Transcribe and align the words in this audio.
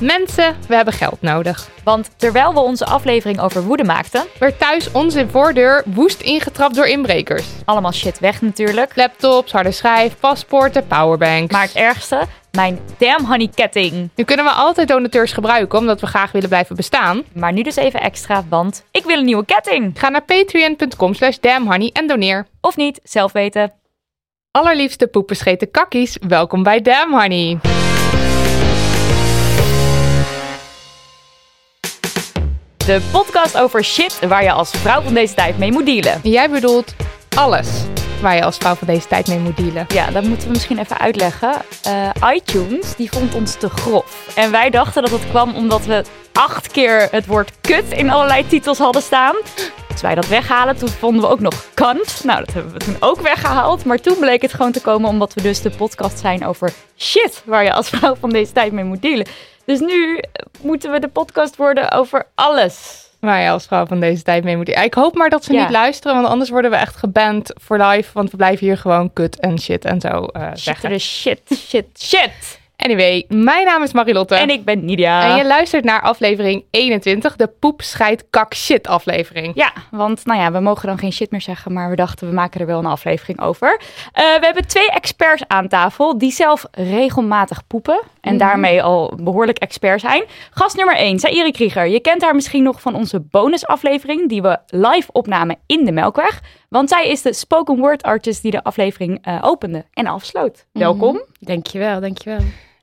Mensen, 0.00 0.56
we 0.68 0.74
hebben 0.74 0.94
geld 0.94 1.20
nodig. 1.20 1.68
Want 1.84 2.10
terwijl 2.16 2.54
we 2.54 2.60
onze 2.60 2.84
aflevering 2.84 3.40
over 3.40 3.62
woede 3.62 3.84
maakten, 3.84 4.24
Werd 4.38 4.58
thuis 4.58 4.92
onze 4.92 5.28
voordeur 5.28 5.82
woest 5.86 6.20
ingetrapt 6.20 6.74
door 6.74 6.86
inbrekers. 6.86 7.44
allemaal 7.64 7.92
shit 7.92 8.18
weg 8.18 8.40
natuurlijk. 8.42 8.96
Laptops, 8.96 9.52
harde 9.52 9.70
schijf, 9.70 10.16
paspoorten, 10.20 10.86
powerbanks. 10.86 11.52
Maar 11.52 11.62
het 11.62 11.74
ergste, 11.74 12.22
mijn 12.52 12.78
damn 12.98 13.24
honey 13.26 13.48
ketting. 13.54 14.10
Nu 14.14 14.24
kunnen 14.24 14.44
we 14.44 14.50
altijd 14.50 14.88
donateurs 14.88 15.32
gebruiken 15.32 15.78
omdat 15.78 16.00
we 16.00 16.06
graag 16.06 16.32
willen 16.32 16.48
blijven 16.48 16.76
bestaan. 16.76 17.22
Maar 17.32 17.52
nu 17.52 17.62
dus 17.62 17.76
even 17.76 18.00
extra, 18.00 18.44
want 18.48 18.84
ik 18.90 19.04
wil 19.04 19.18
een 19.18 19.24
nieuwe 19.24 19.44
ketting. 19.44 19.92
Ga 19.98 20.08
naar 20.08 20.24
patreon.com 20.24 21.14
slash 21.14 21.36
damnhoney 21.40 21.90
en 21.92 22.06
doneer. 22.06 22.46
Of 22.60 22.76
niet, 22.76 23.00
zelf 23.02 23.32
weten. 23.32 23.72
Allerliefste 24.50 25.06
poepenscheten 25.06 25.70
kakkies, 25.70 26.16
welkom 26.28 26.62
bij 26.62 26.80
Damn 26.80 27.12
Honey. 27.20 27.58
De 32.86 33.00
podcast 33.12 33.58
over 33.58 33.84
shit 33.84 34.18
waar 34.28 34.42
je 34.42 34.52
als 34.52 34.70
vrouw 34.70 35.00
van 35.00 35.14
deze 35.14 35.34
tijd 35.34 35.58
mee 35.58 35.72
moet 35.72 35.86
dealen. 35.86 36.20
Jij 36.22 36.50
bedoelt 36.50 36.94
alles 37.36 37.68
waar 38.20 38.34
je 38.34 38.44
als 38.44 38.56
vrouw 38.56 38.74
van 38.74 38.86
deze 38.86 39.06
tijd 39.06 39.26
mee 39.26 39.38
moet 39.38 39.56
dealen. 39.56 39.86
Ja, 39.88 40.10
dat 40.10 40.22
moeten 40.22 40.46
we 40.46 40.52
misschien 40.52 40.78
even 40.78 40.98
uitleggen. 40.98 41.52
Eh, 41.82 42.32
iTunes, 42.34 42.96
die 42.96 43.10
vond 43.10 43.34
ons 43.34 43.54
te 43.54 43.68
grof. 43.68 44.32
En 44.34 44.50
wij 44.50 44.70
dachten 44.70 45.02
dat 45.02 45.10
het 45.10 45.28
kwam 45.30 45.54
omdat 45.54 45.84
we 45.84 46.04
acht 46.32 46.68
keer 46.70 47.08
het 47.10 47.26
woord 47.26 47.52
kut 47.60 47.90
in 47.90 48.10
allerlei 48.10 48.46
titels 48.46 48.78
hadden 48.78 49.02
staan. 49.02 49.34
Dus 49.88 50.00
wij 50.00 50.14
dat 50.14 50.28
weghalen, 50.28 50.76
toen 50.76 50.88
vonden 50.88 51.22
we 51.22 51.28
ook 51.28 51.40
nog 51.40 51.64
kant. 51.74 52.24
Nou, 52.24 52.44
dat 52.44 52.54
hebben 52.54 52.72
we 52.72 52.78
toen 52.78 52.96
ook 53.00 53.20
weggehaald. 53.20 53.84
Maar 53.84 54.00
toen 54.00 54.18
bleek 54.18 54.42
het 54.42 54.54
gewoon 54.54 54.72
te 54.72 54.80
komen 54.80 55.08
omdat 55.08 55.34
we 55.34 55.42
dus 55.42 55.62
de 55.62 55.70
podcast 55.70 56.18
zijn 56.18 56.46
over 56.46 56.72
shit 56.96 57.42
waar 57.44 57.64
je 57.64 57.72
als 57.72 57.88
vrouw 57.88 58.14
van 58.14 58.30
deze 58.30 58.52
tijd 58.52 58.72
mee 58.72 58.84
moet 58.84 59.02
dealen. 59.02 59.26
Dus 59.64 59.80
nu 59.80 60.22
moeten 60.60 60.92
we 60.92 60.98
de 61.00 61.08
podcast 61.08 61.56
worden 61.56 61.90
over 61.92 62.26
alles. 62.34 63.06
Waar 63.20 63.40
je 63.42 63.50
als 63.50 63.66
vrouw 63.66 63.86
van 63.86 64.00
deze 64.00 64.22
tijd 64.22 64.44
mee 64.44 64.56
moet. 64.56 64.68
Ik 64.68 64.94
hoop 64.94 65.14
maar 65.14 65.28
dat 65.30 65.44
ze 65.44 65.52
Ja. 65.52 65.60
niet 65.60 65.70
luisteren, 65.70 66.16
want 66.16 66.28
anders 66.28 66.50
worden 66.50 66.70
we 66.70 66.76
echt 66.76 66.96
geband 66.96 67.50
voor 67.60 67.78
live. 67.78 68.10
Want 68.12 68.30
we 68.30 68.36
blijven 68.36 68.66
hier 68.66 68.76
gewoon 68.78 69.12
kut 69.12 69.38
en 69.40 69.58
shit 69.58 69.84
en 69.84 70.00
zo 70.00 70.26
Shit, 70.46 70.58
zeggen. 70.58 71.00
shit, 71.00 71.40
shit, 71.54 71.86
shit. 71.98 72.60
Anyway, 72.76 73.24
mijn 73.28 73.64
naam 73.64 73.82
is 73.82 73.92
Marilotte. 73.92 74.34
En 74.34 74.50
ik 74.50 74.64
ben 74.64 74.84
Nidia. 74.84 75.30
En 75.30 75.36
je 75.36 75.44
luistert 75.44 75.84
naar 75.84 76.00
aflevering 76.02 76.64
21, 76.70 77.36
de 77.36 77.46
poep, 77.46 77.82
scheid, 77.82 78.24
kak, 78.30 78.54
shit 78.54 78.86
aflevering. 78.86 79.52
Ja, 79.54 79.72
want 79.90 80.24
nou 80.24 80.40
ja, 80.40 80.52
we 80.52 80.60
mogen 80.60 80.88
dan 80.88 80.98
geen 80.98 81.12
shit 81.12 81.30
meer 81.30 81.40
zeggen, 81.40 81.72
maar 81.72 81.90
we 81.90 81.96
dachten 81.96 82.28
we 82.28 82.34
maken 82.34 82.60
er 82.60 82.66
wel 82.66 82.78
een 82.78 82.86
aflevering 82.86 83.40
over. 83.40 83.80
Eh, 84.12 84.22
we 84.24 84.44
hebben 84.44 84.66
twee 84.66 84.90
experts 84.90 85.42
aan 85.46 85.68
tafel 85.68 86.18
die 86.18 86.32
zelf 86.32 86.64
regelmatig 86.70 87.66
poepen 87.66 88.00
en 88.22 88.36
daarmee 88.36 88.82
al 88.82 89.12
behoorlijk 89.22 89.58
expert 89.58 90.00
zijn. 90.00 90.24
Gast 90.50 90.76
nummer 90.76 90.96
1, 90.96 91.18
Saïri 91.18 91.50
Krieger. 91.50 91.86
Je 91.86 92.00
kent 92.00 92.22
haar 92.22 92.34
misschien 92.34 92.62
nog 92.62 92.80
van 92.80 92.94
onze 92.94 93.20
bonusaflevering 93.20 94.28
die 94.28 94.42
we 94.42 94.58
live 94.66 95.12
opnamen 95.12 95.58
in 95.66 95.84
de 95.84 95.92
Melkweg. 95.92 96.40
Want 96.68 96.88
zij 96.88 97.08
is 97.08 97.22
de 97.22 97.32
spoken 97.32 97.78
word 97.78 98.02
artist 98.02 98.42
die 98.42 98.50
de 98.50 98.62
aflevering 98.62 99.18
eh, 99.22 99.38
opende 99.42 99.84
en 99.92 100.06
afsloot. 100.06 100.66
Welkom. 100.72 101.22
Dankjewel, 101.40 102.00
dankjewel. 102.00 102.40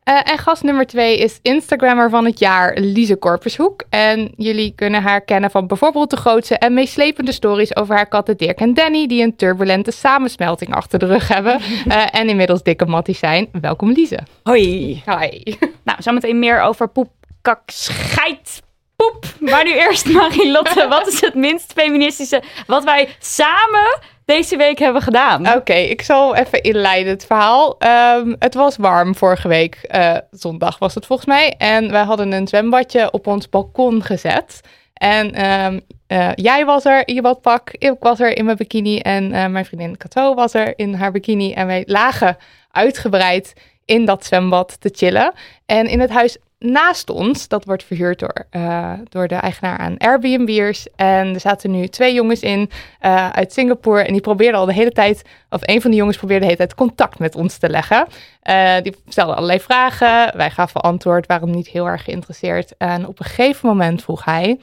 Eh, 0.09 0.31
en 0.31 0.38
gast 0.38 0.64
nummer 0.64 0.86
twee 0.86 1.18
is 1.18 1.40
Instagrammer 1.42 2.09
van 2.09 2.25
het 2.25 2.40
jaar, 2.40 2.78
Lise 2.78 3.16
Korpershoek. 3.16 3.84
En 3.90 4.31
jullie 4.36 4.74
kunnen 4.75 5.02
haar 5.02 5.22
kennen 5.22 5.52
van 5.52 5.68
bijvoorbeeld 5.68 6.09
de 6.09 6.16
grootste 6.16 6.58
en 6.58 6.74
meeslepende 6.74 7.31
stories 7.31 7.75
over 7.75 7.96
haar 7.96 8.08
katten 8.08 8.38
Dirk 8.38 8.59
en 8.59 8.74
Danny, 8.74 9.08
die 9.08 9.24
een 9.24 9.36
turbulente 9.36 9.92
samensmelting 9.92 10.74
achter 10.74 11.00
de 11.00 11.06
rug 11.06 11.28
hebben 11.28 11.59
eh, 11.88 12.06
en 12.12 12.30
inmiddels 12.30 12.64
dikke 12.64 12.86
matties 12.86 13.20
zijn. 13.20 13.50
Welkom 13.62 13.92
Lise. 13.92 14.20
Hoi. 14.44 15.03
Hi. 15.06 15.56
Nou, 15.84 16.02
zometeen 16.02 16.40
meer 16.40 16.62
over 16.62 16.88
poep, 16.88 17.09
kak, 17.41 17.62
scheid, 17.66 18.62
poep. 18.99 19.25
Maar 19.39 19.63
nu 19.63 19.73
eerst, 19.73 20.05
Marilotte, 20.13 20.87
wat 20.87 21.07
is 21.07 21.21
het 21.21 21.33
minst 21.33 21.73
feministische 21.73 22.43
wat 22.67 22.83
wij 22.83 23.09
samen 23.19 23.99
deze 24.25 24.57
week 24.57 24.79
hebben 24.79 25.01
gedaan? 25.01 25.53
Oké, 25.53 25.73
ik 25.73 26.01
zal 26.01 26.35
even 26.35 26.61
inleiden 26.61 27.11
het 27.11 27.25
verhaal. 27.25 27.77
Ehm, 27.77 28.35
het 28.39 28.53
was 28.53 28.77
warm 28.77 29.15
vorige 29.15 29.47
week, 29.47 29.75
eh, 29.75 30.15
zondag 30.31 30.79
was 30.79 30.95
het 30.95 31.05
volgens 31.05 31.27
mij. 31.27 31.55
En 31.57 31.91
wij 31.91 32.03
hadden 32.03 32.31
een 32.31 32.47
zwembadje 32.47 33.11
op 33.11 33.27
ons 33.27 33.49
balkon 33.49 34.03
gezet. 34.03 34.61
En 34.93 35.33
ehm, 35.33 35.79
eh, 36.07 36.29
jij 36.35 36.66
was 36.66 36.85
er 36.85 37.07
in 37.07 37.16
je 37.16 37.21
badpak, 37.21 37.69
ik 37.71 37.95
was 37.99 38.19
er 38.19 38.37
in 38.37 38.45
mijn 38.45 38.57
bikini 38.57 38.99
en 38.99 39.33
eh, 39.33 39.47
mijn 39.47 39.66
vriendin 39.66 39.97
Cato 39.97 40.33
was 40.33 40.53
er 40.53 40.73
in 40.75 40.93
haar 40.93 41.11
bikini. 41.11 41.53
En 41.53 41.67
wij 41.67 41.83
lagen 41.85 42.37
uitgebreid 42.71 43.53
in 43.85 44.05
dat 44.05 44.25
zwembad 44.25 44.81
te 44.81 44.89
chillen. 44.93 45.33
En 45.66 45.87
in 45.87 45.99
het 45.99 46.09
huis 46.09 46.37
naast 46.59 47.09
ons, 47.09 47.47
dat 47.47 47.66
wordt 47.66 47.84
verhuurd 47.84 48.20
door, 48.20 48.46
eh, 48.50 48.94
door 49.09 49.28
de 49.28 49.36
eigenaar 49.36 49.78
aan 49.78 49.97
Airbnb'ers. 49.97 50.88
En 50.96 51.34
er 51.34 51.40
zaten 51.40 51.72
nu 51.72 51.88
twee 51.88 52.14
jongens 52.14 52.42
in 52.42 52.70
eh, 53.00 53.30
uit 53.30 53.53
Singapore. 53.53 54.03
En 54.03 54.12
die 54.12 54.22
probeerden 54.22 54.59
al 54.59 54.66
de 54.66 54.74
hele 54.74 54.92
tijd, 54.92 55.22
of 55.50 55.59
een 55.62 55.81
van 55.81 55.92
de 55.92 55.97
jongens 55.97 56.18
probeerde 56.18 56.46
de 56.46 56.52
hele 56.52 56.66
tijd 56.66 56.75
contact 56.75 57.20
met 57.20 57.36
ons 57.36 57.58
te 57.58 57.70
leggen. 57.70 58.08
Eh, 58.42 58.75
die 58.81 58.96
stelden 59.08 59.36
allerlei 59.36 59.59
vragen. 59.59 60.38
Wij 60.38 60.52
gaven 60.52 60.81
antwoord, 60.81 61.28
waren 61.28 61.52
niet 61.52 61.68
heel 61.68 61.88
erg 61.88 62.03
geïnteresseerd. 62.03 62.78
En 62.78 63.08
op 63.08 63.20
een 63.20 63.26
gegeven 63.26 63.70
moment 63.70 64.03
vroeg 64.03 64.26
hij: 64.26 64.59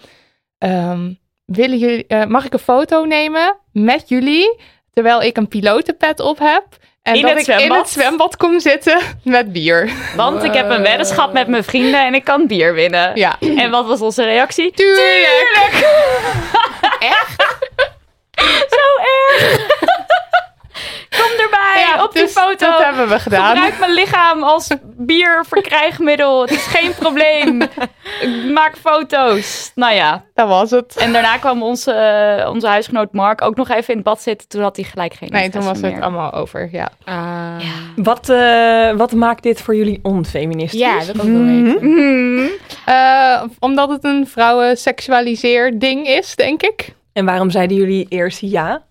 ehm, 0.59 1.13
willen 1.45 1.79
jullie, 1.79 2.27
Mag 2.27 2.45
ik 2.45 2.53
een 2.53 2.59
foto 2.59 3.05
nemen 3.05 3.57
met 3.73 4.09
jullie 4.09 4.61
terwijl 4.91 5.23
ik 5.23 5.37
een 5.37 5.49
pilotenpet 5.49 6.21
op 6.21 6.39
heb? 6.39 6.65
En 7.07 7.15
In 7.15 7.23
dat 7.23 7.31
het 7.31 7.41
ik 7.41 7.47
in 7.47 7.55
zwembad? 7.59 7.79
het 7.79 7.89
zwembad 7.89 8.37
kom 8.37 8.61
zitten 8.61 8.99
met 9.23 9.53
bier. 9.53 9.91
Want 10.17 10.43
ik 10.45 10.53
heb 10.55 10.71
een 10.71 10.83
weddenschap 10.83 11.33
met 11.33 11.49
mijn 11.49 11.65
vrienden 11.65 12.07
en 12.07 12.15
ik 12.15 12.25
kan 12.25 12.47
bier 12.47 12.75
winnen. 12.75 13.11
Ja. 13.15 13.37
En 13.57 13.71
wat 13.71 13.87
was 13.87 14.01
onze 14.01 14.25
reactie? 14.25 14.73
Tuurlijk! 14.73 15.87
Echt? 16.99 17.35
Zo 18.77 19.03
erg. 19.03 19.67
Kom 21.23 21.41
erbij 21.45 21.85
Ja, 21.95 22.05
op 22.05 22.13
die 22.13 22.23
dus 22.23 22.33
foto. 22.33 22.67
dat 22.71 22.85
hebben 22.85 23.09
we 23.09 23.19
gedaan. 23.19 23.55
Gebruik 23.55 23.79
mijn 23.79 23.93
lichaam 23.93 24.43
als 24.43 24.69
bierverkrijgmiddel. 24.97 26.41
Het 26.41 26.51
is 26.51 26.67
geen 26.67 26.95
probleem. 26.99 27.63
Ik 28.21 28.45
Maak 28.55 28.77
foto's. 28.77 29.73
Nou 29.75 29.95
ja. 29.95 30.25
Dat 30.35 30.49
was 30.49 30.71
het. 30.71 30.97
En 30.97 31.13
daarna 31.13 31.37
kwam 31.37 31.63
onze, 31.63 31.93
eh, 31.93 32.51
onze 32.51 32.67
huisgenoot 32.67 33.13
Mark 33.13 33.43
ook 33.43 33.57
nog 33.57 33.69
even 33.69 33.89
in 33.89 33.95
het 33.95 34.05
bad 34.05 34.23
zitten. 34.23 34.49
Toen 34.49 34.63
had 34.63 34.77
hij 34.77 34.85
gelijk 34.85 35.15
geen 35.15 35.29
Nee, 35.33 35.51
toen 35.51 35.65
was 35.65 35.81
het 35.81 36.01
allemaal 36.01 36.33
over. 36.33 36.69
Ja. 36.73 36.89
Wat, 37.97 38.29
eh, 38.29 38.91
wat 38.97 39.13
maakt 39.13 39.43
dit 39.43 39.61
voor 39.61 39.77
jullie 39.77 39.99
onfeministisch? 40.03 40.81
Ja, 40.81 40.99
dat 40.99 41.17
weten. 41.17 41.79
Mhm. 41.81 42.47
Eh, 42.85 43.43
omdat 43.59 43.89
het 43.89 44.05
een 44.05 44.27
vrouwen 44.29 44.77
seksualiseer 44.77 45.79
ding 45.79 46.07
is, 46.07 46.35
denk 46.37 46.63
ik. 46.63 46.95
En 47.13 47.25
waarom 47.25 47.51
zeiden 47.51 47.77
jullie 47.77 48.07
eerst 48.09 48.41
ja? 48.41 48.83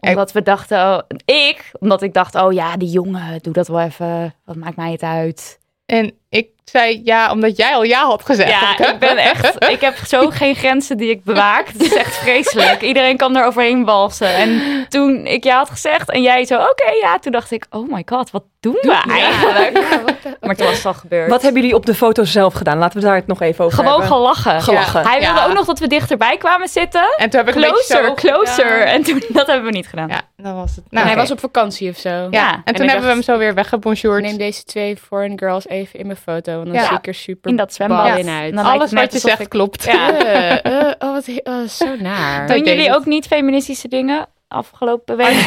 Omdat 0.00 0.32
we 0.32 0.42
dachten, 0.42 0.78
oh, 0.78 0.98
ik, 1.24 1.70
omdat 1.80 2.02
ik 2.02 2.14
dacht, 2.14 2.34
oh 2.34 2.52
ja, 2.52 2.76
die 2.76 2.90
jongen, 2.90 3.38
doe 3.42 3.52
dat 3.52 3.68
wel 3.68 3.80
even. 3.80 4.34
Wat 4.44 4.56
maakt 4.56 4.76
mij 4.76 4.92
het 4.92 5.02
uit? 5.02 5.58
En 5.86 6.14
ik 6.28 6.48
zei 6.64 7.00
ja, 7.04 7.30
omdat 7.32 7.56
jij 7.56 7.74
al 7.74 7.82
ja 7.82 8.04
had 8.04 8.24
gezegd. 8.24 8.50
Ja, 8.50 8.78
ik 8.92 8.98
ben 8.98 9.16
echt, 9.16 9.68
ik 9.68 9.80
heb 9.80 9.96
zo 9.96 10.30
geen 10.40 10.54
grenzen 10.54 10.96
die 10.96 11.10
ik 11.10 11.24
bewaak. 11.24 11.68
Het 11.68 11.82
is 11.82 11.94
echt 11.94 12.16
vreselijk. 12.16 12.82
Iedereen 12.82 13.16
kan 13.16 13.36
er 13.36 13.44
overheen 13.44 13.84
walsen. 13.84 14.34
En 14.34 14.60
toen 14.88 15.26
ik 15.26 15.44
ja 15.44 15.56
had 15.56 15.70
gezegd 15.70 16.10
en 16.10 16.22
jij 16.22 16.44
zo, 16.44 16.54
oké, 16.54 16.90
ja, 17.00 17.18
toen 17.18 17.32
dacht 17.32 17.50
ik, 17.50 17.66
oh 17.70 17.92
my 17.92 18.02
god, 18.06 18.30
wat 18.30 18.44
doen 18.72 18.92
we 18.92 19.02
eigenlijk? 19.10 19.86
Maar 20.40 20.56
toen 20.56 20.66
was 20.66 20.76
het 20.76 20.86
al 20.86 20.94
gebeurd. 20.94 21.30
Wat 21.30 21.42
hebben 21.42 21.60
jullie 21.60 21.76
op 21.76 21.86
de 21.86 21.94
foto 21.94 22.24
zelf 22.24 22.54
gedaan? 22.54 22.78
Laten 22.78 23.00
we 23.00 23.06
daar 23.06 23.14
het 23.14 23.26
nog 23.26 23.40
even 23.40 23.64
over 23.64 23.76
Gewoon 23.78 24.00
hebben. 24.00 24.08
gelachen. 24.16 24.62
Gelachen. 24.62 25.06
Hij 25.06 25.20
wilde 25.20 25.38
Ja. 25.40 25.46
ook 25.46 25.52
nog 25.54 25.66
dat 25.66 25.78
we 25.78 25.86
dichterbij 25.86 26.36
kwamen 26.36 26.68
zitten. 26.68 27.14
En 27.16 27.30
toen 27.30 27.44
heb 27.44 27.48
ik 27.48 27.62
Closer, 27.62 28.04
zo- 28.06 28.14
closer. 28.14 28.78
Ja. 28.78 28.84
En 28.84 29.02
toen, 29.02 29.22
dat 29.28 29.46
hebben 29.46 29.64
we 29.66 29.72
niet 29.72 29.86
gedaan. 29.88 30.08
Ja, 30.08 30.20
dat 30.36 30.54
was 30.54 30.76
het. 30.76 30.84
Nou, 30.90 31.06
hij 31.06 31.16
was 31.16 31.30
op 31.30 31.40
vakantie 31.40 31.90
of 31.90 31.96
zo. 31.96 32.08
Ja, 32.08 32.28
Ja, 32.30 32.52
en 32.52 32.60
en 32.64 32.74
toen 32.74 32.86
hebben 32.88 33.06
we 33.06 33.12
hem 33.12 33.22
zo 33.22 33.38
weer 33.38 33.54
weggebonjourd. 33.54 34.22
Neem 34.22 34.36
deze 34.38 34.64
twee 34.64 34.96
foreign 34.96 35.38
girls 35.38 35.68
even 35.68 35.98
in 35.98 36.06
mijn 36.06 36.18
foto. 36.18 36.52
Want 36.52 36.66
dan 36.66 36.74
Ja. 36.74 36.86
zie 36.86 36.96
ik 36.96 37.06
er 37.06 37.14
super 37.14 37.50
In 37.50 37.56
dat 37.56 37.74
zwembad. 37.74 38.18
in 38.18 38.28
uit. 38.28 38.56
Alles 38.56 38.90
het 38.90 39.00
wat 39.00 39.12
je 39.12 39.18
zegt 39.18 39.40
ik- 39.40 39.48
klopt. 39.48 39.84
Ja. 39.84 40.12
Eh, 40.12 40.64
eh, 40.64 40.94
oh, 40.98 41.12
wat 41.12 41.28
oh, 41.44 41.68
zo 41.68 41.86
naar. 41.98 42.46
Doen 42.46 42.64
jullie 42.64 42.86
het. 42.88 42.96
ook 42.96 43.04
niet 43.06 43.26
feministische 43.26 43.88
dingen 43.88 44.26
afgelopen 44.48 45.16
week? 45.16 45.46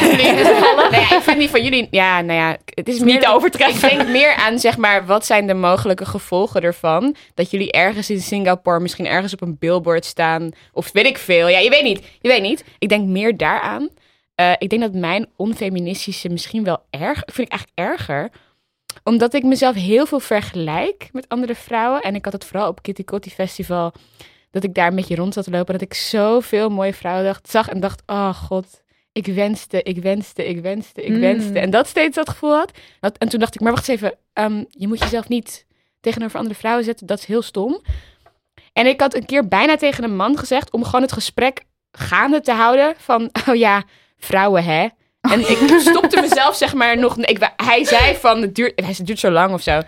nee, 0.90 1.00
ik 1.00 1.18
vind 1.22 1.38
die 1.38 1.48
van 1.48 1.62
jullie... 1.62 1.88
Ja, 1.90 2.20
nou 2.20 2.38
ja, 2.38 2.56
het 2.64 2.88
is 2.88 2.98
meer... 2.98 3.12
Niet 3.12 3.22
te 3.22 3.28
overtreffen. 3.28 3.90
Ik 3.90 3.96
denk 3.96 4.08
meer 4.08 4.34
aan, 4.34 4.58
zeg 4.58 4.76
maar, 4.76 5.06
wat 5.06 5.26
zijn 5.26 5.46
de 5.46 5.54
mogelijke 5.54 6.04
gevolgen 6.04 6.62
ervan? 6.62 7.16
Dat 7.34 7.50
jullie 7.50 7.72
ergens 7.72 8.10
in 8.10 8.20
Singapore 8.20 8.80
misschien 8.80 9.06
ergens 9.06 9.32
op 9.32 9.40
een 9.40 9.56
billboard 9.58 10.04
staan. 10.04 10.50
Of 10.72 10.92
weet 10.92 11.06
ik 11.06 11.18
veel. 11.18 11.48
Ja, 11.48 11.58
je 11.58 11.70
weet 11.70 11.82
niet. 11.82 12.02
Je 12.20 12.28
weet 12.28 12.42
niet. 12.42 12.64
Ik 12.78 12.88
denk 12.88 13.08
meer 13.08 13.36
daaraan. 13.36 13.88
Eh, 14.34 14.52
ik 14.58 14.68
denk 14.68 14.82
dat 14.82 14.92
mijn 14.92 15.28
onfeministische 15.36 16.28
misschien 16.28 16.64
wel 16.64 16.82
erg... 16.90 17.22
Vind 17.24 17.52
ik 17.52 17.58
eigenlijk 17.58 17.90
erger. 17.90 18.30
Omdat 19.04 19.34
ik 19.34 19.42
mezelf 19.42 19.74
heel 19.74 20.06
veel 20.06 20.20
vergelijk 20.20 21.08
met 21.12 21.28
andere 21.28 21.54
vrouwen. 21.54 22.00
En 22.00 22.14
ik 22.14 22.24
had 22.24 22.32
het 22.32 22.44
vooral 22.44 22.68
op 22.68 22.82
Kitty 22.82 23.04
Kotti 23.04 23.30
Festival... 23.30 23.92
Dat 24.50 24.64
ik 24.64 24.74
daar 24.74 24.88
een 24.88 24.94
beetje 24.94 25.14
rond 25.14 25.34
zat 25.34 25.44
te 25.44 25.50
lopen. 25.50 25.74
En 25.74 25.80
dat 25.80 25.88
ik 25.88 25.94
zoveel 25.94 26.68
mooie 26.68 26.94
vrouwen 26.94 27.24
dacht, 27.24 27.50
zag 27.50 27.68
en 27.68 27.80
dacht... 27.80 28.02
Oh 28.06 28.34
god, 28.34 28.82
ik 29.12 29.26
wenste, 29.26 29.82
ik 29.82 30.02
wenste, 30.02 30.48
ik 30.48 30.60
wenste, 30.60 31.02
ik 31.02 31.12
Mm. 31.12 31.20
wenste. 31.20 31.58
En 31.58 31.70
dat 31.70 31.86
steeds 31.86 32.16
dat 32.16 32.28
gevoel 32.30 32.54
had. 32.54 32.72
Dat, 33.00 33.18
en 33.18 33.28
toen 33.28 33.40
dacht 33.40 33.54
ik, 33.54 33.60
maar 33.60 33.72
wacht 33.72 33.88
eens 33.88 34.00
even. 34.00 34.18
ehm, 34.32 34.64
je 34.68 34.88
moet 34.88 34.98
jezelf 34.98 35.28
niet 35.28 35.66
tegenover 36.00 36.38
andere 36.38 36.54
vrouwen 36.54 36.84
zetten. 36.84 37.06
Dat 37.06 37.18
is 37.18 37.24
heel 37.24 37.42
stom. 37.42 37.80
En 38.72 38.86
ik 38.86 39.00
had 39.00 39.14
een 39.14 39.26
keer 39.26 39.48
bijna 39.48 39.76
tegen 39.76 40.04
een 40.04 40.16
man 40.16 40.38
gezegd... 40.38 40.70
om 40.70 40.84
gewoon 40.84 41.02
het 41.02 41.12
gesprek 41.12 41.62
gaande 41.92 42.40
te 42.40 42.52
houden. 42.52 42.94
Van, 42.98 43.30
oh 43.48 43.54
ja, 43.54 43.82
vrouwen 44.18 44.64
hè. 44.64 44.88
En 45.20 45.40
ik 45.50 45.58
stopte 45.88 46.20
mezelf 46.20 46.56
zeg 46.56 46.74
maar 46.74 46.98
nog... 46.98 47.16
Ik, 47.16 47.52
hij 47.56 47.84
zei 47.84 48.16
van, 48.16 48.40
het 48.40 48.54
duurt, 48.54 48.86
het 48.86 49.06
duurt 49.06 49.18
zo 49.18 49.30
lang 49.30 49.52
of 49.52 49.62
zo. 49.62 49.80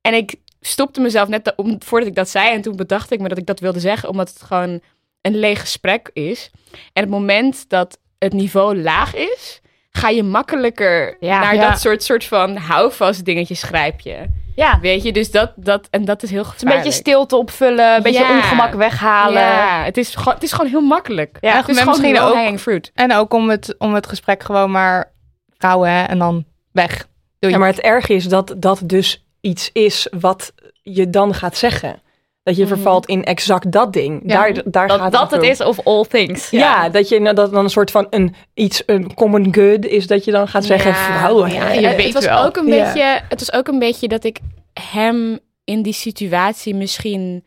En 0.00 0.14
ik 0.14 0.34
stopte 0.60 1.00
mezelf 1.00 1.28
net 1.28 1.52
om, 1.56 1.76
voordat 1.84 2.08
ik 2.08 2.14
dat 2.14 2.28
zei. 2.28 2.50
En 2.50 2.62
toen 2.62 2.76
bedacht 2.76 3.10
ik 3.10 3.20
me 3.20 3.28
dat 3.28 3.38
ik 3.38 3.46
dat 3.46 3.60
wilde 3.60 3.80
zeggen. 3.80 4.08
Omdat 4.08 4.28
het 4.28 4.42
gewoon 4.42 4.80
een 5.20 5.36
leeg 5.38 5.60
gesprek 5.60 6.10
is. 6.12 6.50
En 6.92 7.02
het 7.02 7.10
moment 7.10 7.68
dat 7.68 7.98
het 8.18 8.32
niveau 8.32 8.76
laag 8.82 9.14
is... 9.14 9.60
ga 9.90 10.08
je 10.08 10.22
makkelijker 10.22 11.16
Ja. 11.20 11.40
naar 11.40 11.54
Ja. 11.54 11.70
dat 11.70 11.80
soort, 11.80 12.02
soort 12.02 12.24
van 12.24 12.56
houvast 12.56 13.24
dingetjes 13.24 13.62
grijp 13.62 14.00
je. 14.00 14.26
Ja, 14.54 14.78
Weet 14.80 15.02
je, 15.02 15.12
dus 15.12 15.30
dat, 15.30 15.52
dat, 15.56 15.86
en 15.90 16.04
dat 16.04 16.22
is 16.22 16.30
heel 16.30 16.38
het 16.44 16.46
is 16.48 16.52
een 16.52 16.58
gevaarlijk. 16.58 16.84
beetje 16.84 17.00
stilte 17.10 17.36
opvullen, 17.36 17.94
een 17.96 18.02
beetje 18.02 18.20
Ja. 18.20 18.36
ongemak 18.36 18.74
weghalen. 18.74 19.42
Ja, 19.42 19.84
het 19.84 19.96
is, 19.96 20.14
gewoon, 20.14 20.34
het 20.34 20.42
is 20.42 20.52
gewoon 20.52 20.70
heel 20.70 20.80
makkelijk. 20.80 21.38
Ja, 21.40 21.56
het 21.56 21.68
is 21.68 21.78
gewoon 21.78 21.94
misschien 21.94 22.14
low 22.14 22.28
ook- 22.28 22.34
hanging 22.34 22.60
fruit. 22.60 22.90
En 22.94 23.12
ook 23.14 23.32
om 23.34 23.50
het, 23.50 23.74
om 23.78 23.94
het 23.94 24.06
gesprek 24.06 24.42
gewoon 24.42 24.70
maar 24.70 25.12
houden 25.56 25.92
hè, 25.92 26.02
en 26.02 26.18
dan 26.18 26.44
weg. 26.72 27.06
Doei. 27.38 27.52
Ja, 27.52 27.58
maar 27.58 27.68
het 27.68 27.80
erge 27.80 28.14
is 28.14 28.24
dat 28.24 28.54
dat 28.56 28.80
dus 28.84 29.24
iets 29.40 29.70
is 29.72 30.08
wat 30.20 30.52
je 30.82 31.10
dan 31.10 31.34
gaat 31.34 31.56
zeggen. 31.56 32.02
Dat 32.42 32.56
je 32.56 32.64
Mhm. 32.64 32.72
vervalt 32.74 33.06
in 33.06 33.24
exact 33.24 33.72
dat 33.72 33.92
ding. 33.92 34.22
Ja. 34.26 34.28
Daar, 34.36 34.52
daar 34.64 34.88
Dat 34.88 34.98
gaat 35.00 35.12
dat 35.12 35.30
het 35.30 35.40
om. 35.42 35.48
is 35.48 35.60
of 35.60 35.80
all 35.84 36.04
things. 36.04 36.50
Ja, 36.50 36.88
dat 36.88 37.08
je 37.08 37.20
nou, 37.20 37.34
dat 37.34 37.52
dan 37.52 37.64
een 37.64 37.70
soort 37.70 37.90
van 37.90 38.06
een 38.10 38.34
iets 38.54 38.82
een 38.86 39.14
common 39.14 39.54
good 39.54 39.84
is 39.84 40.06
dat 40.06 40.24
je 40.24 40.30
dan 40.30 40.48
gaat 40.48 40.64
zeggen 40.64 40.94
vrouwen. 40.94 41.52
Ja, 41.52 41.70
je 41.72 41.86
het, 41.86 41.96
weet 41.96 42.04
het 42.04 42.14
was 42.14 42.24
wel. 42.24 42.44
ook 42.44 42.56
een 42.56 42.64
beetje, 42.64 43.20
het 43.28 43.38
was 43.38 43.52
ook 43.52 43.68
een 43.68 43.78
beetje 43.78 44.08
dat 44.08 44.24
ik 44.24 44.38
hem 44.80 45.38
in 45.64 45.82
die 45.82 45.92
situatie 45.92 46.74
misschien 46.74 47.44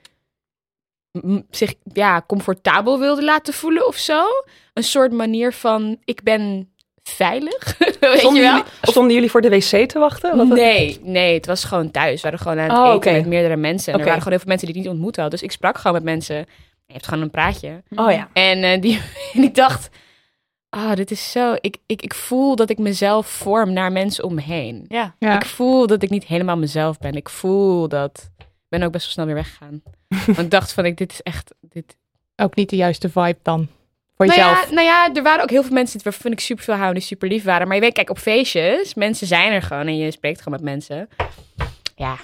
zich 1.50 1.74
ja, 1.94 2.24
comfortabel 2.28 3.00
wilde 3.00 3.24
laten 3.24 3.54
voelen 3.54 3.88
of 3.88 3.96
zo. 3.96 4.24
Een 4.74 4.84
soort 4.84 5.12
manier 5.12 5.54
van 5.54 5.98
ik 6.06 6.24
ben 6.24 6.71
veilig. 7.04 7.78
Weet 7.78 7.98
je 8.00 8.16
Stonden, 8.18 8.42
wel? 8.42 8.52
jullie, 8.56 8.72
stonden 8.82 9.14
jullie 9.14 9.32
voor 9.32 9.42
de 9.42 9.50
wc 9.50 9.90
te 9.90 10.00
wachten? 10.00 10.38
Wat- 10.38 10.48
Nee, 10.48 11.00
nee, 11.04 11.34
het 11.34 11.46
was 11.46 11.64
gewoon 11.64 11.92
thuis. 11.92 12.16
We 12.16 12.22
waren 12.22 12.40
gewoon 12.40 12.60
aan 12.60 12.70
het 12.70 12.88
Oh, 12.88 12.96
eten 12.96 13.14
met 13.14 13.26
meerdere 13.26 13.56
mensen. 13.56 13.94
En 13.94 14.00
er 14.00 14.06
waren 14.06 14.22
gewoon 14.22 14.34
heel 14.38 14.42
veel 14.42 14.50
mensen 14.50 14.68
die 14.68 14.76
ik 14.76 14.82
niet 14.84 14.92
ontmoet 14.92 15.16
had. 15.16 15.32
Dus 15.32 15.42
ik 15.42 15.52
sprak 15.52 15.78
gewoon 15.78 15.94
met 15.94 16.04
mensen. 16.04 16.36
Je 16.86 16.94
hebt 16.94 17.08
gewoon 17.08 17.24
een 17.24 17.30
praatje. 17.32 17.84
Oh 17.96 18.12
ja. 18.12 18.30
En, 18.34 18.64
eh, 18.64 18.82
die, 18.82 19.02
en 19.34 19.44
ik 19.44 19.56
dacht, 19.56 19.90
ah, 20.70 20.94
dit 20.96 21.12
is 21.12 21.32
zo... 21.32 21.56
Ik, 21.62 21.78
ik, 21.86 22.02
ik 22.02 22.14
voel 22.14 22.56
dat 22.56 22.70
ik 22.70 22.78
mezelf 22.78 23.28
vorm 23.28 23.74
naar 23.74 23.92
mensen 23.92 24.24
om 24.24 24.34
me 24.34 24.42
heen. 24.42 24.86
Ja. 24.88 25.16
Ja. 25.20 25.36
Ik 25.36 25.46
voel 25.46 25.88
dat 25.88 26.04
ik 26.04 26.10
niet 26.10 26.26
helemaal 26.26 26.58
mezelf 26.58 26.98
ben. 26.98 27.14
Ik 27.14 27.30
voel 27.30 27.88
dat... 27.88 28.30
Ik 28.38 28.80
ben 28.80 28.84
ook 28.84 28.92
best 28.92 29.04
wel 29.06 29.14
snel 29.14 29.26
weer 29.26 29.36
weggegaan. 29.36 29.82
Want 30.26 30.38
ik 30.40 30.52
dacht 30.52 30.74
van, 30.74 30.86
ik, 30.86 30.98
dit 30.98 31.12
is 31.12 31.22
echt... 31.22 31.54
Dit... 31.62 31.98
Ook 32.36 32.56
niet 32.56 32.70
de 32.70 32.76
juiste 32.76 33.10
vibe 33.10 33.38
dan. 33.42 33.68
Voor 34.26 34.36
Nou 34.36 34.50
jezelf. 34.50 34.70
ja, 34.70 34.76
nou 34.76 34.88
ja, 34.88 35.14
er 35.14 35.24
waren 35.24 35.44
ook 35.44 35.50
heel 35.50 35.64
veel 35.64 35.74
mensen 35.74 36.00
waarvan 36.04 36.32
ik 36.32 36.40
super 36.40 36.64
veel 36.64 36.76
hou 36.76 36.94
die 36.94 37.02
super 37.02 37.28
lief 37.28 37.44
waren. 37.44 37.68
Maar 37.68 37.76
je 37.76 37.82
weet, 37.82 37.94
kijk, 37.94 38.10
op 38.10 38.20
feestjes, 38.20 38.94
mensen 38.94 39.28
zijn 39.28 39.52
er 39.52 39.62
gewoon 39.62 39.88
en 39.88 39.98
je 39.98 40.12
spreekt 40.12 40.42
gewoon 40.42 40.60
met 40.62 40.70
mensen. 40.70 41.10
Ja, 41.96 42.16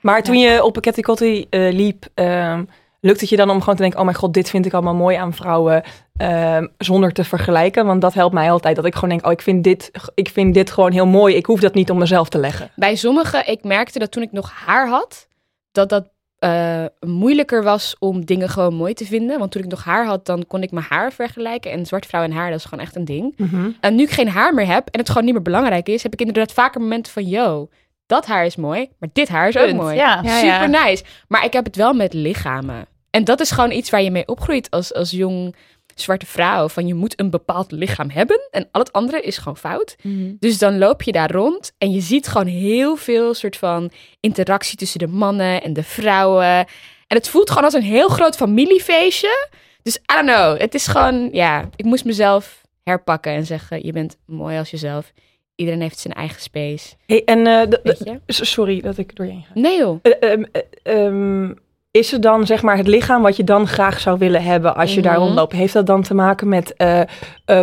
Maar 0.00 0.22
toen 0.22 0.38
je 0.38 0.64
op 0.64 0.86
een 0.86 1.02
Cotty 1.02 1.46
eh, 1.50 1.72
liep, 1.72 2.06
ehm, 2.14 2.64
lukt 3.00 3.20
het 3.20 3.28
je 3.28 3.36
dan 3.36 3.50
om 3.50 3.60
gewoon 3.60 3.74
te 3.74 3.82
denken... 3.82 3.98
oh 3.98 4.04
mijn 4.04 4.16
god, 4.16 4.34
dit 4.34 4.50
vind 4.50 4.66
ik 4.66 4.72
allemaal 4.72 4.94
mooi 4.94 5.16
aan 5.16 5.34
vrouwen... 5.34 5.82
ehm, 6.16 6.66
zonder 6.78 7.12
te 7.12 7.24
vergelijken? 7.24 7.86
Want 7.86 8.00
dat 8.00 8.14
helpt 8.14 8.34
mij 8.34 8.50
altijd. 8.50 8.76
Dat 8.76 8.84
ik 8.84 8.94
gewoon 8.94 9.08
denk, 9.08 9.26
oh, 9.26 9.32
ik 9.32 9.42
vind 9.42 9.64
dit, 9.64 9.90
ik 10.14 10.28
vind 10.28 10.54
dit 10.54 10.70
gewoon 10.70 10.92
heel 10.92 11.06
mooi. 11.06 11.36
Ik 11.36 11.46
hoef 11.46 11.60
dat 11.60 11.74
niet 11.74 11.90
om 11.90 11.98
mezelf 11.98 12.28
te 12.28 12.38
leggen. 12.38 12.70
bij 12.76 12.94
sommigen, 12.96 13.48
ik 13.48 13.64
merkte 13.64 13.98
dat 13.98 14.10
toen 14.10 14.22
ik 14.22 14.32
nog 14.32 14.52
haar 14.66 14.88
had, 14.88 15.28
dat 15.72 15.88
dat 15.88 16.08
eh, 16.38 16.84
moeilijker 17.00 17.62
was 17.62 17.96
om 17.98 18.24
dingen 18.24 18.48
gewoon 18.48 18.74
mooi 18.74 18.94
te 18.94 19.04
vinden. 19.04 19.38
Want 19.38 19.50
toen 19.50 19.62
ik 19.62 19.68
nog 19.68 19.84
haar 19.84 20.06
had, 20.06 20.26
dan 20.26 20.46
kon 20.46 20.62
ik 20.62 20.70
mijn 20.70 20.86
haar 20.88 21.12
vergelijken. 21.12 21.70
En 21.70 21.86
zwart 21.86 22.06
vrouw 22.06 22.22
en 22.22 22.32
haar, 22.32 22.50
dat 22.50 22.58
is 22.58 22.64
gewoon 22.64 22.84
echt 22.84 22.96
een 22.96 23.04
ding. 23.04 23.34
En 23.80 23.94
nu 23.94 24.02
ik 24.02 24.10
geen 24.10 24.28
haar 24.28 24.54
meer 24.54 24.66
heb 24.66 24.88
en 24.88 24.98
het 24.98 25.08
gewoon 25.08 25.24
niet 25.24 25.34
meer 25.34 25.42
belangrijk 25.42 25.88
is, 25.88 26.02
heb 26.02 26.12
ik 26.12 26.20
inderdaad 26.20 26.52
vaker 26.52 26.80
momenten 26.80 27.12
van, 27.12 27.24
yo, 27.24 27.68
dat 28.06 28.26
haar 28.26 28.44
is 28.44 28.56
mooi, 28.56 28.88
maar 28.98 29.08
dit 29.12 29.28
haar 29.28 29.48
is 29.48 29.56
ook 29.56 29.72
mooi. 29.72 29.96
Ja. 29.96 30.20
Ja, 30.22 30.38
ja. 30.38 30.52
Super 30.62 30.84
nice. 30.84 31.04
Maar 31.28 31.44
ik 31.44 31.52
heb 31.52 31.64
het 31.64 31.76
wel 31.76 31.92
met 31.92 32.12
lichamen. 32.12 32.86
En 33.10 33.24
dat 33.24 33.40
is 33.40 33.50
gewoon 33.50 33.70
iets 33.70 33.90
waar 33.90 34.02
je 34.02 34.10
mee 34.10 34.26
opgroeit 34.26 34.70
als, 34.70 34.94
als 34.94 35.10
jong 35.10 35.54
zwarte 36.00 36.26
vrouw. 36.26 36.68
Van 36.68 36.86
je 36.86 36.94
moet 36.94 37.20
een 37.20 37.30
bepaald 37.30 37.70
lichaam 37.70 38.10
hebben 38.10 38.48
en 38.50 38.68
al 38.70 38.80
het 38.80 38.92
andere 38.92 39.20
is 39.20 39.38
gewoon 39.38 39.56
fout. 39.56 39.96
Dus 40.38 40.58
dan 40.58 40.78
loop 40.78 41.02
je 41.02 41.12
daar 41.12 41.30
rond 41.30 41.72
en 41.78 41.92
je 41.92 42.00
ziet 42.00 42.28
gewoon 42.28 42.46
heel 42.46 42.96
veel 42.96 43.34
soort 43.34 43.56
van 43.56 43.90
interactie 44.20 44.78
tussen 44.78 44.98
de 44.98 45.06
mannen 45.06 45.62
en 45.62 45.72
de 45.72 45.82
vrouwen. 45.82 46.66
En 47.06 47.16
het 47.16 47.28
voelt 47.28 47.48
gewoon 47.48 47.64
als 47.64 47.74
een 47.74 47.82
heel 47.82 48.08
groot 48.08 48.36
familiefeestje. 48.36 49.48
Dus 49.82 49.96
I 49.96 50.14
don't 50.14 50.26
know. 50.26 50.60
Het 50.60 50.74
is 50.74 50.86
gewoon, 50.86 51.28
ja, 51.32 51.68
ik 51.76 51.84
moest 51.84 52.04
mezelf 52.04 52.60
herpakken 52.82 53.32
en 53.32 53.46
zeggen: 53.46 53.86
Je 53.86 53.92
bent 53.92 54.16
mooi 54.26 54.58
als 54.58 54.70
jezelf. 54.70 55.12
Iedereen 55.54 55.80
heeft 55.80 55.98
zijn 55.98 56.14
eigen 56.14 56.40
space. 56.40 56.94
Hey, 57.06 57.24
en 57.24 57.46
eh, 57.46 57.80
sorry 58.26 58.80
dat 58.80 58.98
ik 58.98 59.16
door 59.16 59.26
je 59.26 59.32
heen 59.32 59.44
ga. 59.44 59.60
Nee, 59.60 59.78
joh. 59.78 59.98
Eh, 60.02 60.32
ehm, 60.32 60.44
eh, 60.52 61.04
ehm, 61.06 61.52
is 61.90 62.10
het 62.10 62.22
dan 62.22 62.46
zeg 62.46 62.62
maar 62.62 62.76
het 62.76 62.86
lichaam 62.86 63.22
wat 63.22 63.36
je 63.36 63.44
dan 63.44 63.66
graag 63.66 64.00
zou 64.00 64.18
willen 64.18 64.42
hebben 64.42 64.76
als 64.76 64.94
je 64.94 65.02
daar 65.02 65.12
Mhm. 65.16 65.22
rondloopt? 65.22 65.52
Heeft 65.52 65.72
dat 65.72 65.86
dan 65.86 66.02
te 66.02 66.14
maken 66.14 66.48
met 66.48 66.74
eh, 66.76 67.00
eh, 67.00 67.06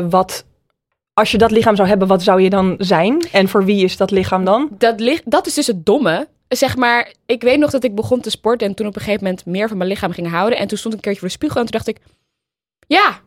wat, 0.09 0.45
als 1.13 1.31
je 1.31 1.37
dat 1.37 1.51
lichaam 1.51 1.75
zou 1.75 1.87
hebben, 1.87 2.07
wat 2.07 2.23
zou 2.23 2.41
je 2.41 2.49
dan 2.49 2.75
zijn? 2.77 3.27
En 3.31 3.47
voor 3.47 3.65
wie 3.65 3.83
is 3.83 3.97
dat 3.97 4.11
lichaam 4.11 4.45
dan? 4.45 4.69
dat, 4.77 4.99
ligt, 4.99 5.31
dat 5.31 5.47
is 5.47 5.53
dus 5.53 5.67
het 5.67 5.85
domme. 5.85 6.27
Zeg 6.47 6.75
maar, 6.75 7.13
ik 7.25 7.41
weet 7.41 7.59
nog 7.59 7.69
dat 7.71 7.83
ik 7.83 7.95
begon 7.95 8.21
te 8.21 8.29
sporten 8.29 8.67
en 8.67 8.73
toen 8.73 8.87
op 8.87 8.95
een 8.95 9.01
gegeven 9.01 9.23
moment 9.23 9.45
meer 9.45 9.67
van 9.67 9.77
mijn 9.77 9.89
lichaam 9.89 10.11
ging 10.11 10.29
houden. 10.29 10.57
En 10.59 10.67
toen 10.67 10.77
stond 10.77 10.93
ik 10.93 10.99
een 10.99 11.05
keertje 11.05 11.19
voor 11.19 11.29
de 11.29 11.35
spiegel 11.35 11.59
en 11.59 11.65
toen 11.65 11.75
dacht 11.81 11.87
ik, 11.87 11.97
ja, 12.87 13.19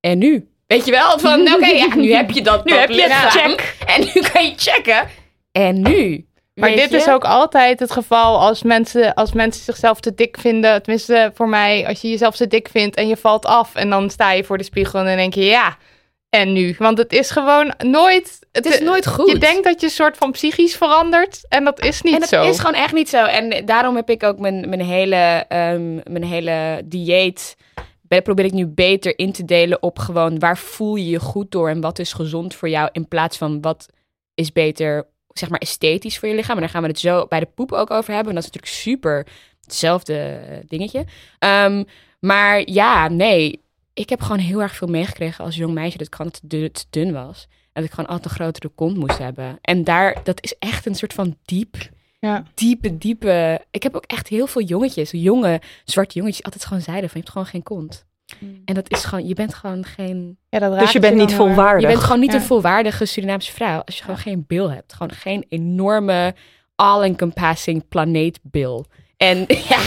en 0.00 0.18
nu? 0.18 0.48
Weet 0.66 0.84
je 0.84 0.90
wel? 0.90 1.18
Van, 1.18 1.40
oké, 1.54 1.66
ja, 1.66 1.94
nu 1.94 2.12
heb 2.12 2.30
je 2.30 2.42
dat 2.42 2.64
Nu 2.64 2.70
dat 2.70 2.80
heb 2.80 2.88
je 2.90 3.02
het, 3.02 3.10
lichaam. 3.10 3.50
check. 3.50 3.76
En 3.86 4.00
nu 4.14 4.20
kan 4.32 4.44
je 4.44 4.52
checken. 4.56 5.08
En 5.52 5.80
nu? 5.82 6.26
Maar 6.60 6.70
dit 6.74 6.92
is 6.92 7.08
ook 7.08 7.24
altijd 7.24 7.80
het 7.80 7.90
geval 7.92 8.40
als 8.40 8.62
mensen, 8.62 9.14
als 9.14 9.32
mensen 9.32 9.64
zichzelf 9.64 10.00
te 10.00 10.14
dik 10.14 10.36
vinden. 10.40 10.82
Tenminste, 10.82 11.30
voor 11.34 11.48
mij, 11.48 11.86
als 11.86 12.00
je 12.00 12.10
jezelf 12.10 12.36
te 12.36 12.46
dik 12.46 12.68
vindt 12.68 12.96
en 12.96 13.08
je 13.08 13.16
valt 13.16 13.46
af 13.46 13.74
en 13.74 13.90
dan 13.90 14.10
sta 14.10 14.32
je 14.32 14.44
voor 14.44 14.58
de 14.58 14.64
spiegel 14.64 14.98
en 14.98 15.06
dan 15.06 15.16
denk 15.16 15.34
je 15.34 15.44
ja. 15.44 15.76
En 16.28 16.52
nu? 16.52 16.74
Want 16.78 16.98
het 16.98 17.12
is 17.12 17.30
gewoon 17.30 17.72
nooit. 17.78 18.38
Het 18.52 18.66
is 18.66 18.80
nooit 18.80 19.06
goed. 19.06 19.30
Je 19.30 19.38
denkt 19.38 19.64
dat 19.64 19.80
je 19.80 19.86
een 19.86 19.92
soort 19.92 20.16
van 20.16 20.30
psychisch 20.30 20.76
verandert 20.76 21.40
en 21.48 21.64
dat 21.64 21.80
is 21.84 22.02
niet 22.02 22.14
en 22.14 22.20
het 22.20 22.28
zo. 22.28 22.48
is 22.48 22.58
gewoon 22.58 22.74
echt 22.74 22.92
niet 22.92 23.08
zo. 23.08 23.24
En 23.24 23.66
daarom 23.66 23.96
heb 23.96 24.10
ik 24.10 24.22
ook 24.22 24.38
mijn, 24.38 24.68
mijn, 24.68 24.80
hele, 24.80 25.44
ehm, 25.48 25.94
mijn 25.94 26.24
hele 26.24 26.82
dieet. 26.84 27.56
be- 28.02 28.22
Probeer 28.22 28.44
ik 28.44 28.52
nu 28.52 28.66
beter 28.66 29.18
in 29.18 29.32
te 29.32 29.44
delen 29.44 29.82
op 29.82 29.98
gewoon 29.98 30.38
waar 30.38 30.58
voel 30.58 30.94
je 30.96 31.08
je 31.08 31.20
goed 31.20 31.50
door 31.50 31.68
en 31.68 31.80
wat 31.80 31.98
is 31.98 32.12
gezond 32.12 32.54
voor 32.54 32.68
jou. 32.68 32.88
In 32.92 33.08
plaats 33.08 33.36
van 33.36 33.60
wat 33.60 33.86
is 34.34 34.52
beter, 34.52 35.06
zeg 35.32 35.48
maar, 35.48 35.58
esthetisch 35.58 36.18
voor 36.18 36.28
je 36.28 36.34
lichaam. 36.34 36.54
En 36.54 36.60
daar 36.60 36.70
gaan 36.70 36.82
we 36.82 36.88
het 36.88 36.98
zo 36.98 37.26
bij 37.26 37.40
de 37.40 37.48
poep 37.54 37.72
ook 37.72 37.90
over 37.90 38.12
hebben. 38.14 38.28
En 38.28 38.34
dat 38.34 38.44
is 38.44 38.50
natuurlijk 38.50 38.82
super 38.82 39.26
hetzelfde 39.60 40.18
eh, 40.18 40.58
dingetje. 40.66 41.04
Ehm, 41.38 41.84
maar 42.20 42.68
ja, 42.70 43.08
nee. 43.08 43.62
Ik 43.94 44.08
heb 44.08 44.20
gewoon 44.20 44.38
heel 44.38 44.62
erg 44.62 44.74
veel 44.76 44.88
meegekregen 44.88 45.44
als 45.44 45.56
jong 45.56 45.74
meisje 45.74 45.98
dat 45.98 46.06
ik 46.06 46.14
gewoon 46.14 46.30
te 46.30 46.40
dun, 46.42 46.72
te 46.72 46.84
dun 46.90 47.12
was. 47.12 47.46
En 47.50 47.82
dat 47.82 47.84
ik 47.84 47.90
gewoon 47.90 48.10
altijd 48.10 48.24
een 48.24 48.40
grotere 48.40 48.68
kont 48.74 48.96
moest 48.96 49.18
hebben. 49.18 49.58
En 49.60 49.84
daar, 49.84 50.20
dat 50.24 50.42
is 50.42 50.54
echt 50.58 50.86
een 50.86 50.94
soort 50.94 51.12
van 51.12 51.36
diep, 51.44 51.76
Ja. 52.20 52.44
diepe, 52.54 52.98
diepe... 52.98 53.64
Ik 53.70 53.82
heb 53.82 53.94
ook 53.94 54.04
echt 54.04 54.28
heel 54.28 54.46
veel 54.46 54.62
jongetjes, 54.62 55.10
jonge, 55.10 55.60
zwarte 55.84 56.14
jongetjes, 56.18 56.44
altijd 56.44 56.64
gewoon 56.64 56.82
zeiden 56.82 57.10
van, 57.10 57.18
je 57.20 57.26
hebt 57.26 57.38
gewoon 57.38 57.52
geen 57.52 57.62
kont. 57.62 58.06
En 58.64 58.74
dat 58.74 58.90
is 58.90 59.04
gewoon, 59.04 59.26
je 59.26 59.34
bent 59.34 59.54
gewoon 59.54 59.84
geen... 59.84 60.38
Ja, 60.48 60.58
dat 60.58 60.70
Dus 60.70 60.80
raakt 60.80 60.92
je 60.92 60.98
bent 61.00 61.16
niet 61.16 61.34
volwaardig. 61.34 61.80
Je 61.82 61.86
bent 61.86 62.00
gewoon 62.00 62.20
niet 62.20 62.32
Ja. 62.32 62.38
een 62.38 62.42
volwaardige 62.44 63.04
Surinaamse 63.04 63.52
vrouw 63.52 63.82
als 63.84 63.96
je 63.96 64.02
gewoon 64.02 64.18
geen 64.18 64.44
bil 64.46 64.70
hebt. 64.70 64.92
Gewoon 64.92 65.12
geen 65.12 65.44
enorme, 65.48 66.34
all-encompassing 66.74 67.88
planeetbil. 67.88 68.86
En 69.16 69.38
ja, 69.68 69.78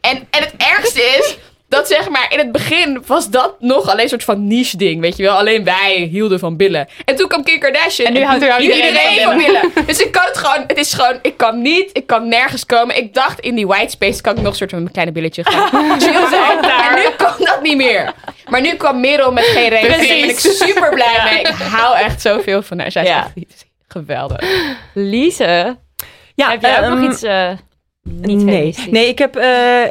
en, 0.00 0.16
en 0.16 0.42
het 0.42 0.54
ergste 0.56 1.00
is 1.00 1.38
dat 1.68 1.88
zeg 1.88 2.08
maar 2.08 2.26
in 2.32 2.38
het 2.38 2.52
begin 2.52 3.02
was 3.06 3.30
dat 3.30 3.54
nog 3.60 3.88
alleen 3.90 4.02
een 4.02 4.08
soort 4.08 4.24
van 4.24 4.46
niche 4.46 4.76
ding, 4.76 5.00
weet 5.00 5.16
je 5.16 5.22
wel. 5.22 5.36
Alleen 5.36 5.64
wij 5.64 6.08
hielden 6.10 6.38
van 6.38 6.56
billen. 6.56 6.88
En 7.04 7.16
toen 7.16 7.28
kwam 7.28 7.42
Kim 7.44 7.58
Kardashian 7.58 8.06
En 8.06 8.12
nu 8.12 8.24
houdt 8.24 8.44
hield 8.44 8.60
iedereen 8.60 8.86
iedereen 8.86 9.22
van 9.22 9.32
van 9.32 9.36
billen. 9.72 9.86
Dus 9.86 10.00
ik 10.00 10.12
kan 10.12 10.22
het 10.24 10.36
gewoon, 10.38 10.64
het 10.66 10.78
is 10.78 10.92
gewoon, 10.92 11.18
ik 11.22 11.36
kan 11.36 11.62
niet, 11.62 11.90
ik 11.92 12.06
kan 12.06 12.28
nergens 12.28 12.66
komen. 12.66 12.96
Ik 12.96 13.14
dacht 13.14 13.40
in 13.40 13.54
die 13.54 13.66
white 13.66 13.90
space 13.90 14.20
kan 14.20 14.32
ik 14.36 14.42
nog 14.42 14.50
een 14.50 14.56
soort 14.56 14.70
van 14.70 14.78
mijn 14.80 14.92
kleine 14.92 15.12
billetje 15.12 15.44
gaan 15.44 16.00
chill 16.00 16.28
zijn. 16.28 16.58
En 16.62 16.94
nu 16.94 17.08
kan 17.16 17.32
dat 17.38 17.62
niet 17.62 17.76
meer. 17.76 18.12
Maar 18.48 18.60
nu 18.60 18.74
kwam 18.74 19.00
Merel 19.00 19.32
met 19.32 19.44
geen 19.44 19.68
reden. 19.68 19.90
Daar 19.90 19.98
ben 19.98 20.28
ik 20.28 20.38
super 20.38 20.88
blij 20.90 21.20
mee. 21.30 21.40
Ik 21.40 21.46
hou 21.70 21.96
echt 21.96 22.20
zoveel 22.20 22.62
van 22.62 22.78
haar. 22.78 22.90
Zij 22.92 23.02
is 23.02 23.08
Ja. 23.08 23.32
geweldig. 23.88 24.40
Lise, 24.94 25.76
Ja, 26.34 26.50
heb 26.50 26.62
jij 26.62 26.76
ook 26.78 26.84
ehm, 26.84 27.00
nog 27.00 27.10
iets 27.12 27.22
eh, 27.22 27.50
niet 28.06 28.44
nee. 28.44 28.74
nee, 28.90 29.08
ik 29.08 29.18
heb 29.18 29.36
eh, 29.36 29.82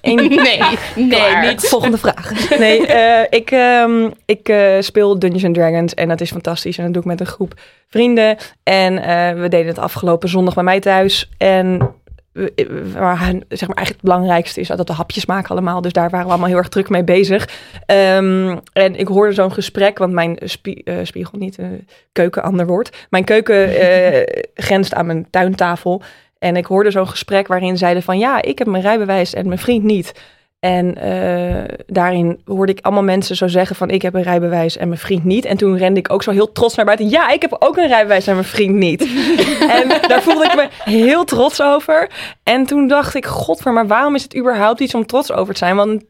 één... 0.00 0.16
Nee, 0.28 0.60
nee, 0.96 1.48
niet. 1.48 1.60
Volgende 1.68 1.98
vraag. 1.98 2.32
Nee, 2.58 2.86
eh, 2.86 3.26
ik, 3.38 3.50
ehm, 3.50 4.10
ik 4.24 4.48
eh, 4.48 4.76
speel 4.80 5.18
Dungeons 5.18 5.44
and 5.44 5.54
Dragons 5.54 5.94
en 5.94 6.08
dat 6.08 6.20
is 6.20 6.30
fantastisch. 6.30 6.78
En 6.78 6.84
dat 6.84 6.92
doe 6.92 7.02
ik 7.02 7.08
met 7.08 7.20
een 7.20 7.26
groep 7.26 7.54
vrienden. 7.88 8.36
En 8.62 8.98
eh, 9.02 9.40
we 9.40 9.48
deden 9.48 9.66
het 9.66 9.78
afgelopen 9.78 10.28
zondag 10.28 10.54
bij 10.54 10.64
mij 10.64 10.80
thuis. 10.80 11.30
En 11.38 11.78
we- 12.32 12.52
we 12.56 12.90
waren, 12.92 13.44
zeg 13.48 13.68
maar, 13.68 13.76
eigenlijk 13.76 13.88
het 13.88 14.00
belangrijkste 14.00 14.60
is 14.60 14.68
dat 14.68 14.88
we 14.88 14.94
hapjes 14.94 15.26
maken 15.26 15.50
allemaal. 15.50 15.80
Dus 15.80 15.92
daar 15.92 16.10
waren 16.10 16.26
we 16.26 16.32
allemaal 16.32 16.48
heel 16.48 16.58
erg 16.58 16.68
druk 16.68 16.88
mee 16.88 17.04
bezig. 17.04 17.48
Ehm, 17.86 18.56
en 18.72 18.96
ik 18.96 19.08
hoorde 19.08 19.32
zo'n 19.32 19.52
gesprek, 19.52 19.98
want 19.98 20.12
mijn 20.12 20.36
spie- 20.44 20.82
eh, 20.84 20.94
spiegel, 21.02 21.38
niet 21.38 21.58
keuken, 22.12 22.42
ander 22.42 22.66
woord. 22.66 23.06
Mijn 23.10 23.24
keuken 23.24 23.78
eh, 23.80 24.22
grenst 24.66 24.94
aan 24.94 25.06
mijn 25.06 25.26
tuintafel. 25.30 26.02
En 26.40 26.56
ik 26.56 26.66
hoorde 26.66 26.90
zo'n 26.90 27.08
gesprek 27.08 27.46
waarin 27.46 27.78
zeiden 27.78 28.02
van 28.02 28.18
ja, 28.18 28.42
ik 28.42 28.58
heb 28.58 28.68
mijn 28.68 28.82
rijbewijs 28.82 29.34
en 29.34 29.46
mijn 29.46 29.58
vriend 29.58 29.84
niet. 29.84 30.12
En 30.60 30.96
eh, 30.96 31.76
daarin 31.86 32.40
hoorde 32.44 32.72
ik 32.72 32.84
allemaal 32.84 33.02
mensen 33.02 33.36
zo 33.36 33.48
zeggen 33.48 33.76
van 33.76 33.90
ik 33.90 34.02
heb 34.02 34.14
een 34.14 34.22
rijbewijs 34.22 34.76
en 34.76 34.88
mijn 34.88 35.00
vriend 35.00 35.24
niet. 35.24 35.44
En 35.44 35.56
toen 35.56 35.76
rende 35.76 35.98
ik 35.98 36.12
ook 36.12 36.22
zo 36.22 36.30
heel 36.30 36.52
trots 36.52 36.74
naar 36.74 36.84
buiten. 36.84 37.08
Ja, 37.08 37.30
ik 37.30 37.42
heb 37.42 37.56
ook 37.58 37.76
een 37.76 37.86
rijbewijs 37.86 38.26
en 38.26 38.34
mijn 38.34 38.46
vriend 38.46 38.74
niet. 38.74 39.02
en 39.80 39.88
daar 40.08 40.22
voelde 40.22 40.44
ik 40.44 40.54
me 40.54 40.68
heel 40.92 41.24
trots 41.24 41.62
over. 41.62 42.10
En 42.42 42.66
toen 42.66 42.88
dacht 42.88 43.14
ik, 43.14 43.26
godver, 43.26 43.72
maar 43.72 43.86
waarom 43.86 44.14
is 44.14 44.22
het 44.22 44.36
überhaupt 44.36 44.80
iets 44.80 44.94
om 44.94 45.06
trots 45.06 45.32
over 45.32 45.52
te 45.52 45.58
zijn? 45.58 45.76
Want 45.76 46.04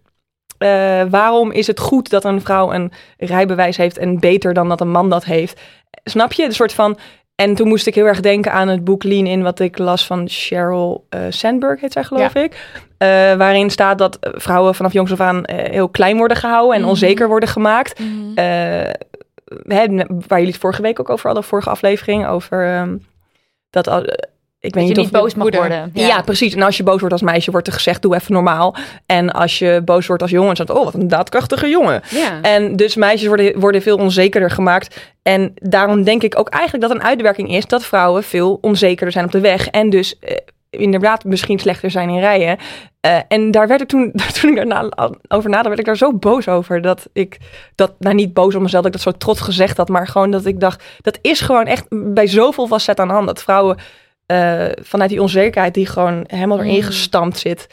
eh, 0.58 1.02
waarom 1.10 1.50
is 1.50 1.66
het 1.66 1.80
goed 1.80 2.10
dat 2.10 2.24
een 2.24 2.40
vrouw 2.40 2.72
een 2.72 2.92
rijbewijs 3.16 3.76
heeft 3.76 3.98
en 3.98 4.20
beter 4.20 4.54
dan 4.54 4.68
dat 4.68 4.80
een 4.80 4.90
man 4.90 5.10
dat 5.10 5.24
heeft? 5.24 5.60
Snap 6.04 6.32
je? 6.32 6.44
Een 6.44 6.52
soort 6.52 6.72
van... 6.72 6.98
En 7.40 7.54
toen 7.54 7.68
moest 7.68 7.86
ik 7.86 7.94
heel 7.94 8.06
erg 8.06 8.20
denken 8.20 8.52
aan 8.52 8.68
het 8.68 8.84
boek 8.84 9.02
Lean 9.04 9.26
In, 9.26 9.42
wat 9.42 9.60
ik 9.60 9.78
las 9.78 10.06
van 10.06 10.28
Sheryl 10.28 11.06
eh, 11.08 11.20
Sandberg, 11.28 11.80
heet 11.80 11.92
zij 11.92 12.04
geloof 12.04 12.34
ik. 12.34 12.66
Eh, 12.98 13.08
waarin 13.34 13.70
staat 13.70 13.98
dat 13.98 14.18
vrouwen 14.20 14.74
vanaf 14.74 14.92
jongs 14.92 15.12
af 15.12 15.20
aan 15.20 15.44
eh, 15.44 15.70
heel 15.70 15.88
klein 15.88 16.16
worden 16.16 16.36
gehouden 16.36 16.74
en 16.74 16.80
Mhm. 16.80 16.90
onzeker 16.90 17.28
worden 17.28 17.48
gemaakt. 17.48 17.98
Mhm. 17.98 18.38
Hè, 19.66 19.86
waar 20.06 20.38
jullie 20.38 20.46
het 20.52 20.60
vorige 20.60 20.82
week 20.82 21.00
ook 21.00 21.10
over 21.10 21.26
hadden, 21.26 21.44
vorige 21.44 21.70
aflevering, 21.70 22.26
over 22.26 22.66
ehm, 22.66 22.96
dat... 23.70 23.86
ik 24.60 24.74
weet 24.74 24.82
Dat 24.82 24.82
je 24.82 24.88
niet 24.88 24.96
niet 24.96 25.14
of 25.14 25.20
boos 25.20 25.34
mag 25.34 25.50
worden. 25.50 25.90
ja. 25.94 26.22
precies. 26.22 26.54
En 26.54 26.62
als 26.62 26.76
je 26.76 26.82
boos 26.82 26.98
wordt 26.98 27.12
als 27.12 27.22
meisje, 27.22 27.50
wordt 27.50 27.66
er 27.66 27.72
gezegd, 27.72 28.02
doe 28.02 28.14
even 28.14 28.32
normaal. 28.32 28.76
En 29.06 29.30
als 29.30 29.58
je 29.58 29.82
boos 29.84 30.06
wordt 30.06 30.22
als 30.22 30.30
jongen, 30.30 30.54
dan 30.54 30.66
zegt, 30.66 30.78
oh, 30.78 30.84
wat 30.84 30.94
een 30.94 31.08
daadkrachtige 31.08 31.68
jongen. 31.68 32.02
Ja. 32.10 32.40
En 32.42 32.76
dus 32.76 32.96
meisjes 32.96 33.28
worden, 33.28 33.60
worden 33.60 33.82
veel 33.82 33.96
onzekerder 33.96 34.50
gemaakt. 34.50 35.00
En 35.22 35.52
daarom 35.54 36.02
denk 36.02 36.22
ik 36.22 36.38
ook 36.38 36.48
eigenlijk 36.48 36.82
dat 36.88 36.96
een 36.96 37.02
uitwerking 37.02 37.50
is 37.50 37.66
dat 37.66 37.84
vrouwen 37.84 38.22
veel 38.22 38.58
onzekerder 38.60 39.12
zijn 39.12 39.24
op 39.24 39.32
de 39.32 39.40
weg. 39.40 39.68
En 39.68 39.90
dus 39.90 40.18
eh, 40.18 40.36
inderdaad 40.70 41.24
misschien 41.24 41.58
slechter 41.58 41.90
zijn 41.90 42.08
in 42.08 42.20
rijden. 42.20 42.58
Eh, 43.00 43.18
en 43.28 43.50
daar 43.50 43.68
werd 43.68 43.80
ik 43.80 43.88
toen, 43.88 44.12
toen 44.40 44.50
ik 44.50 44.56
daarna 44.56 44.88
over 45.28 45.50
nadacht, 45.50 45.68
werd 45.68 45.78
ik 45.78 45.84
daar 45.86 45.96
zo 45.96 46.12
boos 46.12 46.48
over. 46.48 46.80
Dat 46.80 47.08
ik 47.12 47.38
dat, 47.74 47.92
nou 47.98 48.14
niet 48.14 48.34
boos 48.34 48.54
op 48.54 48.62
mezelf, 48.62 48.84
dat 48.84 48.94
ik 48.94 49.02
dat 49.02 49.12
zo 49.12 49.18
trots 49.18 49.40
gezegd 49.40 49.76
had. 49.76 49.88
Maar 49.88 50.06
gewoon 50.06 50.30
dat 50.30 50.46
ik 50.46 50.60
dacht, 50.60 50.82
dat 51.00 51.18
is 51.22 51.40
gewoon 51.40 51.66
echt 51.66 51.86
bij 51.88 52.26
zoveel 52.26 52.66
facetten 52.66 53.04
aan 53.04 53.10
de 53.10 53.16
hand. 53.16 53.26
Dat 53.26 53.42
vrouwen 53.42 53.76
eh, 54.30 54.66
vanuit 54.84 55.10
die 55.10 55.22
onzekerheid 55.22 55.74
die 55.74 55.86
gewoon 55.86 56.24
helemaal 56.26 56.58
erin 56.58 56.74
Mm. 56.74 56.82
gestampt 56.82 57.38
zit. 57.38 57.66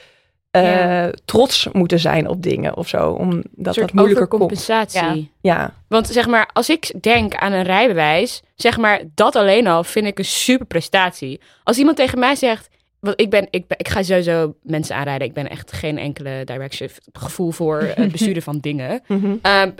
Ja. 0.51 1.11
trots 1.25 1.67
moeten 1.71 1.99
zijn 1.99 2.27
op 2.27 2.41
dingen 2.43 2.77
of 2.77 2.87
zo. 2.87 3.09
Omdat 3.11 3.75
dat 3.75 3.93
moeilijker 3.93 4.27
komt. 4.27 4.41
overcompensatie. 4.41 5.31
Ja. 5.41 5.73
Want 5.87 6.07
zeg 6.07 6.27
maar, 6.27 6.49
als 6.53 6.69
ik 6.69 6.93
denk 7.01 7.35
aan 7.35 7.51
een 7.51 7.63
rijbewijs, 7.63 8.41
zeg 8.55 8.77
maar, 8.77 9.01
dat 9.15 9.35
alleen 9.35 9.67
al 9.67 9.83
vind 9.83 10.05
ik 10.07 10.17
een 10.17 10.25
super 10.25 10.65
prestatie. 10.65 11.39
Als 11.63 11.77
iemand 11.77 11.97
tegen 11.97 12.19
mij 12.19 12.35
zegt, 12.35 12.69
want 12.99 13.21
ik 13.21 13.29
ben, 13.29 13.47
ik 13.49 13.67
ben, 13.67 13.77
ik 13.79 13.87
ga 13.87 14.03
sowieso 14.03 14.55
mensen 14.63 14.95
aanrijden. 14.95 15.27
Ik 15.27 15.33
ben 15.33 15.49
echt 15.49 15.71
geen 15.71 15.97
enkele 15.97 16.41
direction 16.45 16.89
gevoel 17.13 17.51
voor 17.51 17.81
het 17.95 18.11
besturen 18.17 18.41
van 18.41 18.59
dingen. 18.59 19.01
Mhm. 19.07 19.25
Um, 19.25 19.73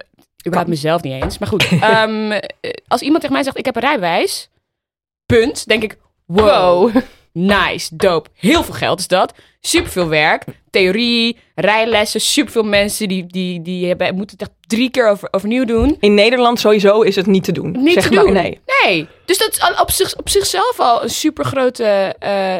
überhaupt 0.46 0.70
mezelf 0.70 1.02
niet 1.02 1.24
eens. 1.24 1.38
Maar 1.38 1.48
goed, 1.50 1.68
ehm, 1.82 2.32
eh, 2.32 2.42
als 2.88 3.02
iemand 3.02 3.20
tegen 3.22 3.36
mij 3.36 3.44
zegt, 3.44 3.58
ik 3.58 3.66
heb 3.66 3.76
een 3.76 3.82
rijbewijs, 3.82 4.50
punt, 5.26 5.68
denk 5.68 5.84
ik, 5.84 5.98
wow, 6.28 6.96
nice, 7.32 7.96
dope. 7.96 8.30
Heel 8.34 8.64
veel 8.64 8.74
geld 8.74 9.00
is 9.00 9.08
dat. 9.08 9.34
Superveel 9.62 10.08
werk, 10.08 10.44
theorie, 10.72 11.38
rijlessen, 11.56 12.22
superveel 12.22 12.64
mensen 12.64 13.08
die, 13.08 13.26
die, 13.28 13.62
die 13.62 13.88
hebben, 13.88 14.16
moeten 14.16 14.38
het 14.38 14.48
echt 14.48 14.58
drie 14.68 14.90
keer 14.90 15.10
over, 15.10 15.28
overnieuw 15.32 15.66
doen. 15.66 15.98
In 16.00 16.14
Nederland 16.14 16.60
sowieso 16.60 17.02
is 17.02 17.16
het 17.16 17.26
niet 17.26 17.44
te 17.44 17.52
doen. 17.52 17.72
Niet 17.72 17.94
zeg 17.94 18.08
te 18.08 18.14
maar, 18.14 18.24
doen. 18.24 18.34
Nee. 18.34 18.60
Nee, 18.84 19.08
dus 19.26 19.38
dat 19.38 19.50
is 19.52 19.80
op, 19.82 19.92
zich, 19.92 20.16
op 20.16 20.30
zichzelf 20.30 20.80
al 20.80 21.04
een 21.04 21.10
super 21.10 21.46
grote, 21.46 22.16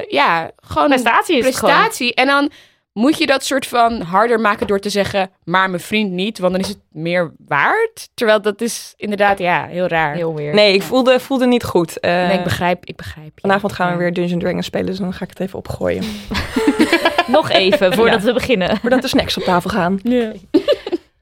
ja, 0.10 0.52
gewoon 0.68 0.88
Prestatie 0.88 1.38
is 1.38 1.46
het 1.46 1.56
gewoon. 1.56 1.74
prestatie. 1.74 2.14
En 2.14 2.28
dan 2.28 2.52
moet 2.98 3.18
je 3.18 3.26
dat 3.26 3.46
soort 3.46 3.68
van 3.68 4.02
harder 4.02 4.40
maken 4.40 4.68
door 4.68 4.80
te 4.80 4.90
zeggen, 4.90 5.30
maar 5.44 5.70
mijn 5.70 5.82
vriend 5.82 6.12
niet, 6.12 6.40
want 6.40 6.52
dan 6.54 6.62
is 6.62 6.68
het 6.68 6.78
meer 6.92 7.32
waard. 7.48 8.10
Terwijl 8.14 8.42
dat 8.42 8.62
is 8.62 8.94
inderdaad, 8.98 9.40
ja, 9.40 9.66
heel 9.66 9.88
raar. 9.88 10.16
Heel 10.16 10.36
weird. 10.36 10.54
Nee, 10.56 10.74
ik 10.74 10.82
voelde, 10.82 11.20
voelde 11.20 11.48
niet 11.48 11.64
goed. 11.64 12.00
Eh, 12.00 12.12
Nee, 12.28 12.38
ik 12.38 12.44
begrijp, 12.44 12.86
ik 12.86 12.96
begrijp. 12.96 13.32
ja. 13.36 13.42
vanavond 13.42 13.74
gaan 13.74 13.88
we 13.88 13.94
Ja. 13.94 14.00
weer 14.00 14.14
Dungeons 14.14 14.42
Dragons 14.44 14.66
spelen, 14.66 14.86
dus 14.86 14.98
dan 14.98 15.14
ga 15.14 15.24
ik 15.24 15.30
het 15.30 15.40
even 15.40 15.58
opgooien. 15.60 16.04
Nog 17.28 17.50
even 17.50 17.94
voordat 17.94 18.22
we 18.24 18.34
beginnen. 18.34 18.78
Voordat 18.78 19.02
de 19.02 19.08
snacks 19.08 19.38
op 19.38 19.44
tafel 19.44 19.70
gaan. 19.70 20.00
Ja. 20.04 20.32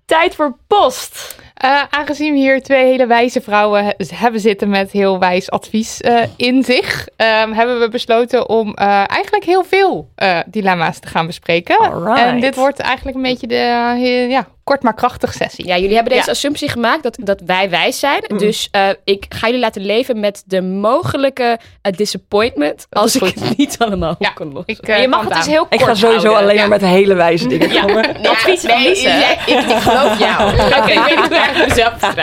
Tijd 0.06 0.36
voor 0.36 0.58
post. 0.68 1.36
Eh, 1.56 1.82
aangezien 1.90 2.34
we 2.34 2.40
hier 2.40 2.62
twee 2.64 2.86
hele 2.86 3.08
wijze 3.08 3.42
vrouwen 3.42 3.84
he- 3.86 3.94
hebben 4.16 4.40
zitten 4.42 4.70
met 4.70 4.92
heel 4.92 5.20
wijs 5.20 5.52
advies 5.52 6.02
eh, 6.02 6.22
in 6.36 6.64
zich, 6.64 7.08
ehm, 7.16 7.52
hebben 7.52 7.80
we 7.80 7.90
besloten 7.90 8.50
om 8.50 8.74
eh, 8.74 8.86
eigenlijk 8.88 9.44
heel 9.46 9.64
veel 9.64 10.10
dilemma's 10.46 11.00
te 11.00 11.08
gaan 11.08 11.26
bespreken. 11.26 11.78
Alright. 11.78 12.20
En 12.20 12.40
dit 12.40 12.56
wordt 12.56 12.80
eigenlijk 12.80 13.18
een 13.18 13.24
beetje 13.24 13.48
de 13.48 14.26
ja, 14.30 14.48
kort 14.66 14.84
maar 14.84 14.94
krachtig 14.94 15.34
sessie. 15.34 15.66
Ja, 15.68 15.78
jullie 15.78 15.94
hebben 15.96 16.14
deze 16.14 16.26
Ja. 16.26 16.32
assumptie 16.32 16.70
gemaakt 16.70 17.04
dat, 17.04 17.18
dat 17.20 17.42
wij 17.46 17.70
wijs 17.70 18.00
zijn. 18.00 18.24
Mm. 18.28 18.38
Dus 18.38 18.68
eh, 18.72 18.90
ik 19.04 19.26
ga 19.30 19.46
jullie 19.46 19.62
laten 19.62 19.86
leven 19.86 20.20
met 20.20 20.44
de 20.46 20.62
mogelijke 20.62 21.60
eh, 21.82 21.92
disappointment 21.94 22.88
als 22.90 23.16
ik 23.16 23.22
het 23.36 23.58
niet 23.58 23.76
allemaal 23.80 24.16
Ja, 24.20 24.30
kan 24.30 24.54
lossen. 24.54 24.74
Ik, 24.78 24.88
eh, 24.88 25.02
je 25.02 25.08
mag 25.08 25.24
het 25.24 25.34
dus 25.34 25.46
heel 25.46 25.66
kort 25.66 25.74
Ik 25.74 25.82
ga 25.82 25.96
sowieso 25.96 26.22
houden. 26.28 26.44
alleen 26.44 26.56
ja. 26.56 26.68
maar 26.68 26.80
met 26.80 26.90
hele 26.90 27.14
wijze 27.14 27.48
dingen 27.48 27.72
Ja. 27.74 27.82
komen. 27.82 28.04
Ja, 28.26 28.30
Advies 28.32 28.62
nee, 28.64 29.02
jij- 29.02 29.32
ik, 29.46 29.60
ik 29.60 29.78
geloof 29.78 30.20
jou. 30.20 30.50
Oké, 30.80 30.92
ik 31.22 31.26
weet 31.30 31.58
ik 31.62 31.68
mezelf. 31.68 32.16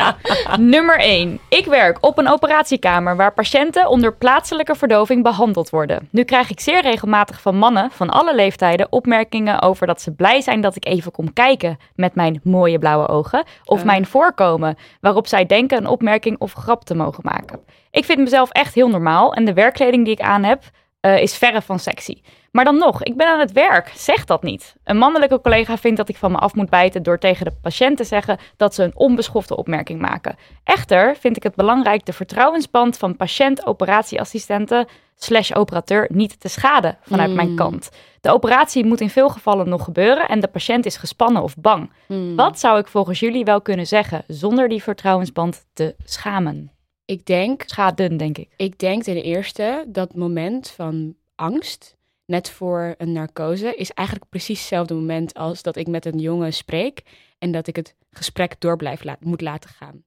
Nummer 0.59 0.99
1. 0.99 1.39
Ik 1.49 1.65
werk 1.67 1.99
op 2.01 2.19
een 2.19 2.29
operatiekamer 2.29 3.17
waar 3.17 3.33
patiënten 3.33 3.89
onder 3.89 4.15
plaatselijke 4.15 4.75
verdoving 4.75 5.23
behandeld 5.23 5.71
worden. 5.71 6.09
Nu 6.11 6.25
krijg 6.25 6.51
ik 6.51 6.61
zeer 6.61 6.83
regelmatig 6.83 7.41
van 7.41 7.57
mannen 7.57 7.91
van 7.93 8.11
alle 8.11 8.35
leeftijden 8.35 8.87
opmerkingen 8.91 9.63
over 9.63 9.87
dat 9.87 10.01
ze 10.03 10.11
blij 10.11 10.41
zijn 10.41 10.61
dat 10.61 10.77
ik 10.77 10.87
even 10.87 11.13
kom 11.13 11.33
kijken 11.33 11.79
met 11.95 12.15
mijn 12.15 12.32
mooie 12.43 12.79
blauwe 12.79 13.09
ogen 13.09 13.45
of 13.65 13.85
mijn 13.85 14.07
voorkomen, 14.07 14.77
waarop 15.01 15.27
zij 15.27 15.47
denken 15.47 15.79
een 15.79 15.87
opmerking 15.87 16.39
of 16.39 16.53
grap 16.53 16.85
te 16.85 16.95
mogen 16.95 17.23
maken. 17.25 17.61
Ik 17.91 18.05
vind 18.05 18.19
mezelf 18.19 18.51
echt 18.51 18.75
heel 18.75 18.89
normaal 18.89 19.35
en 19.35 19.45
de 19.45 19.53
werkkleding 19.53 20.05
die 20.05 20.15
ik 20.15 20.21
aan 20.21 20.43
heb 20.43 20.63
eh, 21.03 21.23
is 21.23 21.37
verre 21.37 21.63
van 21.63 21.79
sexy. 21.79 22.23
Maar 22.51 22.65
dan 22.65 22.79
nog, 22.79 23.03
ik 23.03 23.17
ben 23.17 23.27
aan 23.27 23.39
het 23.41 23.53
werk. 23.53 23.93
Zeg 23.95 24.25
dat 24.25 24.43
niet. 24.43 24.77
Een 24.85 24.97
mannelijke 24.97 25.41
collega 25.41 25.77
vindt 25.77 25.97
dat 25.97 26.09
ik 26.09 26.17
van 26.17 26.33
me 26.33 26.39
af 26.39 26.55
moet 26.55 26.71
bijten 26.71 27.03
door 27.03 27.19
tegen 27.19 27.45
de 27.45 27.53
patiënt 27.63 27.97
te 27.97 28.05
zeggen 28.05 28.39
dat 28.57 28.75
ze 28.75 28.83
een 28.83 28.97
onbeschofte 28.97 29.57
opmerking 29.57 30.01
maken. 30.01 30.37
Echter 30.65 31.17
vind 31.17 31.37
ik 31.37 31.43
het 31.43 31.55
belangrijk 31.55 32.05
de 32.07 32.13
vertrouwensband 32.13 32.99
van 32.99 33.17
patiënt-operatieassistenten 33.17 34.87
slash 35.17 35.53
operateur 35.53 36.07
niet 36.13 36.41
te 36.41 36.49
schaden 36.49 36.99
vanuit 37.03 37.31
Mm. 37.31 37.37
mijn 37.37 37.55
kant. 37.55 37.91
De 38.21 38.31
operatie 38.33 38.85
moet 38.85 39.01
in 39.01 39.11
veel 39.11 39.29
gevallen 39.29 39.69
nog 39.69 39.85
gebeuren 39.85 40.29
en 40.29 40.41
de 40.41 40.49
patiënt 40.49 40.87
is 40.87 40.97
gespannen 40.97 41.43
of 41.43 41.57
bang. 41.57 41.91
Hmm. 42.07 42.37
Wat 42.37 42.59
zou 42.59 42.79
ik 42.79 42.87
volgens 42.89 43.21
jullie 43.21 43.45
wel 43.45 43.63
kunnen 43.63 43.87
zeggen 43.87 44.25
zonder 44.27 44.69
die 44.69 44.83
vertrouwensband 44.83 45.65
te 45.73 45.95
schamen? 46.05 46.72
Ik 47.13 47.27
denk, 47.27 47.63
Schaden, 47.67 48.17
denk 48.17 48.39
ik. 48.39 48.49
ik 48.57 48.79
denk 48.79 49.03
ten 49.03 49.23
eerste 49.23 49.85
dat 49.89 50.15
moment 50.15 50.69
van 50.71 51.15
angst, 51.35 51.97
net 52.25 52.51
voor 52.51 52.95
een 52.99 53.13
narcose, 53.13 53.75
is 53.75 53.91
eigenlijk 53.91 54.29
precies 54.31 54.59
hetzelfde 54.59 54.95
moment 54.95 55.35
als 55.35 55.63
dat 55.63 55.77
ik 55.77 55.87
met 55.87 56.05
een 56.05 56.19
jongen 56.19 56.53
spreek 56.53 57.03
en 57.39 57.53
dat 57.53 57.67
ik 57.67 57.77
het 57.77 57.95
gesprek 58.11 58.61
door 58.61 58.77
blijf 58.77 59.05
la- 59.05 59.17
moet 59.21 59.41
laten 59.41 59.71
gaan. 59.71 60.05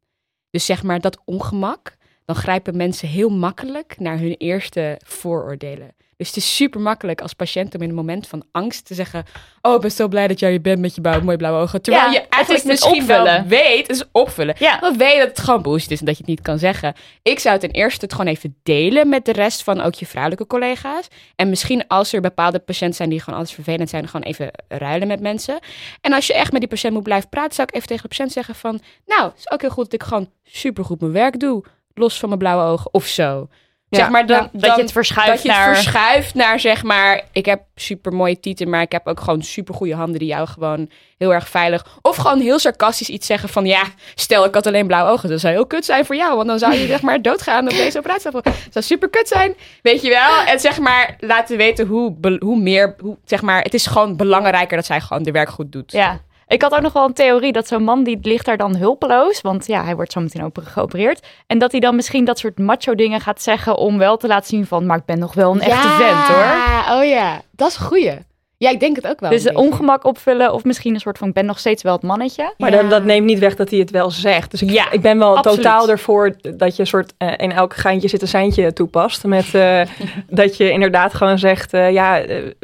Dus 0.49 0.65
zeg 0.65 0.83
maar 0.83 0.99
dat 0.99 1.21
ongemak, 1.25 1.97
dan 2.25 2.35
grijpen 2.35 2.77
mensen 2.77 3.07
heel 3.07 3.29
makkelijk 3.29 3.99
naar 3.99 4.19
hun 4.19 4.35
eerste 4.37 4.99
vooroordelen. 5.03 5.95
Dus 6.17 6.27
het 6.27 6.35
is 6.37 6.55
super 6.55 6.79
makkelijk 6.81 7.21
als 7.21 7.33
patiënt 7.33 7.75
om 7.75 7.81
in 7.81 7.89
een 7.89 7.95
moment 7.95 8.27
van 8.27 8.43
angst 8.51 8.85
te 8.85 8.93
zeggen: 8.93 9.23
Oh, 9.61 9.75
ik 9.75 9.81
ben 9.81 9.91
zo 9.91 10.07
blij 10.07 10.27
dat 10.27 10.39
jij 10.39 10.53
er 10.53 10.61
bent 10.61 10.79
met 10.79 10.95
je 10.95 11.19
mooie 11.23 11.37
blauwe 11.37 11.59
ogen. 11.61 11.81
Terwijl 11.81 12.05
Ja, 12.05 12.11
je 12.11 12.25
eigenlijk 12.29 12.65
misschien 12.65 13.05
wel 13.05 13.19
opvullen. 13.21 13.47
weet, 13.47 13.87
het 13.87 13.95
is 13.95 14.03
opvullen. 14.11 14.55
Ja. 14.59 14.79
We 14.79 14.93
weten 14.97 15.19
dat 15.19 15.27
het 15.27 15.39
gewoon 15.39 15.61
bullshit 15.61 15.91
is 15.91 15.99
en 15.99 16.05
dat 16.05 16.15
je 16.15 16.21
het 16.21 16.29
niet 16.29 16.41
kan 16.41 16.59
zeggen. 16.59 16.93
Ik 17.23 17.39
zou 17.39 17.59
ten 17.59 17.71
eerste 17.71 18.05
het 18.05 18.13
gewoon 18.13 18.31
even 18.31 18.55
delen 18.63 19.09
met 19.09 19.25
de 19.25 19.31
rest 19.31 19.63
van 19.63 19.81
ook 19.81 19.93
je 19.93 20.05
vrouwelijke 20.05 20.47
collega's. 20.47 21.07
En 21.35 21.49
misschien 21.49 21.87
als 21.87 22.13
er 22.13 22.21
bepaalde 22.21 22.59
patiënten 22.59 22.95
zijn 22.95 23.09
die 23.09 23.19
gewoon 23.19 23.39
alles 23.39 23.51
vervelend 23.51 23.89
zijn, 23.89 24.07
gewoon 24.07 24.25
even 24.25 24.51
ruilen 24.67 25.07
met 25.07 25.19
mensen. 25.19 25.59
En 26.01 26.13
als 26.13 26.27
je 26.27 26.33
echt 26.33 26.51
met 26.51 26.61
die 26.61 26.69
patiënt 26.69 26.93
moet 26.93 27.03
blijven 27.03 27.29
praten, 27.29 27.53
zou 27.55 27.67
ik 27.67 27.75
even 27.75 27.87
tegen 27.87 28.03
de 28.03 28.09
patiënt 28.09 28.31
zeggen 28.31 28.55
van... 28.55 28.79
Nou, 29.05 29.23
het 29.23 29.37
is 29.37 29.51
ook 29.51 29.61
heel 29.61 29.69
goed 29.69 29.83
dat 29.83 29.93
ik 29.93 30.03
gewoon 30.03 30.29
supergoed 30.43 30.99
mijn 30.99 31.11
werk 31.11 31.39
doe. 31.39 31.63
Los 31.93 32.19
van 32.19 32.27
mijn 32.29 32.39
blauwe 32.41 32.63
ogen 32.71 32.93
of 32.93 33.05
zo. 33.05 33.47
Ja, 33.89 33.97
zeg 33.97 34.09
maar 34.09 34.25
dan, 34.25 34.37
ja, 34.37 34.49
dat 34.51 34.61
dan- 34.61 34.75
je 34.75 34.81
het 34.81 34.91
verschuift 34.91 35.31
dat 35.31 35.41
je 35.41 35.49
het 35.51 35.57
naar- 35.57 35.75
verschuift 35.75 36.33
naar 36.33 36.59
zeg 36.59 36.83
maar... 36.83 37.21
Ik 37.31 37.45
heb 37.45 37.61
super 37.75 38.13
mooie 38.13 38.39
tieten, 38.39 38.69
maar 38.69 38.81
ik 38.81 38.91
heb 38.91 39.07
ook 39.07 39.19
gewoon 39.19 39.41
super 39.41 39.73
goede 39.75 39.95
handen 39.95 40.19
die 40.19 40.27
jou 40.27 40.47
gewoon 40.47 40.89
heel 41.17 41.33
erg 41.33 41.49
veilig... 41.49 41.85
Of 42.01 42.15
gewoon 42.15 42.39
heel 42.39 42.59
sarcastisch 42.59 43.09
iets 43.09 43.27
zeggen 43.27 43.49
van... 43.49 43.65
Ja, 43.65 43.83
stel 44.15 44.45
ik 44.45 44.53
had 44.53 44.67
alleen 44.67 44.87
blauwe 44.87 45.11
ogen. 45.11 45.29
Dat 45.29 45.39
zou 45.39 45.53
heel 45.53 45.65
kut 45.67 45.85
zijn 45.85 46.05
voor 46.05 46.15
jou. 46.15 46.35
Want 46.35 46.47
dan 46.47 46.59
zou 46.59 46.73
je 46.73 46.87
zeg 46.95 47.01
maar 47.01 47.21
doodgaan 47.21 47.63
op 47.63 47.69
deze 47.69 47.97
operatie. 47.97 48.31
Dat 48.31 48.43
zou 48.69 48.85
super 48.85 49.09
kut 49.09 49.27
zijn. 49.27 49.55
Weet 49.81 50.01
je 50.01 50.09
wel? 50.09 50.41
En 50.45 50.59
zeg 50.59 50.79
maar 50.79 51.15
laten 51.19 51.57
weten 51.57 51.87
hoe, 51.87 52.15
hoe 52.39 52.57
meer... 52.59 52.95
Hoe, 52.99 53.17
zeg 53.25 53.41
maar, 53.41 53.61
het 53.61 53.73
is 53.73 53.85
gewoon 53.85 54.15
belangrijker 54.15 54.75
dat 54.77 54.85
zij 54.85 55.01
gewoon 55.01 55.23
de 55.23 55.31
werk 55.31 55.49
goed 55.49 55.71
doet. 55.71 55.91
Ja. 55.91 56.19
Ik 56.47 56.61
had 56.61 56.73
ook 56.73 56.81
nog 56.81 56.93
wel 56.93 57.05
een 57.05 57.13
theorie 57.13 57.51
dat 57.51 57.67
zo'n 57.67 57.83
man 57.83 58.03
die 58.03 58.17
ligt 58.21 58.45
daar 58.45 58.57
dan 58.57 58.75
hulpeloos, 58.75 59.41
want 59.41 59.67
ja, 59.67 59.83
hij 59.83 59.95
wordt 59.95 60.11
zo 60.11 60.19
meteen 60.21 60.43
open 60.43 60.63
geopereerd. 60.65 61.27
En 61.47 61.57
dat 61.59 61.71
hij 61.71 61.79
dan 61.79 61.95
misschien 61.95 62.25
dat 62.25 62.39
soort 62.39 62.59
macho 62.59 62.95
dingen 62.95 63.21
gaat 63.21 63.41
zeggen 63.41 63.77
om 63.77 63.97
wel 63.97 64.17
te 64.17 64.27
laten 64.27 64.47
zien 64.47 64.65
van, 64.65 64.85
maar 64.85 64.97
ik 64.97 65.05
ben 65.05 65.19
nog 65.19 65.33
wel 65.33 65.51
een 65.51 65.61
echte 65.61 65.87
vent 65.87 66.27
hoor. 66.27 66.37
Ja, 66.37 66.97
oh 66.99 67.05
ja. 67.05 67.41
Dat 67.51 67.69
is 67.69 67.77
een 67.77 67.85
goeie. 67.85 68.11
Ja, 68.57 68.69
ik 68.69 68.79
denk 68.79 68.95
het 68.95 69.07
ook 69.07 69.19
wel. 69.19 69.29
Dus 69.29 69.51
ongemak 69.51 70.03
opvullen 70.05 70.53
of 70.53 70.63
misschien 70.63 70.93
een 70.93 70.99
soort 70.99 71.17
van, 71.17 71.27
ik 71.27 71.33
ben 71.33 71.45
nog 71.45 71.59
steeds 71.59 71.83
wel 71.83 71.93
het 71.93 72.01
mannetje. 72.01 72.53
Maar 72.57 72.71
Ja. 72.71 72.81
dat, 72.81 72.89
dat 72.89 73.03
neemt 73.03 73.25
niet 73.25 73.39
weg 73.39 73.55
dat 73.55 73.69
hij 73.69 73.79
het 73.79 73.91
wel 73.91 74.11
zegt. 74.11 74.51
Dus 74.51 74.61
ik, 74.61 74.69
Ja, 74.69 74.91
ik 74.91 75.01
ben 75.01 75.19
wel 75.19 75.37
absoluut. 75.37 75.57
totaal 75.61 75.89
ervoor 75.89 76.35
dat 76.57 76.75
je 76.75 76.81
een 76.81 76.87
soort 76.87 77.13
eh, 77.17 77.31
in 77.37 77.51
elk 77.51 77.75
geintje 77.75 78.07
zit 78.07 78.21
een 78.21 78.27
seintje 78.27 78.73
toepast. 78.73 79.23
Met 79.23 79.53
eh, 79.53 79.81
dat 80.29 80.57
je 80.57 80.71
inderdaad 80.71 81.13
gewoon 81.13 81.39
zegt, 81.39 81.73
eh, 81.73 81.91
ja, 81.91 82.21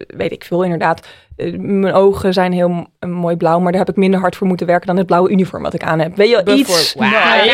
weet 0.07 0.31
ik 0.31 0.43
veel 0.43 0.63
inderdaad. 0.63 1.07
Eh, 1.41 1.53
mijn 1.57 1.93
ogen 1.93 2.33
zijn 2.33 2.51
heel 2.53 2.69
m- 2.69 3.09
mooi 3.09 3.35
blauw, 3.35 3.59
maar 3.59 3.71
daar 3.71 3.81
heb 3.81 3.89
ik 3.89 3.95
minder 3.95 4.19
hard 4.19 4.35
voor 4.35 4.47
moeten 4.47 4.67
werken 4.67 4.87
dan 4.87 4.97
het 4.97 5.05
blauwe 5.05 5.29
uniform 5.31 5.63
wat 5.63 5.73
ik 5.73 5.83
aan 5.83 5.99
heb. 5.99 6.15
Weet 6.15 6.29
je, 6.29 6.41
wel, 6.43 6.55
iets. 6.57 6.93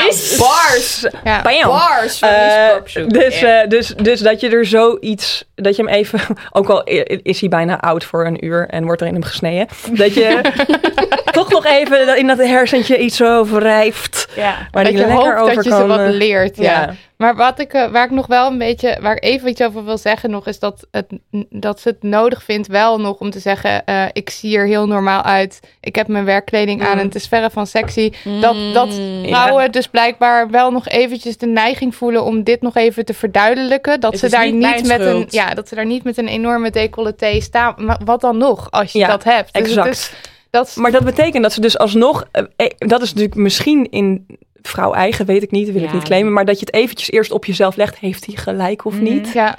Nice. 0.05 0.37
Bars. 0.37 1.05
Ja. 1.23 1.41
Bam. 1.41 1.67
Bars 1.69 2.19
Eh, 2.21 3.07
dus, 3.07 3.41
eh, 3.41 3.67
dus, 3.67 3.87
dus 3.87 4.19
dat 4.19 4.39
je 4.39 4.49
er 4.49 4.65
zoiets, 4.65 5.45
dat 5.55 5.75
je 5.75 5.83
hem 5.83 5.91
even, 5.93 6.19
ook 6.51 6.69
al 6.69 6.83
is 7.23 7.39
hij 7.39 7.49
bijna 7.49 7.79
oud 7.79 8.03
voor 8.03 8.25
een 8.25 8.45
uur 8.45 8.67
en 8.69 8.83
wordt 8.85 9.01
er 9.01 9.07
in 9.07 9.13
hem 9.13 9.23
gesneden, 9.23 9.67
dat 9.91 10.13
je 10.13 10.41
toch 11.31 11.49
nog 11.51 11.65
even 11.65 12.17
in 12.17 12.27
dat 12.27 12.37
hersentje 12.37 12.97
iets 12.97 13.23
over 13.23 13.61
rijft. 13.61 14.27
Ja. 14.35 14.55
Waar 14.71 14.83
dat 14.83 14.93
je 14.93 14.97
lekker 14.99 15.15
hoopt 15.17 15.39
over 15.41 15.55
dat 15.55 15.63
je 15.63 15.69
kan, 15.69 15.79
ze 15.81 15.87
wat 15.87 15.99
eh, 15.99 16.09
leert. 16.09 16.57
Ja. 16.57 16.63
ja. 16.63 16.93
Maar 17.17 17.35
wat 17.35 17.59
ik, 17.59 17.73
eh, 17.73 17.91
waar 17.91 18.05
ik 18.05 18.11
nog 18.11 18.27
wel 18.27 18.47
een 18.51 18.57
beetje, 18.57 18.97
waar 19.01 19.15
ik 19.15 19.23
even 19.23 19.49
iets 19.49 19.61
over 19.61 19.85
wil 19.85 19.97
zeggen 19.97 20.29
nog, 20.29 20.47
is 20.47 20.59
dat, 20.59 20.87
het, 20.91 21.05
dat 21.49 21.79
ze 21.79 21.89
het 21.89 22.03
nodig 22.03 22.43
vindt 22.43 22.67
wel 22.67 22.99
nog 22.99 23.17
om 23.17 23.29
te 23.29 23.39
zeggen, 23.39 23.85
eh, 23.85 24.03
ik 24.13 24.29
zie 24.29 24.57
er 24.57 24.65
heel 24.65 24.87
normaal 24.87 25.21
uit. 25.21 25.59
Ik 25.81 25.95
heb 25.95 26.07
mijn 26.07 26.25
werkkleding 26.25 26.81
aan 26.81 26.93
Mm. 26.93 26.99
en 26.99 27.05
het 27.05 27.15
is 27.15 27.27
verre 27.27 27.49
van 27.49 27.67
sexy. 27.67 28.11
Dat, 28.41 28.55
dat 28.73 28.87
Mm. 28.97 29.25
vrouwen 29.27 29.71
dus 29.71 29.87
blijkbaar 29.87 30.49
wel 30.49 30.71
nog 30.71 30.87
eventjes 30.87 31.37
de 31.37 31.45
neiging 31.47 31.95
voelen 31.95 32.23
om 32.23 32.43
dit 32.43 32.61
nog 32.61 32.75
even 32.75 33.05
te 33.05 33.13
verduidelijken. 33.13 33.99
Dat, 33.99 34.11
Het 34.11 34.19
ze 34.19 34.29
daar 34.29 34.51
niet 34.51 34.87
met 34.87 34.99
een, 34.99 35.25
ja, 35.29 35.53
dat 35.53 35.67
ze 35.67 35.75
daar 35.75 35.85
niet 35.85 36.03
met 36.03 36.17
een 36.17 36.27
enorme 36.27 36.69
decolleté 36.71 37.41
staan. 37.41 37.73
Maar 37.77 37.99
wat 38.05 38.21
dan 38.21 38.37
nog, 38.37 38.71
als 38.71 38.91
je 38.91 38.99
Ja, 38.99 39.07
dat 39.07 39.23
hebt? 39.23 39.53
Dus 39.53 39.61
exact. 39.63 39.89
is- 39.89 40.11
dat 40.49 40.67
is- 40.67 40.75
Maar 40.75 40.91
dat 40.91 41.03
betekent 41.03 41.43
dat 41.43 41.53
ze 41.53 41.61
dus 41.61 41.77
alsnog, 41.77 42.25
eh, 42.31 42.67
dat 42.77 43.01
is 43.01 43.07
natuurlijk 43.13 43.35
misschien 43.41 43.89
in 43.89 44.25
vrouw 44.61 44.93
eigen, 44.93 45.25
weet 45.25 45.43
ik 45.43 45.51
niet, 45.51 45.71
wil 45.71 45.83
ik 45.83 45.93
niet 45.93 46.03
claimen, 46.03 46.33
maar 46.33 46.45
dat 46.45 46.59
je 46.59 46.65
het 46.65 46.73
eventjes 46.75 47.11
eerst 47.11 47.31
op 47.31 47.45
jezelf 47.45 47.75
legt, 47.75 47.97
heeft 47.97 48.25
hij 48.25 48.35
gelijk 48.35 48.85
of 48.85 48.93
Mhm. 48.93 49.03
niet? 49.03 49.31
ja, 49.33 49.57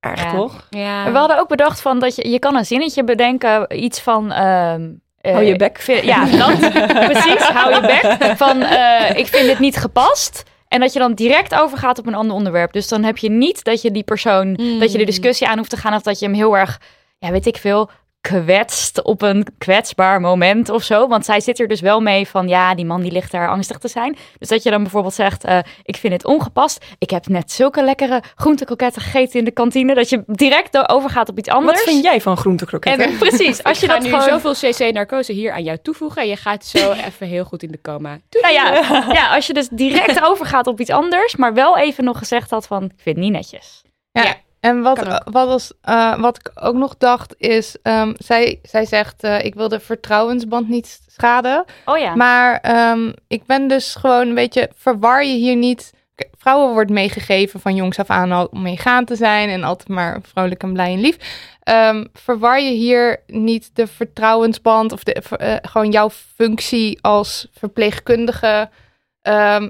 Erg 0.00 0.22
Ja. 0.22 0.30
toch? 0.30 0.66
Ja. 0.70 1.12
We 1.12 1.18
hadden 1.18 1.38
ook 1.38 1.48
bedacht 1.48 1.80
van 1.80 1.98
dat 1.98 2.16
je, 2.16 2.28
je 2.28 2.38
kan 2.38 2.56
een 2.56 2.64
zinnetje 2.66 3.04
bedenken, 3.04 3.84
iets 3.84 4.00
van... 4.00 4.32
ehm, 4.32 4.90
eh, 5.20 5.32
Hou 5.32 5.44
je 5.44 5.56
bek. 5.56 5.70
ik 5.70 5.78
vind- 5.82 6.04
ja, 6.04 6.24
dat. 6.24 6.58
precies, 7.10 7.42
hou 7.42 7.74
je 7.74 7.80
bek. 7.80 8.36
Van, 8.36 8.62
eh, 8.62 9.18
ik 9.18 9.26
vind 9.26 9.46
dit 9.46 9.58
niet 9.58 9.76
gepast. 9.76 10.42
En 10.68 10.80
dat 10.80 10.92
je 10.92 10.98
dan 10.98 11.14
direct 11.14 11.54
overgaat 11.54 11.98
op 11.98 12.06
een 12.06 12.14
ander 12.14 12.36
onderwerp. 12.36 12.72
Dus 12.72 12.88
dan 12.88 13.02
heb 13.04 13.16
je 13.18 13.30
niet 13.30 13.64
dat 13.64 13.82
je 13.82 13.90
die 13.90 14.02
persoon, 14.02 14.48
Mm. 14.60 14.78
dat 14.78 14.92
je 14.92 14.98
de 14.98 15.04
discussie 15.04 15.46
aan 15.48 15.58
hoeft 15.58 15.70
te 15.70 15.76
gaan. 15.76 15.94
Of 15.94 16.02
dat 16.02 16.18
je 16.18 16.26
hem 16.26 16.34
heel 16.34 16.56
erg, 16.56 16.80
ja 17.18 17.30
weet 17.30 17.46
ik 17.46 17.56
veel, 17.56 17.90
kwetst 18.30 19.02
op 19.02 19.22
een 19.22 19.46
kwetsbaar 19.58 20.20
moment 20.20 20.68
of 20.68 20.82
zo. 20.82 21.08
Want 21.08 21.24
zij 21.24 21.40
zit 21.40 21.60
er 21.60 21.68
dus 21.68 21.80
wel 21.80 22.00
mee 22.00 22.28
van, 22.28 22.48
ja, 22.48 22.74
die 22.74 22.84
man 22.84 23.00
die 23.00 23.12
ligt 23.12 23.30
daar 23.30 23.48
angstig 23.48 23.78
te 23.78 23.88
zijn. 23.88 24.16
Dus 24.38 24.48
dat 24.48 24.62
je 24.62 24.70
dan 24.70 24.82
bijvoorbeeld 24.82 25.14
zegt, 25.14 25.44
eh, 25.44 25.58
ik 25.82 25.96
vind 25.96 26.12
het 26.12 26.24
ongepast. 26.24 26.84
Ik 26.98 27.10
heb 27.10 27.26
net 27.26 27.52
zulke 27.52 27.84
lekkere 27.84 28.22
groentekroketten 28.34 29.02
gegeten 29.02 29.38
in 29.38 29.44
de 29.44 29.50
kantine. 29.50 29.94
Dat 29.94 30.08
je 30.08 30.22
direct 30.26 30.88
overgaat 30.88 31.28
op 31.28 31.38
iets 31.38 31.48
anders. 31.48 31.78
Wat 31.84 31.88
vind 31.88 32.04
jij 32.04 32.20
van 32.20 32.36
groentekroketten? 32.36 33.06
En 33.06 33.18
precies, 33.18 33.62
als 33.68 33.80
je 33.80 33.86
dat 33.86 34.02
nu 34.02 34.08
gewoon... 34.08 34.40
zoveel 34.40 34.52
cc-narcose 34.52 35.32
hier 35.32 35.52
aan 35.52 35.62
jou 35.62 35.78
toevoegen 35.82 36.22
en 36.22 36.28
je 36.28 36.36
gaat 36.36 36.64
zo 36.64 36.92
even 37.08 37.26
heel 37.26 37.44
goed 37.44 37.62
in 37.62 37.70
de 37.70 37.80
coma. 37.80 38.18
Doei. 38.28 38.44
Nou 38.44 38.54
ja, 38.54 39.12
ja, 39.12 39.34
als 39.34 39.46
je 39.46 39.52
dus 39.52 39.68
direct 39.68 40.22
overgaat 40.28 40.66
op 40.66 40.80
iets 40.80 40.90
anders, 40.90 41.36
maar 41.36 41.54
wel 41.54 41.78
even 41.78 42.04
nog 42.04 42.18
gezegd 42.18 42.50
had 42.50 42.66
van, 42.66 42.84
ik 42.84 42.92
vind 42.96 43.16
het 43.16 43.24
niet 43.24 43.32
netjes. 43.32 43.82
Ja. 44.10 44.22
Ja. 44.22 44.34
En 44.64 44.82
wat, 44.82 44.98
ook. 44.98 45.20
wat, 45.24 45.46
was, 45.48 45.72
eh, 45.82 46.20
wat 46.20 46.36
ik 46.36 46.50
ook 46.54 46.74
nog 46.74 46.96
dacht 46.98 47.34
is, 47.38 47.76
ehm, 47.82 48.12
zij, 48.16 48.58
zij 48.62 48.84
zegt, 48.84 49.22
eh, 49.22 49.44
ik 49.44 49.54
wil 49.54 49.68
de 49.68 49.80
vertrouwensband 49.80 50.68
niet 50.68 51.00
schaden. 51.08 51.64
Oh 51.84 51.98
ja. 51.98 52.14
Maar 52.14 52.60
ehm, 52.60 53.12
ik 53.28 53.46
ben 53.46 53.68
dus 53.68 53.94
gewoon 53.94 54.28
een 54.28 54.34
beetje, 54.34 54.70
verwar 54.74 55.24
je 55.24 55.34
hier 55.34 55.56
niet. 55.56 55.92
Vrouwen 56.38 56.72
wordt 56.72 56.90
meegegeven 56.90 57.60
van 57.60 57.74
jongs 57.74 57.98
af 57.98 58.10
aan 58.10 58.32
al 58.32 58.46
om 58.50 58.62
meegaan 58.62 59.04
te 59.04 59.16
zijn 59.16 59.48
en 59.48 59.64
altijd 59.64 59.88
maar 59.88 60.18
vrolijk 60.22 60.62
en 60.62 60.72
blij 60.72 60.92
en 60.92 61.00
lief. 61.00 61.16
Ehm, 61.62 62.04
verwar 62.12 62.60
je 62.60 62.70
hier 62.70 63.20
niet 63.26 63.70
de 63.74 63.86
vertrouwensband 63.86 64.92
of 64.92 65.02
de, 65.02 65.12
eh, 65.12 65.56
gewoon 65.62 65.90
jouw 65.90 66.10
functie 66.10 66.98
als 67.00 67.48
verpleegkundige 67.52 68.70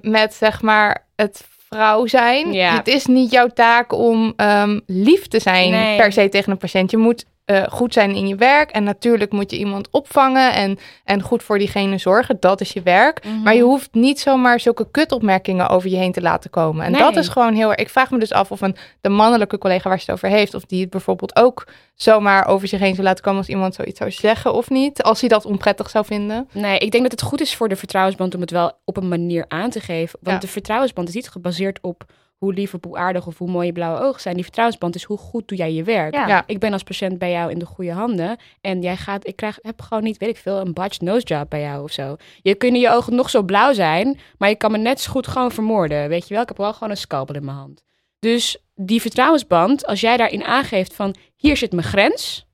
met 0.01 0.35
zeg 0.35 0.63
maar 0.63 1.07
het 1.17 1.45
vrouw 1.75 2.07
zijn. 2.07 2.53
Ja. 2.53 2.77
Het 2.77 2.87
is 2.89 3.07
niet 3.07 3.31
jouw 3.31 3.49
taak 3.49 3.93
om 3.93 4.33
ehm, 4.37 4.81
lief 4.87 5.27
te 5.27 5.41
zijn 5.41 5.71
Nee. 5.71 5.97
per 5.97 6.13
se 6.13 6.29
tegen 6.29 6.53
een 6.53 6.59
patiënt. 6.59 6.91
Je 6.91 6.97
moet 6.97 7.25
eh, 7.45 7.63
goed 7.69 7.93
zijn 7.93 8.15
in 8.15 8.29
je 8.29 8.35
werk 8.37 8.71
en 8.71 8.85
natuurlijk 8.85 9.33
moet 9.33 9.51
je 9.51 9.59
iemand 9.59 9.89
opvangen 9.91 10.53
en, 10.53 10.79
en 11.05 11.23
goed 11.23 11.43
voor 11.43 11.59
diegene 11.59 11.99
zorgen. 11.99 12.37
Dat 12.41 12.61
is 12.61 12.73
je 12.73 12.83
werk. 12.83 13.25
Mhm. 13.25 13.43
Maar 13.43 13.55
je 13.55 13.63
hoeft 13.63 13.89
niet 13.95 14.21
zomaar 14.21 14.61
zulke 14.61 14.91
kutopmerkingen 14.91 15.69
over 15.69 15.91
je 15.91 15.97
heen 15.97 16.13
te 16.13 16.21
laten 16.21 16.51
komen. 16.51 16.85
En 16.85 16.93
Nee. 16.93 17.01
dat 17.01 17.17
is 17.17 17.29
gewoon 17.29 17.55
heel 17.55 17.69
erg. 17.71 17.79
Ik 17.81 17.89
vraag 17.89 18.11
me 18.11 18.19
dus 18.19 18.33
af 18.33 18.51
of 18.51 18.61
een, 18.61 18.77
de 19.01 19.09
mannelijke 19.09 19.59
collega 19.59 19.89
waar 19.89 19.99
ze 20.01 20.05
het 20.11 20.15
over 20.15 20.29
heeft, 20.37 20.55
of 20.55 20.65
die 20.65 20.81
het 20.81 20.91
bijvoorbeeld 20.91 21.37
ook 21.37 21.67
zomaar 21.95 22.47
over 22.47 22.69
zich 22.69 22.81
heen 22.81 22.95
zou 22.95 23.07
laten 23.07 23.25
komen 23.25 23.39
als 23.39 23.49
iemand 23.49 23.75
zoiets 23.75 23.99
zou 23.99 24.11
zeggen 24.11 24.53
of 24.53 24.71
niet. 24.71 25.03
Als 25.03 25.21
hij 25.21 25.29
dat 25.29 25.45
onprettig 25.45 25.91
zou 25.91 26.05
vinden. 26.05 26.49
Nee, 26.53 26.79
ik 26.79 26.91
denk 26.91 27.03
dat 27.03 27.13
het 27.13 27.23
goed 27.23 27.41
is 27.41 27.55
voor 27.57 27.69
de 27.69 27.77
vertrouwensband 27.77 28.35
om 28.35 28.41
het 28.41 28.51
wel 28.51 28.73
op 28.85 28.97
een 28.97 29.09
manier 29.09 29.45
aan 29.49 29.71
te 29.71 29.81
geven. 29.81 30.19
Want 30.23 30.35
Ja. 30.37 30.41
de 30.47 30.53
vertrouwensband 30.53 31.09
is 31.09 31.15
niet 31.15 31.29
gebaseerd 31.31 31.79
op 31.83 32.05
hoe 32.39 32.55
lief 32.55 32.75
of 32.75 32.81
hoe 32.85 32.97
aardig 32.97 33.27
of 33.27 33.39
hoe 33.39 33.51
mooi 33.51 33.67
je 33.67 33.73
blauwe 33.73 34.01
ogen 34.01 34.21
zijn. 34.21 34.35
Die 34.35 34.45
vertrouwensband 34.45 34.95
is 34.95 35.03
hoe 35.03 35.17
goed 35.17 35.49
doe 35.49 35.59
jij 35.59 35.73
je 35.73 35.83
werk. 35.83 36.15
Ja. 36.15 36.29
Ja. 36.29 36.43
Ik 36.47 36.59
ben 36.59 36.73
als 36.73 36.83
patiënt 36.83 37.19
bij 37.19 37.31
jou 37.31 37.51
in 37.51 37.59
de 37.59 37.67
goede 37.67 37.93
handen. 37.93 38.37
En 38.61 38.83
jij 38.83 38.97
gaat, 38.97 39.27
ik 39.27 39.37
krijg, 39.37 39.59
heb 39.63 39.81
gewoon 39.81 40.03
niet, 40.03 40.17
weet 40.17 40.29
ik 40.29 40.37
veel, 40.37 40.61
een 40.61 40.73
botched 40.73 41.01
nose 41.01 41.27
job 41.27 41.51
bij 41.51 41.61
jou 41.61 41.83
of 41.83 41.93
zo. 41.93 42.17
Je 42.43 42.55
kunnen 42.55 42.81
je 42.81 42.91
ogen 42.91 43.15
nog 43.15 43.31
zo 43.31 43.43
blauw 43.43 43.73
zijn, 43.73 44.19
maar 44.39 44.49
je 44.49 44.57
kan 44.57 44.71
me 44.71 44.79
net 44.79 45.01
zo 45.01 45.11
goed 45.11 45.27
gewoon 45.27 45.53
vermoorden. 45.53 46.09
Weet 46.09 46.29
je 46.29 46.35
wel, 46.35 46.43
ik 46.43 46.49
heb 46.49 46.59
wel 46.59 46.73
gewoon 46.73 46.91
een 46.91 46.97
scalpel 46.97 47.35
in 47.35 47.45
mijn 47.45 47.57
hand. 47.57 47.83
Dus 48.19 48.59
die 48.75 49.01
vertrouwensband, 49.01 49.87
als 49.87 50.01
jij 50.01 50.17
daarin 50.17 50.45
aangeeft 50.45 50.95
van 50.95 51.15
hier 51.37 51.57
zit 51.57 51.73
mijn 51.73 51.87
grens, 51.87 52.47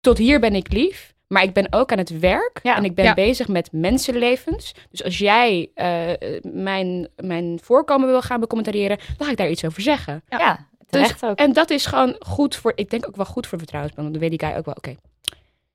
tot 0.00 0.18
hier 0.18 0.40
ben 0.40 0.54
ik 0.54 0.72
lief, 0.72 1.14
maar 1.28 1.42
ik 1.42 1.52
ben 1.52 1.66
ook 1.70 1.92
aan 1.92 1.98
het 1.98 2.18
werk 2.18 2.60
Ja. 2.62 2.76
en 2.76 2.84
ik 2.84 2.94
ben 2.94 3.04
Ja. 3.04 3.14
bezig 3.14 3.48
met 3.48 3.68
mensenlevens. 3.72 4.74
Dus 4.90 5.04
als 5.04 5.18
jij 5.18 5.70
eh, 5.74 6.10
eh, 6.10 6.42
mijn, 6.42 7.08
mijn 7.16 7.60
voorkomen 7.62 8.08
wil 8.08 8.22
gaan 8.22 8.40
becommentariëren, 8.40 8.98
dan 9.16 9.26
ga 9.26 9.32
ik 9.32 9.38
daar 9.38 9.50
iets 9.50 9.64
over 9.64 9.82
zeggen. 9.82 10.22
Ja, 10.28 10.66
terecht 10.88 11.24
ook. 11.24 11.38
En 11.38 11.52
dat 11.52 11.70
is 11.70 11.86
gewoon 11.86 12.16
goed 12.18 12.56
voor, 12.56 12.72
ik 12.74 12.90
denk 12.90 13.06
ook 13.06 13.16
wel 13.16 13.26
goed 13.26 13.46
voor 13.46 13.58
vertrouwensband. 13.58 14.08
Want 14.08 14.20
dan 14.20 14.28
weet 14.30 14.38
die 14.40 14.48
guy 14.48 14.58
ook 14.58 14.64
wel, 14.66 14.74
oké, 14.74 14.96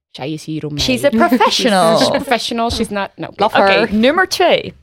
zij 0.10 0.32
is 0.32 0.46
hier 0.46 0.66
om 0.66 0.74
mij. 0.74 0.84
She's 0.84 1.04
a 1.04 1.10
professional. 1.10 1.98
She's 1.98 2.08
a 2.08 2.12
professional, 2.12 2.70
she's 2.72 2.90
not, 2.90 3.10
no, 3.16 3.28
Oké, 3.36 3.88
nummer 3.92 4.28
twee. 4.28 4.74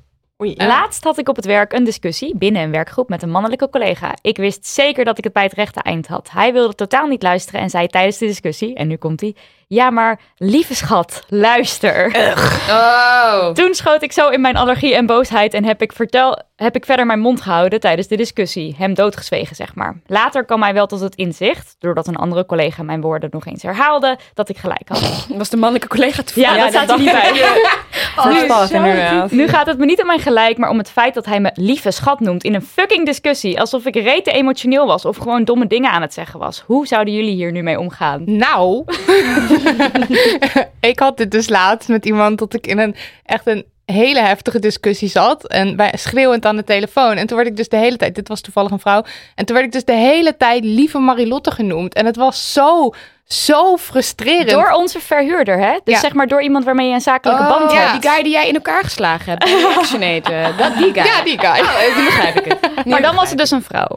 Oei. 0.42 0.54
Laatst 0.56 1.04
had 1.04 1.18
ik 1.18 1.28
op 1.28 1.36
het 1.36 1.44
werk 1.44 1.72
een 1.72 1.84
discussie 1.84 2.36
binnen 2.36 2.62
een 2.62 2.70
werkgroep 2.70 3.08
met 3.08 3.22
een 3.22 3.30
mannelijke 3.30 3.68
collega. 3.70 4.14
Ik 4.22 4.36
wist 4.36 4.66
zeker 4.66 5.04
dat 5.04 5.18
ik 5.18 5.24
het 5.24 5.32
bij 5.32 5.42
het 5.42 5.52
rechte 5.52 5.82
eind 5.82 6.06
had. 6.06 6.30
Hij 6.30 6.52
wilde 6.52 6.74
totaal 6.74 7.06
niet 7.06 7.22
luisteren 7.22 7.60
en 7.60 7.70
zei 7.70 7.86
tijdens 7.86 8.18
de 8.18 8.26
discussie, 8.26 8.74
en 8.74 8.88
nu 8.88 8.96
komt 8.96 9.20
hij, 9.20 9.34
ja 9.72 9.90
maar 9.90 10.20
lieve 10.36 10.74
schat, 10.74 11.24
luister. 11.28 12.12
Oh. 12.68 13.48
Toen 13.48 13.74
schoot 13.74 14.02
ik 14.02 14.12
zo 14.12 14.28
in 14.28 14.40
mijn 14.40 14.56
allergie 14.56 14.94
en 14.94 15.06
boosheid 15.06 15.54
en 15.54 15.64
heb 15.64 15.82
ik, 15.82 15.92
vertel, 15.92 16.38
heb 16.56 16.76
ik 16.76 16.84
verder 16.84 17.06
mijn 17.06 17.20
mond 17.20 17.40
gehouden 17.40 17.80
tijdens 17.80 18.08
de 18.08 18.16
discussie. 18.16 18.74
Hem 18.78 18.94
doodgezwegen, 18.94 19.56
zeg 19.56 19.74
maar. 19.74 20.00
Later 20.06 20.44
kwam 20.44 20.62
hij 20.62 20.74
wel 20.74 20.86
tot 20.86 21.00
het 21.00 21.14
inzicht, 21.14 21.76
doordat 21.78 22.06
een 22.06 22.16
andere 22.16 22.46
collega 22.46 22.82
mijn 22.82 23.00
woorden 23.00 23.28
nog 23.32 23.46
eens 23.46 23.62
herhaalde, 23.62 24.18
dat 24.34 24.48
ik 24.48 24.58
gelijk 24.58 24.88
had. 24.88 25.26
Was 25.38 25.48
de 25.50 25.56
mannelijke 25.56 25.88
collega 25.88 26.22
Ja, 26.34 26.54
toevallig? 26.54 26.62
dat 26.62 26.72
staat 26.72 26.90
er 26.90 26.98
niet 26.98 27.12
bij. 27.12 27.32
Verstandig 28.14 28.70
inderdaad. 28.72 29.30
Nu 29.30 29.48
gaat 29.48 29.66
het 29.66 29.78
me 29.78 29.84
niet 29.84 30.00
om 30.00 30.06
mijn 30.06 30.20
gelijk, 30.20 30.58
maar 30.58 30.70
om 30.70 30.78
het 30.78 30.90
feit 30.90 31.14
dat 31.14 31.26
hij 31.26 31.40
me 31.40 31.50
lieve 31.54 31.90
schat 31.90 32.20
noemt 32.20 32.44
in 32.44 32.54
een 32.54 32.62
fucking 32.62 33.06
discussie. 33.06 33.60
Alsof 33.60 33.86
ik 33.86 33.94
rete 33.94 34.32
emotioneel 34.32 34.86
was 34.86 35.04
of 35.04 35.16
gewoon 35.16 35.44
domme 35.44 35.66
dingen 35.66 35.90
aan 35.90 36.02
het 36.02 36.14
zeggen 36.14 36.38
was. 36.38 36.62
Hoe 36.66 36.86
zouden 36.86 37.14
jullie 37.14 37.34
hier 37.34 37.52
nu 37.52 37.62
mee 37.62 37.78
omgaan? 37.78 38.22
Nou, 38.26 38.84
ik 40.90 40.98
had 40.98 41.16
dit 41.16 41.30
dus 41.30 41.48
laatst 41.48 41.88
met 41.88 42.06
iemand 42.06 42.38
dat 42.38 42.54
ik 42.54 42.66
in 42.66 42.78
een 42.78 42.94
echt 43.24 43.46
een 43.46 43.64
hele 43.84 44.20
heftige 44.20 44.58
discussie 44.58 45.08
zat. 45.08 45.46
En 45.46 45.76
wij 45.76 45.92
schreeuwend 45.96 46.46
aan 46.46 46.56
de 46.56 46.64
telefoon. 46.64 47.16
En 47.16 47.26
toen 47.26 47.36
werd 47.36 47.48
ik 47.48 47.56
dus 47.56 47.68
de 47.68 47.76
hele 47.76 47.96
tijd, 47.96 48.14
dit 48.14 48.28
was 48.28 48.40
toevallig 48.40 48.70
een 48.70 48.80
vrouw. 48.80 49.04
En 49.34 49.44
toen 49.44 49.54
werd 49.54 49.66
ik 49.66 49.72
dus 49.72 49.84
de 49.84 49.92
hele 49.92 50.36
tijd 50.36 50.64
lieve 50.64 50.98
Marilotte 50.98 51.50
genoemd. 51.50 51.94
En 51.94 52.06
het 52.06 52.16
was 52.16 52.52
zo, 52.52 52.90
zo 53.34 53.76
frustrerend. 53.76 54.50
Door 54.50 54.70
onze 54.70 55.00
verhuurder, 55.00 55.58
hè? 55.58 55.72
Dus 55.84 55.94
Ja. 55.94 56.00
zeg 56.00 56.12
maar 56.14 56.26
door 56.26 56.42
iemand 56.42 56.64
waarmee 56.64 56.88
je 56.88 56.94
een 56.94 57.00
zakelijke 57.00 57.42
Oh, 57.42 57.48
band 57.58 57.72
ja. 57.72 57.78
hebt. 57.78 58.02
Die 58.02 58.10
guy 58.10 58.22
die 58.22 58.32
jij 58.32 58.48
in 58.48 58.54
elkaar 58.54 58.82
geslagen 58.84 59.30
hebt. 59.30 59.44
Reactionator. 59.44 60.56
Dat 60.58 60.76
die 60.76 60.92
guy. 60.92 61.04
Ja, 61.04 61.22
die 61.24 61.38
guy. 61.38 61.60
Oh, 61.60 61.96
nu 61.96 62.04
begrijp 62.04 62.34
ik 62.36 62.44
het. 62.44 62.58
Nu 62.84 62.90
Maar 62.90 63.02
dan 63.02 63.14
was 63.14 63.28
het 63.28 63.38
dus 63.38 63.50
een 63.50 63.62
vrouw. 63.62 63.88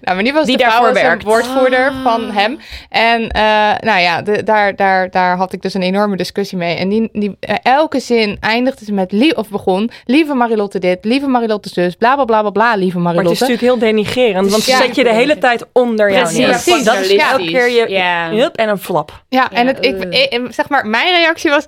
Nou, 0.00 0.14
maar 0.14 0.22
die 0.24 0.32
was 0.32 0.46
Die 0.46 0.56
de 0.56 0.62
daarvoor 0.62 0.80
vrouw, 0.80 0.92
was 0.92 1.02
een 1.02 1.08
werkt. 1.08 1.24
woordvoerder 1.24 1.92
van 2.02 2.30
hem. 2.30 2.58
En 2.88 3.28
eh, 3.28 3.42
nou 3.80 4.00
ja, 4.00 4.22
de- 4.22 4.42
daar, 4.42 4.76
daar, 4.76 5.10
daar 5.10 5.36
had 5.36 5.52
ik 5.52 5.62
dus 5.62 5.74
een 5.74 5.82
enorme 5.82 6.16
discussie 6.16 6.58
mee. 6.58 6.76
En 6.76 6.88
die, 6.88 7.08
die, 7.12 7.36
eh, 7.40 7.54
elke 7.62 8.00
zin 8.00 8.36
eindigde 8.40 8.84
ze 8.84 8.92
met, 8.92 9.12
lie 9.12 9.36
of 9.36 9.48
begon, 9.48 9.90
lieve 10.04 10.34
Marilotte 10.34 10.78
dit, 10.78 10.98
lieve 11.04 11.26
Marilotte 11.26 11.68
zus, 11.68 11.94
bla 11.94 12.14
bla 12.14 12.24
bla 12.24 12.40
bla 12.40 12.50
bla, 12.50 12.74
lieve 12.74 12.98
Maar 12.98 13.14
het 13.14 13.22
is 13.22 13.28
Marilotte. 13.38 13.40
natuurlijk 13.52 13.60
heel 13.60 13.78
denigerend, 13.78 14.50
want 14.50 14.62
ze 14.62 14.70
Ja. 14.70 14.76
zet 14.76 14.94
je 14.94 15.02
de 15.04 15.12
hele 15.12 15.38
tijd 15.38 15.64
onder 15.72 16.10
jou 16.10 16.22
Precies. 16.22 16.38
neer. 16.38 16.48
Precies. 16.48 16.84
Dat 16.84 16.96
is 16.96 17.10
Ja. 17.10 17.30
elke 17.30 17.44
keer 17.44 17.68
je 17.70 17.88
Ja. 17.88 18.30
hup, 18.30 18.56
en 18.56 18.68
een 18.78 18.84
flap. 18.84 19.22
Ja, 19.28 19.50
en 19.50 19.66
het, 19.66 19.84
ik, 19.84 20.04
eh. 20.04 20.22
ik- 20.22 20.46
zeg 20.52 20.68
maar, 20.68 20.86
mijn 20.86 21.14
reactie 21.16 21.50
was, 21.50 21.64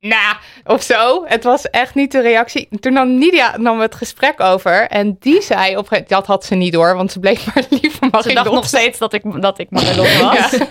nah, 0.00 0.34
of 0.64 0.82
zo. 0.82 1.24
Het 1.26 1.44
was 1.44 1.70
echt 1.70 1.94
niet 1.94 2.12
de 2.12 2.20
reactie. 2.20 2.68
Toen 2.80 2.92
nam 2.92 3.18
Nidia 3.18 3.56
nam 3.56 3.80
het 3.80 3.94
gesprek 3.94 4.40
over 4.40 4.86
en 4.88 5.16
die 5.20 5.42
zei, 5.42 5.76
op 5.76 5.88
dat 6.06 6.26
had 6.26 6.44
ze 6.44 6.54
niet 6.54 6.72
door, 6.72 6.96
want 6.96 7.12
ze 7.12 7.18
bleek 7.20 7.38
maar 7.54 7.64
lieve 7.70 7.90
Ze 7.90 7.98
Marilotte. 8.00 8.32
dacht 8.34 8.50
nog 8.50 8.66
steeds 8.66 8.98
dat 8.98 9.12
ik, 9.12 9.22
dat 9.42 9.58
ik 9.58 9.70
Marilotte 9.70 10.18
was. 10.24 10.50
Ja. 10.50 10.66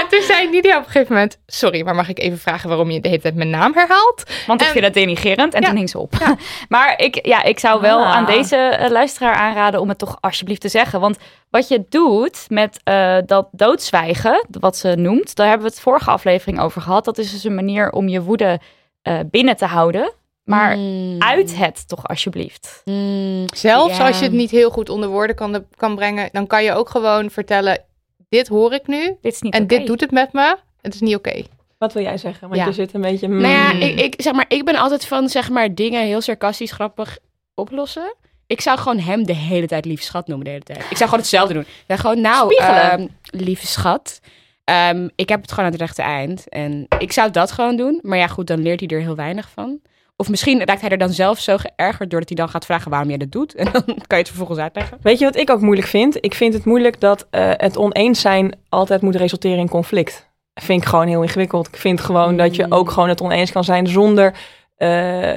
en 0.00 0.06
toen 0.10 0.22
zei 0.22 0.48
Nidia 0.50 0.76
op 0.78 0.84
een 0.84 0.90
gegeven 0.90 1.12
moment, 1.14 1.38
sorry, 1.46 1.82
maar 1.84 1.94
mag 1.94 2.08
ik 2.08 2.18
even 2.18 2.38
vragen 2.38 2.68
waarom 2.68 2.90
je 2.90 3.00
de 3.00 3.08
hele 3.08 3.20
tijd 3.20 3.34
mijn 3.34 3.50
naam 3.50 3.72
herhaalt? 3.74 4.22
Want 4.46 4.60
ik 4.60 4.66
En- 4.66 4.72
vind 4.72 4.84
het 4.84 4.94
denigerend 4.94 5.54
en 5.54 5.60
Ja. 5.60 5.66
toen 5.68 5.76
hing 5.76 5.90
ze 5.90 5.98
op. 5.98 6.12
maar 6.68 6.98
ik, 6.98 7.26
ja, 7.26 7.42
ik 7.42 7.58
zou 7.58 7.80
wel 7.80 7.98
Ah. 7.98 8.12
aan 8.14 8.26
deze 8.26 8.56
eh, 8.56 8.90
luisteraar 8.90 9.34
aanraden 9.34 9.80
om 9.80 9.88
het 9.88 9.98
toch 9.98 10.16
alsjeblieft 10.20 10.60
te 10.60 10.68
zeggen. 10.68 11.00
Want 11.00 11.16
wat 11.56 11.68
je 11.68 11.84
doet 11.88 12.46
met 12.48 12.80
eh, 12.84 13.18
dat 13.26 13.48
doodzwijgen, 13.52 14.46
wat 14.60 14.76
ze 14.76 14.94
noemt, 14.96 15.34
daar 15.36 15.48
hebben 15.48 15.66
we 15.66 15.72
het 15.72 15.82
vorige 15.82 16.10
aflevering 16.10 16.60
over 16.60 16.80
gehad. 16.80 17.04
Dat 17.04 17.18
is 17.18 17.30
dus 17.30 17.44
een 17.44 17.54
manier 17.54 17.92
om 17.92 18.08
je 18.08 18.22
woede 18.22 18.60
eh, 19.02 19.18
binnen 19.30 19.56
te 19.56 19.64
houden. 19.64 20.12
Maar 20.44 20.76
Mm. 20.76 21.16
uit 21.22 21.56
het 21.56 21.88
toch 21.88 22.08
alsjeblieft. 22.08 22.82
Mm. 22.84 23.44
Zelfs 23.54 23.96
Ja. 23.96 24.06
als 24.06 24.18
je 24.18 24.24
het 24.24 24.32
niet 24.32 24.50
heel 24.50 24.70
goed 24.70 24.88
onder 24.88 25.08
woorden 25.08 25.36
kan, 25.36 25.64
kan 25.76 25.94
brengen, 25.94 26.28
dan 26.32 26.46
kan 26.46 26.64
je 26.64 26.72
ook 26.72 26.88
gewoon 26.88 27.30
vertellen, 27.30 27.84
dit 28.28 28.48
hoor 28.48 28.72
ik 28.72 28.86
nu 28.86 29.16
Dit 29.20 29.32
is 29.32 29.40
niet 29.40 29.54
en 29.54 29.66
dit 29.66 29.86
doet 29.86 30.00
het 30.00 30.10
met 30.10 30.32
me. 30.32 30.56
Het 30.80 30.94
is 30.94 31.00
niet 31.00 31.16
oké. 31.16 31.42
Wat 31.78 31.92
wil 31.92 32.02
jij 32.02 32.18
zeggen? 32.18 32.48
Want 32.48 32.60
Ja. 32.60 32.66
je 32.66 32.72
zit 32.72 32.94
een 32.94 33.00
beetje... 33.00 33.28
Nou 33.28 33.46
ja, 33.46 33.72
mm. 33.72 33.80
ik, 33.80 34.00
ik, 34.00 34.14
zeg 34.22 34.32
maar, 34.32 34.44
ik 34.48 34.64
ben 34.64 34.76
altijd 34.76 35.06
van 35.06 35.28
zeg 35.28 35.50
maar, 35.50 35.74
dingen 35.74 36.04
heel 36.04 36.20
sarcastisch 36.20 36.72
grappig 36.72 37.18
oplossen. 37.54 38.14
Ik 38.46 38.60
zou 38.60 38.78
gewoon 38.78 38.98
hem 38.98 39.26
de 39.26 39.34
hele 39.34 39.66
tijd 39.66 39.84
lieve 39.84 40.02
schat 40.02 40.26
noemen 40.26 40.44
de 40.44 40.50
hele 40.50 40.64
tijd. 40.64 40.78
Ik 40.78 40.96
zou 40.96 41.04
gewoon 41.04 41.18
hetzelfde 41.18 41.54
doen. 41.54 41.66
Ja, 41.86 41.96
gewoon 41.96 42.20
nou, 42.20 42.54
ehm, 42.56 43.06
lieve 43.30 43.66
schat. 43.66 44.20
Ehm, 44.64 45.08
ik 45.14 45.28
heb 45.28 45.40
het 45.40 45.50
gewoon 45.50 45.64
aan 45.64 45.72
het 45.72 45.80
rechte 45.80 46.02
eind. 46.02 46.48
En 46.48 46.86
ik 46.98 47.12
zou 47.12 47.30
dat 47.30 47.52
gewoon 47.52 47.76
doen. 47.76 47.98
Maar 48.02 48.18
ja, 48.18 48.26
goed, 48.26 48.46
dan 48.46 48.62
leert 48.62 48.80
hij 48.80 48.88
er 48.88 49.00
heel 49.00 49.16
weinig 49.16 49.50
van. 49.54 49.80
Of 50.16 50.28
misschien 50.28 50.64
raakt 50.64 50.80
hij 50.80 50.90
er 50.90 50.98
dan 50.98 51.12
zelf 51.12 51.38
zo 51.38 51.56
geërgerd 51.56 52.10
doordat 52.10 52.28
hij 52.28 52.38
dan 52.38 52.48
gaat 52.48 52.64
vragen 52.64 52.90
waarom 52.90 53.08
jij 53.08 53.18
dat 53.18 53.32
doet. 53.32 53.54
En 53.54 53.68
dan 53.72 53.84
kan 53.84 53.94
je 54.08 54.16
het 54.16 54.28
vervolgens 54.28 54.58
uitleggen. 54.58 54.98
Weet 55.02 55.18
je 55.18 55.24
wat 55.24 55.36
ik 55.36 55.50
ook 55.50 55.60
moeilijk 55.60 55.88
vind? 55.88 56.24
Ik 56.24 56.34
vind 56.34 56.54
het 56.54 56.64
moeilijk 56.64 57.00
dat 57.00 57.26
eh, 57.30 57.50
het 57.56 57.76
oneens 57.76 58.20
zijn 58.20 58.58
altijd 58.68 59.02
moet 59.02 59.16
resulteren 59.16 59.58
in 59.58 59.68
conflict. 59.68 60.28
Vind 60.54 60.82
ik 60.82 60.88
gewoon 60.88 61.06
heel 61.06 61.22
ingewikkeld. 61.22 61.66
Ik 61.66 61.76
vind 61.76 62.00
gewoon 62.00 62.36
dat 62.36 62.56
je 62.56 62.66
ook 62.68 62.90
gewoon 62.90 63.08
het 63.08 63.20
oneens 63.20 63.52
kan 63.52 63.64
zijn 63.64 63.86
zonder, 63.86 64.34
eh, 64.76 65.34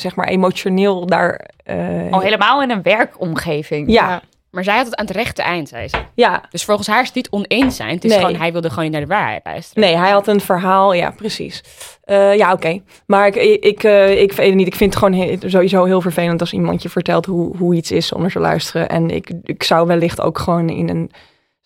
zeg 0.00 0.16
maar, 0.16 0.26
emotioneel 0.28 1.06
daar... 1.06 1.48
eh, 1.64 1.76
Al 2.12 2.20
helemaal 2.20 2.62
in 2.62 2.70
een 2.70 2.82
werkomgeving. 2.82 3.90
ja, 3.92 4.22
Maar 4.50 4.64
zij 4.64 4.76
had 4.76 4.86
het 4.86 4.96
aan 4.96 5.06
het 5.06 5.14
rechte 5.16 5.42
eind, 5.42 5.68
zei 5.68 5.88
ze. 5.88 5.96
ja, 6.14 6.42
Dus 6.50 6.64
volgens 6.64 6.88
haar 6.88 7.00
is 7.00 7.06
het 7.06 7.16
niet 7.16 7.30
oneens 7.30 7.76
zijn. 7.76 7.94
Het 7.94 8.04
is 8.04 8.10
Nee. 8.10 8.20
gewoon, 8.20 8.36
hij 8.36 8.52
wilde 8.52 8.68
gewoon 8.68 8.84
niet 8.84 8.92
naar 8.92 9.00
de 9.00 9.06
waarheid 9.06 9.40
luisteren. 9.44 9.82
nee, 9.82 9.96
hij 9.96 10.10
had 10.10 10.26
een 10.26 10.40
verhaal. 10.40 10.92
Ja, 10.92 11.10
precies. 11.10 11.62
Eh, 12.04 12.36
ja, 12.36 12.52
oké. 12.52 12.80
Maar 13.06 13.26
ik, 13.26 13.34
ik, 13.64 13.84
eh, 13.84 14.20
ik 14.22 14.32
weet 14.32 14.46
het 14.46 14.54
niet. 14.56 14.66
Ik 14.66 14.74
vind 14.74 14.94
het 14.94 15.02
gewoon 15.04 15.20
he- 15.20 15.36
sowieso 15.48 15.84
heel 15.84 16.00
vervelend 16.00 16.40
als 16.40 16.52
iemand 16.52 16.82
je 16.82 16.88
vertelt 16.88 17.26
hoe, 17.26 17.56
hoe 17.56 17.74
iets 17.74 17.90
is 17.90 18.06
zonder 18.06 18.30
te 18.30 18.38
luisteren. 18.38 18.88
En 18.88 19.10
ik, 19.10 19.30
ik 19.42 19.62
zou 19.62 19.86
wellicht 19.86 20.20
ook 20.20 20.38
gewoon 20.38 20.68
in 20.68 20.88
een 20.88 21.10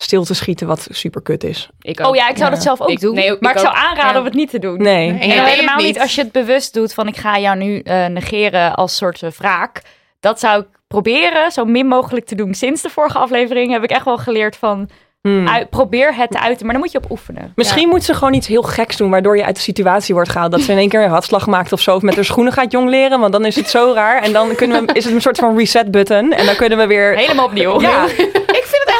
stilte 0.03 0.33
schieten 0.33 0.67
wat 0.67 0.87
super 0.89 1.21
kut 1.21 1.43
is. 1.43 1.69
Ik 1.81 1.99
ook. 1.99 2.07
Oh 2.07 2.15
ja, 2.15 2.29
ik 2.29 2.37
zou 2.37 2.49
Ja. 2.49 2.55
dat 2.55 2.63
zelf 2.63 2.81
ook 2.81 2.89
Ik- 2.89 2.99
doen. 2.99 3.15
nee, 3.15 3.31
ik 3.31 3.41
maar 3.41 3.51
ik, 3.53 3.59
zou 3.59 3.71
ook. 3.71 3.79
aanraden 3.81 4.13
Ja. 4.13 4.19
om 4.19 4.25
het 4.25 4.33
niet 4.33 4.49
te 4.49 4.59
doen. 4.59 4.77
Nee. 4.81 5.07
En 5.09 5.17
helemaal 5.45 5.75
niet 5.77 5.85
niet. 5.85 5.99
als 5.99 6.15
je 6.15 6.21
het 6.21 6.31
bewust 6.31 6.73
doet 6.73 6.93
van 6.93 7.07
ik 7.07 7.17
ga 7.17 7.39
jou 7.39 7.57
nu 7.57 7.79
eh, 7.79 8.05
negeren 8.05 8.75
als 8.75 8.95
soort 8.95 9.21
eh, 9.23 9.29
wraak. 9.37 9.81
Dat 10.19 10.39
zou 10.39 10.59
ik 10.61 10.67
proberen 10.87 11.51
zo 11.51 11.65
min 11.65 11.87
mogelijk 11.87 12.25
te 12.25 12.35
doen. 12.35 12.53
Sinds 12.53 12.81
de 12.81 12.89
vorige 12.89 13.17
aflevering 13.17 13.71
heb 13.71 13.83
ik 13.83 13.89
echt 13.91 14.05
wel 14.05 14.17
geleerd 14.17 14.55
van 14.55 14.89
Hmm. 15.21 15.47
uit- 15.47 15.69
probeer 15.69 16.15
het 16.15 16.31
te 16.31 16.39
uiten, 16.39 16.65
maar 16.65 16.73
dan 16.73 16.83
moet 16.83 16.91
je 16.91 16.97
op 16.97 17.11
oefenen. 17.11 17.51
Misschien 17.55 17.87
moet 17.89 18.03
ze 18.03 18.13
gewoon 18.13 18.33
iets 18.33 18.47
heel 18.47 18.61
geks 18.61 18.97
doen, 18.97 19.09
waardoor 19.09 19.37
je 19.37 19.45
uit 19.45 19.55
de 19.55 19.61
situatie 19.61 20.13
wordt 20.13 20.29
gehaald. 20.29 20.51
Dat 20.51 20.61
ze 20.61 20.71
in 20.71 20.77
één 20.77 20.89
keer 20.89 21.03
een 21.03 21.09
ratslag 21.09 21.47
maakt 21.47 21.71
of 21.73 21.79
zo, 21.79 21.95
of 21.95 22.01
met 22.01 22.15
haar 22.15 22.25
schoenen 22.25 22.53
gaat 22.53 22.71
jong 22.71 22.89
leren. 22.89 23.19
Want 23.19 23.31
dan 23.31 23.45
is 23.45 23.55
het 23.55 23.69
zo 23.69 23.91
raar. 23.95 24.21
En 24.21 24.33
dan 24.33 24.55
kunnen 24.55 24.85
we, 24.85 24.93
is 24.93 25.03
het 25.05 25.13
een 25.13 25.21
soort 25.21 25.37
van 25.37 25.57
reset 25.57 25.91
button. 25.91 26.31
En 26.33 26.45
dan 26.45 26.55
kunnen 26.55 26.77
we 26.77 26.87
weer... 26.87 27.15
Helemaal 27.15 27.45
opnieuw. 27.45 27.81
Ja, 27.81 28.05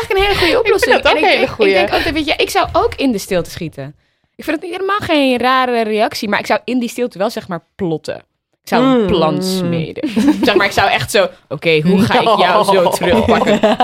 eigenlijk 0.05 0.19
een 0.19 0.25
hele 0.25 0.39
goede 0.45 0.59
oplossing. 0.59 0.95
dat 1.01 1.07
ook 1.07 1.11
En 1.11 1.17
ik, 1.17 1.23
een 1.23 1.29
hele 1.29 1.43
ik- 1.43 1.49
goeie. 1.49 1.71
Ik 1.71 1.77
denk 1.77 1.93
ook 1.93 2.03
dat, 2.03 2.13
weet 2.13 2.25
je, 2.25 2.33
ik 2.37 2.49
zou 2.49 2.67
ook 2.73 2.95
in 2.95 3.11
de 3.11 3.17
stilte 3.17 3.49
schieten. 3.49 3.95
Ik 4.35 4.43
vind 4.43 4.61
het 4.61 4.69
helemaal 4.71 4.97
geen 4.99 5.37
rare 5.37 5.81
reactie, 5.83 6.29
maar 6.29 6.39
ik 6.39 6.45
zou 6.45 6.59
in 6.63 6.79
die 6.79 6.89
stilte 6.89 7.17
wel 7.17 7.29
zeg 7.29 7.47
maar 7.47 7.63
plotten. 7.75 8.15
Ik 8.63 8.69
zou 8.69 8.83
een 8.83 9.01
Mm. 9.01 9.07
plan 9.07 9.43
smeden. 9.43 10.09
zeg 10.45 10.55
maar, 10.55 10.65
ik 10.65 10.71
zou 10.71 10.89
echt 10.89 11.11
zo, 11.11 11.29
oké, 11.49 11.81
hoe 11.81 11.99
ga 12.01 12.19
ik 12.19 12.37
jou 12.39 12.63
zo 12.65 12.89
terugpakken? 12.97 13.59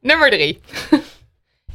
Nummer 0.00 0.30
drie. 0.30 0.60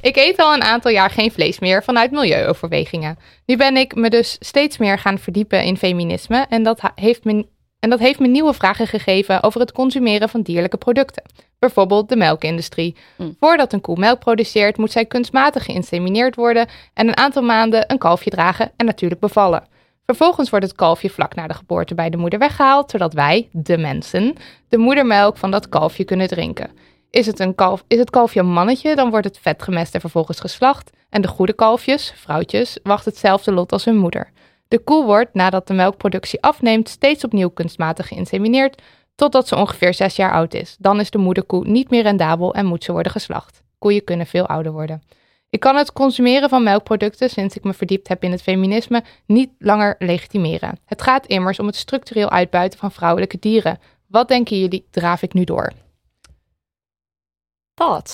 Ik 0.01 0.15
eet 0.15 0.37
al 0.39 0.53
een 0.53 0.63
aantal 0.63 0.91
jaar 0.91 1.09
geen 1.09 1.31
vlees 1.31 1.59
meer 1.59 1.83
vanuit 1.83 2.11
milieuoverwegingen. 2.11 3.17
Nu 3.45 3.57
ben 3.57 3.77
ik 3.77 3.95
me 3.95 4.09
dus 4.09 4.35
steeds 4.39 4.77
meer 4.77 4.99
gaan 4.99 5.19
verdiepen 5.19 5.63
in 5.63 5.77
feminisme 5.77 6.45
en 6.49 6.63
dat, 6.63 6.81
heeft 6.95 7.23
me, 7.23 7.45
en 7.79 7.89
dat 7.89 7.99
heeft 7.99 8.19
me 8.19 8.27
nieuwe 8.27 8.53
vragen 8.53 8.87
gegeven 8.87 9.43
over 9.43 9.59
het 9.59 9.71
consumeren 9.71 10.29
van 10.29 10.41
dierlijke 10.41 10.77
producten. 10.77 11.23
Bijvoorbeeld 11.59 12.09
de 12.09 12.15
melkindustrie. 12.15 12.95
Mm. 13.17 13.35
Voordat 13.39 13.73
een 13.73 13.81
koe 13.81 13.97
melk 13.97 14.19
produceert, 14.19 14.77
moet 14.77 14.91
zij 14.91 15.05
kunstmatig 15.05 15.63
geïnsemineerd 15.65 16.35
worden 16.35 16.67
en 16.93 17.07
een 17.07 17.17
aantal 17.17 17.43
maanden 17.43 17.91
een 17.91 17.97
kalfje 17.97 18.29
dragen 18.29 18.71
en 18.75 18.85
natuurlijk 18.85 19.21
bevallen. 19.21 19.67
Vervolgens 20.05 20.49
wordt 20.49 20.65
het 20.65 20.75
kalfje 20.75 21.09
vlak 21.09 21.35
na 21.35 21.47
de 21.47 21.53
geboorte 21.53 21.95
bij 21.95 22.09
de 22.09 22.17
moeder 22.17 22.39
weggehaald, 22.39 22.91
zodat 22.91 23.13
wij, 23.13 23.49
de 23.51 23.77
mensen, 23.77 24.35
de 24.69 24.77
moedermelk 24.77 25.37
van 25.37 25.51
dat 25.51 25.69
kalfje 25.69 26.03
kunnen 26.03 26.27
drinken. 26.27 26.71
Is 27.09 27.25
het, 27.25 27.39
een 27.39 27.55
kalf, 27.55 27.83
is 27.87 27.99
het 27.99 28.09
kalfje 28.09 28.39
een 28.39 28.51
mannetje, 28.51 28.95
dan 28.95 29.09
wordt 29.09 29.25
het 29.25 29.37
vet 29.37 29.63
gemest 29.63 29.93
en 29.93 29.99
vervolgens 29.99 30.39
geslacht. 30.39 30.89
En 31.09 31.21
de 31.21 31.27
goede 31.27 31.53
kalfjes, 31.53 32.13
vrouwtjes, 32.15 32.79
wacht 32.83 33.05
hetzelfde 33.05 33.51
lot 33.51 33.71
als 33.71 33.85
hun 33.85 33.97
moeder. 33.97 34.31
De 34.69 34.79
koe 34.79 35.05
wordt, 35.05 35.33
nadat 35.33 35.67
de 35.67 35.73
melkproductie 35.73 36.41
afneemt, 36.41 36.89
steeds 36.89 37.23
opnieuw 37.23 37.49
kunstmatig 37.49 38.07
geïnsemineerd, 38.07 38.81
totdat 39.15 39.47
ze 39.47 39.55
ongeveer 39.55 39.93
zes 39.93 40.15
jaar 40.15 40.31
oud 40.31 40.53
is. 40.53 40.75
Dan 40.79 40.99
is 40.99 41.09
de 41.09 41.17
moederkoe 41.17 41.67
niet 41.67 41.89
meer 41.89 42.01
rendabel 42.01 42.53
en 42.53 42.65
moet 42.65 42.83
ze 42.83 42.91
worden 42.91 43.11
geslacht. 43.11 43.63
Koeien 43.79 44.03
kunnen 44.03 44.25
veel 44.25 44.47
ouder 44.47 44.71
worden. 44.71 45.01
Ik 45.49 45.59
kan 45.59 45.75
het 45.75 45.93
consumeren 45.93 46.49
van 46.49 46.63
melkproducten, 46.63 47.29
sinds 47.29 47.55
ik 47.55 47.63
me 47.63 47.73
verdiept 47.73 48.07
heb 48.07 48.23
in 48.23 48.31
het 48.31 48.41
feminisme, 48.41 49.03
niet 49.25 49.49
langer 49.59 49.95
legitimeren. 49.99 50.79
Het 50.85 51.01
gaat 51.01 51.25
immers 51.25 51.59
om 51.59 51.65
het 51.65 51.75
structureel 51.75 52.29
uitbuiten 52.29 52.79
van 52.79 52.91
vrouwelijke 52.91 53.37
dieren. 53.39 53.79
Wat 54.07 54.27
denken 54.27 54.59
jullie, 54.59 54.87
draaf 54.91 55.21
ik 55.21 55.33
nu 55.33 55.43
door? 55.43 55.71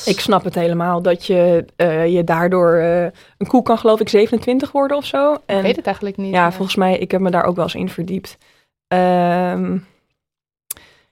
Ik 0.05 0.19
snap 0.19 0.43
het 0.43 0.55
helemaal. 0.55 1.01
Dat 1.01 1.25
je, 1.25 1.65
eh, 1.75 2.13
je 2.13 2.23
daardoor... 2.23 2.73
eh, 2.75 3.03
een 3.37 3.47
koe 3.47 3.61
kan 3.63 3.77
geloof 3.77 3.99
ik 3.99 4.09
27 4.09 4.71
worden 4.71 4.97
of 4.97 5.05
zo. 5.05 5.37
En 5.45 5.57
Ik 5.57 5.63
weet 5.63 5.75
het 5.75 5.85
eigenlijk 5.85 6.17
niet. 6.17 6.33
Ja, 6.33 6.51
volgens 6.51 6.75
mij, 6.75 6.97
ik 6.97 7.11
heb 7.11 7.21
me 7.21 7.31
daar 7.31 7.45
ook 7.45 7.55
wel 7.55 7.63
eens 7.63 7.75
in 7.75 7.89
verdiept. 7.89 8.37
Ehm, 8.87 9.77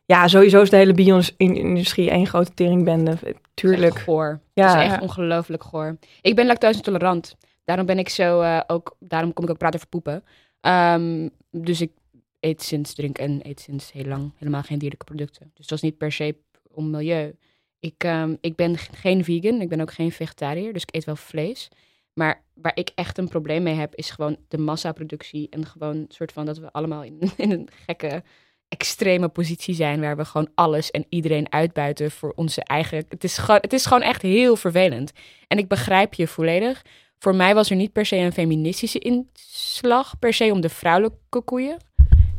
ja, 0.06 0.28
sowieso 0.28 0.62
is 0.62 0.70
de 0.70 0.76
hele 0.76 0.94
bio-industrie 0.94 2.10
één 2.10 2.28
grote 2.28 2.54
teringbende. 2.54 3.18
Tuurlijk. 3.54 4.00
Goor. 4.00 4.39
Ja. 4.54 4.68
Het 4.68 4.86
is 4.86 4.92
echt 4.92 5.02
ongelooflijk 5.02 5.63
goor. 5.63 5.98
Ik 6.22 6.36
ben 6.36 6.46
lactose 6.46 6.76
intolerant. 6.76 7.36
Daarom 7.66 7.86
ben 7.86 8.00
ik 8.00 8.10
zo 8.10 8.42
eh, 8.42 8.60
ook, 8.68 8.96
daarom 9.00 9.34
kom 9.34 9.44
ik 9.44 9.50
ook 9.50 9.58
praten 9.58 9.76
over 9.80 9.89
poepen. 9.89 10.24
Ehm, 10.62 11.28
dus 11.52 11.82
ik 11.82 11.92
eet 12.39 12.63
sinds, 12.63 12.94
drink 12.94 13.18
en 13.18 13.39
eet 13.44 13.60
sinds 13.60 13.92
heel 13.92 14.06
lang 14.06 14.32
helemaal 14.38 14.62
geen 14.62 14.78
dierlijke 14.78 15.06
producten. 15.06 15.52
Dus 15.54 15.68
dat 15.68 15.78
is 15.78 15.84
niet 15.84 15.98
per 15.98 16.12
se 16.12 16.36
om 16.72 16.89
milieu. 16.89 17.36
Ik, 17.84 18.04
ehm, 18.04 18.36
ik 18.41 18.56
ben 18.56 18.78
geen 18.78 19.24
vegan, 19.24 19.62
ik 19.62 19.69
ben 19.69 19.82
ook 19.82 19.91
geen 19.91 20.12
vegetariër, 20.12 20.74
dus 20.74 20.82
ik 20.82 20.96
eet 20.96 21.06
wel 21.06 21.15
vlees. 21.15 21.69
Maar 22.13 22.41
waar 22.54 22.72
ik 22.76 22.91
echt 22.96 23.17
een 23.17 23.28
probleem 23.28 23.63
mee 23.63 23.74
heb, 23.74 23.96
is 23.96 24.10
gewoon 24.10 24.38
de 24.48 24.58
massaproductie. 24.58 25.48
En 25.50 25.65
gewoon 25.65 25.96
een 25.96 26.06
soort 26.10 26.32
van 26.32 26.46
dat 26.46 26.58
we 26.58 26.72
allemaal 26.72 27.04
in, 27.04 27.19
in 27.38 27.52
een 27.52 27.69
gekke, 27.86 28.24
extreme 28.67 29.28
positie 29.28 29.76
zijn. 29.76 30.02
Waar 30.02 30.17
we 30.17 30.26
gewoon 30.26 30.50
alles 30.56 30.91
en 30.91 31.06
iedereen 31.10 31.52
uitbuiten 31.52 32.12
voor 32.12 32.34
onze 32.36 32.63
eigen. 32.63 33.06
Het 33.10 33.24
is 33.24 33.38
gewoon, 33.38 33.60
het 33.62 33.74
is 33.74 33.86
gewoon 33.86 34.04
echt 34.04 34.22
heel 34.22 34.56
vervelend. 34.56 35.12
En 35.48 35.58
ik 35.58 35.67
begrijp 35.67 36.13
je 36.13 36.28
volledig. 36.28 36.82
Voor 37.19 37.36
mij 37.36 37.54
was 37.54 37.69
er 37.69 37.76
niet 37.76 37.91
per 37.91 38.06
se 38.06 38.15
een 38.15 38.34
feministische 38.34 39.00
inslag, 39.00 40.19
per 40.19 40.34
se 40.34 40.52
om 40.52 40.62
de 40.62 40.69
vrouwelijke 40.69 41.41
koeien. 41.41 41.78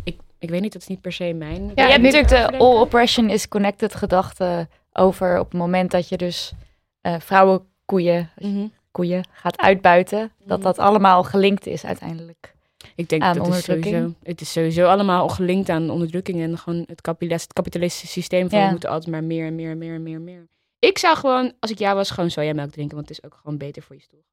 Ik, 0.04 0.16
ik 0.38 0.50
weet 0.50 0.60
niet, 0.60 0.72
dat 0.72 0.82
is 0.82 0.88
niet 0.88 1.00
per 1.00 1.12
se 1.12 1.32
mijn. 1.32 1.72
Ja, 1.74 1.84
je 1.84 1.90
hebt 1.90 2.02
natuurlijk 2.02 2.28
de 2.28 2.58
all 2.58 2.80
oppression 2.80 3.30
is 3.30 3.48
connected 3.48 3.94
gedachte 3.94 4.68
over 4.94 5.38
op 5.38 5.50
het 5.50 5.58
moment 5.60 5.90
dat 5.90 6.08
je 6.08 6.16
dus 6.16 6.52
eh 7.00 7.14
vrouwenkoeien 7.20 8.30
Mhm. 8.38 8.66
koeien 8.90 9.24
gaat 9.32 9.58
uitbuiten, 9.60 10.32
dat 10.44 10.58
Mhm. 10.58 10.66
dat 10.66 10.78
allemaal 10.78 11.22
gelinkt 11.22 11.66
is 11.66 11.84
uiteindelijk. 11.84 12.54
Ik 12.94 13.08
denk 13.08 13.22
aan 13.22 13.36
dat 13.36 13.46
het 13.46 13.64
sowieso, 13.64 14.12
het 14.22 14.40
is 14.40 14.52
sowieso 14.52 14.86
allemaal 14.86 15.28
gelinkt 15.28 15.68
aan 15.68 15.90
onderdrukking 15.90 16.40
en 16.40 16.58
gewoon 16.58 16.84
het, 16.86 17.00
kapitalis- 17.00 17.42
het 17.42 17.52
kapitalistische 17.52 18.06
systeem 18.06 18.48
van 18.50 18.58
Ja. 18.58 18.64
we 18.64 18.70
moeten 18.70 18.88
altijd 18.88 19.10
maar 19.10 19.24
meer 19.24 19.46
en 19.46 19.54
meer 19.54 19.70
en 19.70 19.78
meer 19.78 19.94
en 19.94 20.02
meer 20.02 20.14
en 20.14 20.24
meer. 20.24 20.46
Ik 20.78 20.98
zou 20.98 21.16
gewoon, 21.16 21.52
als 21.60 21.70
ik 21.70 21.78
jou 21.78 21.94
was, 21.96 22.10
gewoon 22.10 22.30
sojamelk 22.30 22.70
drinken, 22.70 22.96
want 22.96 23.08
het 23.08 23.18
is 23.18 23.24
ook 23.24 23.38
gewoon 23.42 23.58
beter 23.58 23.82
voor 23.82 23.96
je 23.96 24.02
stoel. 24.02 24.24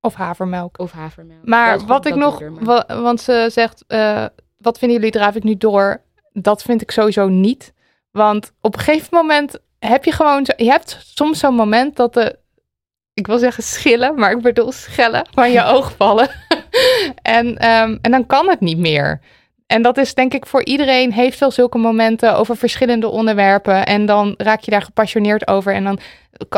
Of 0.00 0.14
havermelk. 0.14 0.78
Of 0.78 0.92
havermelk. 0.92 1.44
Maar 1.46 1.86
wat 1.86 2.06
ik 2.06 2.14
nog, 2.14 2.42
wa- 2.60 2.84
want 3.02 3.20
ze 3.20 3.48
zegt, 3.52 3.84
eh, 3.86 4.26
wat 4.56 4.78
vinden 4.78 4.96
jullie, 4.96 5.12
draaf 5.12 5.34
ik 5.34 5.42
nu 5.42 5.56
door? 5.56 6.02
Dat 6.32 6.62
vind 6.62 6.82
ik 6.82 6.90
sowieso 6.90 7.28
niet. 7.28 7.72
Want 8.10 8.52
op 8.60 8.74
een 8.74 8.80
gegeven 8.80 9.08
moment 9.16 9.58
heb 9.88 10.04
je 10.04 10.12
gewoon, 10.12 10.44
zo, 10.44 10.52
je 10.56 10.70
hebt 10.70 10.98
soms 11.14 11.38
zo'n 11.38 11.54
moment 11.54 11.96
dat 11.96 12.14
de, 12.14 12.38
ik 13.14 13.26
wil 13.26 13.38
zeggen 13.38 13.62
schillen, 13.62 14.14
maar 14.14 14.30
ik 14.30 14.42
bedoel 14.42 14.72
schellen 14.72 15.26
van 15.34 15.50
je 15.50 15.64
oog 15.74 15.92
vallen. 15.96 16.30
en, 17.22 17.56
ehm, 17.56 17.98
en 18.00 18.10
dan 18.10 18.26
kan 18.26 18.48
het 18.48 18.60
niet 18.60 18.78
meer. 18.78 19.20
En 19.66 19.82
dat 19.82 19.98
is 19.98 20.14
denk 20.14 20.34
ik 20.34 20.46
voor 20.46 20.64
iedereen 20.64 21.12
heeft 21.12 21.38
wel 21.38 21.50
zulke 21.50 21.78
momenten 21.78 22.36
over 22.36 22.56
verschillende 22.56 23.08
onderwerpen. 23.08 23.86
En 23.86 24.06
dan 24.06 24.34
raak 24.36 24.60
je 24.60 24.70
daar 24.70 24.82
gepassioneerd 24.82 25.48
over 25.48 25.74
en 25.74 25.84
dan, 25.84 25.98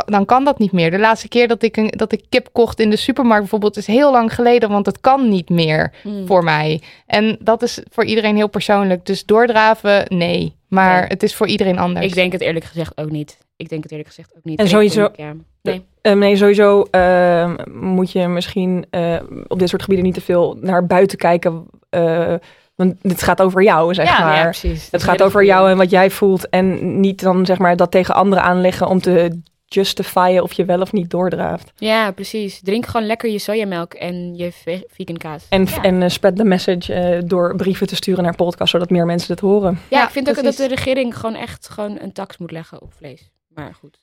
dan 0.07 0.25
kan 0.25 0.45
dat 0.45 0.59
niet 0.59 0.73
meer. 0.73 0.91
De 0.91 0.99
laatste 0.99 1.29
keer 1.29 1.49
dat 1.49 1.63
ik, 1.63 1.77
een, 1.77 1.91
dat 1.97 2.13
ik 2.13 2.25
kip 2.29 2.49
kocht 2.53 2.81
in 2.81 2.91
de 2.91 2.97
supermarkt 2.97 3.41
bijvoorbeeld 3.41 3.77
is 3.77 3.87
heel 3.87 4.11
lang 4.11 4.35
geleden, 4.35 4.71
want 4.71 4.87
het 4.87 5.01
kan 5.01 5.29
niet 5.29 5.49
meer 5.49 5.93
Hmm. 6.03 6.27
voor 6.27 6.45
mij. 6.45 6.83
En 7.07 7.37
dat 7.41 7.63
is 7.63 7.83
voor 7.91 8.05
iedereen 8.05 8.37
heel 8.37 8.49
persoonlijk. 8.49 9.07
Dus 9.07 9.25
doordraven, 9.25 10.05
nee. 10.09 10.57
Maar 10.75 10.99
Nee. 11.01 11.09
het 11.09 11.23
is 11.23 11.35
voor 11.35 11.47
iedereen 11.47 11.79
anders. 11.79 12.07
Ik 12.07 12.15
denk 12.15 12.33
het 12.33 12.41
eerlijk 12.41 12.65
gezegd 12.65 12.93
ook 12.99 13.11
niet. 13.11 13.39
Ik 13.57 13.69
denk 13.69 13.83
het 13.83 13.91
eerlijk 13.93 14.09
gezegd 14.09 14.33
ook 14.37 14.45
niet. 14.45 14.59
En 14.59 14.69
sowieso- 14.69 15.11
ja. 15.17 15.33
Nee. 15.63 15.85
Ehm, 16.01 16.19
nee, 16.19 16.37
sowieso 16.37 16.83
ehm, 16.91 17.55
moet 17.73 18.13
je 18.13 18.29
misschien 18.29 18.87
eh, 18.91 19.17
op 19.49 19.59
dit 19.59 19.69
soort 19.69 19.83
gebieden 19.83 20.07
niet 20.07 20.15
te 20.15 20.21
veel 20.21 20.57
naar 20.61 20.87
buiten 20.87 21.19
kijken. 21.19 21.65
eh, 21.91 22.35
want 22.75 22.95
dit 23.01 23.23
gaat 23.23 23.43
over 23.43 23.63
jou, 23.63 23.95
zeg 23.95 24.09
Ja, 24.09 24.25
maar. 24.25 24.37
Ja, 24.37 24.43
precies. 24.43 24.89
Het 24.91 25.03
gaat 25.03 25.23
over 25.23 25.39
goed. 25.41 25.49
jou 25.49 25.71
en 25.71 25.77
wat 25.77 25.91
jij 25.91 26.11
voelt. 26.11 26.49
En 26.49 27.01
niet 27.01 27.21
dan 27.23 27.47
zeg 27.47 27.59
maar 27.59 27.77
dat 27.77 27.91
tegen 27.91 28.15
anderen 28.15 28.45
aanleggen 28.45 28.87
om 28.89 29.01
te 29.01 29.41
justifyen 29.67 30.43
of 30.43 30.53
je 30.53 30.65
wel 30.65 30.81
of 30.81 30.93
niet 30.93 31.11
doordraaft. 31.11 31.73
Ja, 31.77 32.11
precies. 32.11 32.61
Drink 32.63 32.87
gewoon 32.87 33.07
lekker 33.07 33.31
je 33.31 33.39
sojamelk 33.39 33.95
en 33.95 34.35
je 34.37 34.53
ve- 34.53 34.87
vegan 34.91 35.17
kaas. 35.17 35.47
En, 35.49 35.65
Ja. 35.65 35.83
en 35.83 36.03
eh, 36.03 36.09
spread 36.09 36.37
the 36.37 36.45
message 36.45 36.95
eh, 36.95 37.23
door 37.27 37.57
brieven 37.57 37.87
te 37.87 37.95
sturen 37.97 38.25
naar 38.25 38.35
podcasts, 38.37 38.71
zodat 38.73 38.91
meer 38.91 39.07
mensen 39.07 39.33
het 39.33 39.41
horen. 39.41 39.79
Ja, 39.91 39.99
Ja, 39.99 40.05
ik 40.05 40.11
vind 40.11 40.29
ook 40.29 40.43
dat 40.43 40.57
de 40.57 40.69
regering 40.69 41.17
gewoon 41.19 41.35
echt 41.37 41.69
gewoon 41.69 41.99
een 42.01 42.13
tax 42.13 42.39
moet 42.39 42.51
leggen 42.51 42.83
op 42.83 42.93
vlees. 42.97 43.31
Maar 43.49 43.75
goed, 43.81 43.99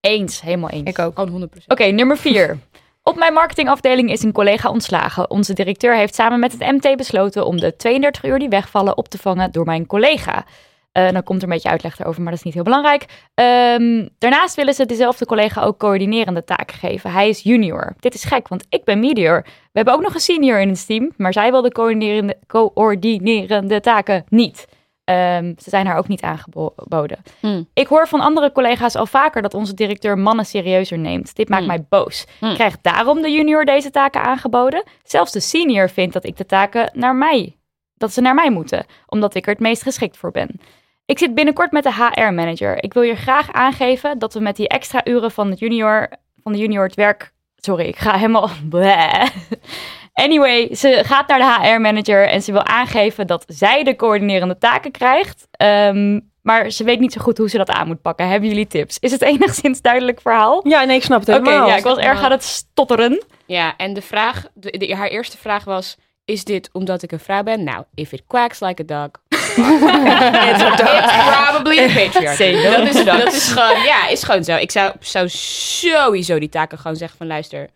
Eens, 0.00 0.40
helemaal 0.40 0.70
eens. 0.70 0.88
Ik 0.88 0.98
ook. 0.98 1.14
gewoon 1.18 1.30
100%. 1.30 1.66
Oké, 1.66 1.84
nummer 1.84 2.16
vier. 2.18 2.58
Op 3.04 3.16
mijn 3.16 3.32
marketingafdeling 3.32 4.10
is 4.10 4.22
een 4.22 4.32
collega 4.32 4.70
ontslagen. 4.70 5.30
Onze 5.30 5.52
directeur 5.52 5.96
heeft 5.96 6.14
samen 6.14 6.40
met 6.40 6.52
het 6.52 6.60
MT 6.60 6.96
besloten 6.96 7.46
om 7.46 7.60
de 7.60 7.76
32 7.76 8.24
uur 8.24 8.38
die 8.38 8.48
wegvallen 8.48 8.96
op 8.96 9.08
te 9.08 9.18
vangen 9.18 9.52
door 9.52 9.64
mijn 9.64 9.86
collega. 9.86 10.44
Eh, 10.92 11.10
dan 11.10 11.22
komt 11.22 11.38
er 11.42 11.48
een 11.48 11.54
beetje 11.54 11.68
uitleg 11.68 11.98
erover, 11.98 12.22
maar 12.22 12.30
dat 12.30 12.38
is 12.38 12.44
niet 12.44 12.54
heel 12.54 12.62
belangrijk. 12.62 13.04
Ehm, 13.34 14.08
daarnaast 14.18 14.54
willen 14.54 14.74
ze 14.74 14.86
dezelfde 14.86 15.26
collega 15.26 15.62
ook 15.62 15.78
coördinerende 15.78 16.44
taken 16.44 16.76
geven. 16.78 17.10
Hij 17.10 17.28
is 17.28 17.40
junior. 17.42 17.94
Dit 17.98 18.14
is 18.14 18.24
gek, 18.24 18.48
want 18.48 18.66
ik 18.68 18.84
ben 18.84 19.00
meteor. 19.00 19.42
We 19.42 19.50
hebben 19.72 19.94
ook 19.94 20.02
nog 20.02 20.14
een 20.14 20.20
senior 20.20 20.60
in 20.60 20.68
het 20.68 20.86
team, 20.86 21.10
maar 21.16 21.32
zij 21.32 21.50
wil 21.50 21.62
de 21.62 21.72
coördinerende, 21.72 22.38
coördinerende 22.46 23.80
taken 23.80 24.24
niet. 24.28 24.66
Ehm, 25.04 25.52
ze 25.58 25.70
zijn 25.70 25.86
haar 25.86 25.96
ook 25.96 26.08
niet 26.08 26.22
aangeboden. 26.22 27.18
Hmm. 27.40 27.68
Ik 27.74 27.86
hoor 27.86 28.08
van 28.08 28.20
andere 28.20 28.52
collega's 28.52 28.94
al 28.94 29.06
vaker 29.06 29.42
dat 29.42 29.54
onze 29.54 29.74
directeur 29.74 30.18
mannen 30.18 30.46
serieuzer 30.46 30.98
neemt. 30.98 31.36
Dit 31.36 31.48
maakt 31.48 31.64
Hmm. 31.64 31.72
mij 31.72 31.84
boos. 31.88 32.26
Hmm. 32.38 32.54
Krijgt 32.54 32.78
daarom 32.82 33.22
de 33.22 33.30
junior 33.30 33.64
deze 33.64 33.90
taken 33.90 34.22
aangeboden? 34.22 34.82
Zelfs 35.04 35.32
de 35.32 35.40
senior 35.40 35.88
vindt 35.90 36.12
dat 36.12 36.26
ik 36.26 36.36
de 36.36 36.46
taken 36.46 36.90
naar 36.94 37.16
mij, 37.16 37.56
dat 37.94 38.12
ze 38.12 38.20
naar 38.20 38.34
mij 38.34 38.50
moeten, 38.50 38.84
omdat 39.06 39.34
ik 39.34 39.44
er 39.46 39.52
het 39.52 39.60
meest 39.60 39.82
geschikt 39.82 40.16
voor 40.16 40.30
ben. 40.30 40.60
Ik 41.04 41.18
zit 41.18 41.34
binnenkort 41.34 41.70
met 41.72 41.82
de 41.82 41.92
HR-manager. 41.94 42.82
Ik 42.84 42.92
wil 42.94 43.02
je 43.02 43.14
graag 43.16 43.52
aangeven 43.52 44.18
dat 44.18 44.34
we 44.34 44.40
met 44.40 44.56
die 44.56 44.68
extra 44.68 45.00
uren 45.04 45.30
van, 45.30 45.50
het 45.50 45.58
junior, 45.58 46.08
van 46.42 46.52
de 46.52 46.58
junior 46.58 46.84
het 46.84 46.94
werk. 46.94 47.32
Sorry, 47.56 47.84
ik 47.86 47.96
ga 47.96 48.12
helemaal. 48.16 48.48
Bleh. 48.70 49.26
Anyway, 50.12 50.74
ze 50.74 51.00
gaat 51.04 51.28
naar 51.28 51.38
de 51.38 51.68
HR-manager 51.68 52.28
en 52.28 52.42
ze 52.42 52.52
wil 52.52 52.64
aangeven 52.64 53.26
dat 53.26 53.44
zij 53.46 53.84
de 53.84 53.96
coördinerende 53.96 54.58
taken 54.58 54.90
krijgt. 54.90 55.46
Ehm, 55.50 56.20
maar 56.42 56.70
ze 56.70 56.84
weet 56.84 57.00
niet 57.00 57.12
zo 57.12 57.20
goed 57.20 57.38
hoe 57.38 57.48
ze 57.48 57.56
dat 57.56 57.70
aan 57.70 57.86
moet 57.86 58.02
pakken. 58.02 58.28
Hebben 58.28 58.48
jullie 58.48 58.66
tips? 58.66 58.98
Is 58.98 59.10
het 59.12 59.22
enigszins 59.32 59.80
duidelijk 59.80 60.20
verhaal? 60.20 60.68
Ja, 60.68 60.84
nee, 60.84 60.96
ik 60.96 61.02
snap 61.02 61.20
het 61.20 61.28
Oké, 61.28 61.38
helemaal. 61.48 61.68
ja, 61.68 61.76
ik 61.76 61.82
was 61.84 61.98
erg 61.98 62.22
aan 62.22 62.30
het 62.30 62.42
stotteren. 62.44 63.22
Ja, 63.46 63.76
en 63.76 63.92
de 63.94 64.02
vraag, 64.02 64.46
de, 64.54 64.78
de- 64.78 64.94
haar 64.94 65.08
eerste 65.08 65.38
vraag 65.38 65.64
was, 65.64 65.96
is 66.24 66.44
dit 66.44 66.68
omdat 66.72 67.02
ik 67.02 67.12
een 67.12 67.20
vrouw 67.20 67.42
ben? 67.42 67.64
Nou, 67.64 67.84
if 67.94 68.12
it 68.12 68.22
quacks 68.26 68.60
like 68.60 68.82
a 68.82 69.00
dog. 69.00 69.10
it's, 70.50 70.62
probably 71.30 71.78
a 71.78 71.88
patriarchy. 71.88 72.62
Dat 72.62 72.94
is, 72.94 73.04
dat 73.04 73.34
gewoon, 73.34 73.82
ja, 73.82 74.08
is 74.08 74.22
gewoon 74.22 74.44
zo. 74.44 74.56
Ik 74.56 74.70
zou, 74.70 74.94
zou 75.00 75.28
sowieso 75.28 76.38
die 76.38 76.48
taken 76.48 76.78
gewoon 76.78 76.96
zeggen 76.96 77.18
van, 77.18 77.26
luister, 77.26 77.68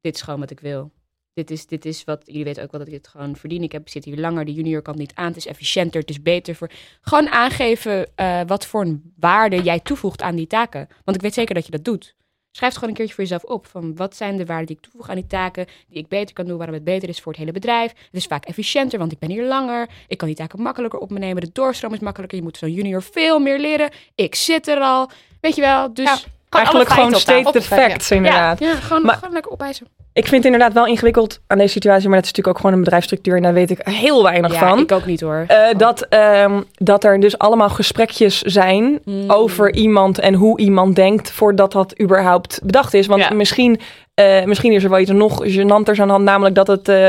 dit 0.00 0.14
is 0.14 0.22
gewoon 0.22 0.40
wat 0.40 0.50
ik 0.50 0.60
wil. 0.60 0.90
Dit 1.34 1.50
is, 1.50 1.66
dit 1.66 1.84
is 1.84 2.04
wat, 2.04 2.22
jullie 2.24 2.44
weten 2.44 2.62
ook 2.62 2.70
wel 2.70 2.80
dat 2.80 2.88
ik 2.88 2.94
dit 2.94 3.08
gewoon 3.08 3.36
verdien. 3.36 3.62
Ik 3.62 3.72
heb, 3.72 3.82
ik 3.82 3.88
zit 3.88 4.04
hier 4.04 4.16
langer, 4.16 4.44
de 4.44 4.52
junior 4.52 4.82
kan 4.82 4.96
niet 4.96 5.14
aan. 5.14 5.26
Het 5.26 5.36
is 5.36 5.46
efficiënter, 5.46 6.00
het 6.00 6.10
is 6.10 6.22
beter 6.22 6.54
voor... 6.54 6.70
Gewoon 7.00 7.28
aangeven 7.28 8.06
eh, 8.14 8.40
wat 8.46 8.66
voor 8.66 8.80
een 8.80 9.12
waarde 9.16 9.62
jij 9.62 9.80
toevoegt 9.80 10.22
aan 10.22 10.36
die 10.36 10.46
taken. 10.46 10.88
Want 11.04 11.16
ik 11.16 11.22
weet 11.22 11.34
zeker 11.34 11.54
dat 11.54 11.64
je 11.64 11.70
dat 11.70 11.84
doet. 11.84 12.14
Schrijf 12.52 12.72
het 12.72 12.74
gewoon 12.74 12.88
een 12.88 12.96
keertje 12.96 13.14
voor 13.14 13.24
jezelf 13.24 13.44
op. 13.44 13.66
Van 13.66 13.96
wat 13.96 14.16
zijn 14.16 14.36
de 14.36 14.46
waarden 14.46 14.66
die 14.66 14.76
ik 14.76 14.82
toevoeg 14.82 15.08
aan 15.08 15.14
die 15.14 15.26
taken, 15.26 15.66
die 15.88 15.98
ik 15.98 16.08
beter 16.08 16.34
kan 16.34 16.46
doen, 16.46 16.56
waarom 16.56 16.74
het 16.74 16.84
beter 16.84 17.08
is 17.08 17.20
voor 17.20 17.32
het 17.32 17.40
hele 17.40 17.52
bedrijf. 17.52 17.90
Het 17.90 18.08
is 18.12 18.26
vaak 18.26 18.44
efficiënter, 18.44 18.98
want 18.98 19.12
ik 19.12 19.18
ben 19.18 19.30
hier 19.30 19.44
langer. 19.44 19.88
Ik 20.08 20.18
kan 20.18 20.28
die 20.28 20.36
taken 20.36 20.62
makkelijker 20.62 20.98
op 20.98 21.10
me 21.10 21.18
nemen. 21.18 21.42
De 21.42 21.50
doorstroom 21.52 21.94
is 21.94 21.98
makkelijker. 21.98 22.38
Je 22.38 22.44
moet 22.44 22.56
zo'n 22.56 22.72
junior 22.72 23.02
veel 23.02 23.38
meer 23.38 23.58
leren. 23.58 23.90
Ik 24.14 24.34
zit 24.34 24.68
er 24.68 24.80
al. 24.80 25.10
Weet 25.40 25.54
je 25.54 25.60
wel, 25.60 25.94
dus... 25.94 26.04
Ja. 26.04 26.18
Ja, 26.50 26.58
Eigenlijk 26.58 26.90
gewoon 26.90 27.12
the 27.12 27.24
tafel. 27.24 27.60
facts, 27.60 28.10
inderdaad. 28.10 28.58
gewoon, 28.80 29.02
Maar- 29.04 29.14
gewoon 29.14 29.32
lekker 29.32 29.52
opeisen. 29.52 29.86
Ik 30.12 30.26
vind 30.26 30.44
het 30.44 30.52
inderdaad 30.52 30.72
wel 30.72 30.86
ingewikkeld 30.86 31.40
aan 31.46 31.58
deze 31.58 31.72
situatie, 31.72 32.08
maar 32.08 32.16
dat 32.16 32.24
is 32.24 32.30
natuurlijk 32.30 32.56
ook 32.56 32.62
gewoon 32.62 32.72
een 32.76 32.84
bedrijfsstructuur 32.84 33.36
en 33.36 33.42
daar 33.42 33.52
weet 33.52 33.70
ik 33.70 33.78
heel 33.82 34.22
weinig 34.22 34.52
Ja, 34.52 34.58
van. 34.68 34.78
ik 34.78 34.92
ook 34.92 35.06
niet 35.06 35.20
hoor. 35.20 35.44
Eh, 35.48 35.56
dat, 35.76 36.00
ehm, 36.08 36.60
dat 36.74 37.04
er 37.04 37.20
dus 37.20 37.38
allemaal 37.38 37.68
gesprekjes 37.68 38.40
zijn 38.42 39.00
Mm. 39.04 39.30
over 39.30 39.74
iemand 39.74 40.18
en 40.18 40.34
hoe 40.34 40.58
iemand 40.60 40.96
denkt 40.96 41.30
voordat 41.32 41.72
dat 41.72 42.00
überhaupt 42.00 42.60
bedacht 42.62 42.94
is. 42.94 43.06
Want 43.06 43.22
Ja. 43.22 43.34
misschien, 43.34 43.80
eh, 44.14 44.44
misschien 44.44 44.72
is 44.72 44.84
er 44.84 44.90
wel 44.90 44.98
iets 44.98 45.10
nog 45.10 45.42
gênanters 45.44 46.00
aan 46.00 46.06
de 46.06 46.12
hand, 46.12 46.24
namelijk 46.24 46.54
dat 46.54 46.66
het, 46.66 46.88
eh, 46.88 47.08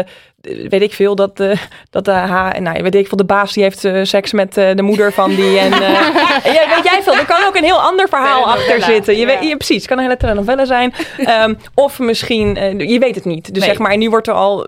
weet 0.70 0.82
ik 0.82 0.94
veel, 0.94 1.16
dat, 1.16 1.40
eh, 1.40 1.58
dat 1.90 2.06
de, 2.06 2.12
H, 2.12 2.58
nou, 2.60 2.84
weet 2.84 2.96
ik 2.96 3.08
veel, 3.08 3.18
de 3.18 3.26
baas 3.26 3.54
die 3.54 3.64
heeft 3.64 3.88
seks 4.10 4.32
met 4.32 4.54
de 4.54 4.82
moeder 4.82 5.14
van 5.14 5.30
die. 5.30 5.60
En, 5.60 5.70
ja, 6.58 6.76
weet 6.76 6.84
jij 6.84 7.00
veel, 7.04 7.14
er 7.16 7.26
kan 7.26 7.44
ook 7.48 7.56
een 7.56 7.64
heel 7.64 7.82
ander 7.82 8.08
verhaal 8.08 8.44
achter 8.46 8.82
zitten. 8.82 9.14
Je 9.14 9.20
ja. 9.20 9.26
weet, 9.26 9.50
ja, 9.50 9.56
precies, 9.56 9.78
het 9.78 9.88
kan 9.88 9.98
een 9.98 10.04
hele 10.04 10.18
telenovelle 10.18 10.66
zijn. 10.66 10.94
Ehm, 11.18 11.54
of 11.76 12.00
misschien, 12.00 12.56
je 12.88 13.00
weet 13.00 13.16
het 13.16 13.26
niet. 13.26 13.54
Dus 13.54 13.60
Nee. 13.64 13.70
zeg 13.70 13.80
maar, 13.80 13.92
en 13.92 14.00
nu 14.00 14.10
wordt 14.10 14.28
er 14.28 14.34
al 14.34 14.68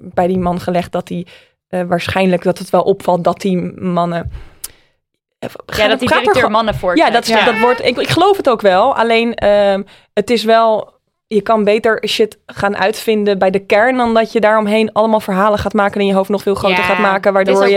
bij 0.00 0.26
die 0.26 0.38
man 0.38 0.60
gelegd 0.60 0.92
dat 0.92 1.08
hij 1.08 1.26
waarschijnlijk 1.86 2.42
dat 2.42 2.58
het 2.58 2.70
wel 2.70 2.82
opvalt 2.82 3.24
dat 3.24 3.40
die 3.40 3.56
mannen. 3.80 4.30
Ja, 5.76 5.88
dat 5.88 5.98
die 6.00 6.08
directeur 6.08 6.50
mannen 6.50 6.74
voor. 6.74 6.96
Ja, 6.96 7.10
dat, 7.10 7.22
is- 7.22 7.28
Ja. 7.28 7.44
dat 7.44 7.58
wordt. 7.58 7.84
Ik, 7.84 7.98
ik 7.98 8.08
geloof 8.08 8.36
het 8.36 8.48
ook 8.48 8.60
wel. 8.60 8.96
Alleen 8.96 9.34
ehm, 9.34 9.82
het 10.12 10.30
is 10.30 10.44
wel 10.44 10.92
je 11.26 11.42
kan 11.42 11.64
beter 11.64 12.02
shit 12.08 12.38
gaan 12.46 12.76
uitvinden 12.76 13.38
bij 13.38 13.50
de 13.50 13.66
kern 13.66 13.96
dan 13.96 14.14
dat 14.14 14.32
je 14.32 14.40
daaromheen 14.40 14.92
allemaal 14.92 15.20
verhalen 15.20 15.58
gaat 15.58 15.72
maken 15.72 15.94
en 15.94 16.00
in 16.00 16.06
je 16.06 16.14
hoofd 16.14 16.28
nog 16.28 16.42
veel 16.42 16.54
groter 16.54 16.78
Ja, 16.78 16.84
gaat 16.84 16.98
maken, 16.98 17.12
Het 17.14 17.24
is 17.48 17.54
waardoor 17.54 17.62
ook 17.62 17.68
je... 17.68 17.76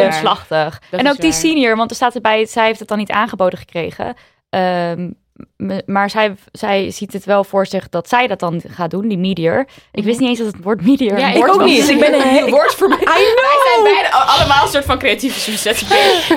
Dat 0.89 0.99
en 0.99 1.09
ook 1.09 1.15
die 1.15 1.29
waar. 1.29 1.39
senior, 1.39 1.75
want 1.75 1.89
er 1.89 1.95
staat 1.95 2.15
erbij, 2.15 2.45
zij 2.45 2.65
heeft 2.65 2.79
het 2.79 2.87
dan 2.87 2.97
niet 2.97 3.11
aangeboden 3.11 3.59
gekregen. 3.59 4.15
Ehm, 4.49 5.09
maar 5.85 6.09
zij, 6.09 6.35
zij 6.51 6.91
ziet 6.91 7.13
het 7.13 7.25
wel 7.25 7.43
voor 7.43 7.65
zich 7.65 7.89
dat 7.89 8.09
zij 8.09 8.27
dat 8.27 8.39
dan 8.39 8.61
gaat 8.67 8.91
doen, 8.91 9.07
die 9.07 9.17
meteor. 9.17 9.67
Ik 9.91 10.03
wist 10.03 10.19
niet 10.19 10.29
eens 10.29 10.37
dat 10.37 10.47
het 10.47 10.63
woord 10.63 10.85
meteor 10.85 11.19
Ja, 11.19 11.31
ik 11.31 11.47
ook 11.47 11.55
was. 11.55 11.65
niet. 11.65 11.89
Ik 11.89 11.99
ben 11.99 12.13
een 12.13 12.49
woord 12.57 12.73
voor 12.75 12.89
mij. 12.89 12.97
Wij 13.03 13.57
zijn 13.73 13.83
beide 13.83 14.11
allemaal 14.11 14.63
een 14.63 14.71
soort 14.71 14.85
van 14.85 14.97
creatieve 14.97 15.39
sollicitatie. 15.39 15.87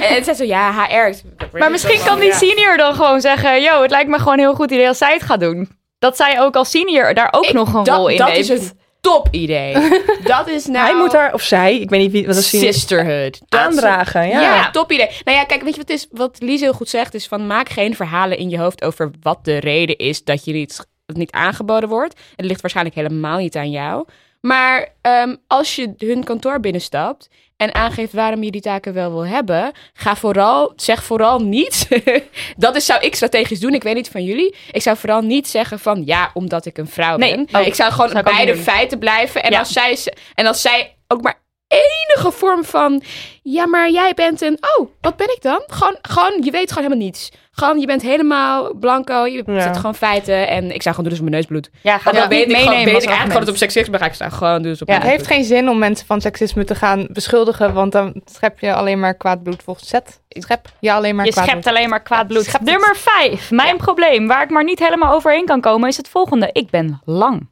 en 0.06 0.14
het 0.14 0.24
zei 0.24 0.36
zo, 0.36 0.44
ja, 0.44 0.72
HR. 0.72 1.14
Maar 1.58 1.70
misschien 1.70 2.00
kan 2.04 2.20
die 2.20 2.34
senior 2.34 2.76
dan 2.76 2.94
gewoon 2.94 3.20
zeggen, 3.20 3.62
yo, 3.62 3.82
het 3.82 3.90
lijkt 3.90 4.10
me 4.10 4.18
gewoon 4.18 4.32
een 4.32 4.38
heel 4.38 4.54
goed 4.54 4.70
idee 4.70 4.88
als 4.88 4.98
zij 4.98 5.12
het 5.12 5.22
gaat 5.22 5.40
doen. 5.40 5.78
Dat 6.00 6.16
zij 6.16 6.40
ook 6.40 6.56
als 6.56 6.70
senior 6.70 7.14
daar 7.14 7.28
ook 7.30 7.44
Ik- 7.44 7.52
nog 7.52 7.74
een 7.74 7.82
dat- 7.84 7.96
rol 7.96 8.08
in 8.08 8.16
dat 8.16 8.28
heeft. 8.28 8.50
is 8.50 8.68
een 8.68 8.78
top 9.00 9.28
idee. 9.30 9.74
dat 10.24 10.48
is 10.48 10.66
nou... 10.66 10.84
Hij 10.86 10.94
moet 10.96 11.10
daar, 11.10 11.32
of 11.34 11.42
zij, 11.42 11.78
ik 11.78 11.90
weet 11.90 12.00
niet 12.00 12.10
wie, 12.12 12.26
wat 12.26 12.36
is 12.36 12.48
Sisterhood. 12.48 13.40
Aandragen. 13.48 14.28
Ja. 14.28 14.40
Ja. 14.40 14.70
top 14.70 14.92
idee. 14.92 15.08
Nou 15.24 15.36
ja, 15.38 15.44
kijk, 15.44 15.62
weet 15.62 15.74
je 15.74 15.80
wat, 15.80 15.90
is, 15.90 16.06
wat 16.10 16.36
Lies 16.40 16.60
heel 16.60 16.72
goed 16.72 16.88
zegt? 16.88 17.14
Is 17.14 17.26
van 17.26 17.46
maak 17.46 17.68
geen 17.68 17.96
verhalen 17.96 18.38
in 18.38 18.50
je 18.50 18.58
hoofd 18.58 18.84
over 18.84 19.10
wat 19.22 19.44
de 19.44 19.58
reden 19.58 19.96
is 19.96 20.24
dat 20.24 20.44
je 20.44 20.52
niet, 20.52 20.86
het 21.06 21.16
niet 21.16 21.30
aangeboden 21.32 21.88
wordt. 21.88 22.20
Het 22.36 22.46
ligt 22.46 22.60
waarschijnlijk 22.60 22.96
helemaal 22.96 23.38
niet 23.38 23.56
aan 23.56 23.70
jou. 23.70 24.06
Maar 24.40 24.88
ehm, 25.00 25.36
als 25.46 25.76
je 25.76 25.94
hun 25.98 26.24
kantoor 26.24 26.60
binnenstapt 26.60 27.28
en 27.60 27.74
aangeeft 27.74 28.12
waarom 28.12 28.42
je 28.42 28.50
die 28.50 28.60
taken 28.60 28.92
wel 28.92 29.10
wil 29.10 29.26
hebben, 29.26 29.72
ga 29.92 30.16
vooral, 30.16 30.72
zeg 30.76 31.04
vooral 31.04 31.38
niet. 31.38 31.88
dat 32.56 32.76
is, 32.76 32.84
zou 32.86 33.00
ik 33.00 33.14
strategisch 33.14 33.60
doen. 33.60 33.74
Ik 33.74 33.82
weet 33.82 33.94
niet 33.94 34.08
van 34.08 34.24
jullie. 34.24 34.54
Ik 34.70 34.82
zou 34.82 34.96
vooral 34.96 35.20
niet 35.20 35.48
zeggen 35.48 35.78
van 35.78 36.02
ja, 36.04 36.30
omdat 36.34 36.66
ik 36.66 36.78
een 36.78 36.88
vrouw 36.88 37.16
Nee, 37.16 37.34
ben. 37.44 37.60
ook. 37.60 37.66
ik 37.66 37.74
zou 37.74 37.92
gewoon 37.92 38.10
Zou 38.10 38.22
bij 38.24 38.44
de 38.46 38.56
feiten 38.56 38.98
blijven. 38.98 39.42
En, 39.42 39.50
Ja. 39.52 39.58
als 39.58 39.72
zij, 39.72 39.98
en 40.34 40.46
als 40.46 40.60
zij 40.60 40.96
ook 41.08 41.22
maar 41.22 41.38
enige 41.78 42.30
vorm 42.30 42.64
van 42.64 43.02
ja, 43.42 43.66
maar 43.66 43.90
jij 43.90 44.12
bent 44.14 44.40
een. 44.40 44.58
Oh, 44.78 44.88
wat 45.00 45.16
ben 45.16 45.26
ik 45.28 45.38
dan? 45.42 45.62
Gewoon, 45.66 45.96
gewoon 46.02 46.32
je 46.42 46.50
weet 46.50 46.68
gewoon 46.72 46.84
helemaal 46.84 47.04
niets. 47.06 47.30
Gewoon, 47.52 47.78
je 47.80 47.86
bent 47.86 48.02
helemaal 48.02 48.74
blanco. 48.74 49.26
Je 49.26 49.42
Ja. 49.46 49.60
zet 49.60 49.76
gewoon 49.76 49.94
feiten. 49.94 50.48
En 50.48 50.64
ik 50.74 50.82
zou 50.82 50.94
gewoon 50.94 51.10
doen 51.10 51.12
dus 51.12 51.20
mijn 51.20 51.32
neus 51.32 51.44
bloed. 51.46 51.70
Ja, 51.82 51.98
ga 51.98 52.12
dat 52.12 52.26
weet 52.28 52.44
gewoon, 52.44 52.56
meenemen 52.64 52.84
weet 52.92 53.02
ik 53.02 53.08
eigenlijk 53.08 53.16
gewoon 53.18 53.30
dat 53.32 53.40
het 53.40 53.48
op 53.48 53.56
seksisme 53.56 53.98
ga 53.98 54.04
ik 54.04 54.14
staan. 54.14 54.32
Gewoon 54.32 54.62
dus 54.62 54.82
op 54.82 54.88
Ja, 54.88 54.94
Het 54.94 55.02
heeft 55.02 55.26
geen 55.26 55.44
zin 55.44 55.68
om 55.68 55.78
mensen 55.78 56.06
van 56.06 56.20
seksisme 56.20 56.64
te 56.64 56.74
gaan 56.74 57.06
beschuldigen, 57.12 57.74
want 57.74 57.92
dan 57.92 58.20
schep 58.24 58.58
je 58.60 58.74
alleen 58.74 59.00
maar 59.00 59.14
kwaad 59.14 59.42
bloed 59.42 59.62
volgens 59.62 59.88
zet. 59.88 60.20
Schep 60.28 60.68
je 60.80 60.92
alleen 60.92 61.16
maar 61.16 61.24
Je 61.24 61.32
kwaad 61.32 61.44
schept 61.44 61.60
bloed. 61.60 61.74
alleen 61.76 61.88
maar 61.88 62.02
kwaad 62.02 62.26
bloed. 62.26 62.60
Nummer 62.60 62.96
5. 62.96 63.50
Mijn 63.50 63.76
probleem, 63.76 64.26
waar 64.26 64.42
ik 64.42 64.50
maar 64.50 64.64
niet 64.64 64.78
helemaal 64.78 65.14
overheen 65.14 65.44
kan 65.46 65.60
komen, 65.60 65.88
is 65.88 65.96
het 65.96 66.08
volgende. 66.08 66.50
Ik 66.52 66.70
ben 66.70 67.00
lang. 67.04 67.48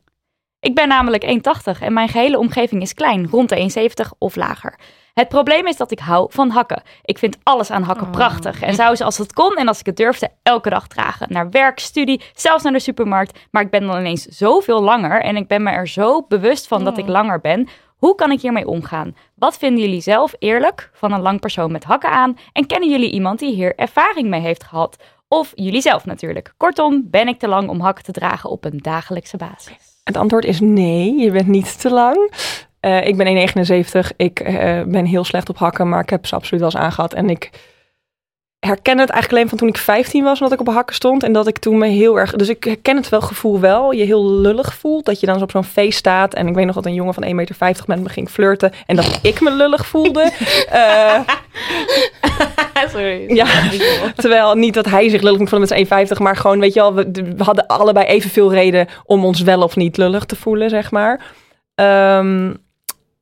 Ik 0.61 0.75
ben 0.75 0.89
namelijk 0.89 1.25
1,80 1.25 1.81
en 1.81 1.93
mijn 1.93 2.09
gehele 2.09 2.39
omgeving 2.39 2.83
is 2.83 2.95
klein, 2.95 3.29
rond 3.31 3.49
de 3.49 3.91
1,70 4.07 4.19
of 4.19 4.37
lager. 4.37 4.79
Het 5.15 5.29
probleem 5.29 5.67
is 5.67 5.77
dat 5.77 5.91
ik 5.91 5.99
hou 5.99 6.33
van 6.33 6.51
hakken. 6.51 6.83
Ik 7.03 7.19
vind 7.19 7.39
alles 7.43 7.71
aan 7.71 7.83
hakken 7.83 8.11
prachtig 8.11 8.63
en 8.63 8.75
zou 8.75 8.97
ze 8.97 9.05
als 9.05 9.19
het 9.19 9.33
kon 9.33 9.57
en 9.57 9.69
als 9.69 9.81
ik 9.81 9.87
het 9.87 9.97
durfde 9.97 10.31
elke 10.43 10.71
dag 10.71 10.87
dragen. 10.87 11.27
Naar 11.31 11.51
werk, 11.51 11.79
studie, 11.79 12.23
zelfs 12.35 12.63
naar 12.63 12.73
de 12.73 12.79
supermarkt. 12.79 13.39
Maar 13.51 13.63
ik 13.63 13.71
ben 13.71 13.87
dan 13.87 13.99
ineens 13.99 14.25
zoveel 14.25 14.83
langer 14.83 15.23
en 15.23 15.37
ik 15.37 15.49
ben 15.49 15.63
me 15.63 15.71
er 15.71 15.89
zo 15.89 16.23
bewust 16.29 16.67
van 16.67 16.85
dat 16.85 16.99
ik 16.99 17.09
langer 17.09 17.41
ben. 17.41 17.69
Hoe 17.97 18.15
kan 18.15 18.31
ik 18.31 18.41
hiermee 18.41 18.67
omgaan? 18.67 19.17
Wat 19.35 19.59
vinden 19.59 19.85
jullie 19.85 20.01
zelf 20.01 20.35
eerlijk 20.39 20.91
van 20.93 21.13
een 21.13 21.23
lang 21.23 21.41
persoon 21.41 21.73
met 21.73 21.85
hakken 21.85 22.11
aan? 22.11 22.39
En 22.53 22.67
kennen 22.67 22.91
jullie 22.91 23.11
iemand 23.11 23.39
die 23.39 23.55
hier 23.55 23.75
ervaring 23.75 24.29
mee 24.29 24.41
heeft 24.41 24.65
gehad? 24.65 24.97
Of 25.29 25.53
jullie 25.55 25.81
zelf 25.81 26.05
natuurlijk. 26.05 26.55
Kortom, 26.57 27.07
ben 27.11 27.29
ik 27.29 27.39
te 27.39 27.49
lang 27.49 27.69
om 27.69 27.81
hakken 27.81 28.05
te 28.05 28.13
dragen 28.13 28.51
op 28.51 28.65
een 28.65 28.79
dagelijkse 28.79 29.37
basis? 29.37 29.88
Het 30.09 30.17
antwoord 30.17 30.45
is 30.45 30.61
nee, 30.61 31.19
je 31.19 31.31
bent 31.31 31.47
niet 31.47 31.81
te 31.81 31.91
lang. 31.91 32.33
Eh, 32.81 33.07
ik 33.07 33.17
ben 33.17 33.49
1,79. 33.49 34.17
Ik 34.17 34.41
eh, 34.41 34.83
ben 34.83 35.05
heel 35.05 35.25
slecht 35.25 35.49
op 35.49 35.59
hakken, 35.59 35.89
maar 35.89 36.01
ik 36.01 36.11
heb 36.11 36.27
ze 36.27 36.35
absoluut 36.35 36.61
wel 36.61 36.73
eens 36.73 36.81
aangehad. 36.81 37.13
En 37.13 37.31
ik 37.31 37.51
herken 38.59 38.99
het 38.99 39.11
eigenlijk 39.11 39.33
alleen 39.33 39.49
van 39.49 39.59
toen 39.59 39.69
ik 39.69 39.77
15 39.77 40.25
was, 40.25 40.41
omdat 40.41 40.61
ik 40.61 40.69
op 40.69 40.75
hakken 40.75 40.95
stond. 40.95 41.23
En 41.23 41.33
dat 41.33 41.47
ik 41.47 41.59
toen 41.59 41.79
me 41.79 41.87
heel 41.87 42.19
erg... 42.19 42.33
Dus 42.33 42.49
ik 42.49 42.65
herken 42.65 42.97
het 42.97 43.09
wel 43.09 43.21
gevoel 43.21 43.61
wel, 43.61 43.93
je 43.93 44.05
heel 44.05 44.31
lullig 44.31 44.75
voelt. 44.75 45.05
Dat 45.05 45.21
je 45.21 45.27
dan 45.27 45.43
op 45.43 45.51
zo'n 45.51 45.65
feest 45.65 45.99
staat. 45.99 46.35
En 46.35 46.47
ik 46.47 46.55
weet 46.55 46.67
nog 46.67 46.75
dat 46.75 46.87
een 46.87 46.95
jongen 46.95 47.15
van 47.15 47.25
1,50 47.25 47.31
meter 47.35 47.85
met 47.87 48.01
me 48.01 48.09
ging 48.09 48.31
flirten. 48.31 48.73
En 48.87 48.97
dat 48.97 49.19
ik 49.23 49.41
me 49.41 49.51
lullig 49.51 49.87
voelde. 49.87 50.31
Eh, 50.69 51.21
Sorry. 52.93 53.35
ja, 53.35 53.47
terwijl 54.15 54.55
niet 54.55 54.75
dat 54.75 54.87
hij 54.87 55.09
zich 55.09 55.23
lullig 55.23 55.39
moet 55.39 55.49
voelen 55.49 55.69
met 55.69 55.89
zijn 55.89 56.07
1,50, 56.09 56.23
maar 56.23 56.37
gewoon, 56.37 56.61
weet 56.61 56.75
je 56.75 56.81
wel, 56.81 56.95
we, 56.95 57.11
we 57.37 57.45
hadden 57.45 57.67
allebei 57.67 58.07
evenveel 58.07 58.53
reden 58.53 58.87
om 59.05 59.25
ons 59.25 59.41
wel 59.41 59.63
of 59.63 59.77
niet 59.77 59.97
lullig 59.97 60.25
te 60.25 60.37
voelen, 60.37 60.71
zeg 60.71 60.91
maar. 60.91 61.21
Ehm, 61.75 62.55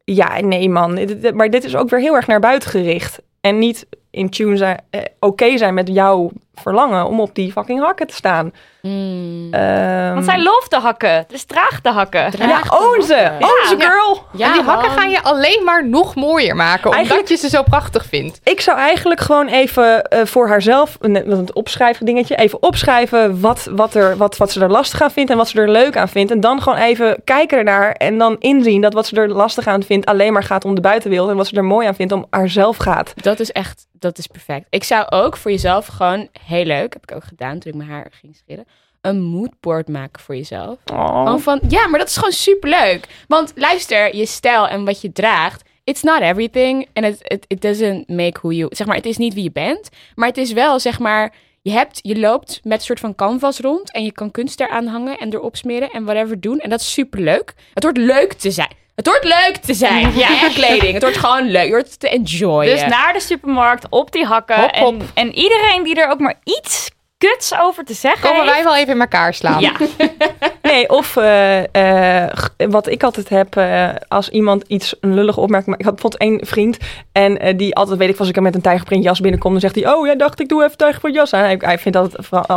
ja, 0.04 0.40
nee 0.40 0.68
man, 0.68 0.98
maar 1.34 1.50
dit 1.50 1.64
is 1.64 1.76
ook 1.76 1.90
weer 1.90 2.00
heel 2.00 2.14
erg 2.14 2.26
naar 2.26 2.40
buiten 2.40 2.70
gericht. 2.70 3.18
En 3.40 3.58
niet 3.58 3.86
in 4.10 4.30
tune 4.30 4.56
zijn, 4.56 4.80
eh, 4.90 5.00
oké 5.20 5.58
zijn 5.58 5.74
met 5.74 5.88
jouw 5.88 6.30
verlangen 6.62 7.06
om 7.06 7.20
op 7.20 7.34
die 7.34 7.52
fucking 7.52 7.80
hakken 7.80 8.06
te 8.06 8.14
staan. 8.14 8.52
Hmm. 8.80 9.48
Ehm, 9.52 10.12
Want 10.12 10.24
zij 10.24 10.42
looft 10.42 10.70
de 10.70 10.78
hakken, 10.78 11.24
dus 11.28 11.44
draag 11.44 11.80
de 11.80 11.90
hakken. 11.90 12.20
ja, 12.22 12.30
Draag 12.30 12.62
de 12.68 12.76
own 12.78 13.02
ze, 13.02 13.14
hakken. 13.14 13.42
own 13.48 13.68
ze 13.68 13.76
Ja. 13.78 13.90
girl. 13.90 14.22
Ja, 14.32 14.46
en 14.46 14.52
die 14.52 14.62
hakken 14.62 14.90
gaan 14.90 15.10
je 15.10 15.22
alleen 15.22 15.64
maar 15.64 15.88
nog 15.88 16.14
mooier 16.14 16.56
maken, 16.56 16.84
omdat 16.84 16.94
Eigenlijk- 16.98 17.28
je 17.28 17.36
ze 17.36 17.48
zo 17.48 17.62
prachtig 17.62 18.04
vindt. 18.04 18.40
Ik 18.44 18.60
zou 18.60 18.78
eigenlijk 18.78 19.20
gewoon 19.20 19.46
even 19.48 20.02
eh, 20.04 20.24
voor 20.26 20.48
haarzelf, 20.48 20.98
net 21.00 21.26
met 21.26 21.38
het 21.38 21.52
opschrijven 21.52 22.06
dingetje, 22.06 22.36
even 22.36 22.62
opschrijven 22.62 23.40
wat, 23.40 23.68
wat, 23.70 23.94
er, 23.94 24.16
wat, 24.16 24.36
wat 24.36 24.50
ze 24.52 24.60
er 24.60 24.70
lastig 24.70 25.02
aan 25.02 25.10
vindt 25.10 25.30
en 25.30 25.36
wat 25.36 25.48
ze 25.48 25.60
er 25.60 25.70
leuk 25.70 25.96
aan 25.96 26.08
vindt. 26.08 26.32
En 26.32 26.40
dan 26.40 26.62
gewoon 26.62 26.78
even 26.78 27.16
kijken 27.24 27.58
ernaar 27.58 27.92
en 27.92 28.18
dan 28.18 28.36
inzien 28.38 28.80
dat 28.80 28.92
wat 28.92 29.06
ze 29.06 29.16
er 29.16 29.28
lastig 29.28 29.66
aan 29.66 29.82
vindt 29.82 30.06
alleen 30.06 30.32
maar 30.32 30.42
gaat 30.44 30.64
om 30.64 30.74
de 30.74 30.80
buitenwereld. 30.80 31.30
En 31.30 31.36
wat 31.36 31.46
ze 31.46 31.56
er 31.56 31.64
mooi 31.64 31.86
aan 31.86 31.94
vindt 31.94 32.12
om 32.12 32.26
haarzelf 32.30 32.76
gaat. 32.76 33.12
Dat 33.16 33.40
is 33.40 33.52
echt, 33.52 33.86
dat 33.92 34.18
is 34.18 34.26
perfect. 34.26 34.66
Ik 34.70 34.84
zou 34.84 35.06
ook 35.10 35.36
voor 35.36 35.50
jezelf 35.50 35.86
gewoon, 35.86 36.28
heel 36.46 36.64
leuk, 36.64 36.92
heb 36.92 37.02
ik 37.02 37.16
ook 37.16 37.24
gedaan 37.24 37.58
toen 37.58 37.72
ik 37.72 37.78
mijn 37.78 37.90
haar 37.90 38.10
ging 38.20 38.36
scheren, 38.36 38.66
een 39.00 39.22
moodboard 39.22 39.88
maken 39.88 40.22
voor 40.22 40.36
jezelf. 40.36 40.78
Oh. 40.92 41.22
Gewoon 41.22 41.40
van, 41.40 41.60
ja, 41.68 41.86
maar 41.86 41.98
dat 41.98 42.08
is 42.08 42.16
gewoon 42.16 42.32
superleuk. 42.32 43.24
Want 43.28 43.52
luister, 43.54 44.16
je 44.16 44.26
stijl 44.26 44.68
en 44.68 44.84
wat 44.84 45.00
je 45.00 45.12
draagt, 45.12 45.62
it's 45.84 46.02
not 46.02 46.20
everything. 46.20 46.88
En 46.92 47.04
it, 47.04 47.20
it, 47.22 47.44
it 47.48 47.60
doesn't 47.60 48.08
make 48.08 48.38
who 48.40 48.52
you... 48.52 48.74
Zeg 48.74 48.86
maar, 48.86 48.96
het 48.96 49.06
is 49.06 49.16
niet 49.16 49.34
wie 49.34 49.42
je 49.42 49.52
bent. 49.52 49.88
Maar 50.14 50.28
het 50.28 50.36
is 50.36 50.52
wel, 50.52 50.80
zeg 50.80 50.98
maar... 50.98 51.34
Je, 51.62 51.72
hebt, 51.72 51.98
je 52.02 52.18
loopt 52.18 52.60
met 52.62 52.78
een 52.78 52.84
soort 52.84 53.00
van 53.00 53.14
canvas 53.14 53.60
rond 53.60 53.92
en 53.92 54.04
je 54.04 54.12
kan 54.12 54.30
kunst 54.30 54.60
eraan 54.60 54.86
hangen 54.86 55.18
en 55.18 55.32
erop 55.32 55.56
smeren 55.56 55.90
en 55.90 56.04
whatever 56.04 56.40
doen. 56.40 56.58
En 56.58 56.70
dat 56.70 56.80
is 56.80 56.92
superleuk. 56.92 57.54
Het 57.74 57.82
wordt 57.82 57.98
leuk 57.98 58.32
te 58.32 58.50
zijn. 58.50 58.72
Het 58.96 59.06
wordt 59.06 59.24
leuk 59.24 59.56
te 59.56 59.74
zijn. 59.74 60.12
Ja, 60.16 60.42
en 60.44 60.52
kleding. 60.52 60.92
Het 60.92 61.02
wordt 61.02 61.18
gewoon 61.18 61.50
leuk. 61.50 61.64
Je 61.64 61.70
wordt 61.70 62.00
te 62.00 62.08
enjoyen. 62.08 62.72
Dus 62.72 62.86
naar 62.86 63.12
de 63.12 63.20
supermarkt, 63.20 63.86
op 63.90 64.12
die 64.12 64.24
hakken. 64.24 64.60
Hop, 64.60 64.76
hop. 64.76 65.00
En, 65.00 65.08
en 65.14 65.34
iedereen 65.34 65.82
die 65.82 65.94
er 65.94 66.10
ook 66.10 66.18
maar 66.18 66.34
iets 66.44 66.90
kuts 67.18 67.58
over 67.58 67.84
te 67.84 67.94
zeggen 67.94 68.28
Komen 68.28 68.44
wij 68.44 68.64
wel 68.64 68.76
even 68.76 68.94
in 68.94 69.00
elkaar 69.00 69.34
slaan. 69.34 69.60
Ja, 69.60 69.72
Nee, 70.62 70.88
of 70.88 71.16
eh, 71.16 72.24
eh, 72.24 72.32
wat 72.56 72.86
ik 72.88 73.02
altijd 73.02 73.28
heb, 73.28 73.56
eh, 73.56 73.88
als 74.08 74.28
iemand 74.28 74.64
iets 74.66 74.94
een 75.00 75.14
lullige 75.14 75.40
opmerking 75.40 75.68
maakt. 75.70 75.80
Ik 75.80 75.86
had 75.86 75.94
bijvoorbeeld 75.94 76.22
één 76.22 76.46
vriend 76.46 76.78
en 77.12 77.56
die 77.56 77.74
altijd, 77.74 77.98
weet 77.98 78.08
ik, 78.08 78.18
als 78.18 78.28
ik 78.28 78.36
er 78.36 78.42
met 78.42 78.54
een 78.54 78.60
tijgerprint 78.60 79.04
jas 79.04 79.20
binnenkom, 79.20 79.50
dan 79.50 79.60
zegt 79.60 79.74
hij, 79.74 79.92
oh, 79.92 80.06
jij 80.06 80.16
dacht 80.16 80.40
ik 80.40 80.48
doe 80.48 80.64
even 80.64 80.76
tijgerprint 80.76 81.14
jas 81.16 81.32
aan. 81.32 81.40
Hij, 81.42 81.56
hij 81.60 81.78
vindt 81.78 81.98
dat, 81.98 82.12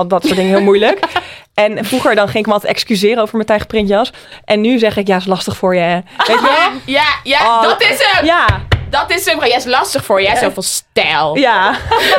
dat 0.09 0.23
soort 0.23 0.35
dingen 0.35 0.55
heel 0.55 0.61
moeilijk. 0.61 0.99
En 1.53 1.85
vroeger 1.85 2.15
dan 2.15 2.25
ging 2.27 2.37
ik 2.39 2.45
me 2.45 2.53
altijd 2.53 2.71
excuseren 2.71 3.21
over 3.21 3.35
mijn 3.35 3.47
tijgerprint 3.47 3.87
jas. 3.89 4.13
En 4.45 4.61
nu 4.61 4.79
zeg 4.79 4.97
ik, 4.97 5.07
ja, 5.07 5.15
is 5.15 5.25
lastig 5.25 5.57
voor 5.57 5.75
je, 5.75 5.81
hè. 5.81 5.99
Weet 6.17 6.39
je? 6.39 6.69
Ja, 6.85 7.03
ja, 7.23 7.39
Oh, 7.39 7.63
dat 7.63 7.81
is 7.81 7.97
hem. 8.11 8.25
Ja, 8.25 8.45
Dat 8.89 9.11
is 9.11 9.25
hem. 9.25 9.39
Jij 9.39 9.57
is 9.57 9.65
lastig 9.65 10.05
voor 10.05 10.17
je. 10.17 10.23
Jij 10.23 10.31
hebt 10.33 10.45
zoveel 10.45 10.63
stijl. 10.63 11.35
ja, 11.37 11.75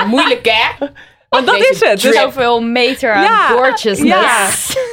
Moeilijk, 0.07 0.49
hè? 0.51 0.87
Want 1.31 1.47
dat 1.47 1.57
is 1.57 1.81
het. 1.85 2.01
Dus, 2.01 2.17
zoveel 2.17 2.63
meter 2.63 3.13
aan 3.13 3.23
Ja, 3.23 3.47
gorgeousness. 3.47 4.03
ja. 4.03 4.49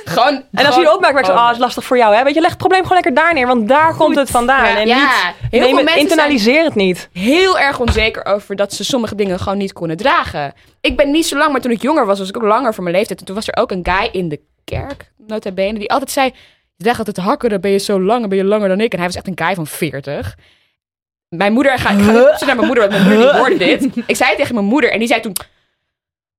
Gewoon. 0.13 0.33
en 0.33 0.43
als 0.51 0.61
je 0.61 0.65
gewoon- 0.65 0.83
je 0.83 0.93
opmerkt, 0.93 1.13
merk 1.15 1.25
je, 1.25 1.31
oh, 1.31 1.49
is 1.51 1.57
lastig 1.57 1.83
voor 1.83 1.97
jou, 1.97 2.15
hè. 2.15 2.23
Weet 2.23 2.33
je, 2.33 2.39
leg 2.41 2.49
het 2.49 2.57
probleem 2.59 2.81
gewoon 2.81 2.93
lekker 3.03 3.13
daar 3.23 3.33
neer, 3.33 3.47
want 3.47 3.67
daar 3.67 3.95
komt 3.95 4.15
het 4.15 4.29
vandaan. 4.29 4.75
En 4.75 4.87
Ja, 4.87 4.95
niet, 4.95 5.61
heel 5.61 5.77
veel 5.77 5.95
internaliseer 5.95 6.63
het 6.63 6.75
niet. 6.75 7.09
heel 7.13 7.59
erg 7.59 7.79
onzeker 7.79 8.25
over 8.25 8.55
dat 8.55 8.73
ze 8.73 8.83
sommige 8.83 9.15
dingen 9.15 9.39
gewoon 9.39 9.57
niet 9.57 9.73
konden 9.73 9.97
dragen. 9.97 10.53
Ik 10.81 10.97
ben 10.97 11.11
niet 11.11 11.25
zo 11.27 11.37
lang, 11.37 11.51
maar 11.51 11.61
toen 11.61 11.71
ik 11.71 11.81
jonger 11.81 12.05
was, 12.05 12.19
was 12.19 12.29
ik 12.29 12.37
ook 12.37 12.43
langer 12.43 12.73
voor 12.73 12.83
mijn 12.83 12.95
leeftijd. 12.95 13.19
En 13.19 13.25
toen 13.25 13.35
was 13.35 13.47
er 13.47 13.57
ook 13.57 13.71
een 13.71 13.87
guy 13.89 14.09
in 14.11 14.29
de 14.29 14.39
kerk, 14.63 15.11
nota 15.27 15.51
bene, 15.51 15.79
die 15.79 15.91
altijd 15.91 16.11
zei... 16.11 16.33
Je 16.75 16.83
draagt 16.83 16.97
altijd 16.99 17.17
hakken, 17.17 17.49
dan 17.49 17.59
ben 17.61 17.71
je 17.71 17.77
zo 17.77 18.01
lang, 18.01 18.19
dan 18.19 18.29
ben 18.29 18.37
je 18.37 18.43
langer 18.43 18.67
dan 18.69 18.79
ik. 18.81 18.91
En 18.91 18.97
hij 18.97 19.07
was 19.07 19.15
echt 19.15 19.27
een 19.27 19.45
guy 19.45 19.55
van 19.55 19.67
40. 19.67 20.35
Mijn 21.29 21.53
moeder, 21.53 21.73
ik 21.73 21.79
ga, 21.79 21.89
ik 21.89 21.99
ga 21.99 22.11
naar 22.45 22.55
mijn 22.55 22.67
moeder, 22.67 22.89
want 22.89 23.03
mijn 23.03 23.13
moeder 23.13 23.31
die 23.31 23.39
hoorde 23.39 23.57
dit. 23.57 23.87
Ik 24.07 24.15
zei 24.15 24.29
het 24.29 24.39
tegen 24.39 24.53
mijn 24.53 24.65
moeder 24.67 24.91
en 24.91 24.99
die 24.99 25.07
zei 25.07 25.21
toen... 25.21 25.33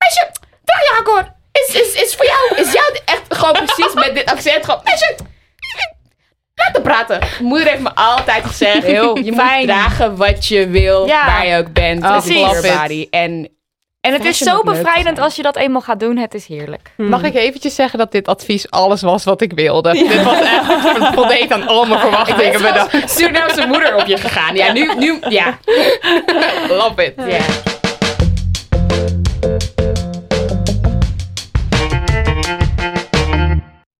Meisje, 0.08 0.30
draag 0.64 0.80
je 0.98 1.02
hoor. 1.04 1.34
Is, 1.52 1.74
is, 1.80 2.02
is 2.02 2.14
voor 2.14 2.24
jou, 2.26 2.66
is 2.66 2.72
jou 2.72 2.98
echt 3.04 3.22
gewoon 3.28 3.52
precies 3.52 3.94
met 3.94 4.14
dit 4.14 4.30
accent 4.30 4.64
gewoon... 4.64 4.80
Meisje, 4.84 5.14
laat 6.54 6.72
hem 6.72 6.82
praten. 6.82 7.18
Mijn 7.18 7.44
moeder 7.44 7.66
heeft 7.68 7.82
me 7.82 7.94
altijd 7.94 8.44
gezegd... 8.44 8.82
Heel 8.82 9.18
je 9.24 9.32
fijn. 9.32 9.58
moet 9.58 9.66
dragen 9.68 10.16
wat 10.16 10.46
je 10.46 10.68
wil, 10.68 11.06
Ja. 11.06 11.26
waar 11.26 11.46
je 11.46 11.56
ook 11.56 11.72
bent. 11.72 12.04
Oh, 12.04 12.80
body. 12.80 13.06
En, 13.10 13.48
En 14.00 14.12
het 14.12 14.24
is 14.24 14.38
zo 14.38 14.62
bevrijdend 14.62 15.04
zijn. 15.04 15.18
als 15.18 15.36
je 15.36 15.42
dat 15.42 15.56
eenmaal 15.56 15.80
gaat 15.80 16.00
doen. 16.00 16.16
Het 16.16 16.34
is 16.34 16.46
heerlijk. 16.46 16.92
Mag 16.96 17.22
ik 17.22 17.34
eventjes 17.34 17.74
zeggen 17.74 17.98
dat 17.98 18.12
dit 18.12 18.28
advies 18.28 18.70
alles 18.70 19.02
was 19.02 19.24
wat 19.24 19.40
ik 19.40 19.52
wilde? 19.52 19.92
Dit 19.92 20.22
was 20.22 20.40
echt 20.40 20.66
het 20.98 21.14
voldeed 21.18 21.52
aan 21.52 21.66
al 21.66 21.84
mijn 21.86 22.00
verwachtingen. 22.00 22.62
bedacht. 22.62 23.10
Surinaamse 23.10 23.66
moeder 23.66 23.96
op 23.96 24.06
je 24.06 24.16
gegaan. 24.16 24.54
Ja, 24.56 24.72
nu, 24.72 24.94
nu, 24.94 25.18
ja. 25.28 25.58
Love 26.78 27.04
it. 27.04 27.14
ja. 27.16 27.40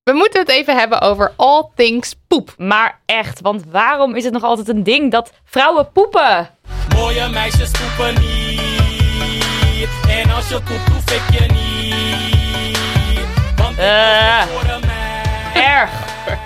We 0.08 0.14
moeten 0.14 0.40
het 0.40 0.48
even 0.48 0.76
hebben 0.78 1.00
over 1.00 1.32
all 1.36 1.64
things 1.74 2.14
poep. 2.28 2.54
Maar 2.56 2.98
echt, 3.06 3.40
want 3.40 3.62
waarom 3.70 4.14
is 4.16 4.24
het 4.24 4.32
nog 4.32 4.42
altijd 4.42 4.68
een 4.68 4.82
ding 4.82 5.10
dat 5.10 5.32
vrouwen 5.44 5.92
poepen? 5.92 6.48
Mooie 6.96 7.28
meisjes 7.28 7.70
poepen 7.70 8.22
niet. 8.22 9.88
En 10.08 10.30
als 10.30 10.48
je 10.48 10.54
poept, 10.54 10.88
hoef 10.92 11.10
ik 11.10 11.38
je 11.38 11.46
niet. 11.52 13.26
Want 13.56 13.78
Eh. 13.78 14.44
meid. 14.80 15.66
Erg. 15.66 15.90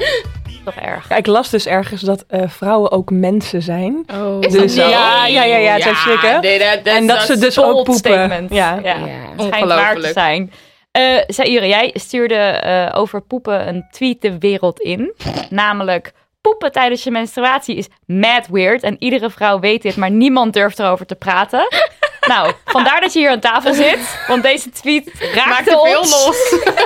Toch 0.64 0.74
erg. 0.74 1.08
Ja, 1.08 1.16
ik 1.16 1.26
las 1.26 1.50
dus 1.50 1.66
ergens 1.66 2.00
dat 2.00 2.24
eh, 2.28 2.42
vrouwen 2.48 2.90
ook 2.92 3.10
mensen 3.10 3.62
zijn. 3.62 4.04
Oh. 4.14 4.36
Is 4.40 4.52
Dus 4.52 4.74
dat 4.74 4.84
zo? 4.84 4.90
ja, 4.90 5.26
ja, 5.26 5.44
ja, 5.44 5.56
ja, 5.56 5.72
het 5.72 5.84
heeft 5.84 6.00
schrikken. 6.00 6.40
nee, 6.40 6.58
dat- 6.58 6.84
dat- 6.84 6.94
en 6.94 7.06
dat 7.06 7.22
ze 7.22 7.32
is 7.32 7.38
dus 7.38 7.58
ook 7.60 7.72
poepen. 7.74 7.94
statement. 7.94 8.50
Ja. 8.52 8.78
ja. 8.82 8.94
Ja. 8.94 8.98
Het 9.36 9.42
schijnt 9.46 9.68
waar 9.68 9.76
te 9.78 9.84
Ongelooflijk. 9.84 10.12
zijn. 10.12 10.52
Eh 10.93 11.18
Saïre, 11.26 11.66
jij 11.68 11.90
stuurde 11.95 12.34
eh, 12.34 12.99
over 13.01 13.20
poepen 13.20 13.68
een 13.68 13.86
tweet 13.90 14.20
de 14.22 14.38
wereld 14.38 14.80
in. 14.80 15.12
Namelijk, 15.51 16.12
poepen 16.40 16.72
tijdens 16.72 17.03
je 17.03 17.11
menstruatie 17.11 17.76
is 17.76 17.86
mad 18.07 18.47
weird. 18.51 18.82
En 18.82 18.97
iedere 18.99 19.30
vrouw 19.30 19.59
weet 19.61 19.82
dit, 19.82 19.97
maar 19.97 20.11
niemand 20.11 20.53
durft 20.53 20.78
erover 20.78 21.07
te 21.07 21.14
praten. 21.14 21.66
nou, 22.32 22.53
vandaar 22.64 23.01
dat 23.01 23.12
je 23.12 23.18
hier 23.18 23.30
aan 23.30 23.40
tafel 23.40 23.74
zit. 23.74 24.18
Want 24.28 24.43
deze 24.43 24.70
tweet 24.70 25.12
raakte 25.20 25.49
Maakt 25.49 25.68
er 25.70 25.78
veel 25.82 25.99
ons. 25.99 26.24
los. 26.26 26.55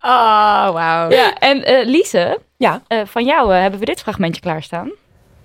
Oh, 0.00 0.70
wauw. 0.72 1.10
Ja, 1.10 1.34
en 1.38 1.64
eh 1.64 1.86
Lise, 1.86 2.38
Ja. 2.56 2.82
eh, 2.88 2.98
van 3.04 3.24
jou 3.24 3.52
hebben 3.54 3.80
we 3.80 3.86
dit 3.86 4.00
fragmentje 4.00 4.40
klaarstaan. 4.40 4.90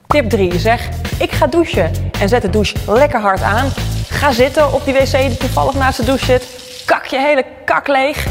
Tip 0.08 0.30
3. 0.30 0.60
Zeg, 0.60 0.90
ik 1.20 1.32
ga 1.32 1.48
douchen. 1.48 1.92
En 2.20 2.30
zet 2.30 2.42
de 2.42 2.50
douche 2.50 2.76
lekker 2.88 3.20
hard 3.20 3.42
aan. 3.42 3.70
Ga 4.10 4.32
zitten 4.32 4.74
op 4.74 4.86
die 4.86 4.94
wc 4.94 5.12
die 5.12 5.38
toevallig 5.38 5.74
naast 5.74 5.98
de 5.98 6.06
douche 6.06 6.26
zit. 6.26 6.70
Kak 6.86 7.06
je 7.06 7.20
hele 7.20 7.46
kak 7.66 7.88
leeg. 7.88 8.26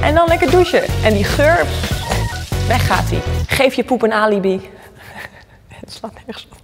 En 0.00 0.14
dan 0.14 0.28
lekker 0.28 0.50
douchen. 0.50 0.82
En 1.04 1.14
die 1.14 1.24
geur, 1.24 1.66
weg 2.66 2.86
gaat 2.86 3.08
die. 3.08 3.20
Geef 3.46 3.74
je 3.74 3.84
poep 3.84 4.02
een 4.02 4.12
alibi. 4.12 4.60
Het 5.80 5.92
slaat 5.92 6.12
nergens 6.14 6.48
op. 6.50 6.58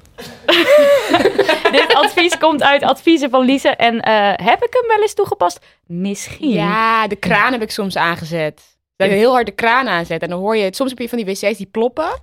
Dit 1.73 1.95
advies 1.95 2.39
komt 2.39 2.63
uit 2.63 2.83
adviezen 2.83 3.31
van 3.31 3.45
Lise. 3.45 3.69
En 3.69 4.01
eh, 4.01 4.47
heb 4.47 4.63
ik 4.63 4.73
hem 4.73 4.89
wel 4.89 5.01
eens 5.01 5.15
toegepast? 5.15 5.59
Misschien. 5.87 6.51
Ja, 6.51 7.07
de 7.07 7.17
kraan 7.17 7.53
heb 7.53 7.63
ik 7.63 7.71
soms 7.71 7.97
aangezet. 7.97 8.63
Dat 8.97 9.09
ik 9.09 9.15
heel 9.15 9.33
hard 9.33 9.47
de 9.47 9.53
kraan 9.53 9.89
aanzet. 9.89 10.23
En 10.23 10.29
dan 10.29 10.39
hoor 10.39 10.57
je 10.57 10.65
het. 10.65 10.77
Soms 10.77 10.91
heb 10.91 10.99
je 10.99 11.09
van 11.09 11.19
die 11.19 11.27
wc's 11.27 11.57
die 11.57 11.69
ploppen. 11.71 12.21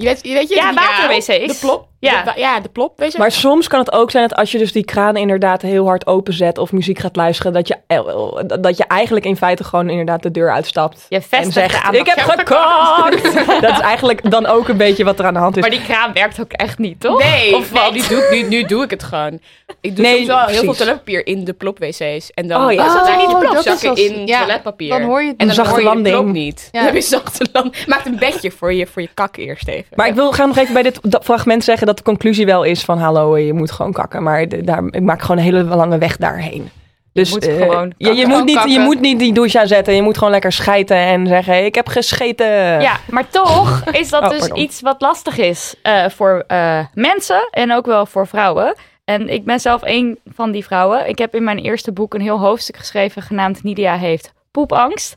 Je 0.00 0.04
weet, 0.06 0.20
je 0.22 0.32
weet 0.32 0.48
je, 0.48 0.54
Ja, 0.54 0.74
water-wc's. 0.74 1.26
De 1.26 1.56
plop. 1.60 1.86
Ja. 2.00 2.22
De, 2.22 2.32
ja, 2.36 2.60
de 2.60 2.68
plop. 2.68 2.98
Weet 2.98 3.12
je? 3.12 3.18
Maar 3.18 3.32
soms 3.32 3.68
kan 3.68 3.78
het 3.80 3.92
ook 3.92 4.10
zijn 4.10 4.28
dat 4.28 4.38
als 4.38 4.52
je 4.52 4.58
dus 4.58 4.72
die 4.72 4.84
kraan 4.84 5.16
inderdaad 5.16 5.62
heel 5.62 5.86
hard 5.86 6.06
openzet 6.06 6.58
of 6.58 6.72
muziek 6.72 6.98
gaat 6.98 7.16
luisteren, 7.16 7.52
dat 7.52 7.68
je, 7.68 7.76
eh, 7.86 8.60
dat 8.60 8.76
je 8.76 8.84
eigenlijk 8.84 9.26
in 9.26 9.36
feite 9.36 9.64
gewoon 9.64 9.90
inderdaad 9.90 10.22
de 10.22 10.30
deur 10.30 10.52
uitstapt. 10.52 11.06
Je 11.08 11.16
en 11.16 11.22
vestigt 11.22 11.52
zegt, 11.52 11.94
ik 11.94 12.06
heb 12.06 12.18
gekakt. 12.18 13.22
dat 13.62 13.70
is 13.72 13.80
eigenlijk 13.80 14.30
dan 14.30 14.46
ook 14.46 14.68
een 14.68 14.76
beetje 14.76 15.04
wat 15.04 15.18
er 15.18 15.24
aan 15.26 15.32
de 15.34 15.38
hand 15.40 15.56
is. 15.56 15.60
Maar 15.62 15.70
die 15.70 15.82
kraan 15.82 16.12
werkt 16.12 16.40
ook 16.40 16.52
echt 16.52 16.78
niet, 16.78 17.00
toch? 17.00 17.22
Nee, 17.22 17.56
Of 17.56 17.72
nee 17.72 17.92
nu, 17.92 18.00
doe, 18.08 18.18
ik- 18.22 18.30
nu, 18.30 18.48
nu 18.48 18.64
doe 18.64 18.84
ik 18.84 18.90
het 18.90 19.02
gewoon. 19.02 19.40
Ik 19.80 19.96
doe 19.96 20.04
Nee, 20.04 20.14
soms 20.16 20.26
wel 20.26 20.46
heel 20.46 20.62
veel 20.62 20.74
toiletpapier 20.74 21.26
in 21.26 21.44
de 21.44 21.52
plop-wc's. 21.52 22.30
En 22.34 22.48
dan 22.48 22.64
Oh, 22.64 22.72
ja. 22.72 22.92
zat 22.92 23.08
er 23.08 23.16
niet 23.16 23.26
de 23.28 23.32
Oh, 23.34 23.40
plop 23.40 23.52
dat 23.54 23.58
is 23.66 23.70
zakken 23.72 23.90
als- 23.90 24.00
in 24.00 24.26
ja, 24.26 24.38
toiletpapier. 24.38 24.88
dan 24.88 25.02
hoor 25.02 25.22
je 25.22 25.28
het 25.28 25.36
en 25.40 25.46
dan 25.46 25.54
Zachte 25.54 25.70
hoor 25.70 25.80
je 25.80 25.86
de 25.86 25.92
plop 26.02 26.14
landing. 26.14 26.32
niet. 26.44 26.68
Ja. 26.72 26.78
Dan 26.78 26.84
heb 26.84 26.94
je 26.94 27.00
zachte 27.08 27.46
land. 27.52 27.86
Maak 27.86 28.04
een 28.04 28.18
bedje 28.18 28.50
voor 28.50 28.72
je, 28.72 28.86
voor 28.86 29.02
je 29.02 29.08
kak 29.14 29.36
eerst 29.36 29.68
even. 29.68 29.87
Maar 29.94 30.06
ik 30.06 30.14
wil 30.14 30.30
graag 30.30 30.46
nog 30.46 30.56
even 30.56 30.72
bij 30.74 30.82
dit 30.82 31.00
fragment 31.22 31.64
zeggen 31.64 31.86
dat 31.86 31.96
de 31.96 32.02
conclusie 32.02 32.46
wel 32.46 32.62
is 32.62 32.84
van 32.84 32.98
hallo, 32.98 33.38
je 33.38 33.52
moet 33.52 33.70
gewoon 33.70 33.92
kakken. 33.92 34.22
Maar 34.22 34.48
de- 34.48 34.62
daar, 34.62 34.82
ik 34.90 35.02
maak 35.02 35.20
gewoon 35.20 35.36
een 35.36 35.42
hele 35.42 35.62
lange 35.62 35.98
weg 35.98 36.16
daarheen. 36.16 36.70
Dus 37.12 37.30
moet 37.30 37.46
eh, 37.46 37.56
gewoon 37.56 37.92
je, 37.96 38.26
moet 38.26 38.44
niet, 38.44 38.62
je 38.66 38.78
moet 38.80 39.00
niet 39.00 39.18
die 39.18 39.32
douche 39.32 39.60
aanzetten. 39.60 39.94
Je 39.94 40.02
moet 40.02 40.16
gewoon 40.18 40.32
lekker 40.32 40.52
schijten 40.52 40.96
en 40.96 41.26
zeggen 41.26 41.64
ik 41.64 41.74
heb 41.74 41.88
gescheten. 41.88 42.46
Ja, 42.80 42.96
maar 43.10 43.28
toch 43.28 43.84
is 44.00 44.10
dat 44.10 44.22
Oh, 44.22 44.28
dus 44.28 44.38
pardon. 44.38 44.58
iets 44.58 44.80
wat 44.80 45.00
lastig 45.00 45.38
is 45.38 45.74
eh, 45.82 46.08
voor 46.08 46.44
eh, 46.46 46.78
mensen 46.94 47.48
en 47.50 47.72
ook 47.72 47.86
wel 47.86 48.06
voor 48.06 48.26
vrouwen. 48.26 48.74
En 49.04 49.28
ik 49.28 49.44
ben 49.44 49.60
zelf 49.60 49.80
een 49.84 50.18
van 50.34 50.50
die 50.50 50.64
vrouwen. 50.64 51.08
Ik 51.08 51.18
heb 51.18 51.34
in 51.34 51.44
mijn 51.44 51.58
eerste 51.58 51.92
boek 51.92 52.14
een 52.14 52.20
heel 52.20 52.40
hoofdstuk 52.40 52.76
geschreven 52.76 53.22
genaamd 53.22 53.62
Nidia 53.62 53.96
heeft 53.96 54.32
poepangst. 54.50 55.14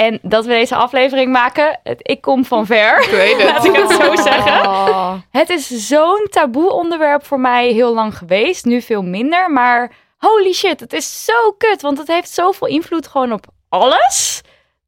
En 0.00 0.18
dat 0.22 0.44
we 0.44 0.50
deze 0.50 0.74
aflevering 0.74 1.32
maken, 1.32 1.80
het, 1.82 2.00
ik 2.02 2.20
kom 2.20 2.44
van 2.44 2.66
ver. 2.66 3.02
Ik 3.02 3.10
weet 3.10 3.36
het. 3.36 3.50
Laat 3.50 3.64
ik 3.64 3.76
het 3.76 3.90
zo 3.90 4.16
zeggen. 4.16 4.70
Oh. 4.70 5.12
Het 5.30 5.50
is 5.50 5.86
zo'n 5.86 6.26
taboe 6.30 6.72
onderwerp 6.72 7.26
voor 7.26 7.40
mij 7.40 7.68
heel 7.68 7.94
lang 7.94 8.16
geweest. 8.16 8.64
Nu 8.64 8.80
veel 8.80 9.02
minder. 9.02 9.50
Maar 9.50 9.92
holy 10.18 10.52
shit, 10.52 10.80
het 10.80 10.92
is 10.92 11.24
zo 11.24 11.52
kut. 11.58 11.82
Want 11.82 11.98
het 11.98 12.08
heeft 12.08 12.30
zoveel 12.30 12.66
invloed 12.66 13.06
gewoon 13.06 13.32
op 13.32 13.46
alles. 13.68 14.40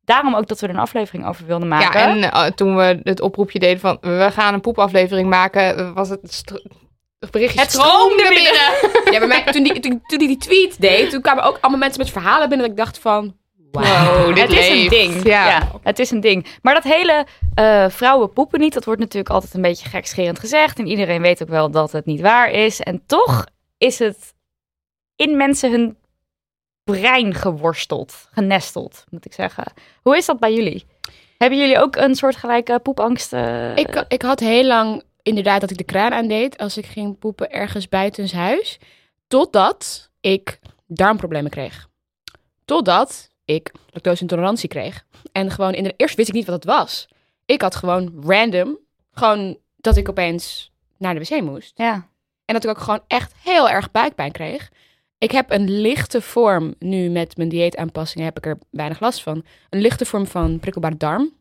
Daarom 0.05 0.35
ook 0.35 0.47
dat 0.47 0.61
we 0.61 0.67
er 0.67 0.75
een 0.75 0.81
aflevering 0.81 1.27
over 1.27 1.47
wilden 1.47 1.69
maken. 1.69 2.01
Ja, 2.01 2.07
en 2.07 2.33
eh, 2.33 2.45
toen 2.45 2.77
we 2.77 3.01
het 3.03 3.21
oproepje 3.21 3.59
deden 3.59 3.81
van 3.81 3.99
we 4.01 4.29
gaan 4.33 4.55
een 4.55 4.61
poepaflevering 4.61 5.29
maken, 5.29 5.77
eh, 5.79 5.93
was 5.95 6.09
het 6.09 7.31
berichtje 7.31 7.61
Het 7.61 7.71
stroomde 7.71 8.51
Ja, 9.11 9.19
bij 9.19 9.29
mij, 9.29 9.45
toen 9.45 9.63
die, 9.63 9.81
toen, 9.81 10.03
toen 10.07 10.19
die 10.19 10.29
die 10.29 10.37
tweet 10.37 10.81
deed, 10.81 11.11
toen 11.11 11.21
kwamen 11.21 11.45
ook 11.45 11.59
allemaal 11.61 11.81
mensen 11.81 12.01
met 12.01 12.11
verhalen 12.11 12.49
binnen 12.49 12.67
dat 12.67 12.77
ik 12.77 12.85
dacht 12.85 12.99
van... 12.99 13.41
Wauw. 13.73 14.25
Wow, 14.25 14.35
dit 14.35 14.49
het 14.49 14.59
is 14.59 14.69
een 14.69 14.89
ding. 14.89 15.25
Ja. 15.25 15.47
Ja. 15.49 15.71
het 15.83 15.99
is 15.99 16.11
een 16.11 16.21
ding. 16.21 16.47
Maar 16.63 16.75
dat 16.75 16.83
hele 16.83 17.27
eh, 17.55 17.89
vrouwen 17.89 18.33
poepen 18.33 18.61
niet, 18.61 18.75
dat 18.75 18.85
wordt 18.85 19.01
natuurlijk 19.01 19.35
altijd 19.35 19.55
een 19.55 19.63
beetje 19.63 19.89
gekscherend 19.89 20.39
gezegd. 20.39 20.79
En 20.79 20.87
iedereen 20.87 21.23
weet 21.23 21.43
ook 21.43 21.49
wel 21.49 21.71
dat 21.71 21.93
het 21.93 22.05
niet 22.07 22.21
waar 22.21 22.51
is. 22.51 22.81
En 22.81 23.03
toch 23.07 23.47
is 23.79 23.99
het 23.99 24.35
in 25.17 25.37
mensen 25.37 25.71
hun 25.71 25.97
brein 26.85 27.35
geworsteld, 27.35 28.29
genesteld, 28.33 29.05
moet 29.11 29.25
ik 29.25 29.33
zeggen. 29.33 29.73
Hoe 30.03 30.17
is 30.17 30.27
dat 30.27 30.39
bij 30.41 30.55
jullie? 30.55 30.85
Hebben 31.39 31.59
jullie 31.59 31.79
ook 31.81 31.97
een 31.97 32.15
soortgelijke 32.15 32.79
poepangst? 32.79 33.33
eh? 33.33 33.77
Ik, 33.77 34.05
ik 34.09 34.23
had 34.23 34.41
heel 34.41 34.65
lang 34.65 35.03
inderdaad 35.23 35.61
dat 35.61 35.71
ik 35.71 35.77
de 35.79 35.85
kraan 35.85 36.13
aandeed 36.13 36.59
als 36.59 36.77
ik 36.77 36.87
ging 36.87 37.19
poepen 37.19 37.51
ergens 37.51 37.89
buitenshuis. 37.89 38.79
Totdat 39.29 40.11
ik 40.21 40.59
darmproblemen 40.87 41.51
kreeg. 41.51 41.89
Totdat 42.65 43.31
ik 43.45 43.73
lactose-intolerantie 43.91 44.69
kreeg. 44.69 45.05
En 45.33 45.51
gewoon 45.51 45.75
in 45.75 45.83
de 45.83 45.95
eerst 45.97 46.17
wist 46.17 46.29
ik 46.29 46.35
niet 46.35 46.47
wat 46.47 46.55
het 46.55 46.65
was. 46.65 47.09
Ik 47.45 47.63
had 47.63 47.75
gewoon 47.75 48.23
random, 48.25 48.79
gewoon 49.13 49.59
dat 49.77 49.97
ik 49.97 50.09
opeens 50.09 50.71
naar 50.99 51.15
de 51.15 51.21
wc 51.21 51.43
moest. 51.43 51.73
Ja. 51.75 51.93
En 52.45 52.55
dat 52.55 52.65
ik 52.65 52.71
ook 52.71 52.79
gewoon 52.79 53.03
echt 53.07 53.33
heel 53.43 53.69
erg 53.69 53.91
buikpijn 53.91 54.33
kreeg. 54.33 54.71
Ik 55.19 55.31
heb 55.31 55.51
een 55.51 55.81
lichte 55.81 56.21
vorm, 56.21 56.75
nu 56.79 57.09
met 57.09 57.37
mijn 57.37 57.49
dieetaanpassingen 57.49 58.27
heb 58.27 58.37
ik 58.37 58.47
er 58.47 58.59
weinig 58.71 59.01
last 59.01 59.23
van. 59.23 59.45
Een 59.71 59.81
lichte 59.81 60.05
vorm 60.05 60.27
van 60.27 60.59
prikkelbare 60.59 60.97
darm. 60.97 61.33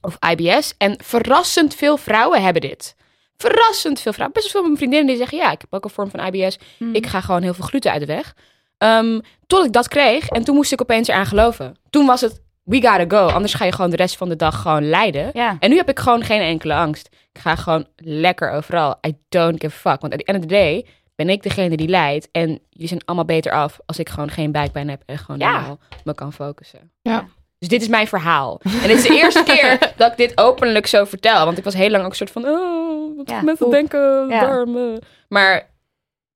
Of 0.00 0.16
IBS. 0.30 0.74
En 0.78 0.98
verrassend 1.04 1.74
veel 1.74 1.96
vrouwen 1.96 2.42
hebben 2.42 2.62
dit. 2.62 2.94
Verrassend 3.36 4.00
veel 4.00 4.12
vrouwen. 4.12 4.34
Best 4.34 4.52
wel 4.52 4.62
veel 4.62 4.70
van 4.70 4.70
mijn 4.70 4.76
vriendinnen 4.76 5.08
die 5.08 5.16
zeggen, 5.16 5.38
ja, 5.38 5.52
ik 5.52 5.60
heb 5.60 5.74
ook 5.74 5.84
een 5.84 5.90
vorm 5.90 6.10
van 6.10 6.34
IBS. 6.34 6.58
Ik 6.92 7.06
ga 7.06 7.20
gewoon 7.20 7.42
heel 7.42 7.54
veel 7.54 7.64
gluten 7.64 7.90
uit 7.90 8.00
de 8.00 8.06
weg. 8.06 8.34
Ehm, 8.78 9.20
tot 9.46 9.64
ik 9.64 9.72
dat 9.72 9.88
kreeg. 9.88 10.28
En 10.28 10.44
toen 10.44 10.54
moest 10.54 10.72
ik 10.72 10.80
opeens 10.80 11.08
eraan 11.08 11.26
geloven. 11.26 11.76
Toen 11.90 12.06
was 12.06 12.20
het, 12.20 12.40
we 12.64 12.74
gotta 12.82 13.04
go. 13.18 13.26
Anders 13.32 13.54
ga 13.54 13.64
je 13.64 13.72
gewoon 13.72 13.90
de 13.90 13.96
rest 13.96 14.16
van 14.16 14.28
de 14.28 14.36
dag 14.36 14.60
gewoon 14.62 14.88
lijden. 14.88 15.30
Ja. 15.32 15.56
En 15.60 15.70
nu 15.70 15.76
heb 15.76 15.88
ik 15.88 15.98
gewoon 15.98 16.22
geen 16.24 16.40
enkele 16.40 16.74
angst. 16.74 17.08
Ik 17.32 17.40
ga 17.40 17.56
gewoon 17.56 17.86
lekker 17.96 18.50
overal. 18.50 18.98
I 19.06 19.16
don't 19.28 19.60
give 19.60 19.76
a 19.88 19.90
fuck. 19.90 20.00
Want 20.00 20.12
at 20.12 20.18
the 20.18 20.24
end 20.24 20.38
of 20.38 20.44
the 20.44 20.54
day 20.54 20.86
ben 21.14 21.28
ik 21.28 21.42
degene 21.42 21.76
die 21.76 21.88
lijdt. 21.88 22.28
En 22.32 22.48
jullie 22.70 22.88
zijn 22.88 23.02
allemaal 23.04 23.24
beter 23.24 23.52
af 23.52 23.78
als 23.86 23.98
ik 23.98 24.08
gewoon 24.08 24.30
geen 24.30 24.52
buikpijn 24.52 24.88
heb 24.88 25.02
en 25.06 25.18
gewoon 25.18 25.38
Ja. 25.40 25.50
normaal 25.52 25.78
me 26.04 26.14
kan 26.14 26.32
focussen. 26.32 26.90
Ja. 27.02 27.26
Dus 27.58 27.68
dit 27.68 27.82
is 27.82 27.88
mijn 27.88 28.06
verhaal. 28.06 28.60
En 28.82 28.88
dit 28.88 28.96
is 28.96 29.02
de 29.02 29.16
eerste 29.16 29.42
keer 29.52 29.92
dat 29.96 30.10
ik 30.10 30.16
dit 30.16 30.38
openlijk 30.38 30.86
zo 30.86 31.04
vertel. 31.04 31.44
Want 31.44 31.58
ik 31.58 31.64
was 31.64 31.74
heel 31.74 31.90
lang 31.90 32.04
ook 32.04 32.10
een 32.10 32.16
soort 32.16 32.30
van, 32.30 32.44
oh, 32.46 33.16
wat 33.16 33.30
Ja, 33.30 33.42
mensen 33.42 33.70
denken, 33.70 34.28
Ja. 34.28 34.40
darmen. 34.40 34.98
Maar 35.28 35.70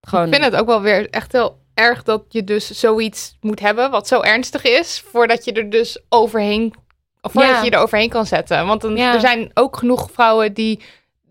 gewoon... 0.01 0.27
Ik 0.27 0.33
vind 0.35 0.45
het 0.45 0.57
ook 0.61 0.67
wel 0.67 0.81
weer 0.81 1.11
echt 1.11 1.33
heel 1.33 1.59
erg 1.81 2.03
dat 2.03 2.23
je 2.29 2.45
dus 2.45 2.71
zoiets 2.71 3.37
moet 3.41 3.61
hebben 3.61 3.91
wat 3.91 4.09
zo 4.09 4.21
ernstig 4.21 4.63
is, 4.65 5.03
voordat 5.13 5.45
je 5.45 5.53
er 5.53 5.71
dus 5.71 6.01
overheen, 6.09 6.75
of 7.21 7.33
voordat 7.33 7.51
Ja. 7.57 7.63
je 7.63 7.71
er 7.71 7.79
overheen 7.83 8.09
kan 8.09 8.27
zetten. 8.27 8.67
Want 8.67 8.81
dan, 8.81 8.97
Ja. 8.97 9.15
er 9.15 9.21
zijn 9.21 9.51
ook 9.55 9.77
genoeg 9.77 10.09
vrouwen 10.13 10.53
die 10.55 10.81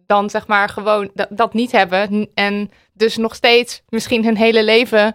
dan 0.06 0.30
zeg 0.30 0.48
maar 0.48 0.70
gewoon 0.70 1.10
dat, 1.14 1.28
dat 1.30 1.54
niet 1.54 1.72
hebben 1.72 2.30
en 2.34 2.72
dus 2.94 3.18
nog 3.18 3.36
steeds 3.36 3.82
misschien 3.90 4.24
hun 4.26 4.38
hele 4.38 4.64
leven 4.64 5.14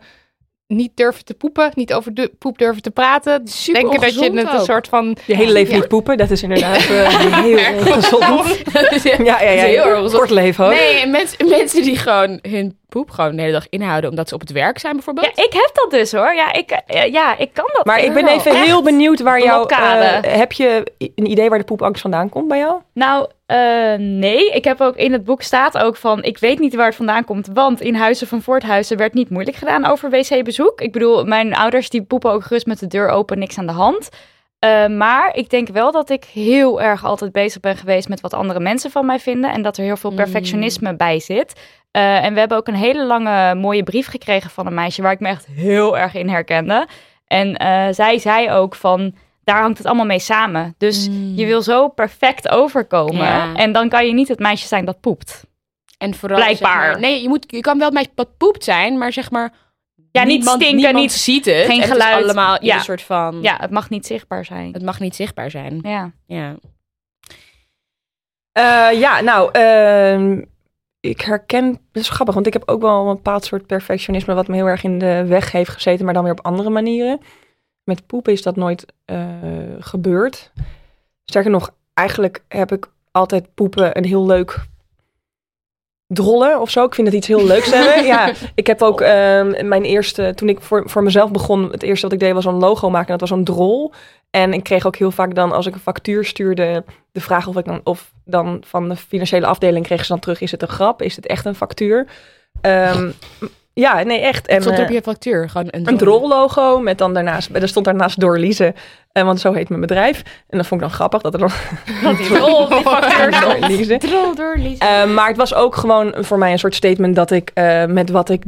niet 0.66 0.90
durven 0.94 1.24
te 1.24 1.34
poepen, 1.34 1.70
niet 1.74 1.92
over 1.94 2.14
de 2.14 2.32
poep 2.38 2.58
durven 2.58 2.82
te 2.82 2.90
praten. 2.90 3.48
Super 3.48 3.80
Denken 3.80 4.00
dat 4.00 4.14
je 4.14 4.32
het 4.32 4.52
een 4.52 4.60
soort 4.64 4.88
van 4.88 5.16
Je 5.26 5.36
hele 5.36 5.52
leven 5.52 5.72
Ja. 5.74 5.78
niet 5.80 5.88
poepen, 5.88 6.16
dat 6.16 6.30
is 6.30 6.42
inderdaad 6.42 6.76
eh, 6.90 7.18
heel 7.42 7.58
gezond. 7.92 8.62
Ja, 9.02 9.16
ja, 9.18 9.40
ja. 9.40 9.64
heel 9.64 9.84
erg 9.84 9.94
gezond. 9.98 10.12
Kort 10.12 10.30
leven 10.30 10.64
hoor. 10.64 10.74
Nee, 10.74 11.00
en 11.00 11.10
mensen, 11.10 11.48
mensen 11.48 11.82
die 11.82 11.96
gewoon 11.96 12.38
hun 12.42 12.78
poep 12.88 13.10
gewoon 13.10 13.36
de 13.36 13.40
hele 13.40 13.52
dag 13.52 13.68
inhouden 13.68 14.10
omdat 14.10 14.28
ze 14.28 14.34
op 14.34 14.40
het 14.40 14.52
werk 14.52 14.78
zijn 14.78 14.92
bijvoorbeeld. 14.94 15.26
Ja, 15.34 15.44
ik 15.44 15.52
heb 15.52 15.70
dat 15.72 15.90
dus 15.90 16.12
hoor. 16.12 16.34
Ja, 16.34 16.52
ik, 16.52 16.70
eh, 16.70 17.12
ja, 17.12 17.38
ik 17.38 17.50
kan 17.52 17.70
dat. 17.72 17.84
Maar 17.84 18.00
ik 18.04 18.12
ben 18.14 18.28
even 18.28 18.50
Echt. 18.50 18.64
heel 18.64 18.82
benieuwd 18.82 19.20
waar 19.20 19.42
jouw... 19.42 19.66
Blokkade. 19.66 20.04
eh, 20.04 20.34
heb 20.36 20.52
je 20.52 20.92
een 20.98 21.30
idee 21.30 21.48
waar 21.48 21.58
de 21.58 21.64
poepangst 21.64 22.00
vandaan 22.02 22.28
komt 22.28 22.48
bij 22.48 22.58
jou? 22.58 22.80
Nou, 22.92 23.28
eh, 23.46 23.94
nee. 23.98 24.50
Ik 24.50 24.64
heb 24.64 24.80
ook 24.80 24.96
in 24.96 25.12
het 25.12 25.24
boek 25.24 25.42
staat 25.42 25.78
ook 25.78 25.96
van, 25.96 26.22
ik 26.22 26.38
weet 26.38 26.58
niet 26.58 26.74
waar 26.74 26.86
het 26.86 26.94
vandaan 26.96 27.24
komt, 27.24 27.48
want 27.52 27.80
in 27.80 27.94
Huizen 27.94 28.26
van 28.26 28.42
Voorthuizen 28.42 28.96
werd 28.96 29.14
niet 29.14 29.30
moeilijk 29.30 29.56
gedaan 29.56 29.86
over 29.86 30.10
wc-bezoek. 30.10 30.80
Ik 30.80 30.92
bedoel, 30.92 31.24
mijn 31.24 31.54
ouders 31.54 31.90
die 31.90 32.02
poepen 32.02 32.30
ook 32.30 32.42
gerust 32.42 32.66
met 32.66 32.78
de 32.78 32.86
deur 32.86 33.08
open, 33.08 33.38
niks 33.38 33.58
aan 33.58 33.66
de 33.66 33.72
hand. 33.72 34.08
Eh, 34.64 34.86
maar 34.86 35.36
ik 35.36 35.50
denk 35.50 35.68
wel 35.68 35.92
dat 35.92 36.10
ik 36.10 36.24
heel 36.24 36.82
erg 36.82 37.04
altijd 37.04 37.32
bezig 37.32 37.60
ben 37.60 37.76
geweest 37.76 38.08
met 38.08 38.20
wat 38.20 38.34
andere 38.34 38.60
mensen 38.60 38.90
van 38.90 39.06
mij 39.06 39.18
vinden. 39.20 39.52
En 39.52 39.62
dat 39.62 39.76
er 39.76 39.84
heel 39.84 39.96
veel 39.96 40.10
Mm. 40.10 40.16
perfectionisme 40.16 40.96
bij 40.96 41.20
zit. 41.20 41.60
Eh, 41.90 42.24
en 42.24 42.32
we 42.34 42.38
hebben 42.38 42.58
ook 42.58 42.68
een 42.68 42.74
hele 42.74 43.04
lange 43.04 43.54
mooie 43.54 43.82
brief 43.82 44.06
gekregen 44.06 44.50
van 44.50 44.66
een 44.66 44.74
meisje 44.74 45.02
waar 45.02 45.12
ik 45.12 45.20
me 45.20 45.28
echt 45.28 45.46
heel 45.46 45.98
erg 45.98 46.14
in 46.14 46.28
herkende. 46.28 46.86
En 47.26 47.56
eh, 47.56 47.86
zij 47.90 48.18
zei 48.18 48.50
ook 48.50 48.74
van, 48.74 49.14
daar 49.44 49.60
hangt 49.60 49.78
het 49.78 49.86
allemaal 49.86 50.06
mee 50.06 50.18
samen. 50.18 50.74
Dus 50.78 51.08
je 51.34 51.46
wil 51.46 51.62
zo 51.62 51.88
perfect 51.88 52.48
overkomen. 52.48 53.14
Mm. 53.16 53.22
Ja. 53.22 53.54
En 53.54 53.72
dan 53.72 53.88
kan 53.88 54.06
je 54.06 54.12
niet 54.12 54.28
het 54.28 54.38
meisje 54.38 54.66
zijn 54.66 54.84
dat 54.84 55.00
poept. 55.00 55.44
En 55.98 56.14
vooral 56.14 56.38
Blijkbaar. 56.38 56.82
zeg 56.84 56.92
maar- 56.92 57.00
nee, 57.00 57.22
je, 57.22 57.28
moet, 57.28 57.44
je 57.48 57.60
kan 57.60 57.76
wel 57.76 57.86
het 57.86 57.94
meisje 57.94 58.10
wat 58.14 58.36
poept 58.38 58.64
zijn, 58.64 58.98
maar 58.98 59.12
zeg 59.12 59.30
maar. 59.30 59.52
Ja, 60.18 60.22
niet 60.24 60.36
niemand- 60.38 60.62
stinken, 60.62 60.94
niet- 60.94 61.12
ziet 61.12 61.44
het. 61.44 61.64
geen 61.66 61.80
Het 61.80 61.90
geluid. 61.90 62.24
allemaal 62.24 62.64
Ja. 62.64 62.74
een 62.76 62.80
soort 62.82 63.02
van. 63.02 63.38
Ja, 63.42 63.56
het 63.60 63.70
mag 63.70 63.90
niet 63.90 64.06
zichtbaar 64.06 64.44
zijn. 64.44 64.72
Het 64.72 64.82
mag 64.82 65.00
niet 65.00 65.14
zichtbaar 65.14 65.50
zijn. 65.50 65.78
Ja. 65.82 66.12
Ja. 66.26 66.56
Eh, 68.52 68.98
ja, 69.00 69.20
nou, 69.20 69.50
ehm, 69.52 70.42
ik 71.00 71.20
herken, 71.20 71.70
dat 71.92 72.02
is 72.02 72.08
grappig, 72.08 72.34
want 72.34 72.46
ik 72.46 72.52
heb 72.52 72.62
ook 72.68 72.80
wel 72.80 73.06
een 73.08 73.14
bepaald 73.14 73.44
soort 73.44 73.66
perfectionisme 73.66 74.34
wat 74.34 74.48
me 74.48 74.54
heel 74.54 74.66
erg 74.66 74.82
in 74.84 74.98
de 74.98 75.24
weg 75.28 75.52
heeft 75.52 75.70
gezeten, 75.70 76.04
maar 76.04 76.14
dan 76.14 76.22
weer 76.22 76.32
op 76.32 76.44
andere 76.44 76.70
manieren. 76.70 77.20
Met 77.84 78.06
poepen 78.06 78.32
is 78.32 78.42
dat 78.42 78.56
nooit 78.56 78.86
eh, 79.04 79.26
gebeurd. 79.78 80.52
Sterker 81.24 81.50
nog, 81.50 81.70
eigenlijk 81.94 82.44
heb 82.48 82.72
ik 82.72 82.90
altijd 83.10 83.54
poepen 83.54 83.96
een 83.98 84.04
heel 84.04 84.26
leuk 84.26 84.66
drollen 86.06 86.60
of 86.60 86.70
zo. 86.70 86.84
Ik 86.84 86.94
vind 86.94 87.06
het 87.06 87.16
iets 87.16 87.26
heel 87.26 87.44
leuks 87.44 87.70
hebben. 87.70 88.04
Ja, 88.14 88.32
ik 88.54 88.66
heb 88.66 88.82
ook 88.82 89.00
ehm, 89.00 89.68
mijn 89.68 89.84
eerste, 89.84 90.32
toen 90.34 90.48
ik 90.48 90.60
voor, 90.60 90.82
voor 90.86 91.02
mezelf 91.02 91.30
begon, 91.30 91.70
het 91.70 91.82
eerste 91.82 92.02
wat 92.02 92.12
ik 92.12 92.20
deed 92.20 92.32
was 92.32 92.44
een 92.44 92.54
logo 92.54 92.90
maken. 92.90 93.12
En 93.12 93.18
dat 93.18 93.28
was 93.28 93.38
een 93.38 93.44
drol. 93.44 93.92
En 94.30 94.52
ik 94.52 94.62
kreeg 94.62 94.86
ook 94.86 94.96
heel 94.96 95.10
vaak 95.10 95.34
dan, 95.34 95.52
als 95.52 95.66
ik 95.66 95.74
een 95.74 95.80
factuur 95.80 96.24
stuurde, 96.24 96.84
de 97.12 97.20
vraag 97.20 97.46
of 97.46 97.56
ik 97.56 97.64
dan, 97.64 97.80
of 97.84 98.12
dan 98.24 98.62
van 98.66 98.88
de 98.88 98.96
financiële 98.96 99.46
afdeling 99.46 99.84
kregen 99.84 100.04
ze 100.04 100.12
dan 100.12 100.20
terug, 100.20 100.40
is 100.40 100.50
het 100.50 100.62
een 100.62 100.68
grap? 100.68 101.02
Is 101.02 101.16
het 101.16 101.26
echt 101.26 101.44
een 101.44 101.54
factuur? 101.54 102.06
Ehm, 102.60 103.10
ja, 103.72 104.02
nee, 104.02 104.20
echt. 104.20 104.46
En, 104.46 104.60
stond 104.60 104.76
er 104.76 104.82
op 104.82 104.88
eh, 104.88 104.94
je 104.94 105.02
factuur 105.02 105.48
gewoon 105.48 105.68
een, 105.70 105.88
een 105.88 105.96
drollogo 105.96 106.78
met 106.78 106.98
dan 106.98 107.14
daarnaast, 107.14 107.50
er 107.52 107.68
stond 107.68 107.84
daarnaast 107.84 108.20
door 108.20 108.38
Lize, 109.14 109.20
eh, 109.20 109.24
want 109.24 109.40
zo 109.40 109.52
heet 109.52 109.68
mijn 109.68 109.80
bedrijf. 109.80 110.22
En 110.48 110.58
dat 110.58 110.66
vond 110.66 110.80
ik 110.80 110.86
dan 110.86 110.96
grappig 110.96 111.20
dat 111.22 111.34
er 111.34 111.40
dan 111.40 111.50
door. 112.28 113.68
Lize. 113.68 113.96
Drol 113.96 114.34
door 114.34 114.56
Lise. 114.56 114.84
Eh, 114.84 115.14
maar 115.14 115.28
het 115.28 115.36
was 115.36 115.54
ook 115.54 115.76
gewoon 115.76 116.14
voor 116.18 116.38
mij 116.38 116.52
een 116.52 116.58
soort 116.58 116.74
statement 116.74 117.16
dat 117.16 117.30
ik 117.30 117.50
eh, 117.54 117.84
met 117.84 118.10
wat 118.10 118.28
ik, 118.28 118.44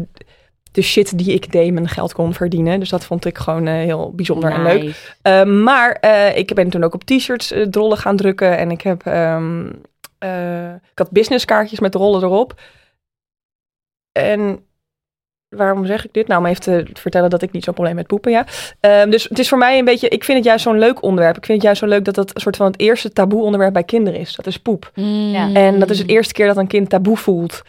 de 0.72 0.82
shit 0.82 1.18
die 1.18 1.34
ik 1.34 1.52
deed, 1.52 1.72
mijn 1.72 1.88
geld 1.88 2.12
kon 2.12 2.34
verdienen. 2.34 2.80
Dus 2.80 2.88
dat 2.88 3.04
vond 3.04 3.24
ik 3.24 3.38
gewoon 3.38 3.66
eh, 3.66 3.74
heel 3.74 4.12
bijzonder 4.14 4.50
en 4.50 4.62
leuk. 4.62 5.14
Maar 5.46 5.98
ik 6.34 6.54
ben 6.54 6.70
toen 6.70 6.84
ook 6.84 6.94
op 6.94 7.04
t-shirts 7.04 7.52
drollen 7.70 7.98
gaan 7.98 8.16
drukken. 8.16 8.58
En 8.58 8.70
ik 8.70 8.80
heb, 8.80 9.06
ehm, 9.06 9.66
eh, 10.18 10.74
ik 10.74 10.98
had 10.98 11.10
businesskaartjes 11.10 11.80
met 11.80 11.94
rollen 11.94 12.22
erop. 12.22 12.60
En 14.12 14.65
waarom 15.48 15.86
zeg 15.86 16.04
ik 16.04 16.12
dit? 16.12 16.26
Nou, 16.26 16.40
om 16.40 16.46
even 16.46 16.62
te 16.62 16.86
vertellen 16.92 17.30
dat 17.30 17.42
ik 17.42 17.52
niet 17.52 17.64
zo'n 17.64 17.74
probleem 17.74 17.94
met 17.94 18.06
poepen, 18.06 18.30
ja. 18.30 18.46
Ehm, 18.80 19.10
dus 19.10 19.24
het 19.24 19.38
is 19.38 19.48
voor 19.48 19.58
mij 19.58 19.78
een 19.78 19.84
beetje, 19.84 20.08
ik 20.08 20.24
vind 20.24 20.38
het 20.38 20.46
juist 20.46 20.62
zo'n 20.62 20.78
leuk 20.78 21.02
onderwerp. 21.02 21.36
Ik 21.36 21.44
vind 21.44 21.58
het 21.58 21.66
juist 21.66 21.80
zo 21.80 21.86
leuk 21.86 22.04
dat 22.04 22.14
dat 22.14 22.34
een 22.34 22.40
soort 22.40 22.56
van 22.56 22.66
het 22.66 22.80
eerste 22.80 23.12
taboe 23.12 23.42
onderwerp 23.42 23.72
bij 23.72 23.84
kinderen 23.84 24.20
is. 24.20 24.34
Dat 24.34 24.46
is 24.46 24.58
poep. 24.58 24.90
Ja. 24.94 25.52
En 25.52 25.78
dat 25.78 25.90
is 25.90 25.98
het 25.98 26.08
eerste 26.08 26.32
keer 26.32 26.46
dat 26.46 26.56
een 26.56 26.66
kind 26.66 26.88
taboe 26.88 27.16
voelt. 27.16 27.62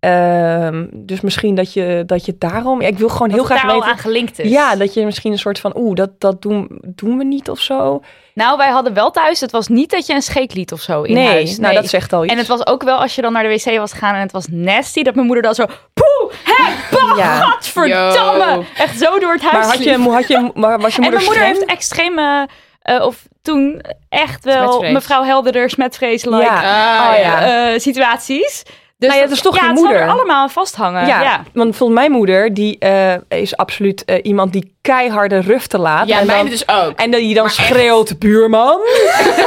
Ehm, 0.00 0.86
dus 0.92 1.20
misschien 1.20 1.54
dat 1.54 1.72
je, 1.72 2.02
dat 2.06 2.24
je 2.26 2.34
daarom... 2.38 2.80
Ja, 2.80 2.86
ik 2.88 2.98
wil 2.98 3.08
gewoon 3.08 3.28
heel 3.28 3.36
Dat 3.38 3.46
graag 3.46 3.60
daar 3.62 3.70
al 3.70 3.76
weten... 3.76 3.90
aan 3.92 3.98
gelinkt 3.98 4.38
is. 4.38 4.50
Ja, 4.50 4.76
dat 4.76 4.94
je 4.94 5.04
misschien 5.04 5.32
een 5.32 5.38
soort 5.38 5.58
van... 5.60 5.72
Oeh, 5.76 5.94
dat, 5.94 6.10
dat 6.18 6.42
doen, 6.42 6.68
doen 6.84 7.18
we 7.18 7.24
niet 7.24 7.50
of 7.50 7.60
zo. 7.60 8.00
Nou, 8.34 8.56
wij 8.56 8.70
hadden 8.70 8.94
wel 8.94 9.10
thuis, 9.10 9.40
het 9.40 9.50
was 9.50 9.68
niet 9.68 9.90
dat 9.90 10.06
je 10.06 10.14
een 10.14 10.22
scheet 10.22 10.54
liet 10.54 10.72
of 10.72 10.80
zo 10.80 11.02
in 11.02 11.14
nee, 11.14 11.26
huis. 11.26 11.58
nou 11.58 11.74
dat 11.74 11.88
zegt 11.88 12.12
al 12.12 12.24
iets. 12.24 12.32
En 12.32 12.38
het 12.38 12.46
was 12.46 12.66
ook 12.66 12.82
wel 12.82 12.96
als 12.96 13.14
je 13.14 13.22
dan 13.22 13.32
naar 13.32 13.42
de 13.42 13.48
wc 13.48 13.78
was 13.78 13.92
gegaan 13.92 14.14
en 14.14 14.20
het 14.20 14.32
was 14.32 14.46
nasty, 14.50 15.02
dat 15.02 15.14
mijn 15.14 15.26
moeder 15.26 15.44
dan 15.44 15.54
zo, 15.54 15.64
poeh, 15.94 16.32
hè, 16.44 16.64
bah, 16.90 17.16
Ja. 17.16 17.34
gadverdamme. 17.40 18.52
Yo. 18.54 18.64
Echt 18.76 18.98
zo 18.98 19.18
door 19.18 19.32
het 19.32 19.42
huis 19.42 19.66
maar 19.66 19.74
had 19.76 19.84
je, 19.84 19.98
had 19.98 20.28
je, 20.28 20.50
maar 20.54 20.78
was 20.80 20.94
je 20.96 21.02
En 21.02 21.10
moeder 21.10 21.20
mijn 21.20 21.24
moeder 21.24 21.34
streng? 21.34 21.56
heeft 21.56 21.64
extreme, 21.70 22.48
eh, 22.82 23.04
of 23.06 23.22
toen 23.42 23.82
echt 24.08 24.44
wel 24.44 24.66
Smetvrees. 24.68 24.92
mevrouw 24.92 25.22
Helderder, 25.22 25.70
smetvrees-like 25.70 26.42
Ja. 26.44 27.10
Ah, 27.10 27.18
ja. 27.18 27.70
eh, 27.72 27.78
situaties. 27.78 28.62
Dus 28.98 29.08
Nou 29.08 29.20
ja, 29.20 29.26
dat 29.28 29.36
is 29.36 29.42
toch 29.42 29.54
ja, 29.56 29.62
je 29.62 29.68
het 29.68 29.78
zal 29.78 29.86
moeder? 29.86 30.02
er 30.04 30.10
allemaal 30.12 30.36
aan 30.42 30.50
vasthangen. 30.50 31.06
ja, 31.06 31.22
Ja. 31.22 31.42
want 31.52 31.76
volgens 31.76 31.98
mijn 31.98 32.12
moeder, 32.12 32.54
die 32.54 32.78
eh, 32.78 33.14
is 33.28 33.56
absoluut 33.56 34.04
eh, 34.04 34.18
iemand 34.22 34.52
die 34.52 34.74
keiharde 34.82 35.38
ruften 35.40 35.80
laat. 35.80 36.08
Ja, 36.08 36.18
en 36.20 36.26
mijne 36.26 36.42
dan, 36.42 36.50
dus 36.50 36.68
ook. 36.68 36.98
En 36.98 37.10
die 37.10 37.34
dan 37.34 37.44
Maar 37.44 37.54
echt. 37.58 37.66
schreeuwt, 37.66 38.18
buurman. 38.18 38.80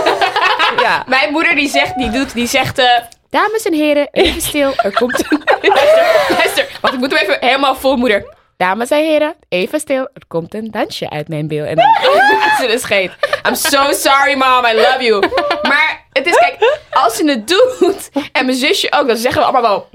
ja. 0.86 1.04
Mijn 1.08 1.32
moeder 1.32 1.56
die 1.56 1.70
zegt, 1.70 1.98
die 1.98 2.10
doet, 2.10 2.34
die 2.34 2.48
zegt... 2.48 2.78
eh, 2.78 2.86
Dames 3.30 3.64
en 3.66 3.74
heren, 3.74 4.08
even 4.12 4.42
stil. 4.42 4.74
Er 4.78 4.94
komt 4.94 5.24
een... 5.30 5.42
luister, 5.62 6.36
luister. 6.38 6.68
Want 6.82 6.94
ik 6.94 7.00
moet 7.00 7.12
hem 7.14 7.22
even 7.22 7.38
helemaal 7.40 7.76
vol, 7.76 7.96
moeder. 7.96 8.34
Dames 8.62 8.90
en 8.90 8.98
heren, 8.98 9.36
even 9.50 9.80
stil. 9.80 10.08
Er 10.14 10.28
komt 10.28 10.54
een 10.54 10.72
dansje 10.72 11.10
uit 11.10 11.28
mijn 11.28 11.48
bil. 11.48 11.66
En 11.66 11.76
dan 11.76 11.86
ze 12.60 12.68
de 12.68 12.78
scheet. 12.80 13.12
I'm 13.48 13.56
so 13.56 13.92
sorry, 13.92 14.38
mom. 14.38 14.66
I 14.66 14.74
love 14.74 14.98
you. 15.00 15.20
Maar 15.62 16.06
het 16.12 16.26
is, 16.26 16.38
kijk, 16.38 16.80
als 16.92 17.16
ze 17.16 17.26
het 17.26 17.48
doet... 17.48 18.10
En 18.32 18.46
mijn 18.46 18.58
zusje 18.58 18.92
ook, 18.92 19.08
dan 19.08 19.18
zeggen 19.18 19.42
we 19.42 19.48
allemaal 19.48 19.70
wel... 19.70 19.90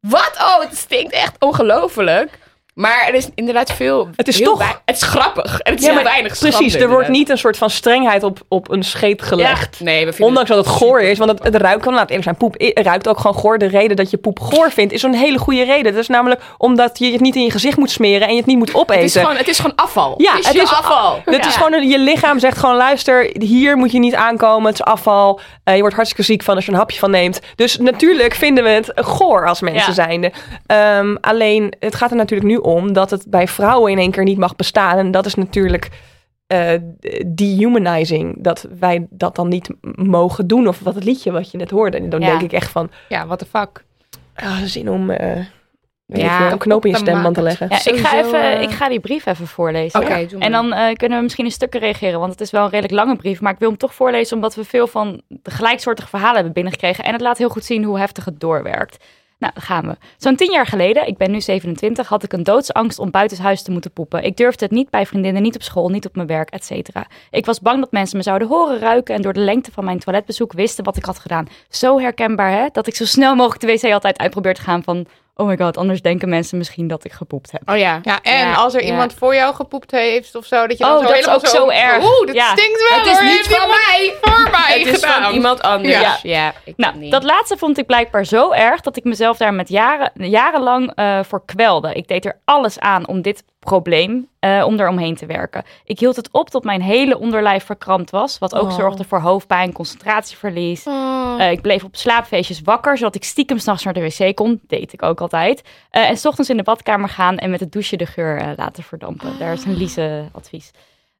Wat? 0.00 0.32
Oh, 0.38 0.60
het 0.60 0.76
stinkt 0.76 1.12
echt 1.12 1.36
ongelooflijk. 1.38 2.38
Maar 2.78 3.04
er 3.08 3.14
is 3.14 3.28
inderdaad 3.34 3.72
veel... 3.72 4.08
Het 4.16 4.28
is 4.28 4.40
toch- 4.42 4.80
Het 4.84 4.96
is 4.96 5.02
grappig. 5.02 5.60
En 5.60 5.72
het 5.72 5.80
is 5.80 5.86
Ja, 5.88 5.94
heel 5.94 6.02
weinig 6.02 6.38
Precies, 6.38 6.74
er 6.74 6.88
wordt 6.88 7.08
niet 7.08 7.28
een 7.28 7.38
soort 7.38 7.56
van 7.56 7.70
strengheid 7.70 8.22
op, 8.22 8.38
op 8.48 8.70
een 8.70 8.82
scheet 8.82 9.22
gelegd. 9.22 9.80
Nee, 9.80 9.98
we 10.04 10.10
vinden 10.12 10.26
Ondanks 10.26 10.48
dat 10.48 10.58
het 10.58 10.66
goor 10.74 11.00
is, 11.00 11.18
want 11.18 11.30
het, 11.30 11.42
het 11.42 11.54
ruikt, 11.54 11.84
laat 11.84 11.94
het 12.00 12.08
eerlijk 12.10 12.22
zijn, 12.24 12.36
poep 12.36 12.54
ruikt 12.74 13.08
ook 13.08 13.16
gewoon 13.20 13.36
goor. 13.36 13.58
De 13.58 13.66
reden 13.66 13.96
dat 13.96 14.10
je 14.10 14.16
poep 14.16 14.40
goor 14.40 14.70
vindt, 14.70 14.92
is 14.92 15.02
een 15.02 15.14
hele 15.14 15.38
goede 15.38 15.64
reden. 15.64 15.92
Dat 15.92 16.02
is 16.02 16.08
namelijk 16.08 16.40
omdat 16.58 16.98
je 16.98 17.12
het 17.12 17.20
niet 17.20 17.36
in 17.36 17.42
je 17.42 17.50
gezicht 17.50 17.76
moet 17.76 17.90
smeren 17.90 18.26
en 18.26 18.32
je 18.32 18.38
het 18.38 18.46
niet 18.46 18.58
moet 18.58 18.74
opeten. 18.74 18.94
Het 19.02 19.04
is, 19.14 19.20
gewoon, 19.20 19.36
het 19.36 19.48
is 19.48 19.56
gewoon 19.58 19.76
afval. 19.76 20.14
Ja, 20.16 20.34
het 20.36 20.54
is, 20.54 20.60
het 20.60 20.70
afval. 20.70 21.22
Dit 21.24 21.46
is 21.46 21.56
gewoon, 21.56 21.72
een- 21.72 21.88
je 21.88 21.98
lichaam 21.98 22.38
zegt 22.38 22.58
gewoon, 22.58 22.76
luister, 22.76 23.30
hier 23.38 23.76
moet 23.76 23.92
je 23.92 23.98
niet 23.98 24.14
aankomen, 24.14 24.66
het 24.70 24.78
is 24.80 24.84
afval. 24.84 25.40
Eh, 25.64 25.74
je 25.74 25.80
wordt 25.80 25.94
hartstikke 25.94 26.24
ziek 26.32 26.42
van 26.42 26.54
als 26.54 26.64
je 26.64 26.70
een 26.72 26.76
hapje 26.78 26.98
van 26.98 27.10
neemt. 27.10 27.40
Dus 27.56 27.78
natuurlijk 27.78 28.34
vinden 28.34 28.64
we 28.64 28.70
het 28.70 28.92
goor 28.96 29.46
als 29.48 29.60
mensen 29.60 29.92
Ja. 29.94 30.04
zijnde. 30.04 30.32
Ehm, 30.66 31.16
alleen, 31.20 31.72
het 31.80 31.94
gaat 31.94 32.10
er 32.10 32.16
natuurlijk 32.16 32.48
nu 32.50 32.56
om 32.56 32.66
dat 32.92 33.10
het 33.10 33.24
bij 33.28 33.48
vrouwen 33.48 33.92
in 33.92 33.98
één 33.98 34.10
keer 34.10 34.24
niet 34.24 34.38
mag 34.38 34.56
bestaan. 34.56 34.98
En 34.98 35.10
dat 35.10 35.26
is 35.26 35.34
natuurlijk 35.34 35.88
eh, 36.46 36.70
dehumanizing, 37.26 38.36
dat 38.38 38.66
wij 38.78 39.06
dat 39.10 39.36
dan 39.36 39.48
niet 39.48 39.70
mogen 39.94 40.46
doen. 40.46 40.68
Of 40.68 40.80
wat 40.80 40.94
het 40.94 41.04
liedje 41.04 41.30
wat 41.32 41.50
je 41.50 41.58
net 41.58 41.70
hoorde. 41.70 41.96
En 41.96 42.08
dan 42.10 42.20
Ja. 42.20 42.26
denk 42.26 42.40
ik 42.40 42.52
echt 42.52 42.70
van, 42.70 42.90
Ja, 43.08 43.26
what 43.26 43.38
the 43.38 43.44
fuck. 43.46 43.84
ah, 44.34 44.56
zin 44.62 44.90
om 44.90 45.10
eh, 45.10 45.44
Ja, 46.06 46.52
een 46.52 46.58
knoop 46.58 46.84
in 46.84 46.90
je 46.90 46.96
stemband 46.96 47.34
te 47.34 47.42
leggen. 47.42 47.66
Ja, 47.70 47.76
ik, 47.76 47.96
ga 47.98 48.18
even, 48.18 48.42
eh, 48.52 48.62
ik 48.62 48.70
ga 48.70 48.88
die 48.88 49.00
brief 49.00 49.26
even 49.26 49.46
voorlezen. 49.46 50.00
Oké, 50.00 50.26
doe 50.26 50.38
maar. 50.38 50.46
En 50.46 50.52
dan 50.52 50.72
eh, 50.72 50.94
kunnen 50.94 51.16
we 51.18 51.22
misschien 51.22 51.44
in 51.44 51.50
stukken 51.50 51.80
reageren, 51.80 52.18
want 52.18 52.32
het 52.32 52.40
is 52.40 52.50
wel 52.50 52.64
een 52.64 52.70
redelijk 52.70 52.94
lange 52.94 53.16
brief. 53.16 53.40
Maar 53.40 53.52
ik 53.52 53.58
wil 53.58 53.68
hem 53.68 53.78
toch 53.78 53.94
voorlezen, 53.94 54.36
omdat 54.36 54.54
we 54.54 54.64
veel 54.64 54.86
van 54.86 55.20
de 55.28 55.50
gelijksoortige 55.50 56.08
verhalen 56.08 56.34
hebben 56.34 56.52
binnengekregen. 56.52 57.04
En 57.04 57.12
het 57.12 57.20
laat 57.20 57.38
heel 57.38 57.48
goed 57.48 57.64
zien 57.64 57.84
hoe 57.84 57.98
heftig 57.98 58.24
het 58.24 58.40
doorwerkt. 58.40 59.04
Nou, 59.38 59.52
gaan 59.56 59.86
we. 59.86 59.96
Zo'n 60.16 60.36
tien 60.36 60.52
jaar 60.52 60.66
geleden, 60.66 61.06
ik 61.06 61.16
ben 61.16 61.30
nu 61.30 61.40
27, 61.40 62.08
had 62.08 62.22
ik 62.22 62.32
een 62.32 62.42
doodsangst 62.42 62.98
om 62.98 63.10
buitenshuis 63.10 63.62
te 63.62 63.70
moeten 63.70 63.90
poepen. 63.90 64.24
Ik 64.24 64.36
durfde 64.36 64.64
het 64.64 64.74
niet 64.74 64.90
bij 64.90 65.06
vriendinnen, 65.06 65.42
niet 65.42 65.54
op 65.54 65.62
school, 65.62 65.88
niet 65.88 66.06
op 66.06 66.14
mijn 66.14 66.26
werk, 66.26 66.50
et 66.50 66.64
cetera. 66.64 67.06
Ik 67.30 67.46
was 67.46 67.60
bang 67.60 67.80
dat 67.80 67.92
mensen 67.92 68.16
me 68.16 68.22
zouden 68.22 68.48
horen, 68.48 68.78
ruiken 68.78 69.14
en 69.14 69.22
door 69.22 69.32
de 69.32 69.40
lengte 69.40 69.72
van 69.72 69.84
mijn 69.84 69.98
toiletbezoek 69.98 70.52
wisten 70.52 70.84
wat 70.84 70.96
ik 70.96 71.04
had 71.04 71.18
gedaan. 71.18 71.48
Zo 71.68 71.98
herkenbaar, 71.98 72.52
hè? 72.52 72.66
Dat 72.72 72.86
ik 72.86 72.96
zo 72.96 73.04
snel 73.04 73.34
mogelijk 73.34 73.60
de 73.60 73.66
wc 73.88 73.92
altijd 73.92 74.18
uitprobeer 74.18 74.54
te 74.54 74.60
gaan 74.60 74.82
van... 74.82 75.06
Oh 75.40 75.46
my 75.46 75.56
god, 75.56 75.76
anders 75.76 76.02
denken 76.02 76.28
mensen 76.28 76.58
misschien 76.58 76.88
dat 76.88 77.04
ik 77.04 77.12
gepoept 77.12 77.52
heb. 77.52 77.62
Oh 77.68 77.76
ja. 77.76 77.98
Ja, 78.02 78.18
en 78.22 78.38
Ja, 78.48 78.54
als 78.54 78.74
er 78.74 78.80
ja. 78.80 78.86
iemand 78.86 79.14
voor 79.14 79.34
jou 79.34 79.54
gepoept 79.54 79.90
heeft 79.90 80.34
of 80.34 80.44
zo, 80.46 80.66
dat 80.66 80.78
je 80.78 80.84
dan 80.84 80.92
Oh, 80.96 81.00
zo 81.02 81.06
dat 81.08 81.16
is 81.16 81.28
ook 81.28 81.46
zo 81.46 81.68
erg. 81.68 82.02
Oeh, 82.04 82.26
dat 82.26 82.34
Ja. 82.34 82.50
stinkt 82.56 82.88
wel. 82.88 82.98
Het 82.98 83.06
is 83.06 83.12
hoor. 83.12 83.22
niet 83.24 83.32
Heeft 83.46 83.56
van 83.56 83.68
mij. 83.68 84.14
Voor 84.20 84.50
mij 84.60 84.78
Het 84.78 84.86
is 84.86 84.94
gedaan. 85.04 85.22
van 85.22 85.32
iemand 85.34 85.62
anders. 85.62 85.94
Ja. 86.00 86.18
Ja, 86.22 86.52
ik 86.64 86.76
Nou, 86.76 86.96
niet. 86.96 87.10
dat 87.12 87.22
laatste 87.24 87.56
vond 87.56 87.78
ik 87.78 87.86
blijkbaar 87.86 88.24
zo 88.24 88.52
erg 88.52 88.80
dat 88.80 88.96
ik 88.96 89.04
mezelf 89.04 89.36
daar 89.36 89.54
met 89.54 89.68
jaren, 89.68 90.10
jarenlang 90.14 90.92
eh, 90.94 91.20
voor 91.22 91.44
kwelde. 91.44 91.92
Ik 91.92 92.08
deed 92.08 92.24
er 92.24 92.40
alles 92.44 92.78
aan 92.78 93.08
om 93.08 93.22
dit 93.22 93.44
probleem 93.58 94.28
eh, 94.38 94.62
om 94.66 94.78
er 94.78 94.88
omheen 94.88 95.14
te 95.16 95.26
werken. 95.26 95.64
Ik 95.84 95.98
hield 95.98 96.16
het 96.16 96.28
op 96.32 96.50
tot 96.50 96.64
mijn 96.64 96.82
hele 96.82 97.18
onderlijf 97.18 97.64
verkrampt 97.64 98.10
was, 98.10 98.38
wat 98.38 98.54
ook 98.54 98.68
Oh. 98.70 98.76
zorgde 98.76 99.04
voor 99.04 99.20
hoofdpijn, 99.20 99.72
concentratieverlies. 99.72 100.86
Eh, 100.86 101.50
ik 101.50 101.60
bleef 101.60 101.84
op 101.84 101.96
slaapfeestjes 101.96 102.60
wakker, 102.62 102.98
zodat 102.98 103.14
ik 103.14 103.24
stiekem 103.24 103.58
s'nachts 103.58 103.84
naar 103.84 103.94
de 103.94 104.00
wc 104.00 104.36
kon. 104.36 104.60
Deed 104.66 104.92
ik 104.92 105.02
ook 105.02 105.20
altijd. 105.20 105.62
Eh, 105.90 106.08
en 106.08 106.16
s 106.16 106.24
ochtends 106.26 106.50
in 106.50 106.56
de 106.56 106.62
badkamer 106.62 107.08
gaan 107.08 107.36
en 107.38 107.50
met 107.50 107.60
het 107.60 107.72
douchen 107.72 107.98
de 107.98 108.06
geur 108.06 108.54
laten 108.56 108.82
verdampen. 108.82 109.38
Daar 109.38 109.52
is 109.52 109.64
een 109.64 109.76
Lise 109.76 110.28
advies. 110.32 110.70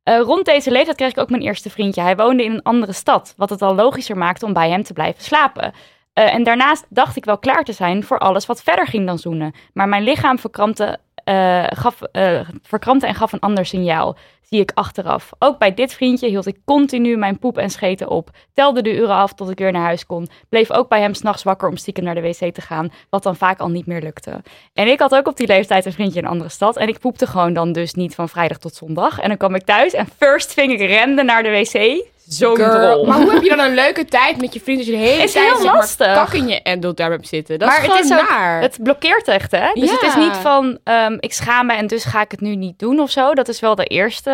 Rond 0.04 0.44
deze 0.44 0.70
leeftijd 0.70 0.96
kreeg 0.96 1.10
ik 1.10 1.18
ook 1.18 1.30
mijn 1.30 1.42
eerste 1.42 1.70
vriendje. 1.70 2.00
Hij 2.00 2.16
woonde 2.16 2.44
in 2.44 2.52
een 2.52 2.62
andere 2.62 2.92
stad, 2.92 3.34
wat 3.36 3.50
het 3.50 3.62
al 3.62 3.74
logischer 3.74 4.16
maakte 4.16 4.46
om 4.46 4.52
bij 4.52 4.70
hem 4.70 4.82
te 4.82 4.92
blijven 4.92 5.22
slapen. 5.22 5.72
En 6.12 6.42
daarnaast 6.42 6.86
dacht 6.88 7.16
ik 7.16 7.24
wel 7.24 7.38
klaar 7.38 7.64
te 7.64 7.72
zijn 7.72 8.04
voor 8.04 8.18
alles 8.18 8.46
wat 8.46 8.62
verder 8.62 8.86
ging 8.86 9.06
dan 9.06 9.18
zoenen. 9.18 9.54
Maar 9.72 9.88
mijn 9.88 10.02
lichaam 10.02 10.38
verkrampte, 10.38 10.98
eh, 11.28 11.78
gaf, 11.78 12.00
verkrampte 12.62 13.06
en 13.06 13.14
gaf 13.14 13.32
een 13.32 13.40
ander 13.40 13.66
signaal. 13.66 14.16
Zie 14.48 14.60
ik 14.60 14.70
achteraf. 14.74 15.30
Ook 15.38 15.58
bij 15.58 15.74
dit 15.74 15.94
vriendje 15.94 16.28
hield 16.28 16.46
ik 16.46 16.56
continu 16.64 17.16
mijn 17.16 17.38
poep 17.38 17.58
en 17.58 17.70
scheten 17.70 18.08
op. 18.08 18.30
Telde 18.54 18.82
de 18.82 18.94
uren 18.96 19.14
af 19.14 19.32
tot 19.34 19.50
ik 19.50 19.58
weer 19.58 19.72
naar 19.72 19.82
huis 19.82 20.06
kon. 20.06 20.28
Bleef 20.48 20.70
ook 20.70 20.88
bij 20.88 21.00
hem 21.00 21.14
s'nachts 21.14 21.42
wakker 21.42 21.68
om 21.68 21.76
stiekem 21.76 22.04
naar 22.04 22.14
de 22.14 22.20
wc 22.20 22.54
te 22.54 22.60
gaan. 22.60 22.92
Wat 23.10 23.22
dan 23.22 23.36
vaak 23.36 23.58
al 23.60 23.68
niet 23.68 23.86
meer 23.86 24.02
lukte. 24.02 24.42
En 24.74 24.86
ik 24.88 25.00
had 25.00 25.14
ook 25.14 25.26
op 25.28 25.36
die 25.36 25.46
leeftijd 25.46 25.86
een 25.86 25.92
vriendje 25.92 26.18
in 26.18 26.24
een 26.24 26.30
andere 26.30 26.50
stad. 26.50 26.76
En 26.76 26.88
ik 26.88 26.98
poepte 26.98 27.26
gewoon 27.26 27.52
dan 27.52 27.72
dus 27.72 27.94
niet 27.94 28.14
van 28.14 28.28
vrijdag 28.28 28.58
tot 28.58 28.74
zondag. 28.74 29.18
En 29.20 29.28
dan 29.28 29.36
kwam 29.36 29.54
ik 29.54 29.64
thuis 29.64 29.92
en 29.92 30.08
first 30.18 30.54
thing 30.54 30.72
ik 30.72 30.80
rende 30.88 31.22
naar 31.22 31.42
de 31.42 31.50
wc. 31.50 32.06
Zo'n 32.28 32.54
drol. 32.54 33.06
Maar 33.06 33.20
hoe 33.20 33.32
heb 33.32 33.42
je 33.42 33.48
dan 33.48 33.58
een 33.58 33.74
leuke 33.74 34.04
tijd 34.04 34.40
met 34.40 34.52
je 34.54 34.60
vrienden 34.60 34.84
als 34.86 34.94
je 34.94 35.00
de 35.00 35.08
hele 35.08 35.22
Is 35.22 35.32
tijd 35.32 35.46
heel 35.46 35.56
zeg 35.56 35.64
maar, 35.64 35.74
lastig. 35.74 36.06
kak 36.14 36.32
in 36.32 36.48
je 36.48 36.62
endelt 36.62 36.96
daar 36.96 37.10
hebt 37.10 37.28
zitten? 37.28 37.58
Dat 37.58 37.68
Maar 37.68 37.76
is 37.78 37.82
het 37.86 37.92
gewoon 37.96 38.18
is 38.18 38.22
ook- 38.24 38.28
naar. 38.30 38.60
Het 38.60 38.78
blokkeert 38.82 39.28
echt, 39.28 39.50
hè? 39.50 39.66
Dus 39.74 39.90
het 39.90 40.02
is 40.02 40.14
niet 40.14 40.36
van, 40.36 40.78
ehm, 40.84 41.16
ik 41.20 41.32
schaam 41.32 41.66
me 41.66 41.72
en 41.72 41.86
dus 41.86 42.04
ga 42.04 42.20
ik 42.20 42.30
het 42.30 42.40
nu 42.40 42.54
niet 42.56 42.78
doen 42.78 43.00
of 43.00 43.10
zo. 43.10 43.34
Dat 43.34 43.48
is 43.48 43.60
wel 43.60 43.74
de 43.74 43.84
eerste 43.84 44.30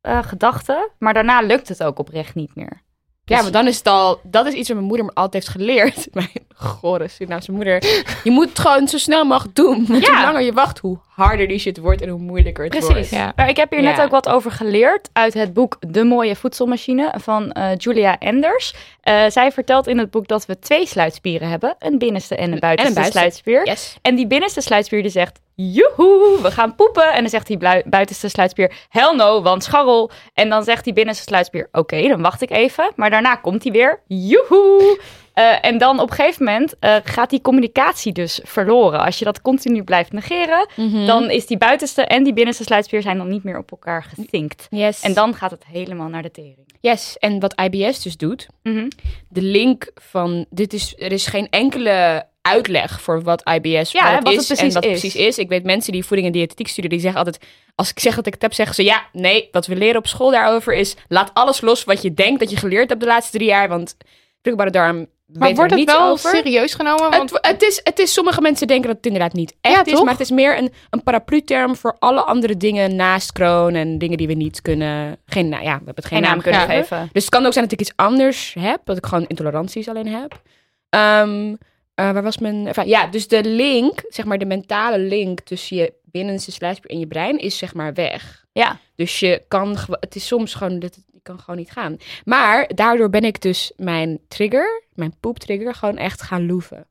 eh, 0.00 0.18
gedachte. 0.22 0.90
Maar 0.98 1.14
daarna 1.14 1.40
lukt 1.40 1.68
het 1.68 1.82
ook 1.82 1.98
oprecht 1.98 2.34
niet 2.34 2.54
meer. 2.54 2.82
Ja, 3.24 3.42
maar 3.42 3.50
dan 3.52 3.66
is 3.66 3.78
het 3.78 3.86
al... 3.86 4.20
Dat 4.22 4.46
is 4.46 4.52
iets 4.52 4.68
wat 4.68 4.76
mijn 4.76 4.88
moeder 4.88 5.06
me 5.06 5.12
altijd 5.14 5.32
heeft 5.42 5.48
geleerd. 5.56 6.08
Mijn 6.14 6.28
gore 6.54 7.08
Surinaamse 7.08 7.52
moeder. 7.52 8.04
Je 8.24 8.30
moet 8.30 8.48
het 8.48 8.58
gewoon 8.58 8.88
zo 8.88 8.98
snel 8.98 9.24
mogelijk 9.24 9.54
doen. 9.54 9.86
Want 9.88 10.06
Ja. 10.06 10.12
hoe 10.14 10.24
langer 10.24 10.40
je 10.42 10.52
wacht, 10.52 10.78
hoe 10.78 10.98
harder 11.08 11.48
die 11.48 11.58
shit 11.58 11.78
wordt 11.78 12.00
en 12.02 12.08
hoe 12.08 12.20
moeilijker 12.20 12.64
het 12.64 12.72
wordt. 12.78 12.92
Precies. 12.94 13.10
Ja. 13.10 13.32
Maar 13.36 13.48
ik 13.48 13.56
heb 13.56 13.70
hier 13.70 13.82
net 13.82 14.00
ook 14.00 14.10
wat 14.10 14.28
over 14.28 14.50
geleerd 14.50 15.08
uit 15.12 15.34
het 15.34 15.52
boek 15.52 15.76
De 15.80 16.04
Mooie 16.04 16.36
Voedselmachine 16.36 17.14
van 17.20 17.52
eh, 17.52 17.76
Julia 17.76 18.18
Enders. 18.18 18.74
Eh, 19.00 19.24
zij 19.28 19.52
vertelt 19.52 19.86
in 19.86 19.98
het 19.98 20.10
boek 20.10 20.28
dat 20.28 20.46
we 20.46 20.58
twee 20.58 20.86
sluitspieren 20.86 21.48
hebben. 21.48 21.74
Een 21.78 21.98
binnenste 21.98 22.36
en 22.36 22.52
een 22.52 22.58
buitenste 22.58 22.94
buitenste. 22.94 23.18
sluitspier. 23.18 23.66
Yes. 23.66 23.96
En 24.02 24.14
die 24.14 24.26
binnenste 24.26 24.60
sluitspier 24.60 25.02
die 25.02 25.10
zegt, 25.10 25.40
joehoe, 25.62 26.38
we 26.42 26.50
gaan 26.50 26.74
poepen. 26.74 27.12
En 27.12 27.20
dan 27.20 27.28
zegt 27.30 27.46
die 27.46 27.58
buitenste 27.84 28.28
sluitspier, 28.28 28.72
hell 28.88 29.14
no, 29.16 29.42
want 29.42 29.64
scharrel. 29.64 30.10
En 30.34 30.48
dan 30.48 30.64
zegt 30.64 30.84
die 30.84 30.92
binnenste 30.92 31.22
sluitspier, 31.22 31.68
oké, 31.72 32.08
dan 32.08 32.22
wacht 32.22 32.42
ik 32.42 32.50
even. 32.50 32.92
Maar 32.96 33.10
daarna 33.10 33.34
komt 33.34 33.62
hij 33.62 33.72
weer, 33.72 34.02
joehoe. 34.06 35.00
Eh, 35.34 35.64
en 35.64 35.78
dan 35.78 36.00
op 36.00 36.10
een 36.10 36.16
gegeven 36.16 36.44
moment 36.44 36.74
eh, 36.80 36.96
gaat 37.04 37.30
die 37.30 37.40
communicatie 37.40 38.12
dus 38.12 38.40
verloren. 38.44 39.00
Als 39.00 39.18
je 39.18 39.24
dat 39.24 39.42
continu 39.42 39.82
blijft 39.82 40.12
negeren, 40.12 40.66
Mhm. 40.76 41.06
dan 41.06 41.30
is 41.30 41.46
die 41.46 41.58
buitenste 41.58 42.02
en 42.02 42.22
die 42.24 42.32
binnenste 42.32 42.62
sluitspier 42.64 43.02
zijn 43.02 43.18
dan 43.18 43.28
niet 43.28 43.44
meer 43.44 43.58
op 43.58 43.70
elkaar 43.70 44.02
gezinkt. 44.14 44.66
Yes. 44.70 45.00
En 45.00 45.14
dan 45.14 45.34
gaat 45.34 45.50
het 45.50 45.64
helemaal 45.66 46.08
naar 46.08 46.22
de 46.22 46.30
tering. 46.30 46.66
Yes. 46.80 47.16
En 47.18 47.40
wat 47.40 47.60
IBS 47.60 48.02
dus 48.02 48.16
doet, 48.16 48.46
Mhm. 48.62 48.88
de 49.28 49.42
link 49.42 49.90
van... 49.94 50.46
Dit 50.50 50.72
is, 50.72 50.94
er 50.98 51.12
is 51.12 51.26
geen 51.26 51.46
enkele 51.50 52.26
uitleg 52.48 53.00
voor 53.00 53.22
wat 53.22 53.48
IBS 53.48 53.92
Ja, 53.92 54.20
wat 54.22 54.32
is 54.32 54.48
het 54.48 54.58
en 54.58 54.72
wat 54.72 54.84
is. 54.84 54.90
precies 54.90 55.14
is. 55.16 55.38
Ik 55.38 55.48
weet 55.48 55.64
mensen 55.64 55.92
die 55.92 56.04
voeding 56.04 56.26
en 56.26 56.32
diëtetiek 56.32 56.66
studeren, 56.68 56.90
die 56.90 57.00
zeggen 57.00 57.24
altijd... 57.24 57.44
Als 57.74 57.90
ik 57.90 57.98
zeg 57.98 58.14
dat 58.14 58.26
ik 58.26 58.32
het 58.32 58.42
heb, 58.42 58.52
zeggen 58.52 58.74
ze 58.74 58.84
ja, 58.84 59.02
nee. 59.12 59.48
Wat 59.52 59.66
we 59.66 59.76
leren 59.76 59.96
op 59.96 60.06
school 60.06 60.30
daarover 60.30 60.74
is... 60.74 60.96
Laat 61.08 61.30
alles 61.34 61.60
los 61.60 61.84
wat 61.84 62.02
je 62.02 62.14
denkt 62.14 62.40
dat 62.40 62.50
je 62.50 62.56
geleerd 62.56 62.88
hebt 62.88 63.00
de 63.00 63.06
laatste 63.06 63.36
drie 63.36 63.48
jaar. 63.48 63.68
Want 63.68 63.96
vruchtbare 64.42 64.70
darm 64.70 65.06
Maar 65.26 65.54
wordt 65.54 65.72
er 65.72 65.78
het 65.78 65.90
wel 65.90 66.08
over. 66.10 66.30
serieus 66.30 66.74
genomen? 66.74 67.10
Want 67.10 67.30
Het, 67.30 67.46
het, 67.46 67.62
is, 67.62 67.80
het 67.84 67.98
is, 67.98 68.12
sommige 68.12 68.40
mensen 68.40 68.66
denken 68.66 68.86
dat 68.86 68.96
het 68.96 69.06
inderdaad 69.06 69.32
niet 69.32 69.54
echt 69.60 69.86
Ja, 69.86 69.92
is, 69.92 70.02
maar 70.02 70.12
het 70.12 70.20
is 70.20 70.30
meer 70.30 70.58
een, 70.58 70.72
een 70.90 71.02
paraplu-term 71.02 71.76
voor 71.76 71.96
alle 71.98 72.20
andere 72.22 72.56
dingen 72.56 72.96
naast 72.96 73.32
Crohn 73.32 73.74
en 73.74 73.98
dingen 73.98 74.16
die 74.16 74.26
we 74.26 74.32
niet 74.34 74.62
kunnen, 74.62 75.18
geen, 75.26 75.48
nou 75.48 75.62
ja, 75.62 75.78
we 75.78 75.84
hebben 75.84 75.94
het 75.94 76.04
geen, 76.06 76.18
Geen 76.18 76.28
naam 76.30 76.40
kunnen 76.42 76.60
geven. 76.60 77.08
Dus 77.12 77.22
het 77.24 77.32
kan 77.34 77.46
ook 77.46 77.52
zijn 77.52 77.64
dat 77.64 77.72
ik 77.72 77.80
iets 77.80 77.92
anders 77.96 78.54
heb, 78.60 78.80
dat 78.84 78.96
ik 78.96 79.06
gewoon 79.06 79.26
intoleranties 79.26 79.88
alleen 79.88 80.08
heb. 80.08 80.40
Ehm, 80.88 81.54
eh, 81.98 82.10
waar 82.10 82.22
was 82.22 82.38
mijn, 82.38 82.66
enfin, 82.66 82.86
ja, 82.86 83.06
dus 83.06 83.28
de 83.28 83.44
link, 83.44 84.02
zeg 84.08 84.24
maar 84.24 84.38
de 84.38 84.44
mentale 84.44 84.98
link 84.98 85.40
tussen 85.40 85.76
je 85.76 85.92
binnenste 86.02 86.52
sluitspier 86.52 86.90
en 86.90 86.98
je 86.98 87.06
brein 87.06 87.38
is 87.38 87.58
zeg 87.58 87.74
maar 87.74 87.94
weg. 87.94 88.44
Ja. 88.52 88.78
Dus 88.94 89.20
je 89.20 89.42
kan, 89.48 89.76
het 89.90 90.14
is 90.14 90.26
soms 90.26 90.54
gewoon, 90.54 90.78
dat 90.78 90.98
je 91.12 91.20
kan 91.22 91.38
gewoon 91.40 91.56
niet 91.56 91.70
gaan. 91.70 91.96
Maar 92.24 92.70
daardoor 92.74 93.10
ben 93.10 93.24
ik 93.24 93.40
dus 93.40 93.72
mijn 93.76 94.18
trigger, 94.28 94.82
mijn 94.94 95.14
poeptrigger, 95.20 95.74
gewoon 95.74 95.96
echt 95.96 96.22
gaan 96.22 96.46
loeven. 96.46 96.86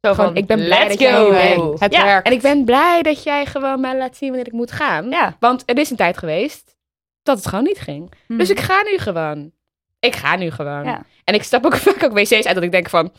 Zo 0.00 0.14
Gewoon, 0.14 0.16
van, 0.16 0.36
ik 0.36 0.46
ben 0.46 0.64
blij 0.64 0.88
dat 0.88 0.98
jij 1.00 1.12
go. 1.12 1.30
bent. 1.30 1.80
het 1.80 1.92
Ja, 1.92 2.04
werkt. 2.04 2.26
En 2.26 2.32
ik 2.32 2.42
ben 2.42 2.64
blij 2.64 3.02
dat 3.02 3.22
jij 3.22 3.46
gewoon 3.46 3.80
mij 3.80 3.96
laat 3.98 4.16
zien 4.16 4.28
wanneer 4.28 4.46
ik 4.46 4.52
moet 4.52 4.72
gaan. 4.72 5.10
Ja. 5.10 5.36
Want 5.40 5.62
er 5.66 5.78
is 5.78 5.90
een 5.90 5.96
tijd 5.96 6.18
geweest 6.18 6.76
dat 7.22 7.36
het 7.36 7.46
gewoon 7.46 7.64
niet 7.64 7.80
ging. 7.80 8.12
Mhm. 8.26 8.38
Dus 8.38 8.50
ik 8.50 8.60
ga 8.60 8.82
nu 8.82 8.98
gewoon. 8.98 9.52
Ik 10.00 10.16
ga 10.16 10.36
nu 10.36 10.50
gewoon. 10.50 10.84
Ja. 10.84 11.04
En 11.24 11.34
ik 11.34 11.42
stap 11.42 11.64
ook 11.64 11.76
vaak 11.86 12.04
ook 12.04 12.12
wc's 12.12 12.32
uit 12.32 12.54
dat 12.54 12.62
ik 12.62 12.72
denk 12.72 12.88
van... 12.88 13.12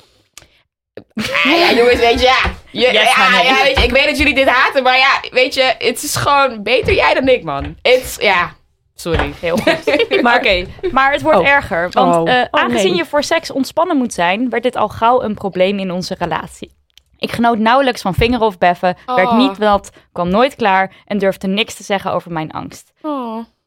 Ah, 1.16 1.58
ja, 1.58 1.72
jongens, 1.74 2.00
weet 2.00 2.20
je, 2.20 2.26
ja. 2.26 2.52
Je- 2.72 2.92
Yes, 2.92 3.16
ja, 3.16 3.26
honey. 3.26 3.44
ja, 3.46 3.64
weet 3.64 3.78
je, 3.78 3.84
ik 3.84 3.92
weet 3.92 4.06
dat 4.06 4.18
jullie 4.18 4.34
dit 4.36 4.48
haten, 4.50 4.84
maar 4.84 4.98
ja, 4.98 5.20
weet 5.32 5.54
je, 5.54 5.76
het 5.78 6.04
is 6.04 6.16
gewoon 6.16 6.64
beter 6.64 6.94
jij 6.94 7.14
dan 7.14 7.28
ik, 7.28 7.44
man. 7.44 7.76
It's, 7.82 8.16
ja, 8.20 8.52
sorry. 8.96 9.34
Heel 9.40 9.58
goed. 9.58 9.82
Maar 10.22 10.36
oké, 10.38 10.66
maar 10.92 11.12
het 11.12 11.22
wordt 11.22 11.40
Oh. 11.40 11.48
erger. 11.48 11.90
Want 11.92 12.16
Oh. 12.16 12.30
eh, 12.36 12.46
Oh, 12.52 12.62
aangezien 12.62 12.90
nee. 12.90 12.98
je 12.98 13.06
voor 13.06 13.24
seks 13.24 13.52
ontspannen 13.52 13.98
moet 13.98 14.14
zijn, 14.14 14.50
werd 14.50 14.64
dit 14.64 14.76
al 14.76 14.88
gauw 14.90 15.22
een 15.22 15.34
probleem 15.34 15.80
in 15.80 15.92
onze 15.92 16.16
relatie. 16.20 16.76
Ik 17.18 17.32
genoot 17.32 17.58
nauwelijks 17.58 18.02
van 18.02 18.14
vingeren 18.14 18.46
of 18.46 18.58
beffen, 18.58 18.98
werd 19.06 19.32
niet 19.32 19.58
nat, 19.58 19.90
kwam 20.12 20.30
nooit 20.30 20.56
klaar 20.56 20.94
en 21.06 21.18
durfde 21.18 21.48
niks 21.48 21.74
te 21.74 21.84
zeggen 21.84 22.12
over 22.14 22.32
mijn 22.32 22.52
angst. 22.52 22.92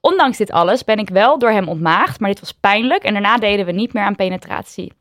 Ondanks 0.00 0.36
dit 0.36 0.50
alles 0.52 0.84
ben 0.84 0.98
ik 0.98 1.08
wel 1.08 1.38
door 1.38 1.50
hem 1.50 1.68
ontmaagd, 1.68 2.20
maar 2.20 2.30
dit 2.30 2.40
was 2.40 2.52
pijnlijk 2.52 3.02
en 3.02 3.12
daarna 3.12 3.36
deden 3.36 3.66
we 3.66 3.72
niet 3.72 3.92
meer 3.92 4.02
aan 4.02 4.16
penetratie. 4.16 4.92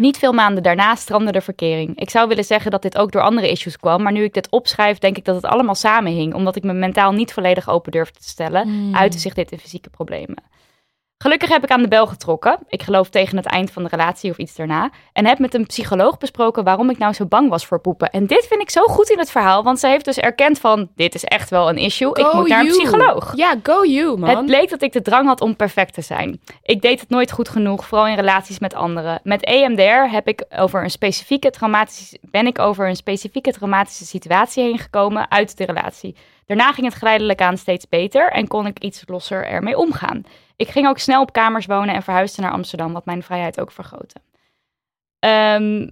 Niet 0.00 0.18
veel 0.18 0.32
maanden 0.32 0.62
daarna 0.62 0.94
strandde 0.94 1.32
de 1.32 1.40
verkering. 1.40 1.98
Ik 1.98 2.10
zou 2.10 2.28
willen 2.28 2.44
zeggen 2.44 2.70
dat 2.70 2.82
dit 2.82 2.98
ook 2.98 3.12
door 3.12 3.22
andere 3.22 3.50
issues 3.50 3.76
kwam, 3.76 4.02
maar 4.02 4.12
nu 4.12 4.22
ik 4.22 4.34
dit 4.34 4.50
opschrijf, 4.50 4.98
denk 4.98 5.16
ik 5.16 5.24
dat 5.24 5.34
het 5.34 5.44
allemaal 5.44 5.74
samenhing, 5.74 6.34
omdat 6.34 6.56
ik 6.56 6.62
me 6.62 6.72
mentaal 6.72 7.12
niet 7.12 7.32
volledig 7.32 7.68
open 7.68 7.92
durfde 7.92 8.18
te 8.18 8.28
stellen, 8.28 8.68
Hmm. 8.68 8.94
uitte 8.94 9.18
zich 9.18 9.34
dit 9.34 9.52
in 9.52 9.58
fysieke 9.58 9.90
problemen. 9.90 10.36
Gelukkig 11.22 11.48
heb 11.48 11.64
ik 11.64 11.70
aan 11.70 11.82
de 11.82 11.88
bel 11.88 12.06
getrokken, 12.06 12.58
ik 12.68 12.82
geloof 12.82 13.08
tegen 13.08 13.36
het 13.36 13.46
eind 13.46 13.70
van 13.70 13.82
de 13.82 13.88
relatie 13.88 14.30
of 14.30 14.36
iets 14.36 14.54
daarna, 14.54 14.90
en 15.12 15.26
heb 15.26 15.38
met 15.38 15.54
een 15.54 15.66
psycholoog 15.66 16.18
besproken 16.18 16.64
waarom 16.64 16.90
ik 16.90 16.98
nou 16.98 17.12
zo 17.12 17.26
bang 17.26 17.48
was 17.48 17.66
voor 17.66 17.80
poepen. 17.80 18.10
En 18.10 18.26
dit 18.26 18.46
vind 18.46 18.60
ik 18.60 18.70
zo 18.70 18.82
goed 18.82 19.10
in 19.10 19.18
het 19.18 19.30
verhaal, 19.30 19.62
want 19.62 19.78
ze 19.78 19.86
heeft 19.86 20.04
dus 20.04 20.18
erkend 20.18 20.58
van, 20.58 20.88
dit 20.96 21.14
is 21.14 21.24
echt 21.24 21.50
wel 21.50 21.68
een 21.68 21.76
issue, 21.76 22.08
ik 22.08 22.32
moet 22.32 22.48
naar 22.48 22.60
een 22.60 22.66
psycholoog. 22.66 23.32
Ja, 23.36 23.54
go 23.62 23.84
you, 23.84 24.18
man. 24.18 24.36
Het 24.36 24.46
bleek 24.46 24.70
dat 24.70 24.82
ik 24.82 24.92
de 24.92 25.02
drang 25.02 25.26
had 25.26 25.40
om 25.40 25.56
perfect 25.56 25.94
te 25.94 26.00
zijn. 26.00 26.40
Ik 26.62 26.82
deed 26.82 27.00
het 27.00 27.10
nooit 27.10 27.32
goed 27.32 27.48
genoeg, 27.48 27.86
vooral 27.86 28.06
in 28.06 28.14
relaties 28.14 28.58
met 28.58 28.74
anderen. 28.74 29.20
Met 29.22 29.44
EMDR 29.44 30.12
heb 30.12 30.28
ik 30.28 30.44
over 30.56 30.82
een 30.82 30.90
specifieke 30.90 31.50
traumatische, 31.50 32.18
ben 32.20 32.46
ik 32.46 32.58
over 32.58 32.88
een 32.88 32.96
specifieke 32.96 33.52
traumatische 33.52 34.06
situatie 34.06 34.62
heen 34.62 34.78
gekomen 34.78 35.30
uit 35.30 35.56
de 35.56 35.64
relatie. 35.64 36.16
Daarna 36.50 36.72
ging 36.72 36.86
het 36.86 36.96
geleidelijk 36.96 37.40
aan 37.40 37.56
steeds 37.56 37.88
beter 37.88 38.30
en 38.30 38.48
kon 38.48 38.66
ik 38.66 38.78
iets 38.78 39.02
losser 39.06 39.46
ermee 39.46 39.76
omgaan. 39.78 40.22
Ik 40.56 40.68
ging 40.68 40.88
ook 40.88 40.98
snel 40.98 41.22
op 41.22 41.32
kamers 41.32 41.66
wonen 41.66 41.94
en 41.94 42.02
verhuisde 42.02 42.42
naar 42.42 42.52
Amsterdam, 42.52 42.92
wat 42.92 43.04
mijn 43.04 43.22
vrijheid 43.22 43.60
ook 43.60 43.70
vergrootte. 43.72 44.20
Ehm, 45.18 45.88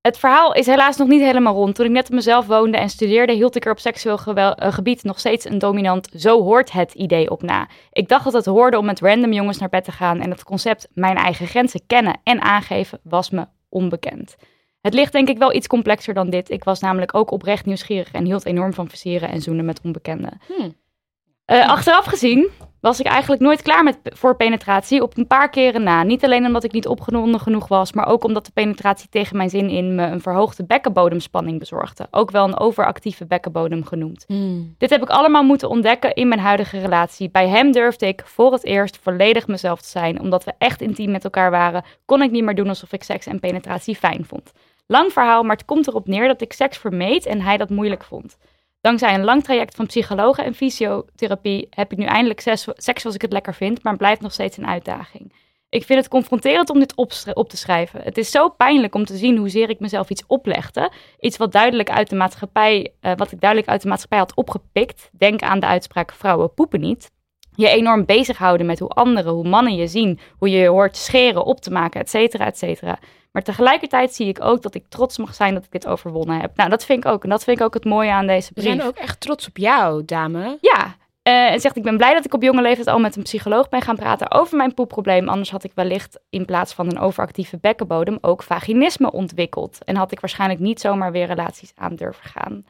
het 0.00 0.18
verhaal 0.18 0.54
is 0.54 0.66
helaas 0.66 0.96
nog 0.96 1.08
niet 1.08 1.20
helemaal 1.20 1.54
rond. 1.54 1.74
Toen 1.74 1.86
ik 1.86 1.92
net 1.92 2.08
op 2.08 2.14
mezelf 2.14 2.46
woonde 2.46 2.78
en 2.78 2.88
studeerde, 2.88 3.32
hield 3.32 3.56
ik 3.56 3.64
er 3.64 3.72
op 3.72 3.78
seksueel 3.78 4.18
eh, 4.18 4.72
gebied 4.72 5.02
nog 5.02 5.18
steeds 5.18 5.44
een 5.44 5.58
dominant 5.58 6.08
zo 6.16 6.42
hoort 6.42 6.72
het 6.72 6.94
idee 6.94 7.30
op 7.30 7.42
na. 7.42 7.68
Ik 7.92 8.08
dacht 8.08 8.24
dat 8.24 8.32
het 8.32 8.44
hoorde 8.44 8.78
om 8.78 8.84
met 8.84 9.00
random 9.00 9.32
jongens 9.32 9.58
naar 9.58 9.68
bed 9.68 9.84
te 9.84 9.92
gaan 9.92 10.20
en 10.20 10.30
het 10.30 10.44
concept 10.44 10.88
mijn 10.94 11.16
eigen 11.16 11.46
grenzen 11.46 11.86
kennen 11.86 12.20
en 12.22 12.40
aangeven 12.40 13.00
was 13.02 13.30
me 13.30 13.46
onbekend. 13.68 14.36
Het 14.88 14.96
ligt 14.96 15.12
denk 15.12 15.28
ik 15.28 15.38
wel 15.38 15.54
iets 15.54 15.66
complexer 15.66 16.14
dan 16.14 16.30
dit. 16.30 16.50
Ik 16.50 16.64
was 16.64 16.80
namelijk 16.80 17.14
ook 17.14 17.30
oprecht 17.30 17.66
nieuwsgierig 17.66 18.12
en 18.12 18.24
hield 18.24 18.46
enorm 18.46 18.72
van 18.72 18.88
versieren 18.88 19.28
en 19.28 19.40
zoenen 19.40 19.64
met 19.64 19.80
onbekenden. 19.82 20.40
Hmm. 20.46 20.74
Eh, 21.44 21.68
achteraf 21.68 22.04
gezien 22.04 22.48
was 22.80 23.00
ik 23.00 23.06
eigenlijk 23.06 23.42
nooit 23.42 23.62
klaar 23.62 23.84
met, 23.84 23.98
voor 24.02 24.36
penetratie 24.36 25.02
op 25.02 25.16
een 25.16 25.26
paar 25.26 25.50
keren 25.50 25.82
na. 25.82 26.02
Niet 26.02 26.24
alleen 26.24 26.46
omdat 26.46 26.64
ik 26.64 26.72
niet 26.72 26.86
opgewonden 26.86 27.40
genoeg 27.40 27.68
was, 27.68 27.92
maar 27.92 28.06
ook 28.06 28.24
omdat 28.24 28.46
de 28.46 28.52
penetratie 28.52 29.08
tegen 29.08 29.36
mijn 29.36 29.50
zin 29.50 29.68
in 29.68 29.94
me 29.94 30.06
een 30.06 30.20
verhoogde 30.20 30.64
bekkenbodemspanning 30.64 31.58
bezorgde. 31.58 32.06
Ook 32.10 32.30
wel 32.30 32.44
een 32.44 32.58
overactieve 32.58 33.26
bekkenbodem 33.26 33.84
genoemd. 33.84 34.24
Hmm. 34.26 34.74
Dit 34.78 34.90
heb 34.90 35.02
ik 35.02 35.10
allemaal 35.10 35.42
moeten 35.44 35.68
ontdekken 35.68 36.14
in 36.14 36.28
mijn 36.28 36.40
huidige 36.40 36.78
relatie. 36.78 37.30
Bij 37.30 37.48
hem 37.48 37.72
durfde 37.72 38.06
ik 38.06 38.22
voor 38.24 38.52
het 38.52 38.64
eerst 38.64 38.98
volledig 39.02 39.46
mezelf 39.46 39.80
te 39.80 39.88
zijn. 39.88 40.20
Omdat 40.20 40.44
we 40.44 40.52
echt 40.58 40.80
intiem 40.80 41.10
met 41.10 41.24
elkaar 41.24 41.50
waren, 41.50 41.84
kon 42.04 42.22
ik 42.22 42.30
niet 42.30 42.44
meer 42.44 42.54
doen 42.54 42.68
alsof 42.68 42.92
ik 42.92 43.02
seks 43.02 43.26
en 43.26 43.40
penetratie 43.40 43.96
fijn 43.96 44.24
vond. 44.24 44.52
Lang 44.90 45.12
verhaal, 45.12 45.42
maar 45.42 45.56
het 45.56 45.64
komt 45.64 45.86
erop 45.86 46.06
neer 46.06 46.26
dat 46.26 46.40
ik 46.40 46.52
seks 46.52 46.76
vermeed 46.76 47.26
en 47.26 47.40
hij 47.40 47.56
dat 47.56 47.70
moeilijk 47.70 48.04
vond. 48.04 48.38
Dankzij 48.80 49.14
een 49.14 49.24
lang 49.24 49.44
traject 49.44 49.74
van 49.74 49.86
psychologen 49.86 50.44
en 50.44 50.54
fysiotherapie 50.54 51.66
heb 51.70 51.92
ik 51.92 51.98
nu 51.98 52.04
eindelijk 52.04 52.40
seks, 52.40 52.66
seks 52.74 53.00
zoals 53.00 53.16
ik 53.16 53.22
het 53.22 53.32
lekker 53.32 53.54
vind, 53.54 53.82
maar 53.82 53.96
blijft 53.96 54.20
nog 54.20 54.32
steeds 54.32 54.56
een 54.56 54.66
uitdaging. 54.66 55.32
Ik 55.68 55.84
vind 55.84 55.98
het 55.98 56.08
confronterend 56.08 56.70
om 56.70 56.78
dit 56.78 56.94
op 57.34 57.48
te 57.48 57.56
schrijven. 57.56 58.00
Het 58.02 58.18
is 58.18 58.30
zo 58.30 58.48
pijnlijk 58.48 58.94
om 58.94 59.04
te 59.04 59.16
zien 59.16 59.36
hoezeer 59.36 59.70
ik 59.70 59.80
mezelf 59.80 60.10
iets 60.10 60.24
oplegde. 60.26 60.92
Iets 61.20 61.36
wat, 61.36 61.52
duidelijk 61.52 61.90
uit 61.90 62.10
de 62.10 62.16
maatschappij, 62.16 62.92
eh, 63.00 63.12
wat 63.16 63.32
ik 63.32 63.40
duidelijk 63.40 63.70
uit 63.70 63.82
de 63.82 63.88
maatschappij 63.88 64.18
had 64.18 64.34
opgepikt. 64.34 65.10
Denk 65.12 65.42
aan 65.42 65.60
de 65.60 65.66
uitspraak 65.66 66.12
vrouwen 66.12 66.54
poepen 66.54 66.80
niet. 66.80 67.10
Je 67.58 67.68
enorm 67.68 68.04
bezighouden 68.04 68.66
met 68.66 68.78
hoe 68.78 68.88
anderen, 68.88 69.32
hoe 69.32 69.48
mannen 69.48 69.74
je 69.74 69.86
zien. 69.86 70.18
Hoe 70.38 70.50
je 70.50 70.58
je 70.58 70.68
hoort 70.68 70.96
scheren, 70.96 71.44
op 71.44 71.60
te 71.60 71.70
maken, 71.70 72.00
et 72.00 72.10
cetera, 72.10 72.46
et 72.46 72.58
cetera. 72.58 72.98
Maar 73.32 73.42
tegelijkertijd 73.42 74.14
zie 74.14 74.26
ik 74.28 74.44
ook 74.44 74.62
dat 74.62 74.74
ik 74.74 74.84
trots 74.88 75.18
mag 75.18 75.34
zijn 75.34 75.54
dat 75.54 75.64
ik 75.64 75.70
dit 75.70 75.86
overwonnen 75.86 76.40
heb. 76.40 76.56
Nou, 76.56 76.70
dat 76.70 76.84
vind 76.84 77.04
ik 77.04 77.10
ook. 77.10 77.22
En 77.22 77.28
dat 77.30 77.44
vind 77.44 77.58
ik 77.58 77.64
ook 77.64 77.74
het 77.74 77.84
mooie 77.84 78.10
aan 78.10 78.26
deze 78.26 78.48
We 78.48 78.60
brief. 78.60 78.66
zijn 78.74 78.82
ook 78.82 78.96
echt 78.96 79.20
trots 79.20 79.46
op 79.48 79.56
jou, 79.56 80.04
dame. 80.04 80.58
Ja, 80.60 80.96
eh, 81.22 81.52
en 81.52 81.60
zegt 81.60 81.76
ik 81.76 81.82
ben 81.82 81.96
blij 81.96 82.14
dat 82.14 82.24
ik 82.24 82.34
op 82.34 82.42
jonge 82.42 82.62
leeftijd 82.62 82.86
al 82.86 82.98
met 82.98 83.16
een 83.16 83.22
psycholoog 83.22 83.68
ben 83.68 83.82
gaan 83.82 83.96
praten 83.96 84.30
over 84.30 84.56
mijn 84.56 84.74
poepprobleem. 84.74 85.28
Anders 85.28 85.50
had 85.50 85.64
ik 85.64 85.72
wellicht 85.74 86.18
in 86.30 86.44
plaats 86.44 86.72
van 86.72 86.86
een 86.86 86.98
overactieve 86.98 87.58
bekkenbodem 87.60 88.18
ook 88.20 88.42
vaginisme 88.42 89.12
ontwikkeld. 89.12 89.78
En 89.84 89.96
had 89.96 90.12
ik 90.12 90.20
waarschijnlijk 90.20 90.60
niet 90.60 90.80
zomaar 90.80 91.12
weer 91.12 91.26
relaties 91.26 91.72
aan 91.74 91.94
durven 91.94 92.30
gaan. 92.30 92.64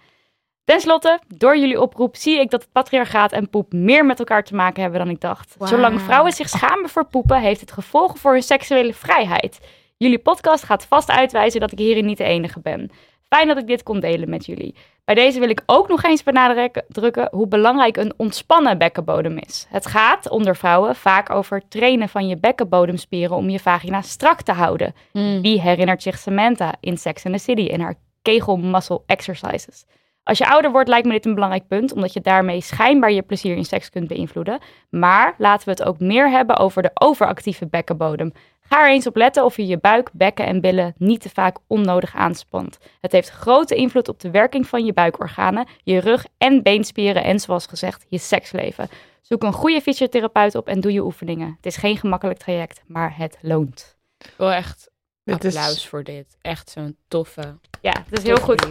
Ten 0.69 0.81
slotte, 0.81 1.21
door 1.37 1.59
jullie 1.59 1.81
oproep 1.81 2.17
zie 2.17 2.41
ik 2.41 2.51
dat 2.51 2.61
het 2.61 2.73
patriarchaat 2.73 3.33
en 3.33 3.51
poep 3.51 3.73
meer 3.73 4.07
met 4.07 4.19
elkaar 4.19 4.45
te 4.45 4.55
maken 4.55 4.83
hebben 4.83 5.01
dan 5.01 5.11
ik 5.11 5.21
dacht. 5.21 5.57
Zolang 5.59 6.01
vrouwen 6.01 6.33
zich 6.33 6.49
schamen 6.49 6.89
voor 6.89 7.05
poepen, 7.05 7.41
heeft 7.41 7.61
het 7.61 7.73
gevolgen 7.73 8.19
voor 8.19 8.33
hun 8.33 8.43
seksuele 8.43 8.95
vrijheid. 8.95 9.61
Jullie 9.97 10.19
podcast 10.19 10.65
gaat 10.65 10.85
vast 10.85 11.11
uitwijzen 11.11 11.61
dat 11.61 11.73
ik 11.73 11.79
hierin 11.79 12.07
niet 12.07 12.19
de 12.19 12.25
enige 12.25 12.61
ben. 12.61 12.91
Fijn 13.29 13.47
dat 13.47 13.59
ik 13.59 13.67
dit 13.67 13.83
kon 13.83 14.01
delen 14.01 14.29
met 14.29 14.47
jullie. 14.47 14.75
Bij 15.05 15.15
deze 15.15 15.41
wil 15.41 15.49
ik 15.49 15.63
ook 15.67 15.89
nog 15.89 16.03
eens 16.03 16.23
benadrukken 16.23 17.29
hoe 17.31 17.49
belangrijk 17.49 17.97
een 17.97 18.15
ontspannen 18.17 18.79
bekkenbodem 18.79 19.39
is. 19.39 19.67
Het 19.69 19.87
gaat 19.87 20.31
onder 20.31 20.57
vrouwen 20.57 20.97
vaak 20.97 21.31
over 21.31 21.63
trainen 21.69 22.09
van 22.09 22.29
je 22.29 22.37
bekkenbodemspieren 22.37 23.37
om 23.37 23.49
je 23.49 23.61
vagina 23.61 24.03
strak 24.03 24.43
te 24.43 24.53
houden. 24.53 24.95
Hmm. 25.13 25.43
Wie 25.43 25.61
herinnert 25.61 26.03
zich 26.03 26.19
Samantha 26.19 26.75
in 26.81 26.99
Sex 26.99 27.25
and 27.25 27.35
the 27.35 27.41
City 27.41 27.67
en 27.67 27.81
haar 27.81 27.95
kegel 28.23 28.57
muscle 28.57 29.03
exercises? 29.07 29.85
Als 30.29 30.39
je 30.39 30.49
ouder 30.49 30.71
wordt 30.71 30.89
lijkt 30.89 31.07
me 31.07 31.13
dit 31.13 31.27
een 31.27 31.35
belangrijk 31.35 31.69
punt, 31.69 31.93
omdat 31.93 32.13
je 32.13 32.21
daarmee 32.21 32.61
schijnbaar 32.61 33.13
je 33.13 33.23
plezier 33.23 33.57
in 33.57 33.65
seks 33.65 33.91
kunt 33.91 34.09
beïnvloeden. 34.09 34.59
Maar 34.91 35.35
laten 35.39 35.65
we 35.65 35.71
het 35.71 35.83
ook 35.85 35.99
meer 35.99 36.31
hebben 36.31 36.57
over 36.57 36.83
de 36.83 36.91
overactieve 36.95 37.67
bekkenbodem. 37.67 38.33
Ga 38.61 38.83
er 38.83 38.91
eens 38.91 39.07
op 39.07 39.17
letten 39.17 39.45
of 39.45 39.57
je 39.57 39.67
je 39.67 39.79
buik, 39.79 40.11
bekken 40.13 40.47
en 40.47 40.61
billen 40.61 40.95
niet 40.99 41.21
te 41.21 41.29
vaak 41.31 41.57
onnodig 41.67 42.15
aanspant. 42.15 42.79
Het 43.01 43.13
heeft 43.13 43.29
grote 43.29 43.75
invloed 43.75 44.09
op 44.09 44.21
de 44.21 44.31
werking 44.31 44.67
van 44.67 44.85
je 44.85 44.93
buikorganen, 44.93 45.67
je 45.83 45.99
rug- 45.99 46.27
en 46.39 46.63
beenspieren 46.63 47.25
en 47.25 47.41
zoals 47.41 47.67
gezegd 47.67 48.07
je 48.09 48.19
seksleven. 48.19 48.89
Zoek 49.23 49.43
een 49.43 49.53
goede 49.53 49.81
fysiotherapeut 49.81 50.55
op 50.55 50.69
en 50.69 50.81
doe 50.81 50.93
je 50.93 51.05
oefeningen. 51.05 51.55
Het 51.57 51.67
is 51.67 51.77
geen 51.77 51.97
gemakkelijk 51.97 52.39
traject, 52.39 52.83
maar 52.87 53.17
het 53.17 53.39
loont. 53.41 53.97
Wel 54.37 54.53
echt 54.53 54.91
is- 55.25 55.35
applaus 55.35 55.89
voor 55.89 56.05
dit. 56.05 56.37
Echt 56.41 56.71
zo'n 56.71 56.97
toffe. 57.09 57.59
Ja, 57.81 57.93
dat 58.11 58.19
is 58.19 58.25
heel 58.25 58.37
goed. 58.37 58.67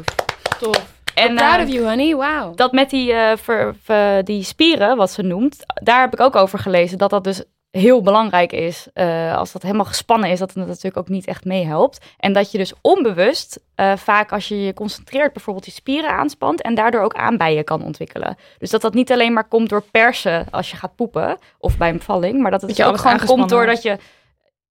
Tof. 0.60 0.96
En 1.18 1.36
proud 1.36 1.58
eh, 1.58 1.64
of 1.64 1.70
you, 1.74 1.86
honey. 1.88 2.16
Wow. 2.16 2.58
dat 2.58 2.72
met 2.72 2.90
die, 2.90 3.14
eh, 3.14 3.38
ver- 3.38 3.76
ver- 3.84 4.24
die 4.24 4.44
spieren, 4.44 4.98
wat 4.98 5.12
ze 5.12 5.22
noemt, 5.22 5.64
daar 5.84 6.00
heb 6.02 6.14
ik 6.14 6.20
ook 6.20 6.36
over 6.36 6.60
gelezen 6.60 6.98
dat 6.98 7.10
dat 7.10 7.24
dus 7.24 7.44
heel 7.72 8.02
belangrijk 8.02 8.52
is. 8.52 8.88
Eh, 8.94 9.38
als 9.38 9.52
dat 9.52 9.62
helemaal 9.62 9.86
gespannen 9.86 10.30
is, 10.30 10.40
dat 10.40 10.54
het 10.54 10.68
natuurlijk 10.68 10.98
ook 10.98 11.08
niet 11.10 11.28
echt 11.28 11.46
meehelpt. 11.46 12.06
En 12.18 12.34
dat 12.34 12.52
je 12.52 12.58
dus 12.58 12.74
onbewust, 12.82 13.60
vaak 13.96 14.32
als 14.32 14.48
je 14.48 14.62
je 14.62 14.74
concentreert, 14.74 15.34
bijvoorbeeld 15.34 15.66
je 15.66 15.72
spieren 15.72 16.10
aanspant 16.10 16.62
en 16.62 16.76
daardoor 16.76 17.02
ook 17.02 17.14
aanbijen 17.14 17.64
kan 17.64 17.84
ontwikkelen. 17.84 18.38
Dus 18.58 18.70
dat 18.70 18.82
dat 18.82 18.94
niet 18.94 19.12
alleen 19.12 19.34
maar 19.34 19.48
komt 19.48 19.70
door 19.70 19.84
persen 19.92 20.46
als 20.52 20.72
je 20.72 20.78
gaat 20.78 20.96
poepen 20.96 21.38
of 21.60 21.78
bij 21.78 21.90
een 21.90 21.98
bevalling, 21.98 22.42
maar 22.42 22.52
dat 22.52 22.62
het 22.62 22.78
Dat 22.78 22.88
ook 22.88 22.98
gewoon 22.98 23.26
komt 23.26 23.50
doordat 23.50 23.82
je 23.82 23.98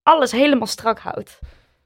alles 0.02 0.32
helemaal 0.32 0.66
strak 0.66 0.98
houdt. 0.98 1.38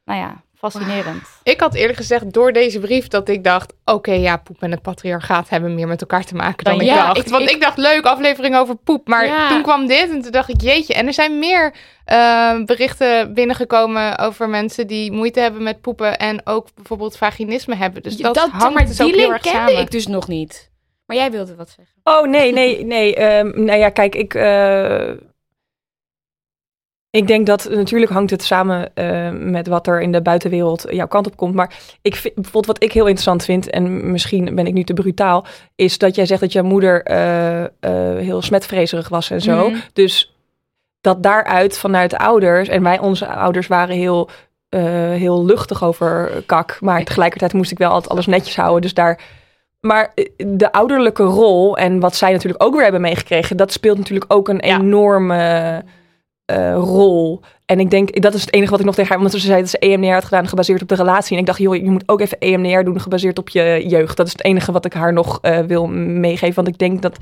Nou 0.05 0.21
ja, 0.21 0.43
fascinerend. 0.61 1.23
Ik 1.43 1.61
had 1.61 1.75
eerlijk 1.75 1.99
gezegd 1.99 2.33
door 2.33 2.53
deze 2.53 2.79
brief 2.81 3.09
dat 3.09 3.29
ik 3.29 3.45
dacht... 3.45 3.73
oké, 3.85 4.13
ja, 4.13 4.37
poep 4.37 4.57
en 4.63 4.71
het 4.71 4.83
patriarchaat 4.83 5.49
hebben 5.49 5.75
meer 5.75 5.87
met 5.89 6.01
elkaar 6.01 6.25
te 6.25 6.35
maken 6.35 6.65
dan 6.65 6.73
Dan 6.79 6.83
ik 6.83 6.89
ja, 6.89 7.07
dacht. 7.07 7.19
ik- 7.19 7.29
Want 7.33 7.43
ik- 7.43 7.51
ik, 7.51 7.61
dacht, 7.61 7.77
leuk, 7.79 8.05
aflevering 8.05 8.57
over 8.57 8.77
poep. 8.77 9.09
Maar 9.09 9.27
Ja. 9.27 9.49
toen 9.49 9.63
kwam 9.63 9.87
dit 9.87 10.11
en 10.11 10.23
toen 10.23 10.33
dacht 10.33 10.49
ik, 10.49 10.61
jeetje. 10.61 10.95
En 10.95 11.07
er 11.07 11.13
zijn 11.13 11.39
meer 11.39 11.75
eh, 12.05 12.65
berichten 12.65 13.35
binnengekomen 13.35 14.19
over 14.19 14.49
mensen 14.49 14.87
die 14.87 15.13
moeite 15.13 15.41
hebben 15.41 15.63
met 15.63 15.81
poepen... 15.81 16.19
en 16.19 16.41
ook 16.47 16.69
bijvoorbeeld 16.75 17.17
vaginisme 17.17 17.75
hebben. 17.77 18.03
Dus 18.03 18.17
dat, 18.17 18.37
hangt 18.37 18.75
maar 18.75 18.87
dus 18.87 18.97
die 18.97 19.07
ook 19.07 19.13
heel 19.13 19.21
link 19.21 19.33
erg 19.33 19.43
kende 19.43 19.59
samen. 19.59 19.79
ik 19.79 19.91
dus 19.91 20.07
nog 20.07 20.29
niet. 20.29 20.71
Maar 21.07 21.17
jij 21.17 21.31
wilde 21.31 21.55
wat 21.55 21.69
zeggen. 21.77 21.95
Oh, 22.05 22.29
nee, 22.29 22.53
nee, 22.53 22.85
nee. 22.85 23.15
Ehm, 23.17 23.65
nou 23.65 23.79
ja, 23.79 23.89
kijk, 23.89 24.15
ik... 24.15 24.35
eh, 24.35 25.11
ik 27.11 27.27
denk 27.27 27.47
dat 27.47 27.69
natuurlijk 27.71 28.13
hangt 28.13 28.31
het 28.31 28.43
samen 28.43 28.95
eh, 28.95 29.31
met 29.31 29.67
wat 29.67 29.87
er 29.87 30.01
in 30.01 30.13
de 30.13 30.23
buitenwereld 30.23 30.87
jouw 30.91 31.07
kant 31.07 31.27
op 31.27 31.37
komt. 31.37 31.55
Maar 31.55 31.79
ik 32.03 32.17
vind, 32.17 32.35
bijvoorbeeld 32.35 32.67
wat 32.67 32.83
ik 32.83 32.93
heel 32.93 33.07
interessant 33.07 33.45
vind, 33.45 33.71
en 33.71 34.11
misschien 34.11 34.55
ben 34.55 34.67
ik 34.67 34.73
nu 34.73 34.85
te 34.85 34.93
brutaal, 34.93 35.47
is 35.75 35.99
dat 35.99 36.15
jij 36.15 36.27
zegt 36.27 36.41
dat 36.41 36.53
jouw 36.53 36.65
moeder 36.65 37.03
eh, 37.03 37.63
eh, 37.65 37.69
heel 38.19 38.43
smetvrezerig 38.43 39.09
was 39.09 39.31
en 39.31 39.41
zo. 39.41 39.69
Mhm. 39.69 39.79
Dus 39.93 40.35
dat 41.01 41.23
daaruit 41.23 41.79
vanuit 41.79 42.17
ouders, 42.17 42.69
en 42.69 42.83
wij, 42.83 42.99
onze 42.99 43.27
ouders 43.27 43.67
waren 43.67 43.97
heel, 43.97 44.29
heel 45.11 45.45
luchtig 45.45 45.85
over 45.85 46.43
kak, 46.47 46.79
maar 46.81 47.05
tegelijkertijd 47.05 47.53
moest 47.53 47.71
ik 47.71 47.79
wel 47.79 47.91
altijd 47.91 48.13
alles 48.13 48.27
netjes 48.27 48.57
houden. 48.57 48.83
Dus 48.83 48.95
daar. 48.95 49.21
Maar 49.81 50.15
de 50.37 50.73
ouderlijke 50.73 51.23
rol 51.23 51.77
en 51.77 52.01
wat 52.01 52.17
zij 52.17 52.33
natuurlijk 52.33 52.63
ook 52.63 52.73
weer 52.73 52.83
hebben 52.83 53.01
meegekregen, 53.01 53.57
dat 53.57 53.73
speelt 53.73 53.99
natuurlijk 53.99 54.33
ook 54.33 54.49
een 54.49 54.61
Ja. 54.65 54.79
enorme 54.79 55.83
eh, 56.51 56.75
rol. 56.75 57.43
En 57.71 57.81
ik 57.81 57.91
denk, 57.91 58.23
dat 58.23 58.35
is 58.35 58.41
het 58.41 58.53
enige 58.55 58.71
wat 58.71 58.81
ik 58.81 58.87
nog 58.87 58.95
tegen 58.95 59.11
haar... 59.11 59.21
Want 59.21 59.31
ze 59.33 59.39
zei 59.39 59.61
dat 59.61 59.71
ze 59.71 59.79
EMDR 59.79 60.13
had 60.13 60.25
gedaan, 60.25 60.49
gebaseerd 60.49 60.83
op 60.83 60.89
de 60.89 60.95
relatie. 60.95 61.35
En 61.35 61.41
ik 61.41 61.47
dacht, 61.47 61.59
joh, 61.59 61.75
je 61.75 61.91
moet 61.91 62.03
ook 62.07 62.21
even 62.21 62.39
EMDR 62.39 62.83
doen, 62.83 63.01
gebaseerd 63.01 63.39
op 63.39 63.49
je 63.49 63.85
jeugd. 63.89 64.17
Dat 64.17 64.27
is 64.27 64.33
het 64.33 64.45
enige 64.45 64.73
wat 64.73 64.85
ik 64.85 64.93
haar 64.93 65.13
nog 65.13 65.39
eh, 65.43 65.59
wil 65.59 65.87
meegeven. 65.87 66.55
Want 66.55 66.69
ik 66.69 66.79
denk 66.79 67.03
dat 67.03 67.17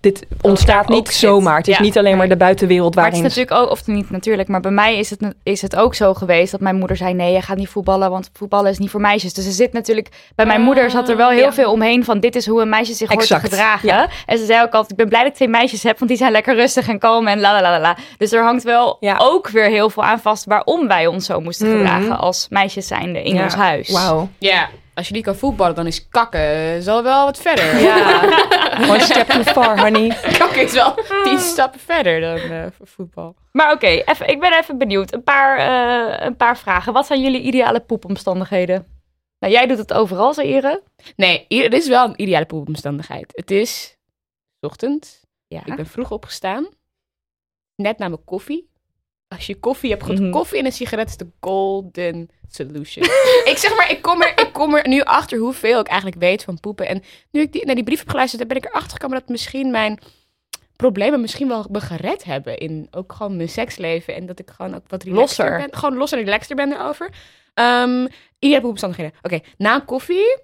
dit 0.00 0.26
ontstaat 0.40 0.88
niet 0.88 1.08
zomaar. 1.08 1.56
Het 1.56 1.68
is 1.68 1.76
Ja. 1.76 1.82
niet 1.82 1.98
alleen 1.98 2.16
maar 2.16 2.28
de 2.28 2.36
buitenwereld 2.36 2.94
Maar 2.94 3.04
het 3.04 3.12
waarin... 3.12 3.30
is 3.30 3.36
natuurlijk 3.36 3.64
ook, 3.66 3.70
of 3.72 3.86
niet 3.86 4.10
natuurlijk, 4.10 4.48
maar 4.48 4.60
bij 4.60 4.70
mij 4.70 4.98
is 4.98 5.10
het, 5.10 5.20
is 5.42 5.62
het 5.62 5.76
ook 5.76 5.94
zo 5.94 6.14
geweest 6.14 6.50
dat 6.52 6.60
mijn 6.60 6.76
moeder 6.76 6.96
zei: 6.96 7.14
nee, 7.14 7.32
je 7.32 7.42
gaat 7.42 7.56
niet 7.56 7.68
voetballen, 7.68 8.10
want 8.10 8.30
voetballen 8.32 8.70
is 8.70 8.78
niet 8.78 8.90
voor 8.90 9.00
meisjes. 9.00 9.34
Dus 9.34 9.46
er 9.46 9.52
zit 9.52 9.72
natuurlijk, 9.72 10.08
bij 10.34 10.46
mijn 10.46 10.60
moeder 10.60 10.90
zat 10.90 11.08
er 11.08 11.16
wel 11.16 11.30
heel 11.30 11.38
ja. 11.38 11.52
veel 11.52 11.72
omheen 11.72 12.04
van: 12.04 12.20
dit 12.20 12.36
is 12.36 12.46
hoe 12.46 12.62
een 12.62 12.68
meisje 12.68 12.92
zich 12.92 13.08
hoort 13.08 13.20
Exact, 13.20 13.44
te 13.44 13.50
gedragen. 13.50 13.88
ja. 13.88 14.08
En 14.26 14.38
ze 14.38 14.44
zei 14.44 14.62
ook 14.62 14.72
altijd: 14.72 14.90
ik 14.90 14.96
ben 14.96 15.08
blij 15.08 15.20
dat 15.20 15.30
ik 15.30 15.36
twee 15.36 15.48
meisjes 15.48 15.82
heb, 15.82 15.98
want 15.98 16.10
die 16.10 16.18
zijn 16.18 16.32
lekker 16.32 16.54
rustig 16.54 16.88
en 16.88 16.98
kalm 16.98 17.26
en 17.26 17.40
la 17.40 17.52
la 17.52 17.60
la 17.62 17.70
la, 17.70 17.80
la. 17.80 17.96
Dus 18.18 18.32
er 18.32 18.42
hangt 18.42 18.62
wel 18.62 18.96
Ja. 19.00 19.16
ook 19.18 19.48
weer 19.48 19.66
heel 19.66 19.90
veel 19.90 19.93
aan 20.02 20.20
vast 20.20 20.44
waarom 20.44 20.88
wij 20.88 21.06
ons 21.06 21.26
zo 21.26 21.40
moesten 21.40 21.68
Mhm. 21.68 21.76
gedragen 21.76 22.18
als 22.18 22.46
meisjes 22.48 22.86
zijnde 22.86 23.22
in 23.22 23.34
Ja. 23.34 23.42
ons 23.44 23.54
huis. 23.54 23.90
Wauw. 23.90 24.28
Ja, 24.38 24.68
als 24.94 25.08
je 25.08 25.14
niet 25.14 25.24
kan 25.24 25.36
voetballen, 25.36 25.74
dan 25.74 25.86
is 25.86 26.08
kakken 26.08 26.82
zal 26.82 27.02
wel 27.02 27.24
wat 27.24 27.38
verder. 27.38 27.78
Ja, 27.80 28.22
One 28.90 29.00
step 29.00 29.28
too 29.28 29.42
far, 29.42 29.80
honey. 29.80 30.16
kakken 30.38 30.62
is 30.62 30.72
wel 30.72 30.94
tien 31.24 31.38
stappen 31.38 31.80
verder 31.80 32.20
dan 32.20 32.38
eh, 32.50 32.66
voetbal. 32.82 33.34
maar 33.52 33.72
oké, 33.72 33.86
even- 33.86 34.28
ik 34.28 34.40
ben 34.40 34.52
even 34.52 34.78
benieuwd. 34.78 35.12
Een 35.12 35.22
paar, 35.22 35.58
eh, 35.58 36.26
een 36.26 36.36
paar 36.36 36.58
vragen. 36.58 36.92
Wat 36.92 37.06
zijn 37.06 37.22
jullie 37.22 37.40
ideale 37.40 37.80
poepomstandigheden? 37.80 38.86
Nou, 39.38 39.52
jij 39.52 39.66
doet 39.66 39.78
het 39.78 39.92
overal, 39.92 40.34
Zaire. 40.34 40.82
Nee, 41.16 41.44
dit 41.48 41.72
is 41.72 41.88
wel 41.88 42.04
een 42.04 42.20
ideale 42.22 42.44
poepomstandigheid. 42.46 43.32
Het 43.34 43.50
is 43.50 43.96
ochtend. 44.60 45.22
Ja. 45.46 45.60
Ik 45.64 45.76
ben 45.76 45.86
vroeg 45.86 46.10
opgestaan. 46.10 46.68
Net 47.76 47.98
na 47.98 48.08
mijn 48.08 48.24
koffie. 48.24 48.70
Als 49.28 49.46
je 49.46 49.54
koffie 49.60 49.90
hebt, 49.90 50.02
goed 50.02 50.18
Mhm. 50.20 50.30
koffie 50.30 50.58
en 50.58 50.64
een 50.64 50.72
sigaret 50.72 51.08
is 51.08 51.16
de 51.16 51.30
golden 51.40 52.28
solution. 52.48 53.04
ik 53.50 53.56
zeg 53.56 53.76
maar, 53.76 53.90
ik 53.90 54.02
kom, 54.02 54.22
er, 54.22 54.40
ik 54.40 54.52
kom 54.52 54.74
er 54.74 54.88
nu 54.88 55.00
achter 55.00 55.38
hoeveel 55.38 55.80
ik 55.80 55.86
eigenlijk 55.86 56.20
weet 56.20 56.44
van 56.44 56.60
poepen. 56.60 56.88
En 56.88 57.02
nu 57.30 57.40
ik 57.40 57.52
die, 57.52 57.66
naar 57.66 57.74
die 57.74 57.84
brief 57.84 57.98
heb 57.98 58.08
geluisterd, 58.08 58.48
ben 58.48 58.56
ik 58.56 58.64
erachter 58.64 58.90
gekomen 58.92 59.18
dat 59.18 59.28
misschien 59.28 59.70
mijn 59.70 59.98
problemen 60.76 61.20
misschien 61.20 61.48
wel 61.48 61.66
me 61.70 61.80
gered 61.80 62.24
hebben. 62.24 62.58
In 62.58 62.88
ook 62.90 63.12
gewoon 63.12 63.36
mijn 63.36 63.48
seksleven. 63.48 64.14
En 64.14 64.26
dat 64.26 64.38
ik 64.38 64.50
gewoon 64.50 64.74
ook 64.74 64.82
wat 64.88 65.02
relaxer 65.02 65.44
Losser. 65.44 65.58
ben. 65.58 65.78
Gewoon 65.78 65.96
losser 65.96 66.18
en 66.18 66.24
relaxter 66.24 66.56
ben 66.56 66.72
erover. 66.72 67.10
Um, 67.54 68.08
ideale 68.38 68.60
poepomstandigheden. 68.60 69.12
Oké, 69.22 69.40
na 69.56 69.80
koffie 69.80 70.38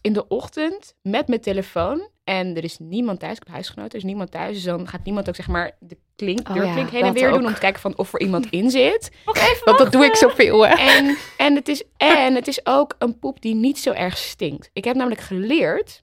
in 0.00 0.12
de 0.12 0.28
ochtend 0.28 0.94
met 1.02 1.28
mijn 1.28 1.40
telefoon. 1.40 2.08
En 2.24 2.56
er 2.56 2.64
is 2.64 2.78
niemand 2.78 3.20
thuis. 3.20 3.36
Ik 3.36 3.42
heb 3.44 3.52
huisgenoten, 3.52 3.90
er 3.90 3.96
is 3.96 4.04
niemand 4.04 4.30
thuis. 4.30 4.54
Dus 4.54 4.62
dan 4.62 4.88
gaat 4.88 5.04
niemand 5.04 5.28
ook 5.28 5.34
zeg 5.34 5.48
maar 5.48 5.76
de 5.80 5.96
klink, 6.16 6.48
Oh 6.48 6.54
deurklink 6.54 6.90
ja, 6.90 6.96
heen 6.96 7.04
en 7.04 7.12
weer 7.12 7.30
doen. 7.30 7.46
Om 7.46 7.54
te 7.54 7.60
kijken 7.60 7.80
van 7.80 7.96
of 7.96 8.12
er 8.14 8.20
iemand 8.20 8.50
in 8.50 8.70
zit. 8.70 9.10
Even 9.32 9.64
Want 9.64 9.78
dat 9.78 9.92
doe 9.92 10.04
ik 10.04 10.14
zoveel, 10.14 10.66
hè. 10.66 10.74
En, 10.96 11.16
en, 11.36 11.54
het 11.54 11.68
is, 11.68 11.82
en 11.96 12.34
het 12.34 12.48
is 12.48 12.66
ook 12.66 12.94
een 12.98 13.18
poep 13.18 13.42
die 13.42 13.54
niet 13.54 13.78
zo 13.78 13.92
erg 13.92 14.18
stinkt. 14.18 14.70
Ik 14.72 14.84
heb 14.84 14.96
namelijk 14.96 15.20
geleerd 15.20 16.02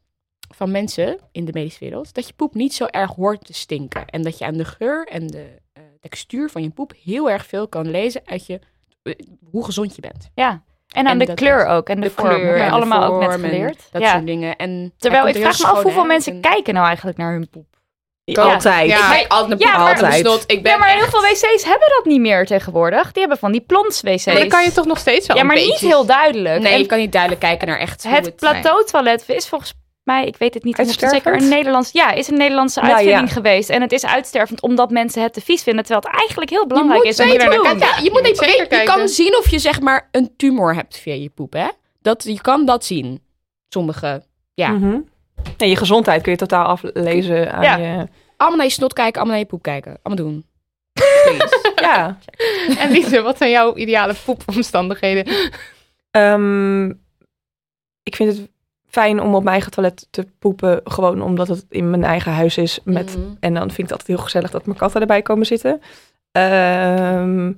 van 0.55 0.71
mensen 0.71 1.19
in 1.31 1.45
de 1.45 1.53
medische 1.53 1.79
wereld... 1.79 2.13
dat 2.13 2.27
je 2.27 2.33
poep 2.33 2.53
niet 2.53 2.73
zo 2.73 2.85
erg 2.85 3.11
hoort 3.11 3.45
te 3.45 3.53
stinken. 3.53 4.05
En 4.05 4.21
dat 4.21 4.37
je 4.37 4.45
aan 4.45 4.57
de 4.57 4.65
geur 4.65 5.07
en 5.07 5.27
de 5.27 5.55
eh, 5.73 5.83
textuur 5.99 6.49
van 6.49 6.63
je 6.63 6.69
poep... 6.69 6.93
heel 7.03 7.29
erg 7.29 7.45
veel 7.45 7.67
kan 7.67 7.91
lezen 7.91 8.21
uit 8.25 8.45
je, 8.45 8.59
eh, 9.03 9.13
hoe 9.51 9.65
gezond 9.65 9.95
je 9.95 10.01
bent. 10.01 10.29
Ja, 10.35 10.63
En 10.89 11.07
aan 11.07 11.19
En 11.19 11.25
de 11.25 11.33
kleur 11.33 11.65
was- 11.65 11.75
ook. 11.77 11.89
En 11.89 11.95
de, 11.95 12.07
De 12.07 12.13
vorm. 12.15 12.29
kleur 12.35 12.55
en 12.55 12.71
allemaal 12.71 13.03
ook 13.13 13.19
net 13.21 13.31
geleerd. 13.31 13.87
Dat 13.91 14.01
ja. 14.01 14.11
soort 14.11 14.25
dingen. 14.25 14.55
En 14.55 14.93
Terwijl 14.97 15.27
ik 15.27 15.35
vraag 15.35 15.59
me 15.59 15.65
af 15.67 15.83
hoeveel 15.83 16.05
mensen 16.05 16.33
en- 16.33 16.41
kijken 16.41 16.73
nou 16.73 16.85
eigenlijk 16.85 17.17
naar 17.17 17.31
hun 17.31 17.49
poep. 17.49 17.67
Altijd. 18.33 18.89
Ja. 18.89 18.97
Ik 18.97 19.17
kijk 19.17 19.31
altijd 19.31 19.59
naar 19.59 19.69
Ja, 19.71 19.77
maar- 19.77 19.89
altijd. 20.03 20.43
Ik 20.47 20.63
ben 20.63 20.71
Ja, 20.71 20.77
maar 20.77 20.89
heel 20.89 21.05
veel 21.09 21.21
wc's 21.21 21.63
hebben 21.63 21.87
dat 21.95 22.05
niet 22.05 22.19
meer 22.19 22.45
tegenwoordig. 22.45 23.11
Die 23.11 23.19
hebben 23.21 23.37
van 23.39 23.51
die 23.51 23.61
plons-wc's. 23.61 24.25
Maar 24.25 24.35
dan 24.35 24.47
kan 24.47 24.63
je 24.63 24.71
toch 24.71 24.85
nog 24.85 24.97
steeds 24.97 25.27
wel 25.27 25.35
Ja, 25.35 25.41
een 25.41 25.47
maar 25.47 25.55
niet 25.57 25.79
heel 25.79 26.05
duidelijk. 26.05 26.61
Nee, 26.61 26.73
En 26.73 26.79
je 26.79 26.85
kan 26.85 26.97
niet 26.97 27.11
duidelijk 27.11 27.41
kijken 27.41 27.67
naar 27.67 27.79
echt 27.79 28.03
hoe 28.03 28.13
het 28.15 28.25
het 28.25 28.33
zijn. 28.39 28.61
plateautoilet 28.61 29.23
is 29.27 29.47
volgens 29.47 29.73
mij, 30.09 30.25
ik 30.25 30.37
weet 30.37 30.53
het 30.53 30.63
niet 30.63 30.77
helemaal 30.77 31.09
zeker, 31.09 31.33
een 31.41 31.47
Nederlands, 31.49 31.91
ja, 31.91 32.11
is 32.11 32.27
een 32.27 32.37
Nederlandse 32.37 32.79
Nou, 32.81 32.93
uitvinding 32.93 33.27
ja. 33.27 33.33
geweest. 33.33 33.69
En 33.69 33.81
het 33.81 33.91
is 33.91 34.05
uitstervend 34.05 34.61
omdat 34.61 34.89
mensen 34.91 35.21
het 35.23 35.33
te 35.33 35.41
vies 35.41 35.63
vinden, 35.63 35.85
terwijl 35.85 36.05
het 36.07 36.19
eigenlijk 36.19 36.49
heel 36.49 36.61
Je 36.61 36.67
belangrijk 36.67 37.03
moet 37.03 37.11
is 37.11 37.19
om 37.19 37.27
het 37.27 37.37
naar 37.37 37.49
kijken. 37.49 37.79
Ja, 37.79 37.85
je, 37.85 37.93
moet 37.95 38.03
Je 38.03 38.09
niet, 38.11 38.23
moet 38.23 38.37
zeker 38.37 38.47
weet- 38.51 38.57
je 38.59 38.67
kijken. 38.67 38.95
kan 38.95 39.07
zien 39.07 39.37
of 39.37 39.49
je 39.49 39.59
zeg 39.59 39.81
maar 39.81 40.07
een 40.11 40.33
tumor 40.37 40.75
hebt 40.75 40.97
via 40.97 41.13
je 41.13 41.29
poep, 41.29 41.53
hè? 41.53 41.67
Dat, 42.01 42.23
je 42.23 42.41
kan 42.41 42.65
dat 42.65 42.85
zien. 42.85 43.21
Sommige. 43.69 44.23
Ja. 44.53 44.71
Nee, 45.57 45.69
je 45.69 45.75
gezondheid 45.75 46.21
kun 46.21 46.31
je 46.31 46.37
totaal 46.37 46.65
aflezen 46.65 47.51
aan 47.53 47.63
Ja. 47.63 47.77
je... 47.77 48.07
Allemaal 48.37 48.57
naar 48.57 48.67
je 48.67 48.71
snot 48.73 48.93
kijken, 48.93 49.13
allemaal 49.15 49.31
naar 49.35 49.43
je 49.45 49.49
poep 49.51 49.61
kijken. 49.61 49.99
Allemaal 50.03 50.25
doen. 50.25 50.45
Ja. 51.75 52.17
En 52.77 52.91
Lise, 52.91 53.21
wat 53.21 53.37
zijn 53.37 53.49
jouw 53.51 53.75
ideale 53.75 54.15
poepomstandigheden? 54.25 55.33
Ehm, 56.11 56.89
ik 58.03 58.15
vind 58.15 58.37
het 58.37 58.49
fijn 58.89 59.21
om 59.21 59.27
op 59.35 59.39
mijn 59.43 59.53
eigen 59.53 59.71
toilet 59.71 60.07
te 60.11 60.27
poepen. 60.39 60.81
Gewoon 60.83 61.21
omdat 61.21 61.47
het 61.47 61.65
in 61.69 61.89
mijn 61.89 62.03
eigen 62.03 62.31
huis 62.31 62.57
is. 62.57 62.79
Met, 62.83 63.17
Mhm. 63.17 63.27
En 63.39 63.53
dan 63.53 63.61
vind 63.63 63.77
ik 63.77 63.83
het 63.83 63.91
altijd 63.91 64.07
heel 64.07 64.17
gezellig 64.17 64.51
dat 64.51 64.65
mijn 64.65 64.77
katten 64.77 65.01
erbij 65.01 65.21
komen 65.21 65.45
zitten. 65.45 65.81
Ehm, 66.31 67.51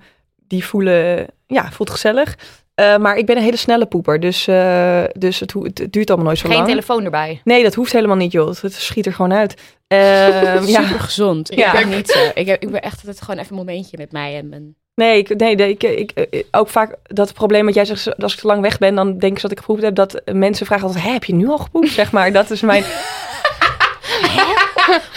die 0.47 0.65
voelen... 0.65 1.27
Ja, 1.47 1.71
voelt 1.71 1.89
gezellig. 1.89 2.37
Eh, 2.75 2.97
maar 2.97 3.17
ik 3.17 3.25
ben 3.25 3.37
een 3.37 3.43
hele 3.43 3.57
snelle 3.57 3.85
poeper. 3.85 4.19
Dus, 4.19 4.47
eh, 4.47 5.03
dus 5.17 5.39
het, 5.39 5.53
het 5.53 5.87
duurt 5.89 6.07
allemaal 6.07 6.27
nooit 6.27 6.37
zo 6.39 6.47
Geen 6.47 6.55
lang. 6.57 6.67
telefoon 6.69 7.03
erbij. 7.03 7.41
Nee, 7.43 7.63
dat 7.63 7.73
hoeft 7.75 7.91
helemaal 7.91 8.15
niet, 8.15 8.31
joh. 8.31 8.55
Het 8.61 8.73
schiet 8.73 9.05
er 9.05 9.13
gewoon 9.13 9.33
uit. 9.33 9.61
Ehm, 9.87 10.65
ja. 10.75 10.81
Super 10.83 10.99
gezond. 10.99 11.55
Ja. 11.55 11.73
Ik 11.73 11.79
ben 11.87 11.97
niet 11.97 12.09
zo. 12.09 12.19
Ik, 12.33 12.47
heb, 12.47 12.61
ik 12.61 12.71
ben 12.71 12.81
echt 12.81 12.97
altijd 12.97 13.21
gewoon 13.21 13.39
even 13.39 13.51
een 13.51 13.65
momentje 13.65 13.97
met 13.97 14.11
mij 14.11 14.37
en 14.37 14.49
mijn... 14.49 14.75
Nee, 14.95 15.17
ik, 15.17 15.35
nee, 15.37 15.55
nee, 15.55 15.69
ik, 15.69 15.83
ik, 15.83 16.11
ik- 16.29 16.45
ook 16.51 16.69
vaak 16.69 16.95
dat 17.03 17.33
probleem 17.33 17.65
wat 17.65 17.73
jij 17.73 17.85
zegt, 17.85 18.21
als 18.21 18.33
ik 18.33 18.39
te 18.39 18.47
lang 18.47 18.61
weg 18.61 18.77
ben, 18.77 18.95
dan 18.95 19.17
denk 19.17 19.35
ik 19.35 19.41
dat 19.41 19.51
ik 19.51 19.59
gepoept 19.59 19.81
heb, 19.81 19.95
dat 19.95 20.21
mensen 20.25 20.65
vragen 20.65 20.85
altijd, 20.87 21.03
Hé, 21.03 21.11
heb 21.11 21.23
je 21.23 21.33
nu 21.35 21.47
al 21.47 21.57
gepoept? 21.57 21.89
Zeg 21.89 22.11
maar, 22.11 22.31
dat 22.31 22.49
is 22.49 22.61
mijn... 22.61 22.83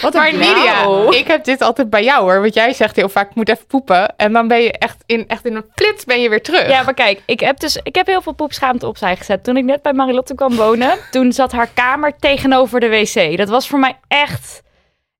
Wat 0.01 0.13
Maar 0.13 0.31
Lydia, 0.31 0.85
ik 1.09 1.27
heb 1.27 1.43
dit 1.43 1.61
altijd 1.61 1.89
bij 1.89 2.03
jou 2.03 2.21
hoor. 2.23 2.41
Want 2.41 2.53
jij 2.53 2.73
zegt 2.73 2.95
heel 2.95 3.09
vaak, 3.09 3.29
ik 3.29 3.35
moet 3.35 3.49
even 3.49 3.65
poepen. 3.65 4.15
En 4.17 4.33
dan 4.33 4.47
ben 4.47 4.61
je 4.61 4.71
echt 4.71 5.03
in, 5.05 5.27
echt 5.27 5.45
in 5.45 5.55
een 5.55 5.65
flits 5.75 6.03
ben 6.05 6.21
je 6.21 6.29
weer 6.29 6.41
terug. 6.41 6.67
Ja, 6.67 6.83
maar 6.83 6.93
kijk, 6.93 7.21
ik 7.25 7.39
heb 7.39 7.59
dus 7.59 7.79
ik 7.83 7.95
heb 7.95 8.05
heel 8.07 8.21
veel 8.21 8.33
poepschaamte 8.33 8.87
opzij 8.87 9.15
gezet. 9.15 9.43
Toen 9.43 9.57
ik 9.57 9.63
net 9.63 9.81
bij 9.81 9.93
Marilotte 9.93 10.35
kwam 10.35 10.55
wonen, 10.55 10.97
toen 11.11 11.31
zat 11.33 11.51
haar 11.51 11.69
kamer 11.73 12.13
tegenover 12.19 12.79
de 12.79 12.89
wc. 12.89 13.37
Dat 13.37 13.49
was 13.49 13.67
voor 13.67 13.79
mij 13.79 13.97
echt, 14.07 14.61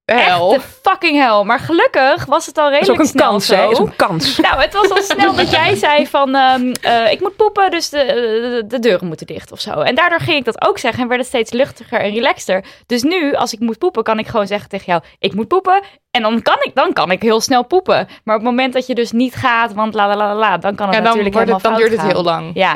Hel. 0.06 0.54
echt 0.54 0.62
de 0.62 0.68
fucking 0.90 1.18
hel. 1.18 1.44
Maar 1.44 1.60
gelukkig 1.60 2.26
was 2.26 2.46
het 2.46 2.58
al 2.58 2.64
Dat 2.72 2.74
is 2.74 2.88
redelijk 2.88 3.00
ook 3.02 3.06
een 3.06 3.12
snel 3.20 3.30
kans, 3.30 3.46
zo. 3.46 3.56
hè? 3.56 3.70
is 3.70 3.78
een 3.78 3.96
kans. 3.96 4.38
Nou, 4.46 4.62
het 4.62 4.74
was 4.74 4.90
al 4.90 5.02
snel 5.02 5.36
dat 5.36 5.52
jij 5.52 5.76
zei 5.86 6.08
van, 6.08 6.36
ehm, 6.36 6.74
eh, 6.82 7.12
ik 7.12 7.20
moet 7.22 7.36
poepen, 7.36 7.72
dus 7.72 7.90
de, 7.90 7.98
de, 8.06 8.64
de 8.68 8.80
deuren 8.80 9.08
moeten 9.08 9.28
dicht 9.28 9.52
of 9.52 9.60
zo. 9.60 9.72
En 9.72 9.96
daardoor 9.96 10.20
ging 10.20 10.38
ik 10.38 10.46
dat 10.46 10.68
ook 10.68 10.78
zeggen 10.78 11.02
en 11.02 11.08
werd 11.08 11.20
het 11.20 11.30
steeds 11.30 11.52
luchtiger 11.52 12.00
en 12.00 12.12
relaxter. 12.14 12.66
Dus 12.86 13.04
nu, 13.04 13.34
als 13.34 13.54
ik 13.54 13.60
moet 13.60 13.78
poepen, 13.78 14.04
kan 14.04 14.20
ik 14.20 14.28
gewoon 14.28 14.48
zeggen 14.48 14.70
tegen 14.70 14.86
jou, 14.86 15.02
ik 15.20 15.34
moet 15.34 15.48
poepen. 15.48 15.82
En 16.12 16.22
dan 16.22 16.42
kan 16.42 16.58
ik, 16.60 16.72
dan 16.76 16.94
kan 16.94 17.12
ik 17.12 17.22
heel 17.22 17.42
snel 17.42 17.64
poepen. 17.66 18.08
Maar 18.24 18.36
op 18.36 18.42
het 18.42 18.50
moment 18.52 18.74
dat 18.74 18.88
je 18.88 18.96
dus 18.96 19.12
niet 19.12 19.36
gaat, 19.36 19.74
want 19.74 19.94
la 19.94 20.08
la 20.08 20.16
la 20.16 20.36
la, 20.36 20.58
dan 20.58 20.76
kan 20.76 20.86
het 20.88 20.96
dan, 20.96 21.04
natuurlijk 21.04 21.34
wordt 21.36 21.52
het, 21.52 21.62
dan 21.62 21.76
duurt 21.76 21.92
het 21.92 22.02
heel 22.12 22.24
lang. 22.24 22.52
Ja. 22.54 22.74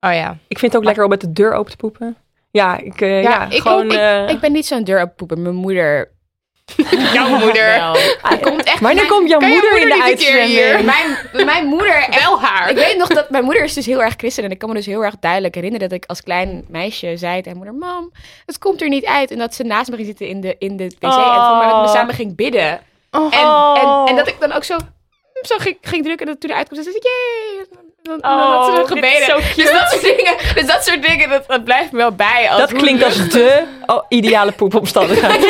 Oh 0.00 0.12
ja. 0.14 0.36
Ik 0.48 0.58
vind 0.58 0.72
het 0.72 0.80
ook 0.80 0.86
lekker 0.86 1.04
om 1.04 1.10
met 1.10 1.20
de 1.20 1.32
deur 1.32 1.52
open 1.52 1.70
te 1.70 1.76
poepen. 1.76 2.16
Ja, 2.50 2.76
ik, 2.78 3.00
eh, 3.00 3.22
Ja, 3.22 3.30
ja, 3.30 3.46
ik 3.50 3.60
gewoon... 3.62 3.84
ook. 3.84 3.92
eh, 3.92 4.28
Ik 4.28 4.40
ben 4.40 4.52
niet 4.52 4.66
zo'n 4.66 4.84
deur 4.84 5.08
poeper. 5.08 5.38
Mijn 5.38 5.54
moeder... 5.54 6.16
Jouw 7.14 7.28
moeder. 7.28 7.74
Wel. 7.76 7.92
Die 8.28 8.40
komt 8.40 8.62
echt... 8.62 8.80
Wanneer 8.80 8.94
mijn- 8.94 9.08
komt 9.08 9.28
jouw 9.28 9.40
moeder 9.40 9.78
in 9.80 9.88
de 9.88 10.02
uitzending? 10.02 10.46
hier? 10.46 10.84
Mijn, 10.84 11.44
mijn 11.46 11.66
moeder... 11.66 11.94
echt- 11.96 12.20
Wel 12.24 12.40
haar. 12.40 12.70
Ik 12.70 12.76
weet 12.76 12.96
nog 12.96 13.08
dat 13.08 13.30
mijn 13.30 13.44
moeder 13.44 13.64
is 13.64 13.74
dus 13.74 13.86
heel 13.86 14.02
erg 14.02 14.14
christen. 14.16 14.44
En 14.44 14.50
ik 14.50 14.58
kan 14.58 14.68
me 14.68 14.74
dus 14.74 14.86
heel 14.86 15.04
erg 15.04 15.14
duidelijk 15.20 15.54
herinneren 15.54 15.88
dat 15.88 15.98
ik 15.98 16.04
als 16.06 16.22
klein 16.22 16.64
meisje 16.68 17.16
zei 17.16 17.42
tegen 17.42 17.58
mijn 17.58 17.72
moeder... 17.74 17.88
Mam, 17.88 18.12
het 18.46 18.58
komt 18.58 18.82
er 18.82 18.88
niet 18.88 19.04
uit. 19.06 19.30
En 19.30 19.38
dat 19.38 19.54
ze 19.54 19.62
naast 19.62 19.90
me 19.90 19.94
ging 19.96 20.06
zitten 20.06 20.28
in 20.28 20.40
de, 20.40 20.56
in 20.58 20.76
de 20.76 20.84
wc. 20.84 21.02
En 21.02 21.46
voor 21.46 21.56
mij 21.56 21.68
dat 21.68 21.80
we 21.90 21.96
samen 21.96 22.14
ging 22.14 22.36
bidden. 22.36 22.80
Oh. 23.10 23.34
En, 23.34 23.46
Oh. 23.46 23.78
en, 24.04 24.08
en 24.10 24.16
dat 24.16 24.28
ik 24.28 24.36
dan 24.40 24.52
ook 24.52 24.64
zo, 24.64 24.76
zo 25.42 25.56
ging, 25.58 25.76
ging 25.80 26.04
drukken 26.04 26.26
en 26.26 26.32
dat 26.32 26.40
toen 26.40 26.50
eruit 26.50 26.68
kwam, 26.68 26.82
zei 26.82 26.94
ze, 26.94 27.00
yay! 27.02 27.66
Dan, 28.08 28.16
Oh, 28.16 28.38
dan 28.66 28.74
had 28.74 28.88
ze 28.88 28.94
gebeden. 28.94 29.24
zo 29.26 29.36
dus 29.56 29.70
dat 29.72 29.88
soort 29.90 30.02
dingen, 30.02 30.34
dus 30.54 30.66
dat, 30.66 30.84
soort 30.84 31.02
dingen 31.02 31.28
dat, 31.28 31.44
dat 31.46 31.64
blijft 31.64 31.92
me 31.92 31.98
wel 31.98 32.12
bij. 32.12 32.48
Als 32.50 32.58
Dat 32.60 32.72
klinkt 32.72 33.04
als 33.04 33.28
de 33.28 33.64
oh, 33.86 34.04
ideale 34.08 34.52
poepomstandigheid. 34.52 35.42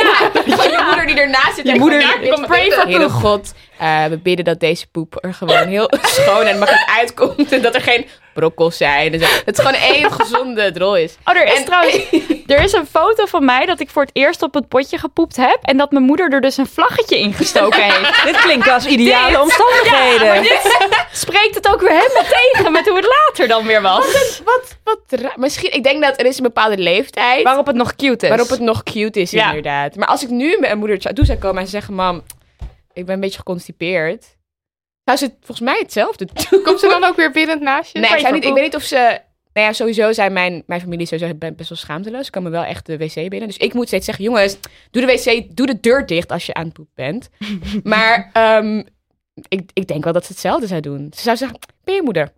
Ja, 0.46 0.56
van 0.56 0.70
je 0.70 0.82
moeder 0.86 1.06
die 1.06 1.20
ernaast 1.20 1.54
zit. 1.54 1.66
Je 1.66 1.72
en 1.72 1.78
moeder- 1.78 2.00
ja, 2.00 2.40
Pray 2.46 2.68
Heere 2.68 2.98
poop. 3.02 3.10
God, 3.10 3.54
eh, 3.78 4.04
we 4.04 4.18
bidden 4.18 4.44
dat 4.44 4.60
deze 4.60 4.86
poep 4.86 5.24
er 5.24 5.34
gewoon 5.34 5.66
heel 5.66 5.90
schoon 6.02 6.46
en 6.46 6.58
makkelijk 6.58 6.90
uitkomt. 6.98 7.52
En 7.52 7.62
dat 7.62 7.74
er 7.74 7.80
geen 7.80 8.06
zijn. 8.68 9.12
Het 9.12 9.58
is 9.58 9.64
gewoon 9.64 9.80
één 9.80 10.12
gezonde 10.12 10.70
drol 10.72 10.96
is. 10.96 11.16
Oh, 11.24 11.36
er 11.36 11.46
is 11.46 11.58
En- 11.58 11.64
trouwens 11.64 11.96
er 12.46 12.62
is 12.62 12.72
een 12.72 12.86
foto 12.86 13.26
van 13.26 13.44
mij 13.44 13.66
dat 13.66 13.80
ik 13.80 13.90
voor 13.90 14.02
het 14.02 14.10
eerst 14.12 14.42
op 14.42 14.54
het 14.54 14.68
potje 14.68 14.98
gepoept 14.98 15.36
heb. 15.36 15.58
En 15.62 15.76
dat 15.76 15.90
mijn 15.90 16.04
moeder 16.04 16.32
er 16.32 16.40
dus 16.40 16.56
een 16.56 16.66
vlaggetje 16.66 17.18
in 17.18 17.32
gestoken 17.32 17.82
heeft. 17.82 18.22
Dit 18.32 18.36
klinkt 18.40 18.68
als 18.68 18.86
ideale 18.86 19.28
Dit- 19.30 19.40
omstandigheden. 19.40 20.26
Maar 20.26 20.42
dit 20.42 21.06
spreekt 21.12 21.54
het 21.54 21.68
ook 21.68 21.80
weer 21.80 21.90
helemaal 22.00 22.24
tegen 22.24 22.72
met 22.72 22.88
hoe 22.88 22.96
het 22.96 23.06
later 23.26 23.48
dan 23.48 23.66
weer 23.66 23.82
was. 23.82 24.06
Wat, 24.44 24.76
wat 24.84 25.20
ra- 25.20 25.32
Misschien, 25.36 25.72
ik 25.74 25.82
denk 25.82 26.02
dat 26.02 26.20
er 26.20 26.26
is 26.26 26.36
een 26.36 26.42
bepaalde 26.42 26.78
leeftijd. 26.78 27.42
Waarop 27.42 27.66
het 27.66 27.76
nog 27.76 27.94
cute 27.96 28.22
is. 28.24 28.28
Waarop 28.28 28.48
het 28.48 28.60
nog 28.60 28.82
cute 28.82 29.20
is, 29.20 29.30
Ja. 29.30 29.46
inderdaad. 29.46 29.96
Maar 29.96 30.08
als 30.08 30.22
ik 30.22 30.28
nu 30.28 30.50
met 30.50 30.60
mijn 30.60 30.78
moeder 30.78 31.02
zou- 31.02 31.14
toe 31.14 31.24
zou 31.24 31.38
komen 31.38 31.58
en 31.58 31.64
ze 31.64 31.70
zeggen... 31.70 31.94
Mam, 31.94 32.22
ik 32.92 33.06
ben 33.06 33.14
een 33.14 33.20
beetje 33.20 33.38
geconstipeerd. 33.38 34.26
Zou 35.08 35.20
ze 35.20 35.30
volgens 35.40 35.60
mij 35.60 35.78
hetzelfde 35.78 36.28
doen? 36.50 36.62
Komt 36.62 36.80
ze 36.80 36.88
dan 36.88 37.04
ook 37.04 37.16
weer 37.16 37.30
binnend 37.30 37.60
naast 37.60 37.92
je? 37.92 37.98
Nee, 37.98 38.10
ik, 38.18 38.32
niet, 38.32 38.44
ik 38.44 38.52
weet 38.52 38.62
niet 38.62 38.74
of 38.74 38.82
ze... 38.82 39.20
Nou 39.52 39.66
ja, 39.66 39.72
sowieso 39.72 40.12
zijn 40.12 40.32
mijn, 40.32 40.62
mijn 40.66 40.80
familie 40.80 41.06
sowieso 41.06 41.34
ben 41.34 41.56
best 41.56 41.68
wel 41.68 41.78
schaamteloos. 41.78 42.24
Ze 42.24 42.30
komen 42.30 42.50
wel 42.50 42.64
echt 42.64 42.86
de 42.86 42.96
wc 42.96 43.14
binnen. 43.14 43.46
Dus 43.48 43.56
ik 43.56 43.74
moet 43.74 43.86
steeds 43.86 44.04
zeggen, 44.04 44.24
jongens, 44.24 44.58
doe 44.90 45.06
de 45.06 45.12
wc, 45.12 45.56
doe 45.56 45.66
de 45.66 45.80
deur 45.80 46.06
dicht 46.06 46.32
als 46.32 46.46
je 46.46 46.54
aan 46.54 46.64
het 46.64 46.72
poep 46.72 46.88
bent. 46.94 47.28
maar 47.82 48.30
ehm, 48.32 48.82
ik, 49.48 49.70
ik 49.72 49.86
denk 49.86 50.04
wel 50.04 50.12
dat 50.12 50.24
ze 50.24 50.32
hetzelfde 50.32 50.66
zou 50.66 50.80
doen. 50.80 51.12
Ze 51.16 51.22
zou 51.22 51.36
zeggen, 51.36 51.58
ben 51.84 51.94
je 51.94 52.02
moeder? 52.02 52.32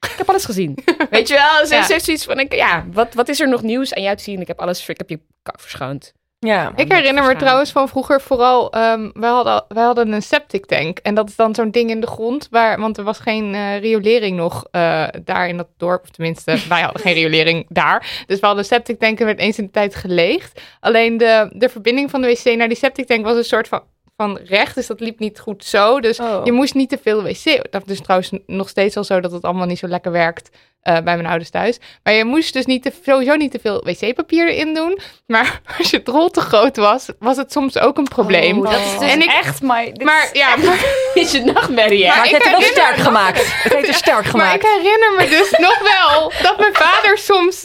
Ik 0.00 0.14
heb 0.16 0.28
alles 0.28 0.44
gezien. 0.44 0.78
Weet 1.10 1.28
je 1.28 1.34
wel? 1.34 1.66
Ze 1.66 1.74
Ja. 1.74 1.86
heeft 1.86 2.04
zoiets 2.04 2.24
van, 2.24 2.38
ik, 2.38 2.54
ja, 2.54 2.86
wat, 2.92 3.14
wat 3.14 3.28
is 3.28 3.40
er 3.40 3.48
nog 3.48 3.62
nieuws 3.62 3.94
aan 3.94 4.02
jou 4.02 4.16
te 4.16 4.22
zien? 4.22 4.40
Ik 4.40 4.46
heb 4.46 4.60
alles, 4.60 4.88
ik 4.88 4.98
heb 4.98 5.08
je 5.08 5.20
kak 5.42 5.60
verschoond. 5.60 6.12
Ja. 6.46 6.72
Ik 6.76 6.92
herinner 6.92 7.26
me 7.26 7.36
trouwens 7.36 7.70
van 7.70 7.88
vroeger 7.88 8.20
vooral, 8.20 8.72
ehm 8.72 9.10
wij, 9.12 9.30
hadden, 9.30 9.64
wij 9.68 9.84
hadden 9.84 10.12
een 10.12 10.22
septic 10.22 10.66
tank. 10.66 10.98
En 10.98 11.14
dat 11.14 11.28
is 11.28 11.36
dan 11.36 11.54
zo'n 11.54 11.70
ding 11.70 11.90
in 11.90 12.00
de 12.00 12.06
grond, 12.06 12.48
waar, 12.50 12.80
want 12.80 12.98
er 12.98 13.04
was 13.04 13.18
geen 13.18 13.54
eh, 13.54 13.80
riolering 13.80 14.36
nog 14.36 14.64
eh, 14.70 15.06
daar 15.24 15.48
in 15.48 15.56
dat 15.56 15.68
dorp. 15.76 16.02
Of 16.02 16.10
tenminste, 16.10 16.56
wij 16.68 16.80
hadden 16.80 17.00
geen 17.02 17.14
riolering 17.14 17.66
daar. 17.68 18.24
Dus 18.26 18.40
we 18.40 18.46
hadden 18.46 18.64
een 18.64 18.70
septic 18.70 18.98
tank 18.98 19.18
en 19.20 19.26
werd 19.26 19.38
eens 19.38 19.58
in 19.58 19.64
de 19.64 19.70
tijd 19.70 19.94
geleegd. 19.94 20.60
Alleen 20.80 21.16
de, 21.16 21.50
de 21.52 21.68
verbinding 21.68 22.10
van 22.10 22.20
de 22.20 22.26
wc 22.26 22.56
naar 22.56 22.68
die 22.68 22.76
septic 22.76 23.06
tank 23.06 23.24
was 23.24 23.36
een 23.36 23.44
soort 23.44 23.68
van, 23.68 23.82
van 24.16 24.38
recht. 24.44 24.74
Dus 24.74 24.86
dat 24.86 25.00
liep 25.00 25.18
niet 25.18 25.40
goed 25.40 25.64
zo. 25.64 26.00
Dus 26.00 26.20
Oh. 26.20 26.40
je 26.44 26.52
moest 26.52 26.74
niet 26.74 26.88
te 26.88 26.98
veel 27.02 27.22
wc. 27.22 27.70
Dat 27.70 27.88
is 27.88 28.00
trouwens 28.00 28.30
nog 28.46 28.68
steeds 28.68 28.96
al 28.96 29.04
zo 29.04 29.20
dat 29.20 29.32
het 29.32 29.42
allemaal 29.42 29.66
niet 29.66 29.78
zo 29.78 29.86
lekker 29.86 30.12
werkt 30.12 30.50
eh, 30.82 30.92
bij 30.94 31.14
mijn 31.16 31.26
ouders 31.26 31.50
thuis. 31.50 31.78
Maar 32.02 32.14
je 32.14 32.24
moest 32.24 32.52
dus 32.52 32.64
niet 32.66 32.82
te, 32.82 32.92
sowieso 33.04 33.34
niet 33.34 33.50
te 33.52 33.58
veel 33.62 33.84
wc-papier 33.84 34.48
erin 34.48 34.74
doen. 34.74 34.98
Maar 35.26 35.60
als 35.78 35.90
je 35.90 36.02
drol 36.02 36.28
te 36.30 36.40
groot 36.40 36.76
was, 36.76 37.06
was 37.18 37.36
het 37.36 37.52
soms 37.52 37.78
ook 37.78 37.98
een 37.98 38.08
probleem. 38.08 38.58
Oh, 38.58 38.70
Dat 38.70 38.80
is 38.80 38.98
dus 38.98 39.10
En 39.10 39.22
ik- 39.22 39.28
echt 39.30 39.62
maar. 39.62 39.84
dit 39.84 40.02
maar 40.04 40.28
is 40.32 40.38
ja, 40.40 40.56
maar, 40.56 40.78
Is 41.14 41.30
je 41.32 41.40
nachtmerrie, 41.44 42.02
hè? 42.02 42.08
Maar 42.08 42.16
Maar 42.16 42.26
ik 42.26 42.32
het 42.32 42.42
heeft 42.42 42.56
het 42.56 42.74
wel 42.74 42.84
sterk 42.84 42.96
gemaakt. 42.96 43.38
Het 43.62 43.72
heeft 43.72 43.88
er 43.88 43.94
sterk 43.94 44.32
maar 44.32 44.54
ik 44.54 44.60
gemaakt. 44.60 44.82
herinner 44.82 45.12
me 45.18 45.28
dus 45.28 45.50
nog 45.50 45.78
wel 45.78 46.32
dat 46.42 46.58
mijn 46.58 46.74
vader 46.74 47.18
soms 47.18 47.64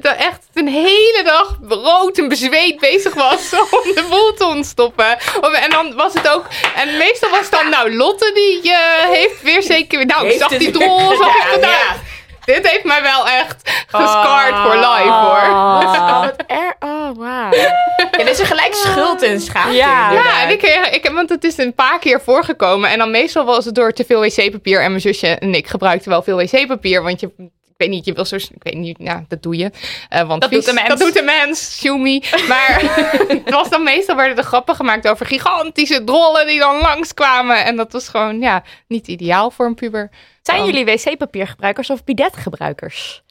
de- 0.00 0.08
echt 0.08 0.38
een 0.54 0.68
hele 0.68 1.20
dag 1.24 1.58
rood 1.68 2.18
en 2.18 2.28
bezweet 2.28 2.80
bezig 2.80 3.14
was 3.14 3.52
om 3.52 3.94
de 3.94 4.06
boel 4.10 4.34
te 4.34 4.44
ontstoppen. 4.46 5.18
En 5.52 5.70
dan 5.70 5.94
was 5.94 6.12
het 6.12 6.28
ook, 6.28 6.44
en 6.76 6.96
meestal 6.96 7.30
was 7.30 7.40
het 7.40 7.50
dan, 7.50 7.68
nou, 7.70 7.96
Lotte 7.96 8.30
die 8.34 8.72
eh, 8.72 8.78
heeft 9.08 9.42
weer 9.42 9.62
zeker, 9.62 10.06
nou, 10.06 10.28
ik 10.28 10.38
zag 10.38 10.48
die 10.48 10.70
drol, 10.70 11.16
zag 11.16 11.36
ik 11.36 11.46
vandaag. 11.50 11.70
ja. 11.94 12.08
Dit 12.54 12.70
heeft 12.70 12.84
mij 12.84 13.02
wel 13.02 13.28
echt 13.28 13.70
gescarred 13.86 14.54
for 14.54 14.74
life, 14.76 15.10
hoor. 15.10 15.48
Oh, 15.50 16.20
wat 16.20 16.44
er... 16.46 16.76
Oh. 16.80 17.48
Ja, 17.50 17.72
er 18.10 18.28
is 18.28 18.38
er 18.38 18.46
gelijk 18.46 18.74
schuld 18.74 19.22
en 19.22 19.40
schaamte 19.40 19.76
Ja. 19.76 20.10
in, 20.10 20.48
en 20.48 20.50
ik, 20.50 20.94
ik, 20.94 21.10
want 21.12 21.28
het 21.28 21.44
is 21.44 21.58
een 21.58 21.74
paar 21.74 21.98
keer 21.98 22.20
voorgekomen. 22.20 22.90
En 22.90 22.98
dan 22.98 23.10
meestal 23.10 23.44
was 23.44 23.64
het 23.64 23.74
door 23.74 23.92
te 23.92 24.04
veel 24.04 24.20
wc-papier. 24.20 24.82
En 24.82 24.88
mijn 24.88 25.00
zusje 25.00 25.26
en 25.26 25.54
ik 25.54 25.66
gebruikten 25.66 26.10
wel 26.10 26.22
veel 26.22 26.36
wc-papier. 26.36 27.02
Want 27.02 27.20
je, 27.20 27.30
weet 27.80 27.88
niet, 27.88 28.04
je 28.04 28.12
wil 28.12 28.24
zo... 28.24 28.36
Ik 28.36 28.62
weet 28.62 28.74
niet, 28.74 28.96
ja, 29.00 29.24
dat 29.28 29.42
doe 29.42 29.56
je. 29.56 29.70
Eh, 30.08 30.26
want 30.26 30.40
Dat 30.40 30.50
vies- 30.50 30.64
doet 30.64 30.74
de 30.74 30.80
mens. 30.82 30.88
Dat 30.94 30.98
doet 30.98 31.14
de 31.14 31.22
mens, 31.22 31.78
Shumi. 31.80 32.22
Maar 32.48 32.80
het 33.28 33.50
was 33.60 33.68
dan 33.70 33.82
meestal 33.82 34.16
werden 34.16 34.36
er 34.36 34.42
grappen 34.42 34.74
gemaakt 34.74 35.08
over 35.08 35.26
gigantische 35.26 36.04
drollen 36.04 36.46
die 36.46 36.58
dan 36.58 36.76
langskwamen. 36.80 37.64
En 37.64 37.76
dat 37.76 37.92
was 37.92 38.08
gewoon, 38.08 38.40
ja, 38.40 38.62
niet 38.88 39.08
ideaal 39.08 39.50
voor 39.50 39.66
een 39.66 39.74
puber. 39.74 40.10
Zijn 40.42 40.64
jullie 40.64 40.84
wc-papiergebruikers 40.84 41.90
of 41.90 42.04
bidetgebruikers? 42.04 43.22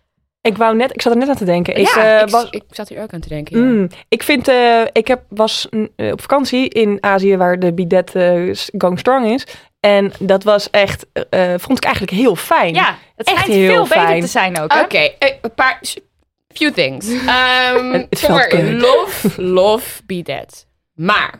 Ik 0.41 0.57
wou 0.57 0.75
net, 0.75 0.93
ik 0.93 1.01
zat 1.01 1.11
er 1.13 1.19
net 1.19 1.29
aan 1.29 1.35
te 1.35 1.45
denken. 1.45 1.75
Ik, 1.75 1.87
ja, 1.95 2.17
eh, 2.17 2.21
ik, 2.25 2.29
was, 2.29 2.47
ik 2.49 2.63
zat 2.69 2.89
hier 2.89 3.01
ook 3.01 3.13
aan 3.13 3.19
te 3.19 3.29
denken. 3.29 3.57
ja. 3.59 3.63
Mm, 3.65 3.87
ik 4.09 4.23
vind, 4.23 4.47
eh, 4.47 4.81
ik 4.91 5.07
heb, 5.07 5.21
was 5.29 5.67
mm, 5.69 5.89
op 6.11 6.21
vakantie 6.21 6.69
in 6.69 6.97
Azië 7.01 7.37
waar 7.37 7.59
de 7.59 7.73
bidet 7.73 8.11
going 8.77 8.99
strong 8.99 9.25
is. 9.33 9.45
En 9.79 10.11
dat 10.19 10.43
was 10.43 10.69
echt, 10.69 11.05
eh, 11.29 11.53
vond 11.57 11.77
ik 11.77 11.83
eigenlijk 11.83 12.13
heel 12.17 12.35
fijn. 12.35 12.73
Ja, 12.73 12.97
het 13.15 13.27
Echt 13.27 13.37
schijnt 13.37 13.53
heel 13.53 13.73
veel 13.73 13.83
beter 13.83 13.97
fijn. 14.07 14.21
te 14.21 14.27
zijn 14.27 14.59
ook. 14.59 14.73
hè? 14.73 14.81
Oké, 14.81 14.97
eh, 14.97 15.33
een 15.41 15.53
paar... 15.53 15.79
Few 16.53 16.73
things. 16.73 17.07
Ehm 17.27 17.93
in. 18.49 18.79
Love, 18.79 19.41
love, 19.41 20.01
be 20.05 20.21
dead. 20.21 20.65
Maar 20.95 21.39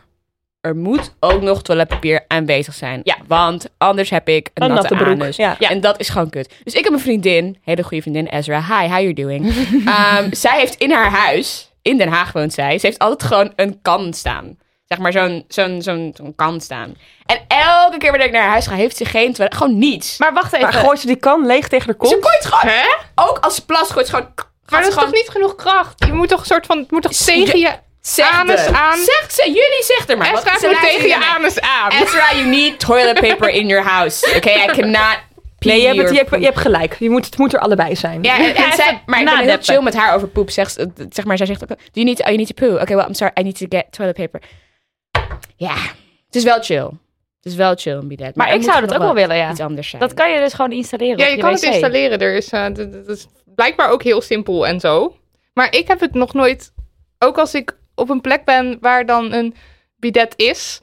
er 0.60 0.76
moet 0.76 1.14
ook 1.20 1.42
nog 1.42 1.62
toiletpapier 1.62 2.24
aanwezig 2.28 2.74
zijn. 2.74 3.00
Ja. 3.04 3.16
Want 3.26 3.68
anders 3.78 4.10
heb 4.10 4.28
ik 4.28 4.50
een, 4.54 4.62
Een 4.62 4.68
natte, 4.74 4.88
natte 4.94 5.04
broek, 5.04 5.20
anus. 5.20 5.36
ja. 5.36 5.58
En 5.58 5.80
dat 5.80 6.00
is 6.00 6.08
gewoon 6.08 6.30
kut. 6.30 6.54
Dus 6.64 6.74
ik 6.74 6.84
heb 6.84 6.92
een 6.92 7.00
vriendin, 7.00 7.58
hele 7.64 7.82
goede 7.82 8.02
vriendin, 8.02 8.26
Ezra. 8.26 8.58
Hi, 8.60 8.88
how 8.88 9.00
you 9.00 9.12
doing? 9.12 9.46
Ehm, 9.86 10.32
zij 10.34 10.58
heeft 10.58 10.74
in 10.74 10.92
haar 10.92 11.10
huis, 11.10 11.72
in 11.82 11.98
Den 11.98 12.08
Haag 12.08 12.32
woont 12.32 12.52
zij, 12.52 12.78
ze 12.78 12.86
heeft 12.86 12.98
altijd 12.98 13.22
gewoon 13.32 13.52
een 13.56 13.78
kan 13.82 14.12
staan. 14.14 14.58
Zeg 14.90 14.98
maar 14.98 15.12
zo'n 15.12 15.44
zo'n 15.48 15.82
zo'n 15.82 16.12
zo'n 16.16 16.34
kan 16.36 16.60
staan. 16.60 16.94
En 17.26 17.38
elke 17.48 17.96
keer 17.98 18.10
wanneer 18.10 18.26
ik 18.26 18.32
naar 18.32 18.42
haar 18.42 18.50
huis 18.50 18.66
ga, 18.66 18.74
heeft 18.74 18.96
ze 18.96 19.04
geen 19.04 19.32
toilet. 19.32 19.56
Gewoon 19.56 19.78
niets. 19.78 20.18
Maar 20.18 20.32
wacht 20.32 20.52
even. 20.52 20.68
Maar 20.68 20.72
gooit 20.72 21.00
ze 21.00 21.06
die 21.06 21.16
kan 21.16 21.46
leeg 21.46 21.68
tegen 21.68 21.86
de 21.86 21.92
Ze 21.92 21.98
kont? 21.98 22.26
gooit 22.26 22.44
gewoon... 22.44 22.74
Hè? 22.74 22.88
Ook 23.14 23.38
als 23.38 23.54
ze 23.54 23.64
plas 23.64 23.90
gooit, 23.90 24.06
ze 24.06 24.12
gewoon... 24.12 24.28
Maar 24.68 24.82
dat 24.82 24.92
ze 24.92 24.98
is 24.98 25.04
toch 25.04 25.12
niet 25.14 25.28
genoeg 25.28 25.54
kracht? 25.54 26.04
Je 26.06 26.12
moet 26.12 26.28
toch 26.28 26.40
een 26.40 26.46
soort 26.46 26.66
van... 26.66 26.78
Het 26.78 26.90
moet 26.90 27.02
toch 27.02 27.12
tegen 27.12 27.58
je 27.58 27.70
Zeg 28.00 28.30
anus 28.30 28.66
er. 28.66 28.74
aan? 28.74 28.98
Zeg 28.98 29.26
ze, 29.30 29.42
jullie 29.46 29.82
zegt 29.84 30.10
er 30.10 30.18
maar. 30.18 30.34
Ezra, 30.34 30.50
het 30.52 30.60
ze 30.60 30.66
moet 30.66 30.80
tegen 30.80 31.08
je 31.08 31.26
anus 31.36 31.60
aan. 31.60 31.90
Ezra, 31.90 32.32
you 32.34 32.46
need 32.46 32.80
toilet 32.80 33.20
paper 33.20 33.48
in 33.48 33.66
your 33.66 33.84
house. 33.88 34.36
Okay, 34.36 34.54
I 34.54 34.66
cannot 34.66 35.18
pee 35.58 35.72
Nee, 35.72 35.80
je 35.80 35.86
hebt, 35.86 35.98
het, 35.98 36.10
je, 36.10 36.16
hebt, 36.16 36.30
je 36.30 36.44
hebt 36.44 36.58
gelijk. 36.58 36.96
Je 36.98 37.10
moet, 37.10 37.24
het 37.24 37.38
moet 37.38 37.52
er 37.52 37.60
allebei 37.60 37.96
zijn. 37.96 38.22
Ja, 38.22 38.36
en, 38.38 38.54
en 38.54 38.62
Ja, 38.62 38.74
zij, 38.74 38.86
even 38.86 39.00
maar 39.06 39.20
ik 39.20 39.24
ben 39.26 39.38
heel 39.38 39.56
chill 39.60 39.82
met 39.82 39.94
haar 39.94 40.14
over 40.14 40.28
poep. 40.28 40.50
Zeg, 40.50 40.70
zeg 41.10 41.24
maar, 41.24 41.36
zij 41.36 41.46
zegt 41.46 41.62
ook, 41.62 41.68
do 41.68 41.76
you 41.92 42.06
need 42.06 42.16
to, 42.16 42.22
oh, 42.22 42.28
you 42.28 42.36
need 42.36 42.56
to 42.56 42.66
poo? 42.66 42.74
Okay, 42.80 42.96
well, 42.96 43.06
I'm 43.06 43.14
sorry, 43.14 43.32
I 43.38 43.42
need 43.42 43.58
to 43.58 43.66
get 43.68 43.84
toilet 43.90 44.16
paper. 44.16 44.40
Ja, 45.60 45.76
het 46.26 46.34
is 46.34 46.44
wel 46.44 46.60
chill. 46.60 46.90
Het 47.36 47.52
is 47.52 47.54
wel 47.54 47.74
chill, 47.74 48.06
be 48.06 48.16
that. 48.16 48.34
Maar 48.34 48.54
ik 48.54 48.62
zou 48.62 48.80
dat 48.80 48.94
ook 48.94 48.98
wel 48.98 49.14
willen, 49.14 49.36
ja. 49.36 49.50
Iets 49.50 49.60
anders 49.60 49.88
zijn. 49.88 50.02
Dat 50.02 50.14
kan 50.14 50.30
je 50.32 50.40
dus 50.40 50.52
gewoon 50.52 50.72
installeren 50.72 51.18
Ja, 51.18 51.24
op 51.24 51.30
je 51.30 51.36
je 51.36 51.42
kan 51.42 51.52
het 51.52 51.62
installeren. 51.62 52.18
Er 52.18 52.34
is, 52.34 52.50
eh, 52.50 52.74
dat 52.74 53.08
is 53.08 53.26
blijkbaar 53.44 53.90
ook 53.90 54.02
heel 54.02 54.20
simpel 54.20 54.66
en 54.66 54.80
zo. 54.80 55.16
Maar 55.54 55.74
ik 55.74 55.88
heb 55.88 56.00
het 56.00 56.14
nog 56.14 56.32
nooit... 56.32 56.72
Ook 57.18 57.38
als 57.38 57.54
ik 57.54 57.76
op 57.94 58.10
een 58.10 58.20
plek 58.20 58.44
ben 58.44 58.78
waar 58.80 59.06
dan 59.06 59.32
een 59.32 59.54
bidet 59.96 60.34
is... 60.36 60.80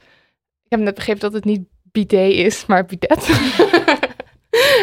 Ik 0.64 0.70
heb 0.70 0.80
net 0.80 0.94
begrepen 0.94 1.20
dat 1.20 1.32
het 1.32 1.44
niet 1.44 1.62
bidet 1.82 2.32
is, 2.32 2.66
maar 2.66 2.84
bidet. 2.84 3.28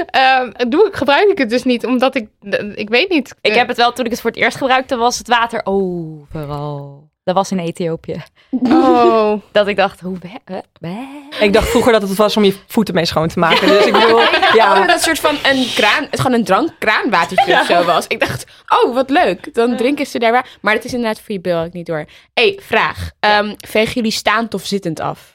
Ehm, 0.05 0.51
doe 0.69 0.87
ik, 0.87 0.95
gebruik 0.95 1.29
ik 1.29 1.37
het 1.37 1.49
dus 1.49 1.63
niet, 1.63 1.85
omdat 1.85 2.15
ik... 2.15 2.29
Ik 2.75 2.89
weet 2.89 3.09
niet. 3.09 3.35
Ik 3.41 3.53
heb 3.53 3.67
het 3.67 3.77
wel, 3.77 3.93
toen 3.93 4.05
ik 4.05 4.11
het 4.11 4.21
voor 4.21 4.29
het 4.29 4.39
eerst 4.39 4.57
gebruikte, 4.57 4.95
was 4.95 5.17
het 5.17 5.27
water 5.27 5.61
overal. 5.63 7.09
Dat 7.25 7.35
was 7.35 7.51
in 7.51 7.59
Ethiopië. 7.59 8.23
Oh. 8.49 9.41
Dat 9.51 9.67
ik 9.67 9.75
dacht, 9.75 9.99
hoe... 9.99 10.17
hè? 10.45 10.99
Ik 11.39 11.53
dacht 11.53 11.67
vroeger 11.69 11.91
dat 11.91 12.01
het 12.01 12.15
was 12.15 12.37
om 12.37 12.43
je 12.43 12.55
voeten 12.67 12.93
mee 12.93 13.05
schoon 13.05 13.27
te 13.27 13.39
maken. 13.39 13.67
Dus 13.67 13.85
ik 13.85 13.93
bedoel, 13.93 14.19
Ja, 14.31 14.51
ja. 14.53 14.73
dat 14.79 14.91
het 14.91 15.01
soort 15.01 15.19
van 15.19 15.35
een 15.43 15.67
kraan, 15.75 16.07
het 16.11 16.19
gewoon 16.21 16.37
een 16.37 16.43
drankkraanwatertje 16.43 17.59
of 17.59 17.65
zo 17.65 17.83
was. 17.83 18.07
Ik 18.07 18.19
dacht, 18.19 18.45
oh, 18.83 18.93
wat 18.93 19.09
leuk. 19.09 19.53
Dan 19.53 19.75
drinken 19.75 20.05
ze 20.05 20.19
daar 20.19 20.31
waar. 20.31 20.47
Maar 20.61 20.73
het 20.73 20.85
is 20.85 20.93
inderdaad 20.93 21.19
voor 21.21 21.33
je 21.35 21.39
bil 21.41 21.57
ook 21.57 21.73
niet 21.73 21.85
door. 21.85 22.05
hey, 22.33 22.59
vraag. 22.61 23.09
Ehm 23.19 23.53
vegen 23.57 23.93
jullie 23.93 24.11
staand 24.11 24.53
of 24.53 24.65
zittend 24.65 24.99
af? 24.99 25.33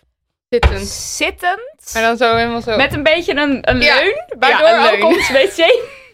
Zitten. 0.48 0.86
Zittend. 0.86 1.90
Maar 1.92 2.02
dan 2.02 2.16
zo 2.16 2.36
helemaal 2.36 2.60
zo. 2.62 2.76
Met 2.76 2.92
een 2.92 3.02
beetje 3.02 3.34
een, 3.36 3.58
een 3.70 3.80
Ja. 3.80 3.94
leun. 3.94 4.24
Waardoor 4.38 4.68
Ja, 4.68 4.76
een 4.76 4.82
leun. 4.98 5.02
ook 5.04 5.12
ons 5.16 5.30
wc, 5.30 5.56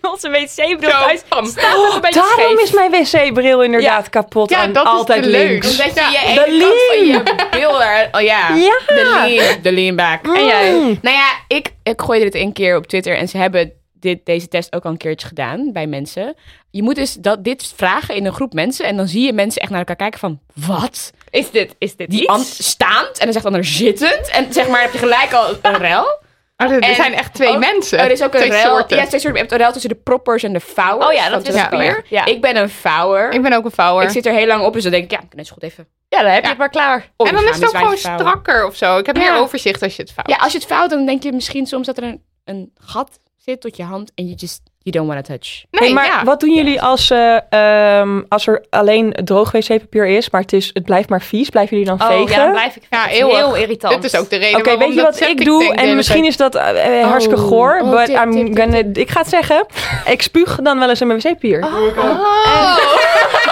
onze 0.03 0.31
wc-bril 0.31 0.91
Zo, 0.91 0.99
thuis 0.99 1.23
pam. 1.29 1.47
staat 1.47 1.77
ook 1.77 1.95
een 1.95 2.01
beetje 2.01 2.21
Daarom 2.21 2.57
scheef. 2.57 2.61
is 2.61 2.71
mijn 2.71 2.91
wc-bril 2.91 3.63
inderdaad 3.63 4.09
kapot 4.11 4.51
Ja, 4.51 4.63
en 4.63 4.73
dat 4.73 4.85
is 4.85 4.91
altijd 4.91 5.23
de 5.25 5.31
leuk. 5.31 5.49
links. 5.49 5.71
Omdat 5.71 5.95
je 5.95 6.01
Ja, 6.01 6.09
je 6.31 6.35
de 6.35 6.45
ene 6.47 6.59
kant 6.61 6.75
van 6.89 7.07
je 7.07 7.49
bil 7.51 7.83
er... 7.83 8.09
Oh 8.13 8.21
ja. 8.21 8.55
Ja. 8.55 8.79
De 8.87 9.25
lean, 9.27 9.63
de 9.63 9.73
lean 9.73 9.97
back. 9.97 10.27
En 10.37 10.47
jij? 10.47 10.73
Mm. 10.73 10.99
Nou 11.03 11.17
ja, 11.17 11.31
ik, 11.49 11.73
ik 11.83 12.01
gooide 12.01 12.25
dit 12.25 12.35
een 12.35 12.53
keer 12.53 12.77
op 12.77 12.87
Twitter 12.87 13.17
en 13.17 13.29
ze 13.29 13.37
hebben 13.39 13.73
dit, 14.01 14.27
deze 14.27 14.49
test 14.49 14.75
ook 14.75 14.85
al 14.85 14.91
een 14.91 14.97
keertje 14.97 15.27
gedaan 15.27 15.73
bij 15.73 15.87
mensen. 15.87 16.35
Je 16.71 16.83
moet 16.83 16.95
dus 16.95 17.13
dat, 17.15 17.45
dit 17.45 17.73
vragen 17.77 18.15
in 18.15 18.27
een 18.27 18.33
groep 18.33 18.53
mensen 18.53 18.87
en 18.87 18.97
dan 18.97 19.09
zie 19.09 19.27
je 19.27 19.33
mensen 19.33 19.61
echt 19.61 19.71
naar 19.71 19.79
elkaar 19.79 19.97
kijken 19.97 20.19
van, 20.21 20.41
wat? 20.67 21.13
Is 21.31 21.51
dit, 21.51 21.75
is 21.79 21.97
dit 21.97 22.11
Die 22.11 22.21
iets? 22.21 22.31
an- 22.31 22.41
staand 22.45 23.19
en 23.19 23.25
dan 23.25 23.33
zegt 23.33 23.45
de 23.45 23.51
ander 23.51 23.65
zittend 23.65 24.31
en 24.31 24.53
zeg 24.53 24.69
maar 24.69 24.81
heb 24.81 24.93
je 24.93 24.99
gelijk 24.99 25.33
al 25.33 25.49
een 25.63 25.77
rel. 25.79 26.25
Oh, 26.57 26.71
er 26.73 26.81
En 26.83 26.95
zijn 26.95 27.15
echt 27.15 27.35
twee 27.35 27.49
ook- 27.49 27.59
mensen. 27.59 27.99
Er 27.99 28.11
is 28.11 28.23
ook 28.23 28.35
een 28.35 28.39
twee 28.41 28.51
rel. 28.51 28.61
soorten. 28.77 28.97
Ja, 28.97 29.07
twee 29.07 29.21
soorten. 29.21 29.33
Je 29.33 29.39
hebt 29.39 29.53
een 29.53 29.59
rel 29.59 29.73
tussen 29.73 29.91
de 29.91 29.97
proppers 29.97 30.43
en 30.43 30.53
de 30.53 30.61
vouwers. 30.61 31.07
Oh 31.09 31.13
ja, 31.13 31.23
van 31.23 31.31
dat 31.33 31.49
is 31.49 31.61
het. 31.61 32.03
Ja. 32.09 32.25
Ik 32.25 32.41
ben 32.41 32.57
een 32.57 32.69
vouwer. 32.71 33.33
Ik 33.33 33.43
ben 33.43 33.53
ook 33.53 33.65
een 33.65 33.71
vouwer. 33.71 34.05
Ik 34.05 34.11
zit 34.11 34.27
er 34.27 34.33
heel 34.33 34.47
lang 34.47 34.63
op, 34.65 34.73
dus 34.73 34.83
dan 34.83 34.93
denk 34.93 35.05
ik, 35.05 35.11
ja, 35.11 35.21
ik 35.21 35.29
kan 35.31 35.45
zo 35.45 35.53
goed 35.55 35.63
even. 35.63 35.89
Ja, 36.09 36.23
dan 36.23 36.31
heb 36.31 36.43
je 36.43 36.49
het 36.49 36.59
maar 36.59 36.69
klaar. 36.71 37.11
om 37.17 37.27
en 37.27 37.35
dan 37.35 37.43
is 37.45 37.49
het 37.49 37.57
ook 37.57 37.61
dus 37.61 37.71
gewoon 37.71 37.89
wij 37.89 37.99
vouwen. 37.99 38.21
strakker 38.21 38.67
of 38.67 38.77
zo. 38.77 38.99
Ik 38.99 39.07
heb 39.07 39.17
Ja. 39.17 39.23
meer 39.33 39.41
overzicht 39.41 39.83
als 39.83 39.97
je 39.97 40.03
het 40.03 40.13
vouwt. 40.13 40.29
Ja, 40.31 40.37
als 40.37 40.53
je 40.53 40.59
het 40.59 40.67
vouwt, 40.67 40.91
dan 40.91 41.07
denk 41.07 41.23
je 41.23 41.33
misschien 41.33 41.67
soms 41.67 41.87
dat 41.87 41.97
er 41.97 42.03
een, 42.05 42.23
een 42.45 42.73
gat 42.81 43.19
zit 43.37 43.61
tot 43.61 43.77
je 43.77 43.83
hand 43.83 44.13
en 44.15 44.29
je 44.29 44.35
just, 44.35 44.61
you 44.87 44.93
don't 44.97 45.07
want 45.15 45.25
to 45.27 45.33
touch. 45.33 45.65
Nee, 45.71 45.83
Hey, 45.83 45.93
maar 45.93 46.07
ja. 46.07 46.25
wat 46.25 46.41
doen 46.41 46.55
jullie 46.55 46.83
als, 46.83 47.11
eh, 47.11 47.37
ehm, 47.49 48.23
als 48.29 48.47
er 48.47 48.65
alleen 48.71 49.13
droog 49.25 49.51
wc-papier 49.53 50.07
is, 50.07 50.31
maar 50.31 50.41
het, 50.41 50.53
is, 50.53 50.71
het 50.73 50.85
blijft 50.85 51.09
maar 51.09 51.23
vies? 51.23 51.49
Blijven 51.49 51.77
jullie 51.79 51.97
dan 51.99 52.09
Oh, 52.09 52.15
vegen? 52.17 52.31
ja, 52.37 52.43
dan 52.45 52.53
blijf 52.53 52.77
ik 52.77 52.83
Ja, 52.91 53.03
heel 53.05 53.55
irritant. 53.57 53.95
Dit 54.03 54.13
is 54.13 54.19
ook 54.21 54.31
de 54.31 54.37
reden 54.37 54.59
Oké, 54.59 54.65
waarom 54.65 54.81
weet 54.87 54.95
je 54.95 55.03
dat 55.05 55.19
wat 55.19 55.29
ik 55.29 55.45
doe? 55.45 55.75
En 55.75 55.97
misschien 55.97 56.25
is 56.25 56.37
dat 56.37 56.55
eh, 56.55 57.05
hartstikke 57.05 57.41
Oh. 57.41 57.47
goor, 57.49 57.81
Oh, 57.83 57.91
but 57.91 58.05
tip, 58.05 58.17
I'm 58.17 58.31
tip, 58.31 58.47
tip, 58.47 58.59
gonna- 58.59 58.83
ik 58.93 59.11
ga 59.11 59.21
het 59.21 59.29
zeggen. 59.29 59.67
Ik 60.15 60.23
spuug 60.23 60.59
dan 60.63 60.79
wel 60.79 60.89
eens 60.89 61.01
in 61.01 61.07
mijn 61.07 61.19
wc-papier. 61.21 61.65
Oh. 61.65 61.73
Daniel 61.97 62.25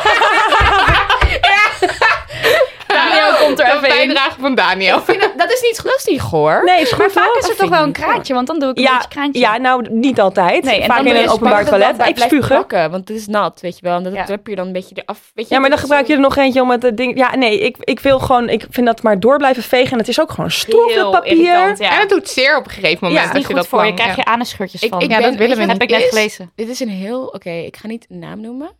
er 3.61 3.67
even 3.67 3.81
bijdrage 3.81 4.41
van 4.41 4.55
Daniel. 4.55 4.99
Ik 4.99 5.05
vind 5.05 5.21
dat, 5.21 5.33
dat 5.37 5.53
is 5.53 5.61
niet, 5.63 5.83
dat 5.85 5.97
is 5.97 6.05
niet 6.05 6.21
goor. 6.21 6.63
Nee, 6.65 6.81
is 6.81 6.89
goed 6.89 6.99
Maar 6.99 7.11
vaak 7.11 7.27
hoor. 7.27 7.39
is 7.39 7.49
het 7.49 7.59
toch 7.59 7.69
wel 7.69 7.83
een 7.83 7.93
kraantje, 7.93 8.35
want 8.35 8.47
dan 8.47 8.59
doe 8.59 8.71
ik 8.71 8.77
een 8.77 8.83
Ja, 8.83 8.93
beetje 8.97 9.09
kraantje. 9.09 9.41
ja, 9.41 9.57
nou 9.57 9.87
niet 9.91 10.21
altijd. 10.21 10.65
Nee, 10.65 10.81
en 10.81 10.87
Vaak 10.87 10.97
dan 10.97 11.07
in 11.07 11.17
een 11.17 11.29
openbaar 11.29 11.65
dat 11.65 11.69
toilet. 11.69 12.09
Ik 12.09 12.19
spugen. 12.19 12.49
plakken, 12.49 12.91
want 12.91 13.09
het 13.09 13.17
is 13.19 13.27
nat, 13.27 13.61
weet 13.61 13.79
je 13.79 13.87
wel. 13.87 13.97
En 13.97 14.03
dat 14.03 14.13
Ja. 14.13 14.25
heb 14.27 14.47
je 14.47 14.55
dan 14.57 14.67
een 14.67 14.73
beetje 14.73 14.95
eraf. 15.05 15.31
Weet 15.35 15.49
je, 15.49 15.55
Ja, 15.55 15.61
maar 15.61 15.71
dan 15.71 15.79
dat 15.79 15.89
gebruik 15.89 16.07
je 16.07 16.13
er 16.15 16.21
nog 16.21 16.37
eentje 16.37 16.61
om 16.61 16.71
het 16.71 16.85
eh, 16.85 16.91
ding. 16.95 17.17
Ja, 17.19 17.37
nee, 17.37 17.61
ik, 17.61 17.77
ik 17.81 18.01
wil 18.01 18.19
gewoon. 18.19 18.49
Ik 18.49 18.67
vind 18.71 18.87
dat 18.87 19.03
maar 19.03 19.21
door 19.21 19.37
blijven 19.39 19.63
vegen. 19.63 19.93
En 19.93 19.99
het 19.99 20.09
is 20.09 20.21
ook 20.21 20.31
gewoon 20.31 20.51
met 20.87 21.11
papier. 21.11 21.43
ja. 21.43 21.77
En 21.79 22.01
het 22.01 22.09
doet 22.09 22.29
zeer 22.29 22.57
op 22.57 22.65
een 22.65 22.71
gegeven 22.71 22.99
moment. 23.01 23.15
Ja, 23.21 23.23
als 23.27 23.33
niet 23.33 23.41
je 23.43 23.47
goed 23.47 23.57
dat 23.57 23.67
voor 23.67 23.87
je. 23.87 23.95
krijg 23.95 24.17
je 24.17 24.25
anusscheurtjes 24.25 24.83
Ik, 24.83 24.89
van. 24.91 25.01
ik 25.01 25.11
Ja, 25.11 25.21
dat 25.21 25.35
willen 25.35 25.57
we 25.57 25.63
je 25.63 25.69
heb 25.69 25.83
ik 25.83 25.91
net 25.91 26.03
gelezen. 26.03 26.53
Dit 26.55 26.69
is 26.69 26.81
een 26.81 26.89
heel... 26.89 27.23
Oké, 27.27 27.51
ik 27.51 27.77
ga 27.77 27.87
niet 27.87 28.07
een 28.09 28.19
naam 28.19 28.41
noemen. 28.41 28.71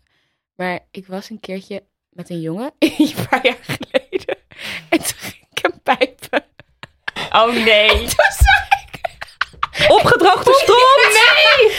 Maar 0.57 0.79
ik 0.91 1.07
was 1.07 1.31
een 1.31 1.41
keertje 1.41 1.83
met 2.11 2.31
een 2.31 2.41
jongen, 2.41 2.71
een 2.79 3.13
paar 3.31 3.47
jaar 3.47 3.57
geleden. 3.61 4.04
En 4.89 4.99
toen 4.99 5.17
ging 5.19 5.47
ik 5.51 5.59
hem 5.63 5.81
pijpen. 5.83 6.45
Oh 7.33 7.53
nee. 7.65 7.89
Toen 7.89 8.09
zag 8.09 8.69
ik... 8.83 9.91
Opgedroogde 9.91 10.53
stront. 10.55 11.19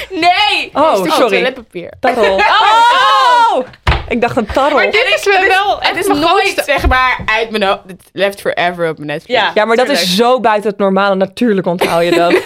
Nee! 0.10 0.20
Nee! 0.20 0.70
Oh, 0.74 0.96
sorry. 0.96 1.30
toiletpapier. 1.30 1.94
Tarrel. 2.00 2.36
Oh! 2.36 3.66
Ik 4.08 4.22
dacht 4.22 4.38
een 4.38 4.46
tarrel. 4.46 4.76
Maar 4.76 4.92
dit 4.92 5.14
is 5.16 5.26
wel 5.26 5.48
wel 5.48 5.80
Het 5.80 5.98
is 5.98 6.08
nooit, 6.08 6.24
grootste- 6.24 6.64
zeg 6.64 6.88
maar, 6.88 7.20
uit 7.26 7.50
mijn 7.50 7.64
hoofd. 7.64 7.82
Het 7.88 8.10
left 8.12 8.42
forever 8.42 8.90
op 8.90 8.98
mijn 8.98 9.10
Netflix. 9.10 9.40
Ja. 9.40 9.52
Ja, 9.54 9.66
maar 9.66 9.76
dat 9.76 9.86
Tuurlijk. 9.86 10.08
is 10.08 10.16
zo 10.16 10.40
buiten 10.40 10.70
het 10.70 10.80
normale. 10.80 11.16
Natuurlijk 11.16 11.68
onthoud 11.68 12.04
je 12.04 12.12
dat. 12.12 12.34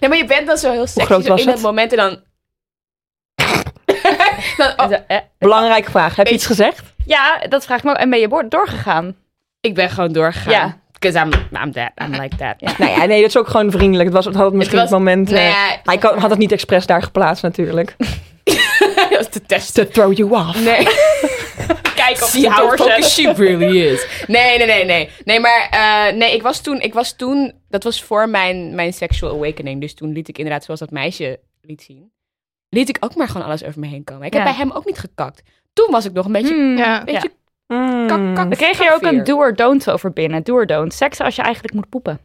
Nee, 0.00 0.10
maar 0.10 0.18
je 0.18 0.26
bent 0.26 0.46
dan 0.46 0.56
zo 0.56 0.70
heel 0.70 0.86
sexy 0.86 1.06
groot 1.06 1.24
zo 1.24 1.30
was 1.30 1.40
in 1.40 1.46
het? 1.46 1.56
dat 1.56 1.64
moment 1.64 1.92
en 1.92 1.96
dan... 1.96 2.22
dan 4.76 4.90
oh, 4.90 5.18
Belangrijke 5.38 5.90
vraag. 5.90 6.16
Heb 6.16 6.26
je 6.26 6.34
iets 6.34 6.46
gezegd? 6.46 6.82
Ja, 7.06 7.38
dat 7.48 7.64
vraag 7.64 7.78
ik 7.78 7.84
me 7.84 7.90
ook. 7.90 7.96
En 7.96 8.10
ben 8.10 8.18
je 8.18 8.44
doorgegaan? 8.48 9.16
Ik 9.62 9.74
ben 9.74 9.90
gewoon 9.90 10.12
doorgegaan. 10.12 10.52
Ja. 10.52 10.80
Because 10.92 11.18
I'm, 11.18 11.32
I'm 11.62 11.72
that. 11.72 11.90
I'm 12.02 12.20
like 12.20 12.36
that. 12.36 12.78
Nou 12.78 12.90
ja, 12.90 13.04
nee, 13.04 13.20
dat 13.20 13.28
is 13.28 13.36
ook 13.36 13.48
gewoon 13.48 13.70
vriendelijk. 13.70 14.04
Het 14.04 14.14
was 14.14 14.24
het 14.24 14.34
had 14.34 14.52
misschien 14.52 14.78
Het 14.78 14.88
het, 14.88 14.98
was- 14.98 14.98
moment. 14.98 15.32
eh, 15.32 15.34
Nou 15.34 15.98
ja, 16.00 16.08
hij 16.10 16.20
had 16.20 16.30
het 16.30 16.38
niet 16.38 16.52
expres 16.52 16.86
daar 16.86 17.02
geplaatst 17.02 17.42
natuurlijk. 17.42 17.94
dat 19.10 19.20
is 19.20 19.28
te 19.28 19.42
testen. 19.46 19.86
To 19.86 19.92
throw 19.92 20.16
you 20.16 20.30
off. 20.48 20.64
Nee. 20.64 20.86
Kijk 21.94 22.22
of 22.22 22.28
See 22.28 22.50
how 22.50 22.74
focused 22.76 23.10
she 23.10 23.32
really 23.32 23.80
is. 23.80 24.06
Nee, 24.26 24.58
nee, 24.58 24.66
nee, 24.66 24.84
nee. 24.84 25.08
Nee, 25.24 25.40
maar 25.40 25.68
eh, 25.70 26.16
nee, 26.16 26.34
ik 26.34 26.42
was 26.42 26.60
toen, 26.60 26.80
ik 26.80 26.94
was 26.94 27.16
toen, 27.16 27.52
dat 27.68 27.84
was 27.84 28.02
voor 28.02 28.28
mijn, 28.28 28.74
mijn 28.74 28.92
sexual 28.92 29.32
awakening. 29.34 29.80
Dus 29.80 29.94
toen 29.94 30.12
liet 30.12 30.28
ik 30.28 30.38
inderdaad, 30.38 30.64
zoals 30.64 30.80
dat 30.80 30.90
meisje 30.90 31.40
liet 31.60 31.82
zien, 31.82 32.12
liet 32.68 32.88
ik 32.88 32.96
ook 33.00 33.14
maar 33.14 33.28
gewoon 33.28 33.46
alles 33.46 33.64
over 33.64 33.80
me 33.80 33.86
heen 33.86 34.04
komen. 34.04 34.26
Ik 34.26 34.32
heb 34.32 34.44
bij 34.44 34.52
hem 34.54 34.70
ook 34.70 34.86
niet 34.86 34.98
gekakt. 34.98 35.42
Toen 35.72 35.88
was 35.90 36.04
ik 36.04 36.12
nog 36.12 36.26
een 36.26 36.32
beetje, 36.32 36.54
Hmm. 36.54 36.76
Ja. 36.76 37.04
beetje 37.04 37.32
Mm. 37.72 38.06
kak, 38.06 38.18
kak. 38.34 38.48
Dan 38.48 38.56
kreeg 38.58 38.78
je 38.78 38.92
ook 38.92 39.02
een 39.02 39.24
do 39.24 39.36
or 39.36 39.54
don't 39.54 39.90
over 39.90 40.12
binnen. 40.12 40.42
Do 40.42 40.52
or 40.54 40.66
don't. 40.66 40.94
Seks 40.94 41.20
als 41.20 41.36
je 41.36 41.42
eigenlijk 41.42 41.74
moet 41.74 41.88
poepen. 41.88 42.20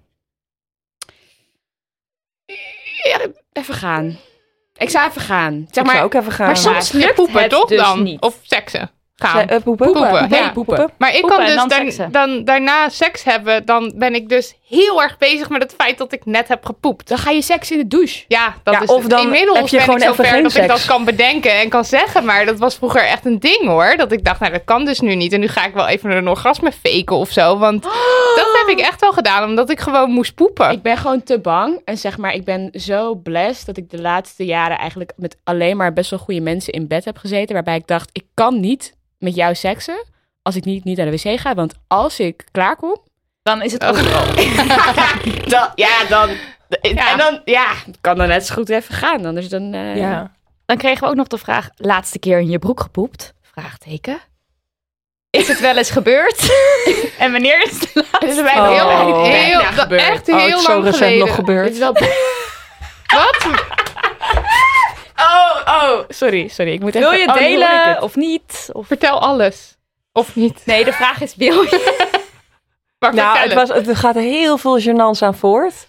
Ja, 3.03 3.19
even 3.53 3.73
gaan. 3.73 4.17
Ik 4.77 4.89
zou 4.89 5.09
even 5.09 5.21
gaan. 5.21 5.53
Zeg 5.53 5.67
ik 5.67 5.73
zou 5.73 5.85
maar, 5.85 6.03
ook 6.03 6.13
even 6.13 6.31
gaan. 6.31 6.45
maar 6.45 6.57
soms 6.57 6.91
lukt 6.91 7.15
poepen 7.15 7.41
het 7.41 7.49
toch 7.49 7.67
dus 7.67 7.81
dan? 7.81 8.03
niet. 8.03 8.21
Of 8.21 8.39
seksen? 8.41 8.91
Gaan. 9.17 9.47
eh, 9.47 9.61
poepen? 9.63 9.91
Poepen, 9.91 10.27
ja. 10.29 10.49
poepen. 10.49 10.91
Maar 10.97 11.15
ik 11.15 11.21
Poepen 11.21 11.37
kan 11.37 11.45
dus 11.45 11.55
dan 11.55 11.67
dan, 11.67 11.77
seksen. 11.79 12.11
dan 12.11 12.43
daarna 12.43 12.89
seks 12.89 13.23
hebben, 13.23 13.65
dan 13.65 13.93
ben 13.95 14.15
ik 14.15 14.29
dus 14.29 14.55
heel 14.67 15.01
erg 15.01 15.17
bezig 15.17 15.49
met 15.49 15.61
het 15.63 15.73
feit 15.77 15.97
dat 15.97 16.11
ik 16.13 16.25
net 16.25 16.47
heb 16.47 16.65
gepoept. 16.65 17.07
Dan 17.07 17.17
ga 17.17 17.31
je 17.31 17.41
seks 17.41 17.71
in 17.71 17.77
de 17.77 17.87
douche. 17.87 18.23
Ja, 18.27 18.53
dat 18.63 18.73
Ja, 18.73 18.81
is 18.81 18.89
of 18.89 19.05
dan 19.05 19.21
inmiddels 19.21 19.57
heb 19.57 19.67
je 19.67 19.75
ben 19.75 19.85
gewoon 19.85 19.99
ik 19.99 20.25
geen 20.25 20.43
dat 20.43 20.51
ik 20.51 20.57
seks. 20.57 20.67
dat 20.67 20.85
kan 20.85 21.05
bedenken 21.05 21.51
en 21.59 21.69
kan 21.69 21.85
zeggen. 21.85 22.25
Maar 22.25 22.45
dat 22.45 22.59
was 22.59 22.75
vroeger 22.75 23.01
echt 23.05 23.25
een 23.25 23.39
ding 23.39 23.65
hoor. 23.67 23.93
Dat 23.97 24.11
ik 24.11 24.23
dacht, 24.25 24.39
nou 24.39 24.51
dat 24.51 24.63
kan 24.65 24.85
dus 24.85 24.99
nu 24.99 25.15
niet. 25.15 25.33
En 25.33 25.39
nu 25.39 25.47
ga 25.47 25.65
ik 25.65 25.73
wel 25.73 25.87
even 25.87 26.11
een 26.11 26.27
orgasme 26.27 26.71
faken 26.71 27.15
of 27.15 27.29
zo. 27.31 27.57
Want 27.57 27.83
dat 28.39 28.47
heb 28.65 28.77
ik 28.77 28.79
echt 28.79 29.01
wel 29.01 29.11
gedaan, 29.11 29.43
omdat 29.49 29.69
ik 29.69 29.79
gewoon 29.79 30.11
moest 30.11 30.35
poepen. 30.35 30.71
Ik 30.71 30.81
ben 30.81 30.97
gewoon 30.97 31.23
te 31.23 31.39
bang. 31.39 31.81
En 31.85 31.97
zeg 31.97 32.17
maar, 32.17 32.33
ik 32.33 32.43
ben 32.43 32.69
zo 32.73 33.15
blessed 33.15 33.65
dat 33.65 33.77
ik 33.77 33.89
de 33.89 34.01
laatste 34.01 34.45
jaren 34.45 34.77
eigenlijk 34.77 35.13
met 35.15 35.37
alleen 35.43 35.77
maar 35.77 35.93
best 35.93 36.09
wel 36.09 36.19
goede 36.19 36.41
mensen 36.41 36.73
in 36.73 36.87
bed 36.87 37.05
heb 37.05 37.17
gezeten. 37.17 37.53
Waarbij 37.53 37.75
ik 37.75 37.87
dacht, 37.87 38.09
ik 38.11 38.23
kan 38.33 38.59
niet 38.59 38.95
met 39.17 39.35
jou 39.35 39.55
seksen 39.55 40.05
als 40.41 40.55
ik 40.55 40.65
niet, 40.65 40.83
niet 40.83 40.97
naar 40.97 41.11
de 41.11 41.11
wc 41.23 41.39
ga. 41.39 41.53
Want 41.55 41.73
als 41.87 42.19
ik 42.19 42.43
klaarkom, 42.51 42.97
Dan 43.43 43.61
is 43.61 43.71
het 43.71 43.83
Oh. 43.83 43.89
ook 43.89 43.95
dan, 45.53 45.69
ja, 45.75 46.03
dan... 46.09 46.29
Ja. 46.81 47.11
En 47.11 47.17
dan, 47.17 47.41
ja, 47.45 47.65
kan 48.01 48.17
dan 48.17 48.27
net 48.27 48.45
zo 48.45 48.53
goed 48.53 48.69
even 48.69 48.95
gaan. 48.95 49.25
Anders 49.25 49.49
dan... 49.49 49.73
eh, 49.73 49.95
Ja. 49.97 50.31
Dan 50.65 50.77
kregen 50.77 51.03
we 51.03 51.09
ook 51.09 51.15
nog 51.15 51.27
de 51.27 51.37
vraag, 51.37 51.69
laatste 51.75 52.19
keer 52.19 52.39
in 52.39 52.49
je 52.49 52.59
broek 52.59 52.79
gepoept? 52.81 53.33
Vraagteken. 53.41 54.19
Is 55.29 55.47
het 55.47 55.59
wel 55.59 55.77
eens 55.77 55.89
gebeurd? 55.91 56.51
en 57.19 57.31
wanneer 57.31 57.63
is 57.63 57.79
het 57.79 57.91
laatst? 57.95 58.11
Het 58.19 58.29
is 58.29 58.41
bij 58.41 58.53
Oh. 58.57 58.69
heel, 58.69 58.89
heel, 58.89 59.21
bijna 59.21 59.71
dat- 59.71 59.79
gebeurd. 59.79 60.01
echt 60.01 60.29
Oh, 60.29 60.35
heel 60.35 60.45
het 60.49 60.57
is 60.59 60.63
zo 60.65 60.71
lang 60.71 60.83
recent 60.83 61.03
geleden. 61.03 61.25
nog 61.25 61.35
gebeurd. 61.35 61.63
Dit 61.65 61.73
is 61.73 61.79
wel... 61.79 61.93
Wat? 63.17 63.47
Oh, 65.67 65.99
sorry, 66.09 66.47
sorry. 66.47 66.71
Ik 66.71 66.79
moet 66.79 66.95
even... 66.95 67.09
Wil 67.09 67.19
je 67.19 67.27
oh, 67.27 67.33
delen 67.33 68.01
of 68.01 68.15
niet? 68.15 68.69
Of... 68.71 68.87
Vertel 68.87 69.21
alles. 69.21 69.77
Of 70.11 70.35
niet? 70.35 70.61
Nee, 70.65 70.85
de 70.85 70.93
vraag 70.93 71.21
is, 71.21 71.35
wil 71.35 71.61
je? 71.61 72.05
Maar 72.99 73.13
Nou, 73.13 73.37
het, 73.37 73.53
was, 73.53 73.69
het 73.69 73.95
gaat 73.95 74.15
heel 74.15 74.57
veel 74.57 74.79
gênants 74.79 75.21
aan 75.21 75.35
voort. 75.35 75.87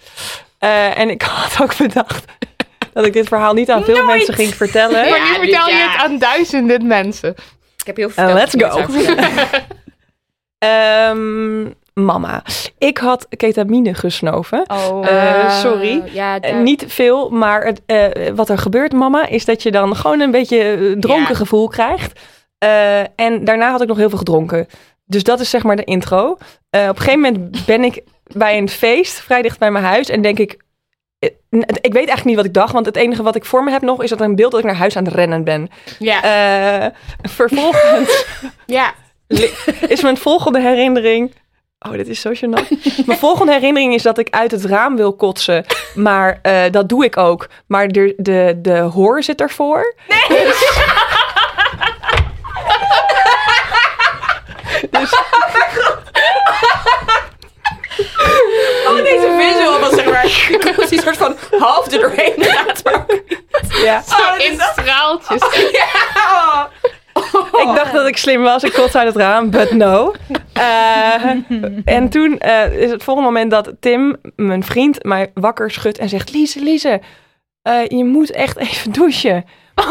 Eh, 0.59 0.99
en 0.99 1.11
ik 1.11 1.22
had 1.22 1.62
ook 1.62 1.76
bedacht 1.76 2.24
dat 2.93 3.07
ik 3.07 3.12
dit 3.12 3.29
verhaal 3.29 3.53
niet 3.53 3.70
aan 3.70 3.85
veel 3.85 3.95
Nooit. 3.95 4.07
mensen 4.07 4.35
ging 4.35 4.55
vertellen. 4.55 5.11
Maar 5.11 5.20
nu 5.20 5.35
vertel 5.35 5.68
je 5.68 5.74
ja. 5.74 5.91
het 5.91 6.01
aan 6.01 6.18
duizenden 6.18 6.87
mensen. 6.87 7.35
Ik 7.76 7.87
heb 7.87 7.97
heel 7.97 8.11
veel 8.11 8.29
Uh, 8.29 8.35
let's 8.35 8.51
verteld 8.51 8.85
go. 8.85 9.03
mama, 12.05 12.42
ik 12.78 12.99
had 12.99 13.26
ketamine 13.36 13.94
gesnoven. 13.94 14.64
Oh, 14.70 15.07
Eh, 15.09 15.51
sorry. 15.51 16.03
Ja, 16.12 16.40
Eh, 16.40 16.57
niet 16.61 16.84
veel, 16.88 17.30
maar 17.30 17.64
het, 17.64 17.80
eh, 17.86 18.07
wat 18.34 18.49
er 18.49 18.59
gebeurt, 18.59 18.92
mama, 18.92 19.26
is 19.28 19.44
dat 19.44 19.62
je 19.62 19.70
dan 19.70 19.96
gewoon 19.96 20.20
een 20.20 20.30
beetje 20.30 20.59
eh, 20.62 20.78
dronken 21.01 21.28
Ja. 21.28 21.34
gevoel 21.34 21.68
krijgt. 21.68 22.20
Eh, 22.59 23.01
en 23.01 23.44
daarna 23.44 23.70
had 23.70 23.80
ik 23.82 23.88
nog 23.88 23.96
heel 23.96 24.09
veel 24.09 24.18
gedronken. 24.18 24.66
Dus 25.05 25.22
dat 25.22 25.40
is 25.40 25.51
zeg 25.51 25.62
maar 25.62 25.76
de 25.76 25.84
intro. 25.84 26.36
Eh, 26.70 26.82
op 26.82 26.88
een 26.88 27.03
gegeven 27.03 27.20
moment 27.20 27.66
ben 27.66 27.84
ik 27.84 28.03
bij 28.36 28.59
een 28.59 28.68
feest, 28.68 29.20
vrij 29.20 29.42
dicht 29.42 29.59
bij 29.59 29.70
mijn 29.70 29.84
huis, 29.84 30.09
en 30.09 30.22
denk 30.22 30.38
ik. 30.38 30.57
eh, 31.18 31.30
Ik 31.80 31.92
weet 31.92 31.94
eigenlijk 31.94 32.24
niet 32.24 32.36
wat 32.36 32.44
ik 32.44 32.55
dacht, 32.55 32.72
want 32.72 32.86
het 32.86 32.96
enige 32.96 33.22
wat 33.22 33.34
ik 33.36 33.44
voor 33.44 33.64
me 33.64 33.70
heb 33.70 33.82
nog 33.82 34.03
is 34.03 34.11
dat 34.11 34.20
er 34.20 34.24
een 34.26 34.34
beeld 34.36 34.51
dat 34.51 34.61
ik 34.61 34.66
naar 34.66 34.74
huis 34.76 34.96
aan 34.96 35.05
het 35.05 35.14
rennen 35.14 35.44
ben. 35.44 35.68
ja, 35.99 36.22
Eh, 36.22 36.86
vervolgens 37.30 38.24
ja. 38.66 38.92
is 39.88 40.03
mijn 40.03 40.16
volgende 40.16 40.61
herinnering. 40.61 41.34
Oh, 41.87 41.93
dit 41.93 42.09
is 42.09 42.20
zo 42.20 42.31
gênant. 42.35 42.68
Mijn 43.07 43.18
volgende 43.18 43.53
herinnering 43.53 43.95
is 43.95 44.03
dat 44.03 44.18
ik 44.18 44.29
uit 44.31 44.51
het 44.51 44.64
raam 44.64 44.97
wil 44.97 45.12
kotsen. 45.16 45.64
Maar 45.95 46.39
eh, 46.43 46.62
dat 46.70 46.89
doe 46.89 47.05
ik 47.05 47.16
ook. 47.16 47.49
Maar 47.66 47.89
de, 47.89 48.14
de, 48.16 48.59
de 48.62 48.79
hoor 48.79 49.22
zit 49.22 49.41
ervoor. 49.41 49.95
Oh, 58.89 58.97
deze 58.97 59.37
visual 59.41 59.81
was 59.81 59.95
zeg 59.95 60.05
maar... 60.05 60.24
Ik 60.24 60.74
was 60.76 60.89
die 60.89 61.03
soort 61.03 61.16
van 61.16 61.37
half 61.59 61.93
er 61.93 62.01
doorheen 62.01 62.35
gaat. 62.39 62.85
maar- 62.85 63.07
Ja. 63.83 64.03
in 64.39 64.61
straaltjes. 64.61 65.43
Ik 67.62 67.74
dacht 67.74 67.93
dat 67.93 68.07
ik 68.07 68.16
slim 68.16 68.43
was. 68.43 68.62
Ik 68.62 68.72
kots 68.72 68.95
uit 68.95 69.07
het 69.07 69.16
raam, 69.16 69.51
but 69.51 69.70
no. 69.70 70.14
Eh, 70.53 71.24
en 71.85 72.09
toen 72.09 72.39
eh, 72.39 72.72
is 72.72 72.91
het 72.91 73.03
volgende 73.03 73.31
moment 73.31 73.51
dat 73.51 73.72
Tim, 73.81 74.16
mijn 74.37 74.64
vriend, 74.64 75.03
mij 75.05 75.31
wakker 75.35 75.70
schudt 75.70 75.99
en 75.99 76.09
zegt... 76.09 76.33
Lize, 76.33 76.62
Lize, 76.62 77.01
eh, 77.62 77.87
je 77.87 78.05
moet 78.05 78.31
echt 78.31 78.57
even 78.57 78.93
douchen. 78.93 79.45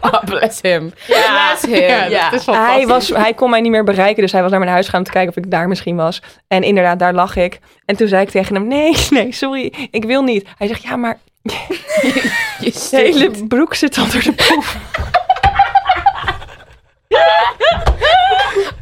Oh, 0.00 0.24
bless 0.24 0.60
him. 0.60 0.92
Bless 1.06 1.62
him. 1.66 1.80
Ja, 1.80 2.04
Ja. 2.04 2.30
dat 2.30 2.38
is 2.38 2.44
fantastisch. 2.44 2.76
Hij, 2.76 2.86
was, 2.86 3.08
hij 3.08 3.34
kon 3.34 3.50
mij 3.50 3.60
niet 3.60 3.70
meer 3.70 3.84
bereiken, 3.84 4.22
dus 4.22 4.32
hij 4.32 4.42
was 4.42 4.50
naar 4.50 4.60
mijn 4.60 4.72
huis 4.72 4.88
gaan 4.88 4.98
om 4.98 5.04
te 5.04 5.10
kijken 5.10 5.30
of 5.30 5.44
ik 5.44 5.50
daar 5.50 5.68
misschien 5.68 5.96
was. 5.96 6.22
En 6.48 6.62
inderdaad, 6.62 6.98
daar 6.98 7.14
lag 7.14 7.36
ik. 7.36 7.58
En 7.84 7.96
toen 7.96 8.08
zei 8.08 8.22
ik 8.22 8.30
tegen 8.30 8.54
hem, 8.54 8.66
nee, 8.66 8.96
nee, 9.10 9.32
sorry, 9.32 9.88
ik 9.90 10.04
wil 10.04 10.22
niet. 10.22 10.48
Hij 10.58 10.66
zegt, 10.66 10.82
ja, 10.82 10.96
maar 10.96 11.18
Je 11.42 12.72
je 12.90 12.96
hele 12.96 13.30
broek 13.48 13.74
zit 13.74 13.98
onder 13.98 14.22
de 14.24 14.32
proef. 14.32 14.76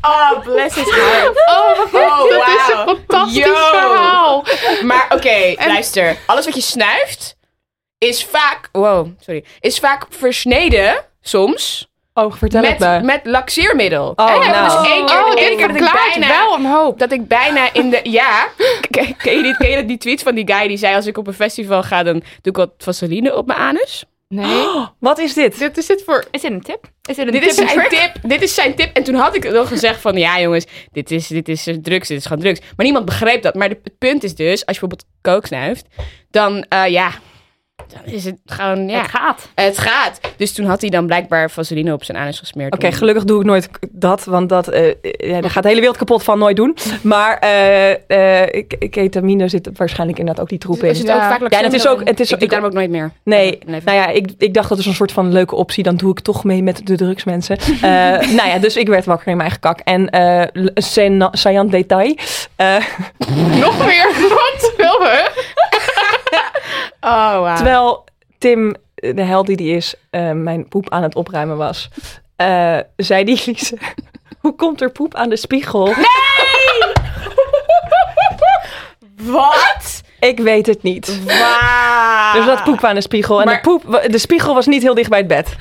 Oh, 0.00 0.42
bless 0.44 0.74
his 0.74 0.90
heart. 0.90 1.42
Oh, 1.50 1.76
wat 1.78 2.02
Oh, 2.02 2.30
dat 2.30 2.48
is 2.48 2.68
een 2.68 2.86
fantastisch 2.86 3.44
Yo. 3.44 3.54
verhaal. 3.54 4.44
Maar 4.82 5.06
oké, 5.14 5.54
luister. 5.66 6.16
Alles 6.26 6.44
wat 6.44 6.54
je 6.54 6.60
snuift 6.60 7.36
is 7.98 8.24
vaak... 8.24 8.68
Wow, 8.72 9.08
sorry. 9.20 9.44
Is 9.60 9.78
vaak 9.78 10.06
versneden, 10.10 11.04
soms, 11.20 11.88
Oh, 12.18 12.32
vertel 12.32 12.62
het 12.62 12.78
met, 12.78 13.00
me. 13.00 13.06
met 13.06 13.20
laxeermiddel. 13.24 14.12
Oh, 14.16 14.30
En 14.30 14.42
ik 14.42 14.46
nou. 14.48 14.64
dus 14.82 14.90
één 14.90 15.06
keer, 15.06 15.24
Oh, 15.24 15.28
één 15.34 15.36
dit 15.48 15.56
keer 15.56 15.66
dat 15.68 15.76
ik 15.76 15.92
bijna... 15.92 16.26
wel 16.28 16.54
een 16.54 16.64
hoop. 16.66 16.98
Dat 16.98 17.12
ik 17.12 17.28
bijna 17.28 17.72
in 17.72 17.90
de... 17.90 18.00
Ja. 18.02 18.48
Ken 18.90 19.36
je, 19.36 19.42
die, 19.42 19.56
ken 19.56 19.70
je 19.70 19.84
die 19.86 19.98
tweet 19.98 20.22
van 20.22 20.34
die 20.34 20.52
guy 20.54 20.68
die 20.68 20.76
zei... 20.76 20.94
Als 20.94 21.06
ik 21.06 21.18
op 21.18 21.26
een 21.26 21.34
festival 21.34 21.82
ga, 21.82 22.02
dan 22.02 22.12
doe 22.14 22.22
ik 22.42 22.56
wat 22.56 22.70
vaseline 22.78 23.36
op 23.36 23.46
mijn 23.46 23.58
anus? 23.58 24.04
Nee. 24.28 24.66
Wat 25.00 25.18
is 25.18 25.34
dit? 25.34 25.58
Dit 25.58 25.76
is 25.76 25.86
dit 25.86 26.02
voor... 26.04 26.24
Is 26.30 26.40
dit 26.40 26.50
een 26.50 26.60
tip? 26.62 26.84
Is 27.08 27.16
dit 27.16 27.26
een 27.26 27.32
Dit 27.32 27.40
tip 27.40 27.50
is 27.50 27.56
zijn 27.56 27.68
trick? 27.68 27.88
tip. 27.88 28.30
Dit 28.30 28.42
is 28.42 28.54
zijn 28.54 28.74
tip. 28.74 28.96
En 28.96 29.02
toen 29.02 29.14
had 29.14 29.34
ik 29.36 29.50
nog 29.52 29.68
gezegd 29.68 30.00
van... 30.00 30.16
Ja 30.16 30.40
jongens, 30.40 30.66
dit 30.92 31.10
is, 31.10 31.26
dit 31.26 31.48
is 31.48 31.66
eh, 31.66 31.74
drugs. 31.74 32.08
Dit 32.08 32.18
is 32.18 32.26
gewoon 32.26 32.42
drugs. 32.42 32.60
Maar 32.60 32.84
niemand 32.84 33.04
begreep 33.04 33.42
dat. 33.42 33.54
Maar 33.54 33.68
de- 33.68 33.80
het 33.84 33.98
punt 33.98 34.24
is 34.24 34.34
dus... 34.34 34.66
Als 34.66 34.76
je 34.78 34.86
bijvoorbeeld 34.86 35.04
kook 35.20 35.46
snuift... 35.46 35.86
Dan, 36.30 36.64
eh, 36.68 36.88
ja... 36.88 37.10
Dan 37.76 38.12
is 38.14 38.24
het 38.24 38.36
gewoon... 38.46 38.88
Ja, 38.88 39.00
Het 39.00 39.10
gaat. 39.10 39.48
het 39.54 39.78
gaat. 39.78 40.20
Dus 40.36 40.52
toen 40.52 40.66
had 40.66 40.80
hij 40.80 40.90
dan 40.90 41.06
blijkbaar 41.06 41.50
vaseline 41.50 41.92
op 41.92 42.04
zijn 42.04 42.18
anus 42.18 42.38
gesmeerd. 42.38 42.74
Oké, 42.74 42.86
om- 42.86 42.92
gelukkig 42.92 43.24
doe 43.24 43.40
ik 43.40 43.46
nooit 43.46 43.68
dat, 43.90 44.24
want 44.24 44.48
dat, 44.48 44.68
eh, 44.68 44.94
ja, 45.02 45.40
daar 45.40 45.50
gaat 45.50 45.62
de 45.62 45.68
hele 45.68 45.80
wereld 45.80 45.98
kapot 45.98 46.22
van, 46.22 46.38
nooit 46.38 46.56
doen. 46.56 46.76
Maar 47.02 47.38
eh, 47.38 48.42
eh, 48.42 48.64
ketamine 48.90 49.48
zit 49.48 49.68
waarschijnlijk 49.74 50.18
inderdaad 50.18 50.42
ook 50.42 50.48
die 50.50 50.58
troep 50.58 50.82
in. 50.82 50.94
zit 50.94 51.06
Ja. 51.06 51.14
ook 51.14 51.20
vaak 51.40 51.52
Ja, 51.52 51.58
en 51.58 51.64
het 51.64 51.72
is 51.72 51.86
ook- 51.88 52.04
het 52.04 52.20
is 52.20 52.28
ik 52.28 52.34
ook- 52.34 52.40
doe 52.40 52.48
daarom 52.48 52.68
ook 52.68 52.74
nooit 52.74 52.90
meer. 52.90 53.10
Nee, 53.22 53.58
Nee, 53.66 53.80
nou 53.84 53.96
ja, 53.96 54.06
ik, 54.08 54.28
ik 54.38 54.54
dacht 54.54 54.68
dat 54.68 54.78
is 54.78 54.86
een 54.86 54.94
soort 54.94 55.12
van 55.12 55.32
leuke 55.32 55.54
optie. 55.54 55.82
Dan 55.84 55.96
doe 55.96 56.10
ik 56.10 56.20
toch 56.20 56.44
mee 56.44 56.62
met 56.62 56.86
de 56.86 56.96
drugsmensen. 56.96 57.56
Eh 57.82 57.90
nou 58.20 58.48
ja, 58.48 58.58
dus 58.58 58.76
ik 58.76 58.88
werd 58.88 59.04
wakker 59.04 59.26
in 59.28 59.36
mijn 59.36 59.48
eigen 59.50 59.60
kak. 59.60 59.80
En 59.80 60.10
eh 60.10 60.44
een 60.74 61.28
saillant 61.32 61.70
detail. 61.70 62.16
eh, 62.56 62.76
Nog 63.60 63.86
meer. 63.86 64.08
Wat 64.42 64.72
wil 64.76 64.98
we? 64.98 65.44
Oh, 67.06 67.38
wow. 67.38 67.54
terwijl 67.56 68.04
Tim, 68.38 68.74
de 68.94 69.22
held 69.22 69.46
die 69.46 69.56
die 69.56 69.76
is, 69.76 69.94
eh, 70.10 70.30
mijn 70.32 70.68
poep 70.68 70.90
aan 70.90 71.02
het 71.02 71.14
opruimen 71.14 71.56
was. 71.56 71.88
eh, 72.36 72.78
zei 72.96 73.24
die 73.24 73.42
Lise, 73.46 73.78
hoe 74.40 74.54
komt 74.54 74.80
er 74.80 74.90
poep 74.90 75.14
aan 75.14 75.28
de 75.28 75.36
spiegel? 75.36 75.94
Wat? 79.22 80.02
Ik 80.20 80.38
weet 80.40 80.66
het 80.66 80.82
niet. 80.82 81.24
Wauw. 81.24 82.32
Dus 82.32 82.46
dat 82.46 82.64
poep 82.64 82.84
aan 82.84 82.94
de 82.94 83.00
spiegel. 83.00 83.40
En 83.40 83.46
Maar- 83.46 83.54
de, 83.54 83.60
poep, 83.60 84.06
de 84.10 84.18
spiegel 84.18 84.54
was 84.54 84.66
niet 84.66 84.82
heel 84.82 84.94
dicht 84.94 85.08
bij 85.10 85.18
het 85.18 85.28
bed. 85.28 85.56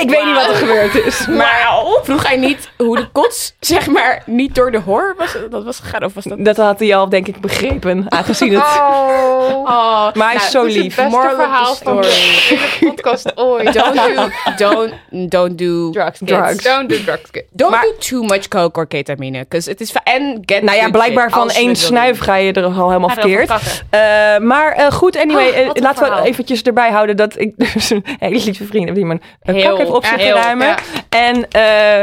Ik 0.00 0.10
weet 0.10 0.24
niet 0.24 0.34
wat 0.34 0.48
er 0.48 0.54
gebeurd 0.54 0.94
is. 0.94 1.26
Maar 1.36 1.68
vroeg 2.02 2.26
hij 2.26 2.36
niet 2.36 2.68
hoe 2.76 2.96
de 2.96 3.08
kots, 3.12 3.54
zeg 3.60 3.86
maar, 3.86 4.22
niet 4.26 4.54
door 4.54 4.70
de 4.70 4.78
hoor 4.80 5.14
was, 5.18 5.36
dat 5.50 5.64
was 5.64 5.78
gegaan? 5.80 6.04
Of 6.04 6.14
was 6.14 6.24
dat... 6.24 6.44
Dat 6.44 6.56
had 6.56 6.78
hij 6.78 6.96
al, 6.96 7.08
denk 7.08 7.26
ik, 7.28 7.40
begrepen. 7.40 8.04
Aangezien 8.08 8.52
het... 8.54 8.62
Oh, 8.62 10.14
Maar 10.18 10.26
hij 10.26 10.36
is 10.36 10.50
zo 10.50 10.60
Dit 10.66 10.68
is 10.70 10.74
het 10.74 10.84
lief. 10.84 10.96
beste 10.96 11.10
Moral 11.10 11.30
of 11.30 11.36
the 11.36 11.42
verhaal 11.42 11.74
van 11.74 12.00
de 12.00 12.06
hele 12.08 12.90
podcast 12.94 13.32
ooit. 13.36 13.72
Don't 13.78 13.94
do, 13.94 14.28
don't, 14.56 14.92
don't 15.30 15.58
do 15.58 15.90
drugs, 15.90 16.18
kids. 16.18 16.30
Drugs. 16.32 16.62
Don't 16.64 16.88
do 16.88 16.96
drugs, 17.04 17.30
kids. 17.30 17.46
Don't 17.50 17.70
Maar- 17.70 17.82
do 17.82 17.92
too 17.98 18.22
much 18.22 18.48
coke 18.48 18.78
or 18.80 18.86
ketamine. 18.86 19.46
Cause 19.48 19.70
het 19.70 19.80
is 19.80 19.92
en 20.04 20.42
get 20.44 20.62
Nou 20.62 20.76
ja, 20.76 20.82
good 20.82 20.92
blijkbaar 20.92 21.24
shit, 21.24 21.32
van 21.34 21.42
als 21.42 21.52
je 21.52 21.58
één 21.58 21.68
het 21.68 21.78
wil 21.78 21.86
snuif 21.88 22.18
ga 22.18 22.34
je 22.36 22.52
er 22.52 22.64
al 22.64 22.88
helemaal 22.88 23.08
Gaat 23.08 23.20
verkeerd. 23.20 23.48
kakken. 23.48 23.70
Eh, 23.90 24.38
maar 24.46 24.72
eh, 24.72 24.90
goed, 24.90 25.16
anyway, 25.16 25.48
Oh, 25.48 25.56
eh, 25.58 25.66
wat 25.66 25.76
een 25.76 25.82
laten 25.82 26.00
we 26.02 26.06
verhaal. 26.06 26.24
eventjes 26.26 26.62
erbij 26.62 26.90
houden 26.90 27.16
dat 27.16 27.38
ik 27.38 27.52
dus 27.56 27.90
een 27.90 28.04
hele 28.18 28.44
lieve 28.44 28.64
vriend 28.64 28.84
heb 28.86 28.94
die 28.94 29.04
mijn 29.04 29.22
eh, 29.42 29.54
Heel, 29.54 29.76
op 29.90 30.04
ruimen. 30.04 30.74
En 31.08 31.48
eh, 31.48 32.00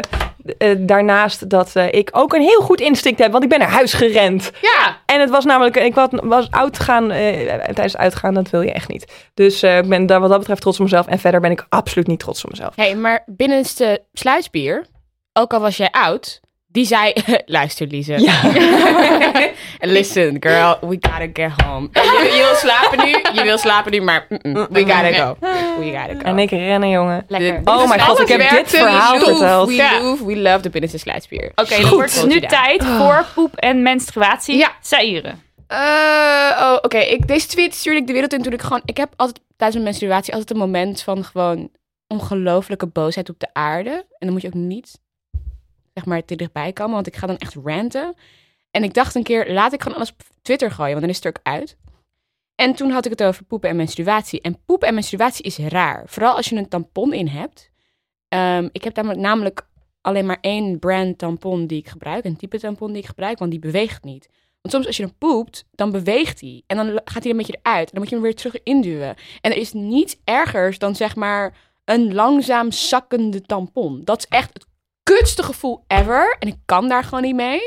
eh, 0.57 0.75
daarnaast 0.77 1.49
dat 1.49 1.75
eh, 1.75 1.87
ik 1.91 2.09
ook 2.11 2.33
een 2.33 2.41
heel 2.41 2.61
goed 2.61 2.81
instinct 2.81 3.19
heb, 3.19 3.31
want 3.31 3.43
ik 3.43 3.49
ben 3.49 3.59
naar 3.59 3.69
huis 3.69 3.93
gerend. 3.93 4.51
Ja, 4.61 4.97
En 5.05 5.19
het 5.19 5.29
was 5.29 5.45
namelijk, 5.45 5.75
ik 5.75 5.95
was, 5.95 6.07
was 6.11 6.51
uitgaan, 6.51 7.11
eh, 7.11 7.47
tijdens 7.63 7.97
uitgaan, 7.97 8.33
dat 8.33 8.49
wil 8.49 8.61
je 8.61 8.71
echt 8.71 8.89
niet. 8.89 9.31
Dus 9.33 9.63
ik 9.63 9.87
ben 9.87 10.05
daar 10.05 10.19
wat 10.19 10.29
dat 10.29 10.39
betreft 10.39 10.61
trots 10.61 10.77
op 10.77 10.83
mezelf. 10.83 11.07
En 11.07 11.19
verder 11.19 11.39
ben 11.39 11.51
ik 11.51 11.65
absoluut 11.69 12.07
niet 12.07 12.19
trots 12.19 12.43
op 12.43 12.49
mezelf. 12.49 12.75
hey, 12.75 12.95
maar 12.95 13.23
binnenste 13.25 14.03
sluisbier, 14.13 14.85
ook 15.33 15.53
al 15.53 15.59
was 15.59 15.77
jij 15.77 15.89
oud, 15.91 16.39
die 16.71 16.85
zei, 16.85 17.13
luister 17.45 17.87
Lise. 17.87 18.15
Listen 19.79 20.37
girl, 20.39 20.77
we 20.81 20.97
gotta 20.99 21.27
get 21.33 21.61
home. 21.65 21.89
Je, 21.93 22.31
je 22.35 22.43
wil 22.47 22.55
slapen 22.55 23.05
nu, 23.05 23.11
je 23.33 23.43
wil 23.43 23.57
slapen 23.57 23.91
nu, 23.91 24.01
maar 24.01 24.25
mm-mm, 24.29 24.67
we 24.69 24.79
gotta 24.79 25.11
go. 25.11 25.35
We 25.79 25.85
gotta 25.97 26.13
go. 26.13 26.19
En 26.19 26.39
ik 26.39 26.49
rennen, 26.49 26.89
jongen. 26.89 27.25
Lekker. 27.27 27.61
Oh 27.63 27.87
mijn 27.87 28.01
god, 28.01 28.19
ik 28.19 28.27
heb 28.27 28.39
dit 28.39 28.51
er 28.51 28.65
verhaal 28.67 29.19
verteld. 29.19 29.67
We 29.67 29.73
Ja. 29.73 30.01
love, 30.01 30.25
we 30.25 30.37
love 30.37 30.61
de 30.61 30.69
binnenste 30.69 30.97
sluisbier. 30.99 31.51
Oké, 31.55 31.69
dan 31.69 31.79
Goed. 31.81 31.89
wordt 31.89 32.15
het 32.21 32.27
nu 32.27 32.39
tijd 32.39 32.83
voor 32.83 33.25
poep 33.35 33.55
en 33.55 33.81
menstruatie. 33.81 34.57
Ja. 34.57 34.71
Saïre. 34.81 35.33
Eh, 35.67 35.77
oh, 36.61 36.77
oké. 36.81 36.97
Ik 36.97 37.27
Deze 37.27 37.47
tweet 37.47 37.75
stuurde 37.75 37.99
ik 37.99 38.07
de 38.07 38.13
wereld 38.13 38.33
in 38.33 38.41
toen 38.41 38.53
ik 38.53 38.61
gewoon... 38.61 38.81
Ik 38.85 38.97
heb 38.97 39.13
altijd 39.15 39.39
tijdens 39.57 39.81
mijn 39.81 39.83
menstruatie 39.83 40.33
altijd 40.33 40.51
een 40.51 40.57
moment 40.57 41.01
van 41.01 41.23
gewoon 41.23 41.69
ongelofelijke 42.07 42.87
boosheid 42.87 43.29
op 43.29 43.39
de 43.39 43.47
aarde. 43.53 43.89
En 43.89 44.05
dan 44.19 44.31
moet 44.31 44.41
je 44.41 44.47
ook 44.47 44.53
niet, 44.53 44.99
zeg 45.93 46.05
maar, 46.05 46.25
te 46.25 46.35
dichtbij 46.35 46.73
komen, 46.73 46.93
want 46.93 47.07
ik 47.07 47.15
ga 47.15 47.27
dan 47.27 47.37
echt 47.37 47.55
ranten. 47.63 48.13
En 48.71 48.83
ik 48.83 48.93
dacht 48.93 49.15
een 49.15 49.23
keer, 49.23 49.51
laat 49.51 49.73
ik 49.73 49.81
gewoon 49.81 49.97
alles 49.97 50.11
op 50.11 50.21
Twitter 50.41 50.71
gooien, 50.71 50.91
want 50.91 51.01
dan 51.01 51.09
is 51.09 51.15
het 51.15 51.25
er 51.25 51.31
ook 51.31 51.53
uit. 51.53 51.77
En 52.55 52.75
toen 52.75 52.91
had 52.91 53.05
ik 53.05 53.11
het 53.11 53.23
over 53.23 53.43
poepen 53.43 53.69
en 53.69 53.75
menstruatie. 53.75 54.41
En 54.41 54.63
poepen 54.65 54.87
en 54.87 54.93
menstruatie 54.93 55.45
is 55.45 55.57
raar. 55.57 56.03
Vooral 56.05 56.35
als 56.35 56.49
je 56.49 56.55
een 56.55 56.69
tampon 56.69 57.13
in 57.13 57.27
hebt. 57.27 57.71
Ehm, 58.27 58.69
ik 58.71 58.83
heb 58.83 58.95
namelijk, 58.95 59.21
namelijk 59.21 59.67
alleen 60.01 60.25
maar 60.25 60.37
één 60.41 60.79
brand 60.79 61.17
tampon 61.17 61.67
die 61.67 61.79
ik 61.79 61.89
gebruik. 61.89 62.25
Een 62.25 62.35
type 62.35 62.59
tampon 62.59 62.91
die 62.91 63.01
ik 63.01 63.07
gebruik, 63.07 63.39
want 63.39 63.51
die 63.51 63.59
beweegt 63.59 64.03
niet. 64.03 64.29
Want 64.61 64.73
soms 64.73 64.87
als 64.87 64.97
je 64.97 65.03
hem 65.03 65.17
poept, 65.17 65.65
dan 65.71 65.91
beweegt 65.91 66.41
hij. 66.41 66.63
En 66.67 66.77
dan 66.77 67.01
gaat 67.05 67.23
hij 67.23 67.31
een 67.31 67.37
beetje 67.37 67.59
eruit. 67.61 67.85
En 67.85 67.91
dan 67.91 67.99
moet 67.99 68.09
je 68.09 68.15
hem 68.15 68.23
weer 68.23 68.35
terug 68.35 68.63
induwen. 68.63 69.15
En 69.41 69.51
er 69.51 69.57
is 69.57 69.73
niets 69.73 70.17
ergers 70.23 70.77
dan 70.77 70.95
zeg 70.95 71.15
maar 71.15 71.57
een 71.85 72.13
langzaam 72.13 72.71
zakkende 72.71 73.41
tampon. 73.41 74.01
Dat 74.03 74.17
is 74.17 74.25
echt 74.27 74.53
het 74.53 74.65
kutste 75.03 75.43
gevoel 75.43 75.83
ever. 75.87 76.35
En 76.39 76.47
ik 76.47 76.55
kan 76.65 76.87
daar 76.87 77.03
gewoon 77.03 77.21
niet 77.23 77.35
mee. 77.35 77.59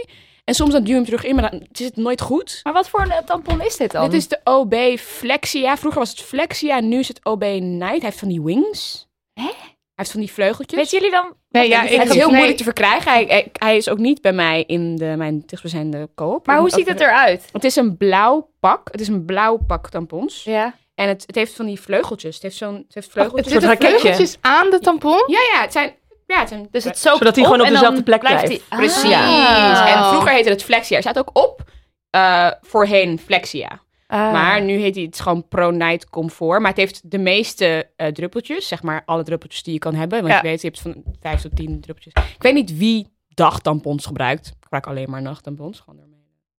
En 0.45 0.55
soms 0.55 0.73
dan 0.73 0.81
duw 0.83 0.89
je 0.91 0.95
hem 0.95 1.05
terug 1.05 1.25
in, 1.25 1.35
maar 1.35 1.51
dan 1.51 1.67
is 1.73 1.85
het 1.85 1.97
nooit 1.97 2.21
goed. 2.21 2.61
Maar 2.63 2.73
wat 2.73 2.89
voor 2.89 3.01
een 3.01 3.25
tampon 3.25 3.61
is 3.63 3.77
dit 3.77 3.91
dan? 3.91 4.11
Dit 4.11 4.21
is 4.21 4.29
de 4.29 4.41
OB 4.45 4.75
Flexia. 4.99 5.77
Vroeger 5.77 6.01
was 6.01 6.11
het 6.11 6.21
Flexia, 6.21 6.81
nu 6.81 6.99
is 6.99 7.09
het 7.09 7.25
OB 7.25 7.43
Night. 7.43 7.81
Hij 7.81 7.99
heeft 8.01 8.19
van 8.19 8.29
die 8.29 8.43
wings. 8.43 9.07
Hè? 9.33 9.43
Hij 9.43 10.03
heeft 10.05 10.11
van 10.11 10.21
die 10.21 10.33
vleugeltjes. 10.33 10.79
Weet 10.81 10.91
jullie 10.91 11.11
dan? 11.11 11.35
Nee, 11.49 11.69
ja, 11.69 11.83
ik- 11.83 12.01
het 12.01 12.09
is 12.09 12.15
heel 12.15 12.27
nee. 12.27 12.35
moeilijk 12.35 12.57
te 12.57 12.65
verkrijgen. 12.65 13.13
Hij, 13.13 13.25
hij, 13.25 13.49
hij 13.53 13.77
is 13.77 13.89
ook 13.89 13.99
niet 13.99 14.21
bij 14.21 14.33
mij 14.33 14.65
in 14.67 14.97
de, 14.97 15.15
mijn 15.17 15.43
dichtstbijzijnde 15.47 16.09
koop. 16.15 16.47
Maar 16.47 16.59
hoe 16.59 16.71
ziet 16.71 16.89
het 16.89 17.01
eruit? 17.01 17.45
Het 17.53 17.65
is 17.65 17.77
een 17.77 17.97
blauw 17.97 18.51
pak. 18.61 18.89
Het 18.93 19.01
is 19.01 19.09
een 19.09 19.25
blauw 19.25 19.57
pak 19.67 19.89
tampons. 19.91 20.45
Ja. 20.45 20.75
En 20.95 21.09
het, 21.09 21.23
het 21.27 21.35
heeft 21.35 21.55
van 21.55 21.67
die 21.67 21.81
vleugeltjes. 21.81 22.35
Het 22.35 22.43
heeft 22.43 22.57
zo'n 22.57 22.75
het 22.75 22.95
heeft 22.95 23.11
vleugeltjes. 23.11 23.53
soort 23.53 23.63
Zitten 23.63 23.81
raketje. 23.81 24.01
vleugeltjes 24.01 24.39
aan 24.41 24.71
de 24.71 24.79
tampon? 24.79 25.23
Ja, 25.27 25.39
ja, 25.53 25.61
het 25.61 25.73
zijn... 25.73 25.95
Ja, 26.27 26.39
het 26.39 26.49
zijn 26.49 26.69
Dus 26.71 26.85
het 26.85 26.99
zo 26.99 27.17
Zodat 27.17 27.37
hij 27.37 27.45
gewoon 27.45 27.61
op 27.61 27.69
dezelfde 27.69 28.03
plek 28.03 28.21
blijft. 28.21 28.69
Precies. 28.69 29.13
Ah. 29.13 29.93
En 29.97 30.05
vroeger 30.05 30.33
heette 30.33 30.49
het 30.51 30.63
Flexia. 30.63 30.97
Er 30.97 31.03
staat 31.03 31.19
ook 31.19 31.31
op 31.33 31.63
eh, 32.11 32.51
voorheen 32.61 33.19
Flexia. 33.19 33.81
Ah. 34.07 34.33
Maar 34.33 34.63
nu 34.63 34.73
heet 34.79 34.95
hij 34.95 35.05
het 35.05 35.21
gewoon 35.21 35.49
Pro 35.49 35.71
Night 35.71 36.11
Comfort. 36.11 36.61
Maar 36.61 36.69
het 36.71 36.79
heeft 36.79 37.11
de 37.11 37.19
meeste 37.19 37.91
eh, 37.97 38.07
druppeltjes. 38.07 38.69
Zeg 38.69 38.83
maar 38.83 39.03
alle 39.05 39.23
druppeltjes 39.23 39.63
die 39.63 39.73
je 39.73 39.79
kan 39.79 39.95
hebben. 39.95 40.19
Want 40.19 40.33
Ja. 40.33 40.41
je 40.43 40.49
weet, 40.49 40.61
je 40.61 40.67
hebt 40.67 40.81
van 40.81 41.03
5 41.21 41.41
tot 41.41 41.57
10 41.57 41.81
druppeltjes. 41.81 42.25
Ik 42.35 42.43
weet 42.43 42.55
niet 42.55 42.77
wie 42.77 43.13
dagtampons 43.29 44.07
gebruikt. 44.07 44.47
Ik 44.47 44.55
gebruik 44.61 44.87
alleen 44.87 45.11
maar 45.11 45.23
nachttampons. 45.23 45.81
Gewoon 45.81 45.97
daarmee. 45.97 46.13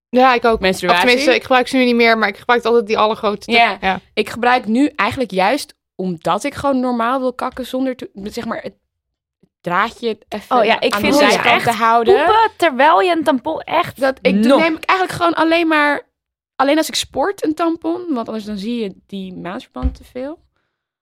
Ja, 0.08 0.34
ik 0.34 0.44
ook. 0.44 0.54
Of 0.54 0.60
Menstruatie. 0.60 1.00
tenminste, 1.00 1.34
ik 1.34 1.42
gebruik 1.42 1.68
ze 1.68 1.76
nu 1.76 1.84
niet 1.84 1.94
meer, 1.94 2.18
maar 2.18 2.28
ik 2.28 2.36
gebruik 2.36 2.64
altijd 2.64 2.86
die 2.86 2.98
allergrootste. 2.98 3.52
Ja. 3.52 3.76
ja. 3.80 4.00
Ik 4.14 4.30
gebruik 4.30 4.66
nu 4.66 4.92
eigenlijk 4.96 5.30
juist 5.30 5.74
omdat 5.94 6.44
ik 6.44 6.54
gewoon 6.54 6.80
normaal 6.80 7.20
wil 7.20 7.32
kakken 7.32 7.66
zonder 7.66 7.96
te, 7.96 8.10
zeg 8.22 8.44
maar 8.44 8.62
het 8.62 8.74
draadje 9.66 10.18
even 10.28 10.56
Oh 10.56 10.64
ja, 10.64 10.80
ik 10.80 10.94
aan 10.94 11.00
vind 11.00 11.12
de 11.12 11.18
zijkant 11.18 11.44
echt 11.46 11.64
te 11.64 11.70
houden. 11.70 12.14
Poepen 12.16 12.50
terwijl 12.56 13.00
je 13.00 13.12
een 13.16 13.24
tampon 13.24 13.60
echt... 13.60 14.00
Dat 14.00 14.18
ik 14.22 14.34
Nog. 14.34 14.60
neem 14.60 14.74
ik 14.76 14.84
eigenlijk 14.84 15.18
gewoon 15.18 15.34
alleen 15.34 15.68
maar 15.68 16.02
alleen 16.56 16.76
als 16.76 16.88
ik 16.88 16.94
sport 16.94 17.44
een 17.44 17.54
tampon, 17.54 18.04
want 18.14 18.26
anders 18.26 18.44
dan 18.44 18.58
zie 18.58 18.82
je 18.82 18.94
die 19.06 19.34
maandverband 19.34 19.94
te 19.94 20.04
veel. 20.04 20.38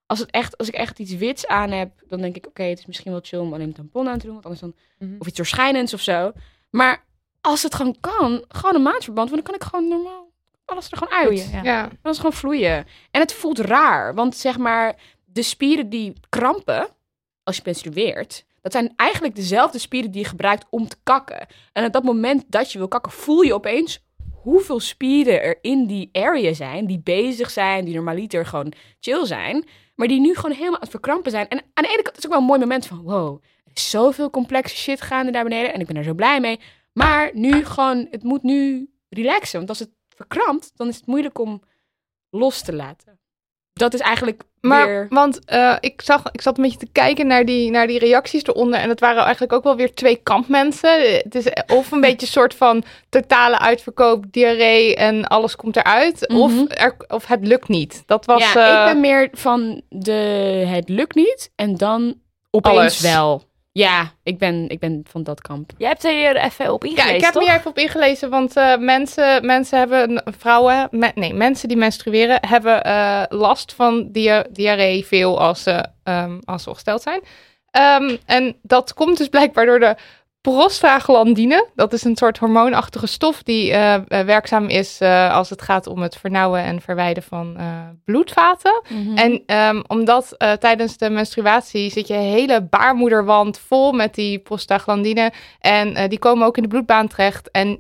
Als 0.07 0.19
het 0.19 0.31
echt 0.31 0.59
als 0.59 0.69
ik 0.69 0.75
echt 0.75 0.99
iets 0.99 1.15
wits 1.15 1.47
aan 1.47 1.71
heb, 1.71 1.91
dan 2.09 2.21
denk 2.21 2.37
ik 2.37 2.47
oké, 2.47 2.63
het 2.63 2.79
is 2.79 2.87
misschien 2.87 3.11
wel 3.13 3.21
chill 3.23 3.39
om 3.39 3.53
alleen 3.55 3.67
een 3.67 3.73
tampon 3.73 4.09
aan 4.09 4.19
te 4.19 4.25
doen, 4.25 4.33
want 4.35 4.45
anders 4.45 4.63
dan 4.63 4.75
Mhm. 4.99 5.15
of 5.19 5.27
iets 5.27 5.37
doorschijnends 5.37 5.95
of 5.95 6.01
zo. 6.01 6.33
Maar 6.71 7.05
als 7.41 7.63
het 7.63 7.75
gewoon 7.75 7.97
kan, 8.01 8.45
gewoon 8.49 8.75
een 8.75 8.83
maandverband, 8.83 9.31
want 9.31 9.45
dan 9.45 9.55
kan 9.55 9.55
ik 9.55 9.73
gewoon 9.75 9.89
normaal 9.89 10.23
alles 10.65 10.91
er 10.91 10.97
gewoon 10.97 11.15
uit. 11.15 11.51
Ja. 11.53 11.63
Ja. 11.63 12.11
Is 12.11 12.17
gewoon 12.17 12.33
vloeien. 12.33 12.87
En 13.11 13.21
het 13.21 13.33
voelt 13.33 13.59
raar, 13.59 14.15
want 14.15 14.37
zeg 14.37 14.59
maar, 14.59 14.95
de 15.25 15.43
spieren 15.43 15.89
die 15.89 16.13
krampen 16.29 16.89
als 17.43 17.57
je 17.57 17.63
menstrueert, 17.65 18.45
dat 18.65 18.73
zijn 18.73 18.93
eigenlijk 18.97 19.35
dezelfde 19.35 19.79
spieren 19.79 20.11
die 20.11 20.23
je 20.23 20.29
gebruikt 20.29 20.67
om 20.71 20.89
te 20.89 20.97
kakken. 21.03 21.47
En 21.73 21.85
op 21.85 21.93
dat 21.93 22.03
moment 22.03 22.45
dat 22.49 22.73
je 22.73 22.79
wil 22.79 22.89
kakken, 22.89 23.13
voel 23.13 23.41
je 23.41 23.55
opeens 23.55 24.05
hoeveel 24.33 24.81
spieren 24.81 25.43
er 25.43 25.59
in 25.61 25.87
die 25.87 26.09
area 26.13 26.53
zijn, 26.53 26.87
die 26.87 27.01
bezig 27.01 27.51
zijn, 27.51 27.85
die 27.85 27.95
normaliter 27.95 28.47
gewoon 28.47 28.73
chill 29.01 29.27
zijn, 29.27 29.67
maar 29.95 30.09
die 30.09 30.21
nu 30.21 30.35
gewoon 30.35 30.51
helemaal 30.51 30.75
aan 30.75 30.81
het 30.81 30.91
verkrampen 30.91 31.31
zijn. 31.31 31.49
En 31.49 31.59
aan 31.59 31.85
de 31.85 31.91
ene 31.91 32.03
kant 32.03 32.17
is 32.17 32.23
het 32.23 32.25
ook 32.25 32.31
wel 32.31 32.41
een 32.41 32.47
mooi 32.47 32.61
moment 32.61 32.87
van, 32.87 33.03
wow, 33.03 33.43
er 33.65 33.73
is 33.75 33.91
zoveel 33.91 34.31
complexe 34.31 34.77
shit 34.77 35.01
gaande 35.01 35.33
daar 35.33 35.45
beneden 35.45 35.75
en 35.75 35.81
ik 35.81 35.87
ben 35.87 35.97
er 35.97 36.05
zo 36.05 36.15
blij 36.15 36.41
mee. 36.41 36.61
Maar 36.93 37.31
nu 37.35 37.65
gewoon, 37.65 38.07
het 38.11 38.23
moet 38.23 38.43
nu 38.43 38.91
relaxen, 39.09 39.57
want 39.57 39.69
als 39.69 39.79
het 39.79 39.91
verkrampt, 40.09 40.73
dan 40.75 40.89
is 40.89 40.97
het 40.97 41.07
moeilijk 41.07 41.39
om 41.39 41.63
los 42.31 42.63
te 42.63 42.73
laten. 42.73 43.19
Dat 43.75 43.95
is 43.95 44.01
eigenlijk 44.01 44.43
Maar, 44.61 44.87
weer... 44.87 45.07
want 45.11 45.45
eh, 45.45 45.77
ik, 45.81 46.03
zag, 46.03 46.23
ik 46.33 46.41
zat 46.41 46.57
een 46.57 46.63
beetje 46.63 46.79
te 46.79 46.89
kijken 46.93 47.27
naar 47.27 47.45
die, 47.45 47.71
naar 47.71 47.87
die 47.87 47.99
reacties 47.99 48.45
eronder. 48.45 48.81
En 48.81 48.89
het 48.89 49.01
waren 49.01 49.23
eigenlijk 49.23 49.53
ook 49.53 49.65
wel 49.65 49.77
weer 49.77 49.95
twee 49.95 50.17
kampmensen. 50.17 51.01
Het 51.01 51.35
is 51.35 51.47
of 51.67 51.91
een 51.91 52.01
beetje 52.09 52.27
een 52.27 52.33
soort 52.33 52.55
van 52.55 52.85
totale 53.09 53.59
uitverkoop, 53.59 54.25
diarree 54.31 54.97
en 54.97 55.25
alles 55.25 55.57
komt 55.57 55.77
eruit. 55.77 56.29
Mhm. 56.29 56.41
of, 56.41 56.53
er, 56.69 56.97
of 57.09 57.27
het 57.27 57.47
lukt 57.47 57.69
niet. 57.69 58.03
Dat 58.07 58.25
was... 58.27 58.53
ja, 58.53 58.67
eh, 58.67 58.79
ik 58.81 58.93
ben 58.93 59.01
meer 59.01 59.29
van 59.33 59.83
de 59.89 60.13
het 60.67 60.89
lukt 60.89 61.15
niet 61.15 61.51
en 61.55 61.77
dan 61.77 62.15
opeens 62.51 62.77
Alles. 62.77 63.01
wel. 63.01 63.43
Ja, 63.79 64.13
ik 64.23 64.39
ben, 64.39 64.69
ik 64.69 64.79
ben 64.79 65.03
van 65.11 65.23
dat 65.23 65.41
kamp. 65.41 65.71
Jij 65.77 65.89
hebt 65.89 66.05
er 66.05 66.13
hier 66.13 66.37
even 66.37 66.73
op 66.73 66.85
ingelezen, 66.85 67.11
Ja, 67.11 67.17
ik 67.17 67.23
heb 67.25 67.33
toch? 67.33 67.43
me 67.43 67.49
hier 67.49 67.59
even 67.59 67.71
op 67.71 67.79
ingelezen, 67.79 68.31
want 68.31 68.57
eh, 68.57 68.77
mensen, 68.77 69.47
mensen 69.47 69.79
hebben, 69.79 70.23
vrouwen, 70.39 70.89
me- 70.91 71.13
nee, 71.15 71.35
mensen 71.35 71.69
die 71.69 71.77
menstrueren, 71.77 72.39
hebben 72.49 72.85
eh, 72.85 73.23
last 73.29 73.73
van 73.75 74.09
dia- 74.13 74.45
diarree 74.51 75.05
veel 75.07 75.41
als 75.41 75.63
ze, 75.63 75.87
ehm, 76.03 76.39
als 76.45 76.63
ze 76.63 76.69
ongesteld 76.69 77.03
zijn. 77.03 77.21
Ehm, 77.71 78.17
en 78.27 78.57
dat 78.63 78.95
komt 78.95 79.19
dus 79.19 79.29
blijkbaar 79.29 79.67
door 79.67 79.81
de 79.81 79.97
prostaglandine. 80.51 81.69
Dat 81.75 81.93
is 81.93 82.05
een 82.05 82.17
soort 82.17 82.39
hormoonachtige 82.39 83.07
stof 83.07 83.43
die 83.43 83.73
eh, 83.73 83.95
eh, 83.95 84.27
werkzaam 84.27 84.67
is 84.67 85.01
eh, 85.01 85.35
als 85.35 85.51
het 85.51 85.63
gaat 85.63 85.87
om 85.87 86.03
het 86.03 86.17
vernauwen 86.17 86.63
en 86.63 86.81
verwijden 86.81 87.23
van 87.23 87.57
bloedvaten. 88.05 88.83
En 89.15 89.43
ehm, 89.47 89.83
omdat 89.87 90.37
tijdens 90.59 90.97
de 90.97 91.11
menstruatie 91.11 91.91
zit 91.91 92.09
je 92.09 92.15
hele 92.15 92.63
baarmoederwand 92.63 93.59
vol 93.59 93.93
met 93.93 94.15
die 94.15 94.39
prostaglandine. 94.39 95.33
En 95.61 96.09
die 96.09 96.19
komen 96.19 96.47
ook 96.47 96.57
in 96.57 96.63
de 96.63 96.69
bloedbaan 96.69 97.09
terecht. 97.09 97.51
En 97.51 97.79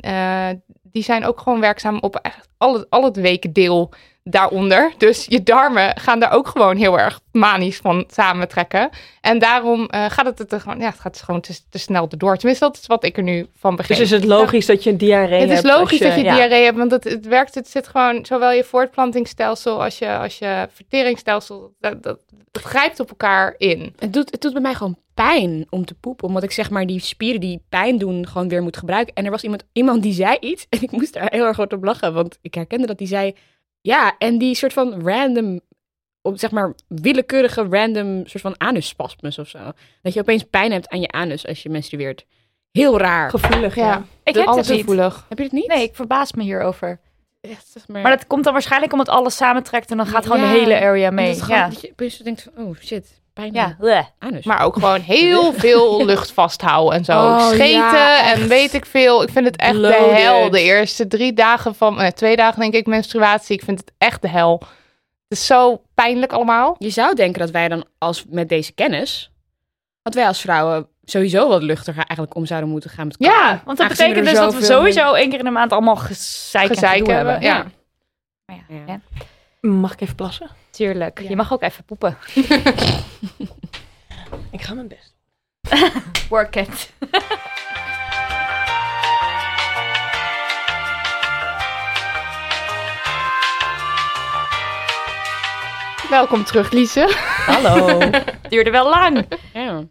die 0.82 1.02
zijn 1.02 1.24
ook 1.24 1.40
gewoon 1.40 1.60
werkzaam 1.60 1.98
op 2.00 2.16
echt 2.16 2.48
al 2.56 2.74
het, 2.74 2.86
al 2.90 3.04
het 3.04 3.16
wekendeel 3.16 3.92
daaronder. 4.24 4.92
Dus 4.98 5.26
je 5.28 5.42
darmen 5.42 5.96
gaan 5.96 6.20
daar 6.20 6.32
ook 6.32 6.48
gewoon 6.48 6.76
heel 6.76 6.98
erg 6.98 7.20
manisch 7.32 7.76
van 7.76 8.04
samentrekken. 8.10 8.90
En 9.20 9.38
daarom 9.38 9.86
eh, 9.86 10.10
gaat 10.10 10.38
het, 10.38 10.52
er 10.52 10.60
gewoon, 10.60 10.78
ja, 10.78 10.86
het 10.88 11.00
gaat 11.00 11.22
gewoon 11.22 11.40
te, 11.40 11.58
te 11.70 11.78
snel 11.78 12.06
erdoor. 12.10 12.36
Tenminste, 12.36 12.64
dat 12.64 12.76
is 12.76 12.86
wat 12.86 13.04
ik 13.04 13.16
er 13.16 13.22
nu 13.22 13.46
van 13.56 13.76
begreep. 13.76 13.98
Dus 13.98 14.12
is 14.12 14.20
het 14.20 14.28
logisch 14.28 14.66
dat 14.66 14.82
je 14.82 14.96
diarree 14.96 15.40
Het 15.40 15.50
is 15.50 15.54
hebt 15.54 15.76
logisch 15.78 15.98
dat 15.98 16.14
je 16.14 16.22
ja. 16.22 16.34
diarree 16.34 16.64
hebt, 16.64 16.76
want 16.76 16.90
het, 16.90 17.04
het 17.04 17.26
werkt, 17.26 17.54
het 17.54 17.68
zit 17.68 17.88
gewoon 17.88 18.26
zowel 18.26 18.52
je 18.52 18.64
voortplantingsstelsel 18.64 19.82
als 19.82 19.98
je, 19.98 20.16
als 20.16 20.38
je 20.38 20.68
verteringsstelsel, 20.72 21.74
dat, 21.80 22.02
dat, 22.02 22.20
dat 22.50 22.62
grijpt 22.62 23.00
op 23.00 23.08
elkaar 23.08 23.54
in. 23.58 23.94
Het 23.98 24.12
doet, 24.12 24.30
het 24.30 24.40
doet 24.40 24.52
bij 24.52 24.62
mij 24.62 24.74
gewoon 24.74 24.98
pijn 25.14 25.66
om 25.70 25.84
te 25.84 25.94
poepen. 25.94 26.28
Omdat 26.28 26.42
ik 26.42 26.50
zeg 26.50 26.70
maar 26.70 26.86
die 26.86 27.00
spieren 27.00 27.40
die 27.40 27.62
pijn 27.68 27.98
doen 27.98 28.26
gewoon 28.26 28.48
weer 28.48 28.62
moet 28.62 28.76
gebruiken. 28.76 29.14
En 29.14 29.24
er 29.24 29.30
was 29.30 29.42
iemand, 29.42 29.64
iemand 29.72 30.02
die 30.02 30.12
zei 30.12 30.36
iets. 30.40 30.66
En 30.68 30.82
ik 30.82 30.90
moest 30.90 31.12
daar 31.12 31.30
heel 31.30 31.44
erg 31.44 31.56
hard 31.56 31.72
op 31.72 31.84
lachen. 31.84 32.14
Want 32.14 32.38
ik 32.42 32.54
herkende 32.54 32.86
dat 32.86 32.98
die 32.98 33.06
zei... 33.06 33.34
Ja, 33.86 34.14
en 34.18 34.38
die 34.38 34.54
soort 34.54 34.72
van 34.72 35.02
random... 35.08 35.60
Op, 36.22 36.38
zeg 36.38 36.50
maar 36.50 36.74
willekeurige 36.88 37.66
random 37.70 38.26
soort 38.26 38.42
van 38.42 38.56
anusspasmus 38.56 39.38
of 39.38 39.48
zo. 39.48 39.58
Dat 40.02 40.12
je 40.14 40.20
opeens 40.20 40.42
pijn 40.50 40.72
hebt 40.72 40.88
aan 40.88 41.00
je 41.00 41.08
anus 41.10 41.46
als 41.46 41.62
je 41.62 41.68
menstrueert. 41.68 42.26
Heel 42.70 42.98
raar. 42.98 43.30
Gevoelig, 43.30 43.74
ja. 43.74 43.86
Ja, 43.86 44.04
Ik 44.24 44.34
heb 44.34 44.46
alles 44.46 44.66
het 44.66 44.76
niet. 44.76 44.84
gevoelig. 44.84 45.26
Heb 45.28 45.38
je 45.38 45.44
het 45.44 45.52
niet? 45.52 45.66
Nee, 45.68 45.82
ik 45.82 45.94
verbaas 45.94 46.32
me 46.32 46.42
hierover. 46.42 47.00
Echt, 47.40 47.66
zeg 47.68 47.88
maar, 47.88 48.02
Maar 48.02 48.16
dat 48.16 48.26
komt 48.26 48.44
dan 48.44 48.52
waarschijnlijk 48.52 48.92
omdat 48.92 49.08
alles 49.08 49.36
samentrekt 49.36 49.90
en 49.90 49.96
dan 49.96 50.06
gaat 50.06 50.26
gewoon 50.26 50.40
Ja. 50.40 50.52
de 50.52 50.58
hele 50.58 50.80
area 50.80 51.10
mee. 51.10 51.26
dat 51.26 51.36
is 51.36 51.42
gewoon 51.42 51.58
Ja. 51.58 51.68
dat 51.68 51.80
je 51.80 51.90
opeens 51.90 52.16
denkt 52.18 52.42
van, 52.54 52.64
oh 52.64 52.76
shit. 52.80 53.22
Pijn 53.34 53.52
Ja, 53.52 53.76
bleh. 53.78 54.04
anus. 54.18 54.44
Maar 54.44 54.60
ook 54.62 54.74
gewoon 54.74 55.00
heel 55.00 55.52
veel 55.64 56.04
lucht 56.04 56.32
vasthouden 56.32 56.98
en 56.98 57.04
zo. 57.04 57.12
Oh, 57.12 57.48
Scheten 57.48 57.68
ja, 57.78 58.32
en 58.32 58.48
weet 58.48 58.74
ik 58.74 58.86
veel. 58.86 59.22
Ik 59.22 59.28
vind 59.30 59.46
het 59.46 59.56
echt 59.56 59.74
de 59.80 59.92
hel. 60.14 60.50
De 60.50 60.60
eerste 60.62 61.06
drie 61.06 61.32
dagen 61.32 61.74
van, 61.74 62.00
eh, 62.00 62.08
twee 62.10 62.36
dagen 62.36 62.60
denk 62.60 62.74
ik 62.74 62.86
menstruatie. 62.86 63.56
Ik 63.56 63.64
vind 63.64 63.78
het 63.80 63.92
echt 63.98 64.22
de 64.22 64.28
hel. 64.28 64.58
Het 65.28 65.38
is 65.38 65.46
zo 65.46 65.82
pijnlijk 65.94 66.32
allemaal. 66.32 66.76
Je 66.78 66.90
zou 66.90 67.14
denken 67.14 67.40
dat 67.40 67.50
wij 67.50 67.68
dan 67.68 67.84
als 67.98 68.24
met 68.28 68.48
deze 68.48 68.72
kennis, 68.72 69.30
dat 70.02 70.14
wij 70.14 70.26
als 70.26 70.40
vrouwen 70.40 70.88
sowieso 71.04 71.48
wat 71.48 71.62
luchtiger 71.62 72.04
eigenlijk 72.06 72.34
om 72.36 72.46
zouden 72.46 72.70
moeten 72.70 72.90
gaan 72.90 73.06
met 73.06 73.16
Ja, 73.18 73.28
elkaar. 73.28 73.62
Want 73.64 73.78
dat 73.78 73.86
Aangezien 73.86 74.08
betekent 74.08 74.30
dus 74.34 74.44
dat 74.44 74.54
we 74.54 74.64
sowieso 74.64 75.12
één 75.12 75.28
keer 75.30 75.38
in 75.38 75.44
de 75.44 75.50
maand 75.50 75.72
allemaal 75.72 75.96
gezeik, 75.96 76.68
en 76.68 76.74
Gezeik 76.74 77.06
hebben. 77.06 77.16
hebben. 77.32 77.40
Ja. 77.40 77.66
Maar 78.46 78.56
ja, 78.68 78.74
Ja. 78.76 78.82
ja, 78.86 79.00
Mag 79.68 79.92
ik 79.92 80.00
even 80.00 80.14
plassen? 80.14 80.48
Tuurlijk. 80.74 81.20
Ja. 81.20 81.28
Je 81.28 81.36
mag 81.36 81.52
ook 81.52 81.62
even 81.62 81.84
poepen. 81.84 82.16
Ik 84.50 84.62
ga 84.62 84.74
mijn 84.74 84.88
best. 84.88 85.14
Work 86.28 86.56
it. 86.56 86.92
Welkom 96.10 96.44
terug, 96.44 96.70
Lise. 96.70 97.14
Hallo. 97.46 97.98
Duurde 98.48 98.70
wel 98.70 98.88
lang. 98.88 99.26
Ja. 99.52 99.84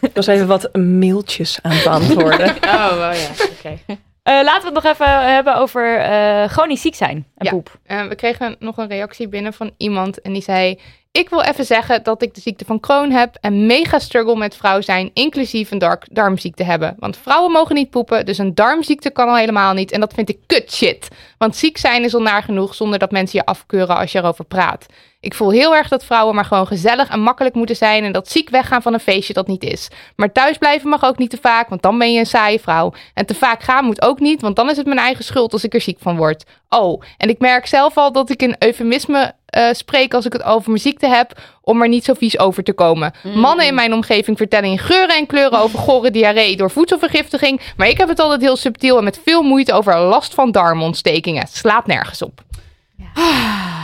ik 0.00 0.10
was 0.14 0.26
even 0.26 0.46
wat 0.46 0.74
mailtjes 0.76 1.58
aan 1.62 1.72
het 1.72 1.84
beantwoorden. 1.84 2.56
Oh, 2.62 2.96
wel 2.96 3.12
ja. 3.12 3.30
Oké. 3.58 3.78
Eh, 4.24 4.34
laten 4.42 4.60
we 4.60 4.74
het 4.74 4.84
nog 4.84 4.92
even 4.92 5.32
hebben 5.34 5.56
over 5.56 5.98
eh 5.98 6.48
chronisch 6.48 6.80
ziek 6.80 6.94
zijn 6.94 7.16
en 7.36 7.44
Ja. 7.44 7.50
poep. 7.50 7.78
Eh, 7.86 8.06
we 8.06 8.14
kregen 8.14 8.56
nog 8.58 8.76
een 8.76 8.88
reactie 8.88 9.28
binnen 9.28 9.52
van 9.52 9.70
iemand 9.76 10.20
en 10.20 10.32
die 10.32 10.42
zei... 10.42 10.80
Ik 11.18 11.28
wil 11.28 11.40
even 11.40 11.64
zeggen 11.64 12.02
dat 12.02 12.22
ik 12.22 12.34
de 12.34 12.40
ziekte 12.40 12.64
van 12.64 12.80
Crohn 12.80 13.10
heb 13.10 13.36
en 13.40 13.66
mega 13.66 13.98
struggle 13.98 14.36
met 14.36 14.56
vrouw 14.56 14.80
zijn, 14.80 15.10
inclusief 15.12 15.70
een 15.70 15.78
dark 15.78 16.06
darmziekte 16.10 16.64
hebben. 16.64 16.94
Want 16.98 17.16
vrouwen 17.16 17.52
mogen 17.52 17.74
niet 17.74 17.90
poepen, 17.90 18.26
dus 18.26 18.38
een 18.38 18.54
darmziekte 18.54 19.10
kan 19.10 19.28
al 19.28 19.36
helemaal 19.36 19.74
niet. 19.74 19.90
En 19.92 20.00
dat 20.00 20.14
vind 20.14 20.28
ik 20.28 20.38
kut 20.46 20.72
shit. 20.72 21.08
Want 21.38 21.56
ziek 21.56 21.78
zijn 21.78 22.04
is 22.04 22.14
al 22.14 22.22
naar 22.22 22.42
genoeg 22.42 22.74
zonder 22.74 22.98
dat 22.98 23.10
mensen 23.10 23.38
je 23.38 23.44
afkeuren 23.44 23.96
als 23.96 24.12
je 24.12 24.18
erover 24.18 24.44
praat. 24.44 24.86
Ik 25.20 25.34
voel 25.34 25.50
heel 25.50 25.74
erg 25.74 25.88
dat 25.88 26.04
vrouwen 26.04 26.34
maar 26.34 26.44
gewoon 26.44 26.66
gezellig 26.66 27.08
en 27.08 27.20
makkelijk 27.20 27.54
moeten 27.54 27.76
zijn 27.76 28.04
en 28.04 28.12
dat 28.12 28.30
ziek 28.30 28.50
weggaan 28.50 28.82
van 28.82 28.94
een 28.94 29.00
feestje 29.00 29.32
dat 29.32 29.46
niet 29.46 29.62
is. 29.62 29.88
Maar 30.16 30.32
thuisblijven 30.32 30.88
mag 30.88 31.04
ook 31.04 31.18
niet 31.18 31.30
te 31.30 31.38
vaak, 31.40 31.68
want 31.68 31.82
dan 31.82 31.98
ben 31.98 32.12
je 32.12 32.18
een 32.18 32.26
saaie 32.26 32.60
vrouw. 32.60 32.92
En 33.14 33.26
te 33.26 33.34
vaak 33.34 33.62
gaan 33.62 33.84
moet 33.84 34.02
ook 34.02 34.20
niet, 34.20 34.40
want 34.40 34.56
dan 34.56 34.70
is 34.70 34.76
het 34.76 34.86
mijn 34.86 34.98
eigen 34.98 35.24
schuld 35.24 35.52
als 35.52 35.64
ik 35.64 35.74
er 35.74 35.80
ziek 35.80 35.98
van 36.00 36.16
word. 36.16 36.44
Oh, 36.68 37.02
en 37.16 37.28
ik 37.28 37.38
merk 37.38 37.66
zelf 37.66 37.96
al 37.96 38.12
dat 38.12 38.30
ik 38.30 38.42
een 38.42 38.56
eufemisme 38.58 39.34
eh, 39.54 39.64
spreek 39.72 40.14
als 40.14 40.26
ik 40.26 40.32
het 40.32 40.42
over 40.42 40.68
mijn 40.70 40.80
ziekte 40.82 41.06
heb, 41.08 41.32
om 41.62 41.82
er 41.82 41.88
niet 41.88 42.04
zo 42.04 42.14
vies 42.14 42.38
over 42.38 42.62
te 42.62 42.72
komen. 42.72 43.12
Mannen 43.34 43.66
in 43.66 43.74
mijn 43.74 43.92
omgeving 43.92 44.36
vertellen 44.36 44.68
in 44.70 44.78
geuren 44.78 45.16
en 45.16 45.26
kleuren 45.26 45.58
over 45.58 45.78
gore 45.78 46.10
diarree 46.10 46.56
door 46.56 46.70
voedselvergiftiging, 46.70 47.60
maar 47.76 47.88
ik 47.88 47.98
heb 47.98 48.08
het 48.08 48.20
altijd 48.20 48.40
heel 48.40 48.56
subtiel 48.56 48.98
en 48.98 49.04
met 49.04 49.20
veel 49.24 49.42
moeite 49.42 49.72
over 49.72 49.98
last 49.98 50.34
van 50.34 50.50
darmontstekingen. 50.52 51.46
Slaat 51.48 51.86
nergens 51.86 52.22
op. 52.22 52.40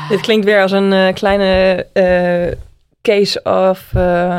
Dit 0.08 0.20
klinkt 0.20 0.44
weer 0.44 0.62
als 0.62 0.72
een 0.72 0.92
eh, 0.92 1.14
kleine 1.14 1.86
eh, 1.92 2.56
case 3.02 3.42
of... 3.42 3.84
eh, 3.94 4.38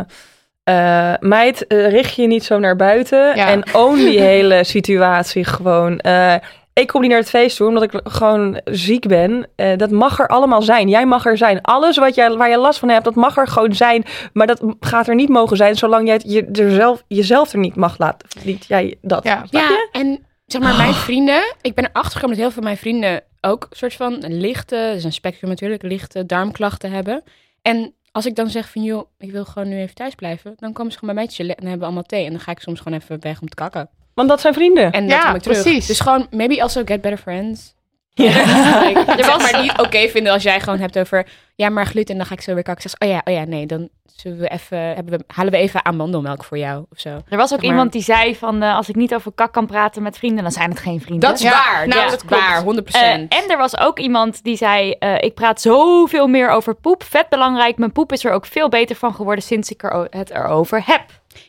eh, 0.63 1.13
meid, 1.19 1.65
richt 1.67 2.15
je 2.15 2.27
niet 2.27 2.43
zo 2.43 2.59
naar 2.59 2.75
buiten 2.75 3.35
Ja. 3.35 3.47
en 3.47 3.63
own 3.75 3.95
die 3.95 4.19
hele 4.33 4.63
situatie 4.63 5.43
gewoon. 5.45 5.99
Eh, 5.99 6.35
ik 6.73 6.87
kom 6.87 7.01
niet 7.01 7.09
naar 7.09 7.19
het 7.19 7.29
feest 7.29 7.57
toe 7.57 7.67
omdat 7.67 7.83
ik 7.83 8.01
gewoon 8.03 8.61
ziek 8.65 9.07
ben. 9.07 9.47
Eh, 9.55 9.77
dat 9.77 9.91
mag 9.91 10.19
er 10.19 10.27
allemaal 10.27 10.61
zijn. 10.61 10.89
Jij 10.89 11.05
mag 11.05 11.25
er 11.25 11.37
zijn. 11.37 11.61
Alles 11.61 11.97
wat 11.97 12.15
jij, 12.15 12.35
waar 12.35 12.49
je 12.49 12.57
last 12.57 12.79
van 12.79 12.89
hebt, 12.89 13.03
dat 13.03 13.15
mag 13.15 13.37
er 13.37 13.47
gewoon 13.47 13.75
zijn. 13.75 14.03
Maar 14.33 14.47
dat 14.47 14.63
gaat 14.79 15.07
er 15.07 15.15
niet 15.15 15.29
mogen 15.29 15.57
zijn 15.57 15.75
zolang 15.75 16.05
jij 16.05 16.15
het 16.15 16.31
je, 16.31 16.45
er 16.45 16.71
zelf, 16.71 17.03
jezelf 17.07 17.53
er 17.53 17.59
niet 17.59 17.75
mag 17.75 17.97
laten. 17.97 18.27
Niet 18.43 18.65
jij 18.65 18.97
dat. 19.01 19.23
Ja. 19.23 19.45
Ja, 19.49 19.87
en 19.91 20.25
zeg 20.45 20.61
maar, 20.61 20.75
mijn 20.77 20.93
vrienden, 20.93 21.55
ik 21.61 21.75
ben 21.75 21.85
erachter 21.85 22.11
gekomen 22.11 22.29
dat 22.29 22.37
heel 22.37 22.51
veel 22.51 22.61
van 22.61 22.63
mijn 22.63 22.77
vrienden 22.77 23.23
ook 23.41 23.67
een 23.69 23.77
soort 23.77 23.93
van 23.93 24.17
lichte, 24.27 24.75
dat 24.75 24.95
is 24.95 25.03
een 25.03 25.13
spectrum 25.13 25.49
natuurlijk, 25.49 25.83
lichte 25.83 26.25
darmklachten 26.25 26.91
hebben. 26.91 27.23
En 27.61 27.93
als 28.11 28.25
ik 28.25 28.35
dan 28.35 28.49
zeg 28.49 28.69
van, 28.69 28.83
joh, 28.83 29.05
ik 29.17 29.31
wil 29.31 29.45
gewoon 29.45 29.69
nu 29.69 29.79
even 29.79 29.95
thuis 29.95 30.15
blijven, 30.15 30.53
dan 30.55 30.73
komen 30.73 30.91
ze 30.91 30.97
gewoon 30.97 31.15
bij 31.15 31.23
mij 31.23 31.33
chillen 31.33 31.55
en 31.55 31.61
dan 31.61 31.69
hebben 31.69 31.87
we 31.87 31.93
allemaal 31.93 32.09
thee. 32.09 32.25
En 32.25 32.31
dan 32.31 32.39
ga 32.39 32.51
ik 32.51 32.59
soms 32.59 32.79
gewoon 32.79 32.99
even 32.99 33.21
weg 33.21 33.41
om 33.41 33.47
te 33.49 33.55
kakken. 33.55 33.89
Want 34.13 34.29
dat 34.29 34.41
zijn 34.41 34.53
vrienden. 34.53 34.91
En 34.91 35.07
Ja, 35.07 35.25
kom 35.25 35.35
ik 35.35 35.41
terug. 35.41 35.61
precies. 35.61 35.85
Dus 35.87 35.99
gewoon, 35.99 36.27
maybe 36.31 36.61
also 36.61 36.81
get 36.85 37.01
better 37.01 37.17
friends. 37.19 37.75
Ja. 38.13 38.29
Ik 38.89 38.97
zeg 39.25 39.51
maar 39.51 39.61
niet 39.61 39.77
oké 39.79 40.07
vinden 40.07 40.33
als 40.33 40.43
jij 40.43 40.59
gewoon 40.59 40.79
hebt 40.79 40.99
over, 40.99 41.27
ja, 41.55 41.69
maar 41.69 41.85
gluten, 41.85 42.17
dan 42.17 42.25
ga 42.25 42.33
ik 42.33 42.41
zo 42.41 42.53
weer 42.53 42.63
kakken. 42.63 42.89
Zeg, 42.89 43.09
oh 43.09 43.15
ja, 43.15 43.21
oh 43.23 43.33
ja, 43.33 43.43
nee, 43.43 43.65
dan 43.65 43.89
zullen 44.15 44.37
we 44.37 44.47
even, 44.49 44.77
hebben 44.77 45.17
we, 45.17 45.23
halen 45.27 45.51
we 45.51 45.57
even 45.57 45.85
amandelmelk 45.85 46.43
voor 46.43 46.57
jou 46.57 46.85
of 46.91 46.99
zo. 46.99 47.09
Er 47.09 47.37
was 47.37 47.39
ook 47.39 47.47
Zeg 47.47 47.59
maar- 47.59 47.69
iemand 47.69 47.91
die 47.91 48.01
zei 48.01 48.35
van 48.35 48.61
eh, 48.63 48.75
als 48.75 48.89
ik 48.89 48.95
niet 48.95 49.13
over 49.15 49.31
kak 49.31 49.53
kan 49.53 49.65
praten 49.67 50.03
met 50.03 50.17
vrienden, 50.17 50.43
dan 50.43 50.51
zijn 50.51 50.69
het 50.69 50.79
geen 50.79 51.01
vrienden. 51.01 51.29
Dat 51.29 51.37
is 51.39 51.43
Ja, 51.45 51.51
waar. 51.51 51.87
nou, 51.87 51.99
Nou, 51.99 52.09
dat 52.09 52.25
klopt. 52.25 52.43
waar, 52.43 52.63
100%. 52.63 53.29
Eh, 53.29 53.39
en 53.39 53.49
er 53.49 53.57
was 53.57 53.77
ook 53.79 53.99
iemand 53.99 54.43
die 54.43 54.55
zei: 54.57 54.91
eh, 54.91 55.15
Ik 55.19 55.33
praat 55.33 55.61
zoveel 55.61 56.27
meer 56.27 56.49
over 56.49 56.75
poep. 56.75 57.03
Vet 57.03 57.29
belangrijk. 57.29 57.77
Mijn 57.77 57.91
poep 57.91 58.11
is 58.11 58.25
er 58.25 58.31
ook 58.31 58.45
veel 58.45 58.69
beter 58.69 58.95
van 58.95 59.13
geworden 59.13 59.43
sinds 59.43 59.71
ik 59.71 59.83
er 59.83 60.07
het 60.09 60.29
erover 60.29 60.81
heb. 60.85 61.01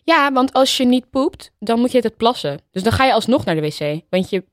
Ja, 0.05 0.32
want 0.32 0.52
als 0.52 0.76
je 0.76 0.84
niet 0.86 1.10
poept, 1.10 1.52
dan 1.59 1.78
moet 1.80 1.93
je 1.93 1.98
het 1.98 2.16
plassen. 2.16 2.60
Dus 2.72 2.82
dan 2.82 2.93
ga 2.93 3.05
je 3.05 3.12
alsnog 3.12 3.44
naar 3.44 3.55
de 3.55 3.60
wc. 3.60 4.01
Want 4.10 4.30
je, 4.30 4.44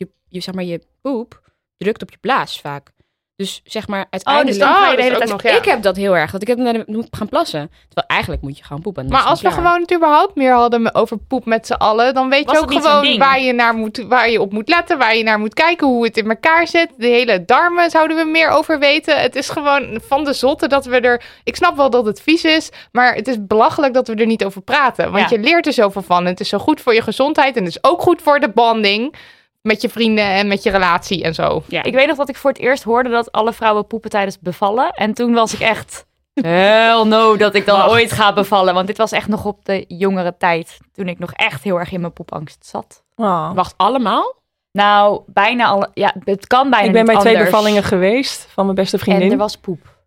je, 0.00 0.08
je, 0.28 0.40
zeg 0.40 0.54
maar, 0.54 0.64
je 0.64 0.80
poep 1.02 1.40
drukt 1.76 2.02
op 2.02 2.10
je 2.10 2.18
blaas 2.20 2.60
vaak. 2.60 2.90
Dus 3.36 3.60
zeg 3.64 3.88
maar, 3.88 4.06
uiteindelijk... 4.10 4.58
dan 4.58 4.74
ga 4.74 4.90
je 4.90 4.90
de 4.90 4.96
dat 4.96 5.02
hele 5.02 5.10
is 5.12 5.18
tijd- 5.18 5.32
ook 5.32 5.42
nog, 5.42 5.52
ja. 5.52 5.58
Ik 5.58 5.64
heb 5.64 5.82
dat 5.82 5.96
heel 5.96 6.16
erg, 6.16 6.30
dat 6.30 6.42
ik 6.42 6.48
heb 6.48 6.58
naar 6.58 6.72
de, 6.72 6.82
moet 6.86 7.06
gaan 7.10 7.28
plassen. 7.28 7.70
Terwijl 7.86 8.06
eigenlijk 8.06 8.42
moet 8.42 8.58
je 8.58 8.64
gewoon 8.64 8.82
poepen. 8.82 9.02
en 9.04 9.08
dan 9.08 9.18
Maar 9.18 9.28
als 9.28 9.40
we 9.40 9.50
gewoon 9.50 9.80
het 9.80 9.94
überhaupt 9.94 10.34
meer 10.34 10.52
hadden 10.52 10.94
over 10.94 11.18
poep 11.18 11.44
met 11.44 11.66
z'n 11.66 11.72
allen, 11.72 12.14
dan 12.14 12.28
weet 12.28 12.44
Was 12.44 12.54
je 12.54 12.60
ook 12.62 12.72
gewoon 12.72 13.18
waar 13.18 13.40
je, 13.40 13.52
naar 13.52 13.74
moet, 13.74 14.04
waar 14.08 14.30
je 14.30 14.40
op 14.40 14.52
moet 14.52 14.68
letten, 14.68 14.98
waar 14.98 15.16
je 15.16 15.22
naar 15.22 15.38
moet 15.38 15.54
kijken, 15.54 15.86
hoe 15.86 16.04
het 16.04 16.16
in 16.16 16.28
elkaar 16.28 16.66
zit. 16.66 16.88
De 16.96 17.06
hele 17.06 17.44
darmen 17.44 17.90
zouden 17.90 18.16
we 18.16 18.24
meer 18.24 18.48
over 18.48 18.78
weten. 18.78 19.20
Het 19.20 19.36
is 19.36 19.48
gewoon 19.48 20.00
van 20.06 20.24
de 20.24 20.32
zotte 20.32 20.66
dat 20.68 20.84
we 20.84 21.00
er. 21.00 21.22
Ik 21.44 21.56
snap 21.56 21.76
wel 21.76 21.90
dat 21.90 22.06
het 22.06 22.20
vies 22.22 22.44
is, 22.44 22.70
maar 22.92 23.14
het 23.14 23.28
is 23.28 23.36
belachelijk 23.46 23.94
dat 23.94 24.08
we 24.08 24.14
er 24.14 24.26
niet 24.26 24.44
over 24.44 24.62
praten. 24.62 25.12
Want 25.12 25.30
Ja. 25.30 25.36
je 25.36 25.42
leert 25.42 25.66
er 25.66 25.72
zoveel 25.72 26.02
van. 26.02 26.26
Het 26.26 26.40
is 26.40 26.48
zo 26.48 26.58
goed 26.58 26.80
voor 26.80 26.94
je 26.94 27.02
gezondheid 27.02 27.56
en 27.56 27.64
het 27.64 27.72
is 27.76 27.84
ook 27.84 28.02
goed 28.02 28.22
voor 28.22 28.40
de 28.40 28.48
bonding 28.48 29.14
met 29.62 29.80
je 29.82 29.88
vrienden 29.88 30.24
en 30.24 30.48
met 30.48 30.62
je 30.62 30.70
relatie 30.70 31.22
en 31.22 31.34
zo. 31.34 31.62
Ja. 31.68 31.82
Ik 31.82 31.94
weet 31.94 32.06
nog 32.06 32.16
dat 32.16 32.28
ik 32.28 32.36
voor 32.36 32.50
het 32.50 32.58
eerst 32.60 32.82
hoorde 32.82 33.08
dat 33.08 33.32
alle 33.32 33.52
vrouwen 33.52 33.86
poepen 33.86 34.10
tijdens 34.10 34.38
bevallen. 34.38 34.90
En 34.90 35.14
toen 35.14 35.32
was 35.32 35.54
ik 35.54 35.60
echt. 35.60 36.06
Hell 36.42 37.02
no, 37.04 37.36
dat 37.36 37.54
ik 37.54 37.66
dan 37.66 37.78
Wacht. 37.78 37.90
ooit 37.90 38.12
ga 38.12 38.32
bevallen. 38.32 38.74
Want 38.74 38.86
dit 38.86 38.96
was 38.96 39.12
echt 39.12 39.28
nog 39.28 39.44
op 39.44 39.64
de 39.64 39.84
jongere 39.88 40.36
tijd. 40.38 40.78
Toen 40.92 41.08
ik 41.08 41.18
nog 41.18 41.32
echt 41.32 41.62
heel 41.62 41.78
erg 41.78 41.92
in 41.92 42.00
mijn 42.00 42.12
poepangst 42.12 42.66
zat. 42.66 43.02
Oh. 43.16 43.54
Wacht, 43.54 43.74
allemaal? 43.76 44.34
Nou, 44.72 45.20
bijna 45.26 45.66
alle. 45.66 45.88
Ja, 45.94 46.14
het 46.24 46.46
kan 46.46 46.70
bijna 46.70 46.86
Ik 46.86 46.92
ben 46.92 47.02
niet 47.04 47.12
bij 47.12 47.20
twee 47.20 47.34
anders. 47.34 47.50
bevallingen 47.50 47.82
geweest 47.82 48.46
van 48.50 48.64
mijn 48.64 48.76
beste 48.76 48.96
En 48.96 49.02
vriendin. 49.02 49.30
er 49.32 49.36
was 49.38 49.56
poep. 49.56 49.98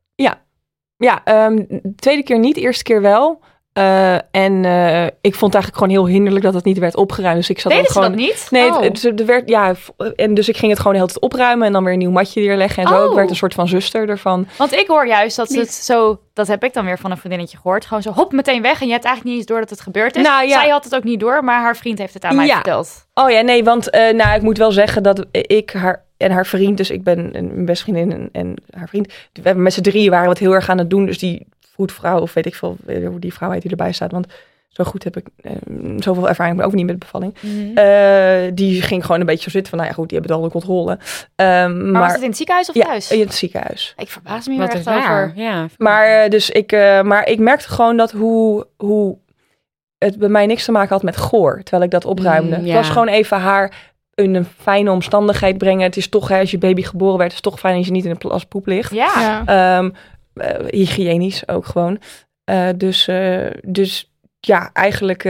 Ja, 0.98 1.22
ehm, 1.24 1.56
de 1.56 1.94
tweede 1.96 2.24
keer 2.24 2.40
niet, 2.40 2.58
eerste 2.58 2.84
keer 2.84 3.02
wel. 3.02 3.40
Eh, 3.74 4.14
en 4.32 4.66
eh, 4.66 5.04
ik 5.06 5.36
vond 5.36 5.54
het 5.54 5.64
eigenlijk 5.64 5.76
gewoon 5.76 5.90
heel 5.90 6.08
hinderlijk 6.08 6.46
dat 6.46 6.54
het 6.54 6.64
niet 6.64 6.78
werd 6.78 6.96
opgeruimd. 6.96 7.38
Dus 7.38 7.50
ik 7.50 7.60
zat 7.60 7.72
Deden 7.72 7.92
gewoon... 7.92 8.08
dat 8.08 8.18
niet? 8.18 8.48
Nee, 8.50 8.70
Oh. 8.70 8.82
het, 8.82 9.02
het- 9.02 9.20
er 9.20 9.26
werd, 9.26 9.50
ja, 9.50 9.74
en 10.16 10.34
dus 10.34 10.50
ik 10.50 10.58
ging 10.58 10.72
het 10.72 10.78
gewoon 10.80 10.94
de 10.94 11.00
hele 11.00 11.12
tijd 11.12 11.24
opruimen 11.24 11.68
en 11.68 11.74
dan 11.74 11.84
weer 11.84 11.94
een 11.94 12.00
nieuw 12.00 12.12
matje 12.12 12.42
neerleggen 12.42 12.84
en 12.84 12.90
zo. 12.90 13.04
Oh. 13.04 13.10
Ik 13.10 13.16
werd 13.16 13.30
een 13.30 13.36
soort 13.36 13.54
van 13.54 13.68
zuster 13.68 14.10
ervan. 14.10 14.48
Want 14.58 14.74
ik 14.74 14.88
hoor 14.88 15.08
juist 15.08 15.36
dat 15.36 15.52
ze 15.52 15.60
het 15.60 15.74
zo, 15.74 16.20
dat 16.34 16.48
heb 16.48 16.64
ik 16.64 16.74
dan 16.74 16.86
weer 16.86 17.00
van 17.00 17.12
een 17.12 17.18
vriendinnetje 17.18 17.58
gehoord, 17.58 17.86
gewoon 17.86 18.04
zo 18.04 18.12
hop 18.12 18.32
meteen 18.32 18.62
weg 18.62 18.82
en 18.82 18.88
je 18.88 18.94
hebt 18.94 19.06
eigenlijk 19.06 19.24
niet 19.36 19.36
eens 19.36 19.46
door 19.52 19.60
dat 19.60 19.70
het 19.70 19.82
gebeurd 19.82 20.16
is. 20.16 20.24
Nou, 20.24 20.48
ja. 20.48 20.60
Zij 20.62 20.70
had 20.70 20.84
het 20.84 20.96
ook 20.96 21.04
niet 21.04 21.20
door, 21.20 21.44
maar 21.44 21.62
haar 21.62 21.78
vriend 21.78 21.98
heeft 21.98 22.14
het 22.14 22.24
aan 22.24 22.36
mij 22.36 22.46
Ja. 22.46 22.54
verteld. 22.54 23.06
Oh 23.14 23.30
ja, 23.30 23.42
nee, 23.42 23.64
want 23.64 23.90
eh, 23.90 24.14
nou, 24.14 24.36
ik 24.36 24.42
moet 24.42 24.58
wel 24.58 24.72
zeggen 24.72 25.04
dat 25.04 25.26
ik 25.32 25.72
haar 25.72 26.04
en 26.18 26.32
haar 26.32 26.46
vriend, 26.46 26.78
dus 26.78 26.90
ik 26.92 27.04
ben 27.04 27.38
een 27.38 27.48
mijn 27.54 27.66
beste 27.66 27.84
vriendin 27.84 28.12
en, 28.12 28.30
en 28.32 28.56
haar 28.70 28.88
vriend, 28.88 29.08
we 29.34 29.42
hebben 29.44 29.64
met 29.64 29.74
z'n 29.74 29.82
drieën 29.82 30.12
waren 30.12 30.30
het 30.30 30.38
heel 30.40 30.54
erg 30.54 30.70
aan 30.70 30.78
het 30.78 30.90
doen. 30.90 31.06
Dus 31.06 31.20
die 31.20 31.48
vroedvrouw, 31.74 32.20
of 32.20 32.34
weet 32.34 32.46
ik 32.46 32.56
veel 32.56 32.78
eh, 32.86 33.08
hoe 33.08 33.20
die 33.20 33.34
vrouw 33.34 33.52
heet 33.52 33.62
die 33.62 33.72
erbij 33.72 33.92
staat, 33.92 34.12
want 34.12 34.28
zo 34.74 34.84
goed 34.84 35.04
heb 35.04 35.18
ik 35.18 35.28
eh, 35.42 35.52
zoveel 35.98 36.30
ervaring 36.30 36.62
ook 36.62 36.74
niet 36.74 36.86
met 36.86 37.00
bevalling. 37.00 37.36
Mhm. 37.40 37.78
Eh, 37.78 38.52
die 38.54 38.82
ging 38.82 39.06
gewoon 39.06 39.20
een 39.20 39.26
beetje 39.26 39.44
zo 39.44 39.50
zitten 39.50 39.70
van, 39.70 39.78
nou 39.78 39.90
ja 39.90 39.96
goed, 39.96 40.10
die 40.10 40.18
hebben 40.20 40.36
het 40.38 40.46
al 40.46 40.50
onder 40.50 40.62
controle. 40.62 40.98
Ehm, 41.36 41.92
Maar, 41.92 42.02
was 42.02 42.12
het 42.12 42.22
in 42.22 42.28
het 42.28 42.38
ziekenhuis 42.38 42.70
of 42.70 42.76
ja, 42.76 42.84
thuis? 42.84 43.12
in 43.12 43.20
het 43.20 43.34
ziekenhuis. 43.34 43.94
Ik 43.98 44.10
verbaas 44.10 44.48
me 44.48 44.54
hier 44.54 44.64
echt 44.70 44.88
over. 44.88 45.32
Ja. 45.36 45.66
Maar, 45.78 46.30
dus 46.30 46.50
ik, 46.50 46.72
eh, 46.72 47.02
maar 47.02 47.28
ik 47.28 47.40
merkte 47.40 47.70
gewoon 47.70 47.98
dat 47.98 48.12
hoe, 48.12 48.68
hoe 48.78 49.18
het 49.98 50.18
bij 50.18 50.30
mij 50.30 50.46
niks 50.46 50.66
te 50.66 50.72
maken 50.72 50.90
had 50.90 51.04
met 51.04 51.18
goor, 51.18 51.62
terwijl 51.64 51.84
ik 51.84 51.92
dat 51.92 52.06
opruimde. 52.06 52.48
Mm, 52.56 52.62
Het 52.62 52.66
ja. 52.66 52.76
was 52.76 52.90
gewoon 52.90 53.08
even 53.08 53.38
haar 53.40 53.92
in 54.16 54.36
een 54.36 54.48
fijne 54.58 54.92
omstandigheid 54.92 55.58
brengen. 55.58 55.84
Het 55.84 55.98
is 55.98 56.10
toch, 56.10 56.28
hè, 56.28 56.40
als 56.40 56.52
je 56.52 56.58
baby 56.58 56.84
geboren 56.84 57.18
werd, 57.18 57.30
is 57.30 57.36
het 57.36 57.44
toch 57.44 57.60
fijn 57.60 57.78
als 57.78 57.86
je 57.86 57.92
niet 57.92 58.06
in 58.06 58.12
een 58.12 58.18
plas 58.18 58.46
poep 58.46 58.68
ligt. 58.68 58.94
Ja. 58.94 59.44
Ja. 59.46 59.92
Eh, 60.34 60.66
hygiënisch 60.68 61.48
ook 61.48 61.66
gewoon. 61.66 62.00
Eh, 62.44 62.70
dus, 62.78 63.08
eh, 63.08 63.52
dus 63.62 64.14
ja, 64.40 64.70
eigenlijk... 64.74 65.24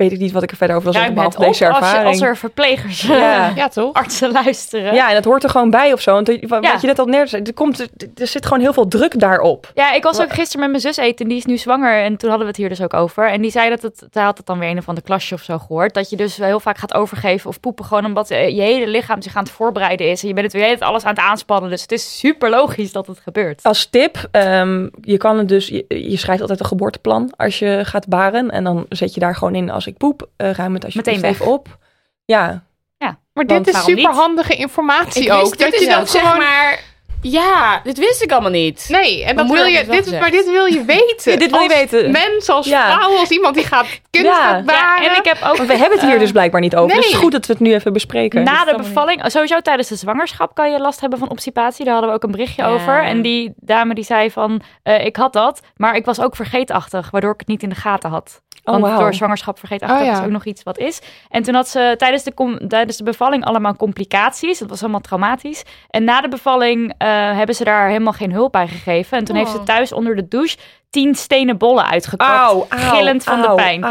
weet 0.00 0.12
ik 0.12 0.18
niet 0.18 0.32
wat 0.32 0.42
ik 0.42 0.50
er 0.50 0.56
verder 0.56 0.76
over 0.76 0.88
wil 0.90 0.98
zeggen, 0.98 1.14
behalve 1.14 1.38
deze 1.38 1.48
als, 1.48 1.58
je- 1.58 1.64
ervaring. 1.64 2.06
als 2.06 2.20
er 2.20 2.36
verplegers, 2.36 3.02
Ja. 3.02 3.52
Ja, 3.54 3.68
toch? 3.68 3.92
artsen 3.92 4.32
luisteren. 4.32 4.94
Ja, 4.94 5.08
en 5.08 5.14
dat 5.14 5.24
hoort 5.24 5.44
er 5.44 5.50
gewoon 5.50 5.70
bij 5.70 5.92
of 5.92 6.00
zo. 6.00 6.12
Want 6.12 6.28
er- 6.28 6.38
wat 6.48 6.64
Ja. 6.64 6.78
je 6.80 6.86
net 6.86 6.98
al 6.98 7.06
neer 7.06 7.28
zei, 7.28 7.42
er, 7.42 7.54
komt, 7.54 7.80
er, 7.80 7.88
er 8.14 8.26
zit 8.26 8.44
gewoon 8.46 8.60
heel 8.62 8.72
veel 8.72 8.88
druk 8.88 9.20
daarop. 9.20 9.70
Ja, 9.74 9.92
ik 9.92 10.02
was 10.02 10.20
ook 10.20 10.32
gisteren 10.32 10.60
met 10.60 10.70
mijn 10.70 10.94
zus 10.94 10.96
eten. 11.04 11.28
Die 11.28 11.36
is 11.36 11.44
nu 11.44 11.56
zwanger. 11.58 12.02
En 12.02 12.16
toen 12.16 12.28
hadden 12.28 12.46
we 12.46 12.52
het 12.52 12.56
hier 12.56 12.68
dus 12.68 12.82
ook 12.82 12.94
over. 12.94 13.28
En 13.30 13.40
die 13.42 13.50
zei 13.50 13.68
dat 13.68 13.82
het... 13.82 14.06
Zij 14.10 14.22
had 14.22 14.36
het 14.36 14.46
dan 14.46 14.58
weer 14.58 14.70
een 14.70 14.78
of 14.78 14.88
ander 14.88 15.02
klasje 15.04 15.34
of 15.34 15.42
zo 15.42 15.58
gehoord. 15.58 15.94
Dat 15.94 16.10
je 16.10 16.16
dus 16.16 16.36
heel 16.36 16.60
vaak 16.60 16.78
gaat 16.78 16.94
overgeven 16.94 17.48
of 17.50 17.60
poepen. 17.60 17.84
Gewoon 17.84 18.04
omdat 18.04 18.28
je 18.28 18.34
hele 18.34 18.86
lichaam 18.88 19.22
zich 19.22 19.36
aan 19.36 19.42
het 19.42 19.52
voorbereiden 19.52 20.10
is. 20.10 20.22
En 20.22 20.28
je 20.28 20.34
bent 20.34 20.52
het 20.52 20.62
weer 20.62 20.78
alles 20.78 21.04
aan 21.04 21.14
het 21.14 21.22
aanspannen. 21.24 21.70
Dus 21.70 21.82
het 21.82 21.92
is 21.92 22.18
super 22.18 22.50
logisch 22.50 22.92
dat 22.92 23.06
het 23.06 23.18
gebeurt. 23.18 23.62
Als 23.62 23.86
tip, 23.86 24.28
ehm, 24.30 24.88
je 25.00 25.16
kan 25.16 25.38
het 25.38 25.48
dus, 25.48 25.68
je, 25.68 25.84
je 25.88 26.16
schrijft 26.16 26.40
altijd 26.40 26.60
een 26.60 26.66
geboorteplan 26.66 27.32
als 27.36 27.58
je 27.58 27.80
gaat 27.84 28.08
baren. 28.08 28.50
En 28.50 28.64
dan 28.64 28.86
zet 28.88 29.14
je 29.14 29.20
daar 29.20 29.34
gewoon 29.34 29.54
in, 29.54 29.70
als 29.70 29.86
ik 29.90 29.96
poep, 29.96 30.28
eh 30.36 30.50
ruim 30.50 30.74
het 30.74 30.84
alsjeblieft 30.84 31.16
Meteen 31.16 31.30
weg. 31.32 31.40
even 31.40 31.52
op. 31.52 31.78
Ja, 32.24 32.62
Ja, 32.98 33.18
Maar 33.32 33.46
dit 33.46 33.68
is 33.68 33.84
super 33.84 34.12
handige 34.12 34.54
informatie 34.56 35.22
Ik 35.24 35.32
ook. 35.32 35.40
wist 35.40 35.58
dit 35.58 35.70
dat 35.70 35.80
je 35.80 35.86
dat 35.86 36.00
ook, 36.00 36.08
zeg 36.08 36.22
gewoon... 36.22 36.38
maar... 36.38 36.88
Ja, 37.22 37.80
dit 37.84 37.98
wist 37.98 38.22
ik 38.22 38.32
allemaal 38.32 38.50
niet. 38.50 38.86
Nee, 38.88 39.24
en 39.24 39.36
dat 39.36 39.50
wil 39.50 39.64
je, 39.64 39.84
dit, 39.84 40.04
gezegd. 40.04 40.20
maar 40.20 40.30
dit 40.30 40.50
wil 40.50 40.64
je 40.64 40.84
weten. 40.96 41.32
Ja, 41.32 41.38
dit 41.38 41.50
wil 41.50 41.60
je 41.60 41.68
als 41.68 41.90
weten. 41.90 42.10
mens, 42.10 42.48
als 42.48 42.66
Ja. 42.66 42.92
vrouw, 42.96 43.16
als 43.16 43.28
iemand 43.30 43.54
die 43.54 43.64
gaat 43.64 43.86
kunst 44.10 44.26
Ja. 44.30 44.34
gaat 44.34 44.56
Ja, 44.58 44.62
baren. 44.64 45.10
en 45.10 45.16
ik 45.16 45.24
heb 45.24 45.36
ook... 45.42 45.56
want 45.56 45.68
we 45.68 45.76
hebben 45.76 45.98
het 45.98 46.08
hier 46.08 46.18
dus 46.18 46.32
blijkbaar 46.32 46.60
niet 46.60 46.76
over. 46.76 46.96
Dus 46.96 47.04
het 47.04 47.14
is 47.14 47.20
goed 47.20 47.32
dat 47.32 47.46
we 47.46 47.52
het 47.52 47.62
nu 47.62 47.74
even 47.74 47.92
bespreken. 47.92 48.42
Na 48.44 48.64
de 48.64 48.74
bevalling, 48.76 49.22
sowieso 49.26 49.60
tijdens 49.60 49.88
de 49.88 49.96
zwangerschap 49.96 50.54
kan 50.54 50.70
je 50.70 50.78
last 50.80 51.00
hebben 51.00 51.18
van 51.18 51.30
obstipatie. 51.30 51.84
Daar 51.84 51.92
hadden 51.92 52.10
we 52.10 52.16
ook 52.16 52.24
een 52.24 52.30
berichtje 52.30 52.62
Ja. 52.62 52.68
over. 52.68 53.02
En 53.02 53.22
die 53.22 53.52
dame 53.56 53.94
die 53.94 54.04
zei 54.04 54.30
van, 54.30 54.62
eh, 54.82 55.04
ik 55.04 55.16
had 55.16 55.32
dat, 55.32 55.60
maar 55.76 55.96
ik 55.96 56.04
was 56.04 56.20
ook 56.20 56.36
vergeetachtig, 56.36 57.10
waardoor 57.10 57.32
ik 57.32 57.38
het 57.40 57.48
niet 57.48 57.62
in 57.62 57.68
de 57.68 57.74
gaten 57.74 58.10
had. 58.10 58.40
Oh, 58.64 58.72
Want 58.74 58.84
wauw. 58.86 58.98
door 58.98 59.14
zwangerschap 59.14 59.58
vergeetachtig 59.58 59.98
Oh, 60.00 60.04
ja. 60.04 60.12
is 60.18 60.24
ook 60.24 60.30
nog 60.30 60.44
iets 60.44 60.62
wat 60.62 60.78
is. 60.78 61.00
En 61.28 61.42
toen 61.42 61.54
had 61.54 61.68
ze 61.68 61.94
tijdens 61.98 62.22
de, 62.22 62.64
tijdens 62.68 62.96
de 62.96 63.04
bevalling 63.04 63.44
allemaal 63.44 63.76
complicaties. 63.76 64.58
Dat 64.58 64.68
was 64.68 64.80
allemaal 64.82 65.00
traumatisch. 65.00 65.62
En 65.90 66.04
na 66.04 66.20
de 66.20 66.28
bevalling 66.28 66.94
eh, 66.98 67.08
hebben 67.36 67.54
ze 67.54 67.64
daar 67.64 67.88
helemaal 67.88 68.12
geen 68.12 68.32
hulp 68.32 68.52
bij 68.52 68.68
gegeven. 68.68 69.18
En 69.18 69.24
toen 69.24 69.36
heeft 69.36 69.50
ze 69.50 69.58
Oh. 69.58 69.64
thuis 69.64 69.92
onder 69.92 70.16
de 70.16 70.28
douche 70.28 70.56
tien 70.90 71.14
stenen 71.14 71.58
bollen 71.58 71.86
uitgekort. 71.86 72.64
Gillend 72.68 73.24
van 73.24 73.40
de 73.40 73.52
pijn. 73.54 73.84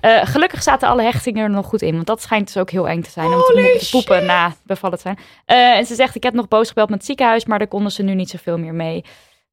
Eh, 0.00 0.20
gelukkig 0.24 0.62
zaten 0.62 0.88
alle 0.88 1.02
hechtingen 1.02 1.42
er 1.42 1.50
nog 1.50 1.66
goed 1.66 1.82
in. 1.82 1.94
Want 1.94 2.06
dat 2.06 2.22
schijnt 2.22 2.46
dus 2.46 2.56
ook 2.62 2.70
heel 2.70 2.88
eng 2.88 3.00
te 3.02 3.10
zijn. 3.10 3.26
om 3.26 3.40
te 3.40 3.88
poepen 3.90 4.26
na 4.26 4.52
bevallen 4.62 4.96
te 4.96 5.02
zijn. 5.02 5.18
Eh, 5.44 5.76
en 5.76 5.86
ze 5.86 5.94
zegt, 5.94 6.14
ik 6.14 6.22
heb 6.22 6.34
nog 6.34 6.48
boos 6.48 6.68
gebeld 6.68 6.88
met 6.88 6.98
het 6.98 7.06
ziekenhuis. 7.06 7.44
Maar 7.44 7.58
daar 7.58 7.68
konden 7.68 7.92
ze 7.92 8.02
nu 8.02 8.14
niet 8.14 8.30
zoveel 8.30 8.58
meer 8.58 8.74
mee. 8.74 9.04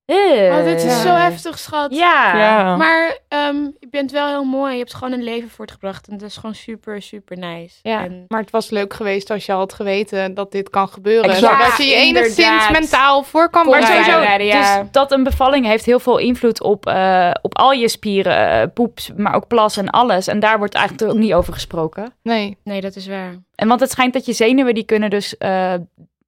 Eh, 0.06 0.16
Oh, 0.58 0.64
dit 0.64 0.84
is 0.84 0.84
Ja. 0.84 1.02
zo 1.02 1.10
heftig, 1.14 1.60
schat. 1.60 1.96
Ja. 1.96 2.38
Ja. 2.38 2.76
Maar 2.76 3.18
ehm, 3.28 3.56
je 3.80 3.88
bent 3.90 4.12
wel 4.12 4.28
heel 4.28 4.44
mooi. 4.44 4.72
Je 4.74 4.78
hebt 4.80 4.94
gewoon 4.94 5.14
een 5.14 5.24
leven 5.24 5.50
voortgebracht. 5.50 6.08
En 6.08 6.18
dat 6.18 6.30
is 6.30 6.36
gewoon 6.38 6.56
super, 6.56 7.02
super 7.02 7.38
nice. 7.38 7.80
Ja. 7.82 8.04
En 8.04 8.26
Maar 8.28 8.40
het 8.42 8.52
was 8.52 8.70
leuk 8.70 8.94
geweest 8.94 9.30
als 9.30 9.46
je 9.46 9.52
had 9.52 9.74
geweten 9.74 10.34
dat 10.34 10.52
dit 10.52 10.70
kan 10.70 10.88
gebeuren. 10.88 11.30
Exact. 11.30 11.62
Zodat 11.62 11.78
je 11.78 11.84
je 11.84 11.90
Ja, 11.96 12.02
enigszins 12.02 12.70
mentaal 12.72 13.24
voor 13.24 13.50
kan 13.50 13.66
Maar 13.70 13.84
sowieso, 13.84 14.20
rijden, 14.20 14.46
ja. 14.48 14.82
dus 14.82 14.92
dat 14.92 15.12
een 15.12 15.24
bevalling 15.24 15.66
heeft 15.66 15.86
heel 15.86 16.00
veel 16.00 16.18
invloed 16.18 16.62
op, 16.62 16.86
eh, 16.86 17.32
op 17.42 17.58
al 17.58 17.72
je 17.72 17.90
spieren, 17.90 18.50
eh, 18.62 18.68
poep, 18.74 19.00
maar 19.16 19.34
ook 19.36 19.48
plas 19.48 19.78
en 19.78 19.90
alles. 19.90 20.28
En 20.28 20.40
daar 20.40 20.58
wordt 20.58 20.74
eigenlijk 20.76 21.12
ook 21.12 21.18
niet 21.18 21.34
over 21.34 21.54
gesproken. 21.54 22.14
Nee. 22.24 22.58
nee, 22.64 22.82
dat 22.82 22.96
is 22.96 23.08
waar. 23.08 23.36
En 23.56 23.68
want 23.68 23.80
het 23.80 23.92
schijnt 23.92 24.14
dat 24.14 24.26
je 24.26 24.34
zenuwen, 24.34 24.74
die 24.74 24.86
kunnen 24.86 25.10
dus 25.10 25.38
eh, 25.38 25.74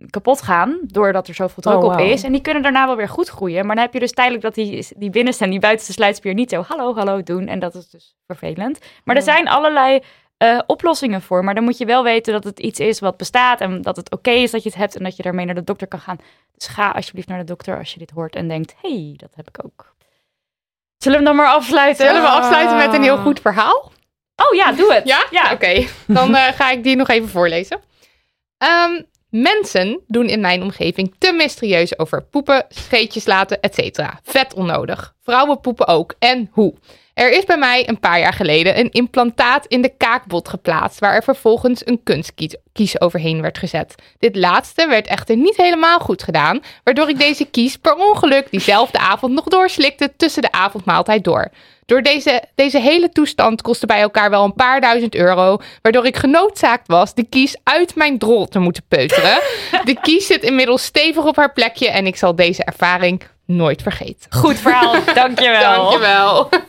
kapot 0.10 0.42
gaan, 0.42 0.80
doordat 0.82 1.28
er 1.28 1.34
zoveel 1.34 1.64
druk 1.64 1.84
Oh, 1.84 1.94
op 1.94 2.00
is. 2.00 2.24
En 2.24 2.32
die 2.32 2.42
kunnen 2.42 2.64
daarna 2.64 2.86
wel 2.86 2.96
weer 2.96 3.10
goed 3.10 3.30
groeien. 3.30 3.66
Maar 3.66 3.76
dan 3.76 3.84
heb 3.84 3.94
je 3.94 4.00
dus 4.00 4.12
tijdelijk 4.12 4.44
dat 4.44 4.56
die, 4.56 4.88
die 4.98 5.10
binnenste 5.10 5.44
en 5.44 5.50
die 5.50 5.60
buitenste 5.60 5.94
sluitspier 5.94 6.34
niet 6.34 6.50
zo 6.50 6.64
hallo, 6.68 6.96
hallo 6.96 7.24
doen. 7.24 7.48
En 7.48 7.60
dat 7.60 7.76
is 7.76 7.90
dus 7.90 8.16
vervelend. 8.28 8.80
Maar 9.04 9.16
er 9.16 9.22
zijn 9.22 9.48
allerlei 9.48 10.02
eh, 10.38 10.60
oplossingen 10.68 11.22
voor. 11.22 11.44
Maar 11.44 11.56
dan 11.56 11.64
moet 11.64 11.78
je 11.78 11.86
wel 11.86 12.04
weten 12.04 12.34
dat 12.34 12.44
het 12.44 12.60
iets 12.60 12.80
is 12.80 13.00
wat 13.00 13.18
bestaat 13.18 13.62
en 13.62 13.82
dat 13.82 13.96
het 13.96 14.12
oké 14.12 14.32
is 14.32 14.52
dat 14.52 14.64
je 14.64 14.70
het 14.70 14.78
hebt 14.78 14.96
en 14.96 15.04
dat 15.04 15.16
je 15.16 15.24
daarmee 15.24 15.46
naar 15.46 15.56
de 15.56 15.64
dokter 15.64 15.88
kan 15.88 16.00
gaan. 16.00 16.18
Dus 16.54 16.68
ga 16.68 16.90
alsjeblieft 16.90 17.28
naar 17.28 17.40
de 17.40 17.44
dokter 17.44 17.78
als 17.78 17.94
je 17.94 18.00
dit 18.00 18.12
hoort 18.12 18.36
en 18.36 18.48
denkt, 18.48 18.76
hey, 18.82 19.14
dat 19.18 19.30
heb 19.36 19.48
ik 19.48 19.66
ook. 19.66 19.94
Zullen 20.98 21.20
we 21.20 21.26
hem 21.26 21.36
dan 21.36 21.46
maar 21.46 21.56
afsluiten? 21.56 22.06
Zullen 22.06 22.22
we 22.22 22.28
afsluiten 22.28 22.78
met 22.78 22.94
een 22.94 23.04
heel 23.04 23.18
goed 23.18 23.40
verhaal? 23.40 23.92
Oh 24.36 24.56
ja, 24.56 24.72
doe 24.72 24.94
het. 24.94 25.08
Ja? 25.08 25.26
Ja. 25.32 25.52
Oké, 25.52 25.88
dan 26.08 26.36
eh, 26.36 26.54
ga 26.54 26.70
ik 26.72 26.84
die 26.84 26.96
nog 26.96 27.08
even 27.08 27.30
voorlezen. 27.30 27.80
Ehm, 28.58 29.02
mensen 29.42 30.02
doen 30.08 30.28
in 30.28 30.40
mijn 30.40 30.62
omgeving 30.62 31.16
te 31.18 31.34
mysterieus 31.34 32.00
over 32.00 32.24
poepen, 32.24 32.66
scheetjes 32.70 33.26
laten, 33.26 33.62
etc. 33.62 34.00
Vet 34.24 34.54
onnodig. 34.54 35.14
Vrouwen 35.24 35.60
poepen 35.60 35.88
ook. 35.88 36.14
En 36.20 36.50
hoe? 36.52 36.74
Er 37.14 37.32
is 37.32 37.46
bij 37.46 37.58
mij 37.58 37.90
een 37.90 38.00
paar 38.00 38.20
jaar 38.20 38.34
geleden 38.34 38.80
een 38.80 38.92
implantaat 38.92 39.66
in 39.66 39.82
de 39.82 39.94
kaakbot 39.98 40.50
geplaatst, 40.50 41.00
waar 41.00 41.14
er 41.14 41.24
vervolgens 41.24 41.88
een 41.88 42.04
kunstkies 42.04 42.56
kies 42.74 43.02
overheen 43.02 43.42
werd 43.42 43.58
gezet. 43.58 43.96
Dit 44.20 44.36
laatste 44.36 44.88
werd 44.88 45.08
echter 45.08 45.38
niet 45.38 45.58
helemaal 45.58 46.00
goed 46.00 46.24
gedaan, 46.24 46.62
waardoor 46.84 47.10
ik 47.10 47.20
deze 47.20 47.46
kies 47.46 47.78
per 47.78 47.96
ongeluk 47.96 48.52
diezelfde 48.52 49.00
avond 49.00 49.34
nog 49.34 49.46
doorslikte 49.46 50.14
tussen 50.18 50.42
de 50.42 50.52
avondmaaltijd 50.52 51.24
door. 51.24 51.50
Door 51.86 52.02
deze, 52.02 52.44
deze 52.56 52.80
hele 52.80 53.10
toestand 53.10 53.62
kostte 53.62 53.86
bij 53.86 54.02
elkaar 54.02 54.30
wel 54.30 54.44
een 54.44 54.54
paar 54.54 54.82
duizend 54.82 55.16
euro, 55.16 55.58
waardoor 55.82 56.06
ik 56.06 56.18
genoodzaakt 56.18 56.88
was 56.88 57.14
de 57.14 57.24
kies 57.24 57.58
uit 57.64 57.96
mijn 57.96 58.18
drol 58.18 58.48
te 58.48 58.60
moeten 58.60 58.84
peuteren. 58.88 59.40
De 59.84 59.98
kies 60.02 60.28
zit 60.28 60.44
inmiddels 60.44 60.84
stevig 60.84 61.26
op 61.26 61.36
haar 61.36 61.54
plekje 61.54 61.90
en 61.90 62.08
ik 62.08 62.16
zal 62.16 62.36
deze 62.36 62.64
ervaring 62.64 63.24
nooit 63.46 63.82
vergeten. 63.82 64.32
Goed 64.34 64.60
verhaal, 64.60 64.96
dankjewel. 65.14 65.76
Dankjewel. 65.76 66.50
En 66.50 66.60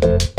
om 0.00 0.18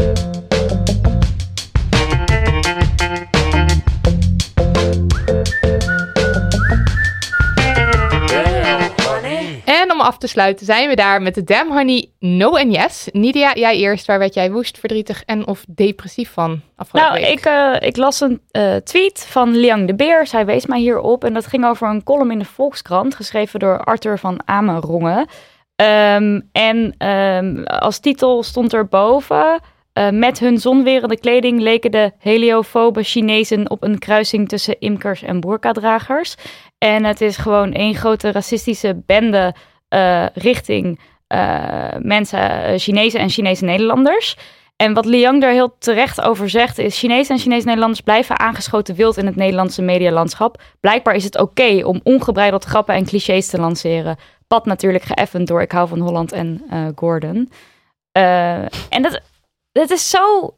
af 10.05 10.17
te 10.17 10.27
sluiten 10.27 10.65
zijn 10.65 10.89
we 10.89 10.95
daar 10.95 11.21
met 11.21 11.35
de 11.35 11.43
Damn 11.43 11.71
Honey 11.71 12.09
No 12.19 12.49
and 12.57 12.73
Yes. 12.75 13.07
Nidia, 13.11 13.53
jij 13.53 13.75
eerst. 13.77 14.05
Waar 14.05 14.19
werd 14.19 14.33
jij 14.33 14.51
woest, 14.51 14.79
verdrietig 14.79 15.23
en 15.25 15.47
of 15.47 15.63
depressief 15.67 16.31
van 16.31 16.61
afgelopen 16.75 17.11
Nou, 17.11 17.23
week? 17.25 17.37
ik, 17.39 17.45
eh, 17.45 17.87
ik 17.87 17.97
las 17.97 18.21
een 18.21 18.41
eh, 18.51 18.75
tweet 18.75 19.25
van 19.29 19.55
Liang 19.55 19.87
de 19.87 19.95
Beer. 19.95 20.27
Zij 20.27 20.45
wees 20.45 20.65
mij 20.65 20.79
hierop. 20.79 21.23
En 21.23 21.33
dat 21.33 21.45
ging 21.47 21.65
over 21.65 21.89
een 21.89 22.03
column 22.03 22.31
in 22.31 22.39
de 22.39 22.45
Volkskrant. 22.45 23.15
Geschreven 23.15 23.59
door 23.59 23.83
Arthur 23.83 24.19
van 24.19 24.39
Amerongen. 24.45 25.27
Ehm, 25.75 26.41
en 26.51 26.95
ehm, 26.97 27.63
als 27.63 27.99
titel 27.99 28.43
stond 28.43 28.73
er 28.73 28.87
boven... 28.87 29.59
eh, 29.93 30.09
met 30.09 30.39
hun 30.39 30.57
zonwerende 30.57 31.19
kleding 31.19 31.59
leken 31.61 31.91
de 31.91 32.11
heliofobe 32.17 33.03
Chinezen 33.03 33.69
op 33.69 33.83
een 33.83 33.99
kruising 33.99 34.49
tussen 34.49 34.79
imkers 34.79 35.21
en 35.23 35.39
boerkadragers. 35.39 36.35
En 36.77 37.03
het 37.03 37.21
is 37.21 37.37
gewoon 37.37 37.73
één 37.73 37.95
grote 37.95 38.31
racistische 38.31 39.01
bende 39.05 39.55
eh, 39.87 40.25
richting 40.33 40.99
eh, 41.27 41.95
mensen, 41.99 42.63
eh, 42.63 42.79
Chinezen 42.79 43.19
en 43.19 43.29
Chinese 43.29 43.65
Nederlanders. 43.65 44.37
En 44.75 44.93
wat 44.93 45.05
Liang 45.05 45.41
daar 45.41 45.51
heel 45.51 45.75
terecht 45.79 46.21
over 46.21 46.49
zegt 46.49 46.77
is... 46.77 46.99
Chinese 46.99 47.31
en 47.31 47.39
Chinese 47.39 47.65
Nederlanders 47.65 48.01
blijven 48.01 48.39
aangeschoten 48.39 48.95
wild 48.95 49.17
in 49.17 49.25
het 49.25 49.35
Nederlandse 49.35 49.81
medialandschap. 49.81 50.61
Blijkbaar 50.79 51.15
is 51.15 51.23
het 51.23 51.39
oké 51.39 51.85
om 51.85 51.99
ongebreideld 52.03 52.63
grappen 52.63 52.95
en 52.95 53.05
clichés 53.05 53.47
te 53.47 53.59
lanceren. 53.59 54.17
Pad 54.47 54.65
natuurlijk 54.65 55.03
geëffend 55.03 55.47
door 55.47 55.61
Ik 55.61 55.71
hou 55.71 55.87
van 55.87 55.99
Holland 55.99 56.31
en 56.31 56.61
Gordon. 56.95 57.51
En 58.11 59.01
dat, 59.01 59.21
dat 59.71 59.89
is 59.89 60.09
zo 60.09 60.55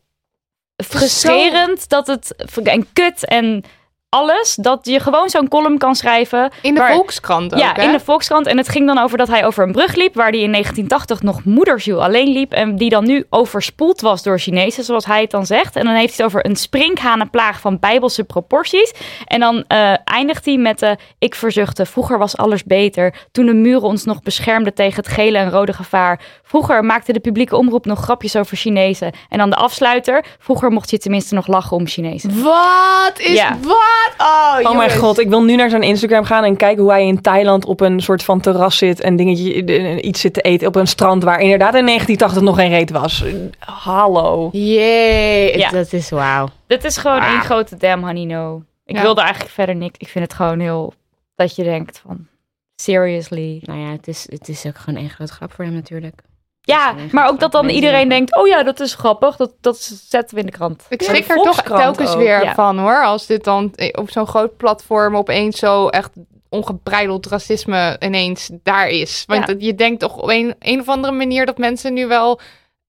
frustrerend 0.84 1.90
dat 1.90 2.08
het... 2.08 2.36
En 2.64 2.88
kut 2.94 3.26
en 3.26 3.64
alles, 4.10 4.56
dat 4.62 4.80
je 4.86 5.00
gewoon 5.00 5.30
zo'n 5.30 5.48
column 5.48 5.78
kan 5.78 5.96
schrijven... 5.96 6.52
in 6.62 6.74
de 6.74 6.80
waar- 6.80 6.94
Volkskrant 6.94 7.54
ook, 7.54 7.60
ja, 7.60 7.74
hè? 7.74 7.82
in 7.82 7.92
de 7.92 8.00
Volkskrant. 8.00 8.46
En 8.48 8.58
het 8.58 8.70
ging 8.70 8.88
dan 8.88 8.98
over 8.98 9.18
dat 9.18 9.28
hij 9.28 9.46
over 9.46 9.64
een 9.64 9.72
brug 9.72 9.96
liep, 9.96 10.16
waar 10.16 10.30
hij 10.30 10.40
in 10.40 10.52
1980 10.52 11.22
nog 11.22 11.44
moederziel 11.44 12.04
alleen 12.04 12.28
liep. 12.28 12.52
En 12.52 12.76
die 12.76 12.90
dan 12.90 13.06
nu 13.06 13.26
overspoeld 13.30 14.02
was 14.02 14.24
door 14.24 14.40
Chinezen, 14.40 14.84
zoals 14.84 15.06
hij 15.06 15.22
het 15.22 15.32
dan 15.32 15.46
zegt. 15.46 15.76
En 15.76 15.86
dan 15.86 15.94
heeft 15.94 16.18
hij 16.18 16.26
het 16.26 16.36
over 16.36 16.46
een 16.50 16.56
sprinkhanenplaag 16.56 17.60
van 17.60 17.80
bijbelse 17.80 18.24
proporties. 18.24 18.94
En 19.26 19.40
dan 19.40 19.64
eh, 19.68 19.94
eindigt 20.04 20.46
hij 20.46 20.58
met 20.58 20.80
de 20.80 20.98
ik 21.20 21.36
verzuchtte, 21.36 21.86
vroeger 21.86 22.18
was 22.18 22.38
alles 22.38 22.64
beter. 22.64 23.14
Toen 23.32 23.46
de 23.46 23.54
muren 23.54 23.82
ons 23.88 24.04
nog 24.06 24.22
beschermden 24.22 24.74
tegen 24.74 24.96
het 25.04 25.08
gele 25.14 25.38
en 25.38 25.50
rode 25.50 25.74
gevaar. 25.74 26.20
Vroeger 26.44 26.84
maakte 26.86 27.14
de 27.14 27.20
publieke 27.20 27.56
omroep 27.56 27.86
nog 27.86 28.00
grapjes 28.00 28.36
over 28.36 28.58
Chinezen. 28.58 29.12
En 29.30 29.38
dan 29.38 29.50
de 29.50 29.56
afsluiter, 29.56 30.26
vroeger 30.40 30.72
mocht 30.72 30.90
je 30.90 30.98
tenminste 30.98 31.36
nog 31.36 31.48
lachen 31.48 31.78
om 31.78 31.88
Chinezen. 31.88 32.44
Wat 32.44 33.14
is 33.20 33.34
Ja. 33.34 33.58
wat? 33.62 33.96
Oh, 34.18 34.58
Oh 34.72 34.78
mijn 34.78 34.92
god, 34.98 35.20
ik 35.20 35.30
wil 35.30 35.44
nu 35.44 35.56
naar 35.56 35.70
zijn 35.70 35.82
Instagram 35.84 36.24
gaan 36.24 36.44
en 36.44 36.56
kijken 36.58 36.84
hoe 36.84 36.92
hij 36.92 37.08
in 37.08 37.22
Thailand 37.22 37.66
op 37.66 37.80
een 37.82 38.00
soort 38.02 38.24
van 38.24 38.40
terras 38.40 38.78
zit 38.78 39.02
en 39.02 39.16
dingetje, 39.16 39.64
eh, 39.64 40.04
iets 40.04 40.22
zit 40.22 40.34
te 40.34 40.42
eten 40.42 40.68
op 40.68 40.76
een 40.76 40.88
strand 40.88 41.24
waar 41.24 41.40
inderdaad 41.40 41.76
in 41.76 41.84
1980 41.86 42.42
nog 42.42 42.56
geen 42.56 42.70
reet 42.70 42.92
was. 42.92 43.24
Hallo. 43.60 44.50
Jee, 44.52 45.58
Ja. 45.58 45.70
dat 45.70 45.94
is 45.94 46.10
wauw. 46.10 46.48
Dit 46.68 46.84
is 46.84 46.98
gewoon 46.98 47.22
één 47.22 47.42
grote 47.42 47.78
damn 47.78 48.04
honey 48.04 48.24
no. 48.26 48.64
Ik 48.86 48.96
Ja. 48.96 49.02
wilde 49.02 49.22
eigenlijk 49.22 49.52
verder 49.52 49.76
niks. 49.76 49.98
Ik 49.98 50.08
vind 50.08 50.26
het 50.26 50.34
gewoon 50.34 50.60
heel... 50.60 50.94
Dat 51.36 51.56
je 51.56 51.64
denkt 51.64 52.02
van... 52.08 52.28
Seriously. 52.76 53.62
Nou 53.66 53.80
ja, 53.80 53.92
het 53.92 54.08
is, 54.08 54.26
het 54.30 54.48
is 54.50 54.66
ook 54.66 54.78
gewoon 54.78 55.00
één 55.00 55.10
grote 55.10 55.34
grap 55.34 55.54
voor 55.54 55.66
hem 55.66 55.74
natuurlijk. 55.74 56.22
Ja, 56.68 56.96
maar 57.12 57.28
ook 57.30 57.40
dat 57.40 57.52
dan 57.52 57.70
iedereen 57.70 58.10
denkt, 58.10 58.36
oh 58.38 58.48
ja, 58.48 58.64
dat 58.64 58.80
is 58.80 58.94
grappig. 58.94 59.36
Dat, 59.36 59.54
dat 59.62 59.78
zetten 60.08 60.36
we 60.36 60.40
in 60.42 60.46
de 60.46 60.52
krant. 60.52 60.86
Ik 60.90 61.02
schrik 61.02 61.28
er 61.30 61.36
toch 61.36 61.62
telkens 61.62 62.12
ook, 62.12 62.18
weer 62.18 62.44
ja. 62.44 62.54
van 62.54 62.80
hoor. 62.80 63.04
Als 63.04 63.26
dit 63.26 63.44
dan 63.44 63.74
op 63.92 64.12
zo'n 64.12 64.28
groot 64.28 64.58
platform 64.58 65.16
opeens 65.18 65.60
zo 65.60 65.88
echt 65.88 66.10
ongebreideld 66.50 67.26
racisme 67.26 67.96
ineens 68.00 68.50
daar 68.64 68.88
is. 68.90 69.24
Want 69.28 69.48
Ja. 69.48 69.56
je 69.58 69.76
denkt 69.76 70.00
toch 70.00 70.18
op 70.18 70.30
een, 70.30 70.56
een 70.60 70.80
of 70.80 70.88
andere 70.88 71.14
manier 71.14 71.46
dat 71.46 71.58
mensen 71.58 71.94
nu 71.94 72.08
wel 72.08 72.40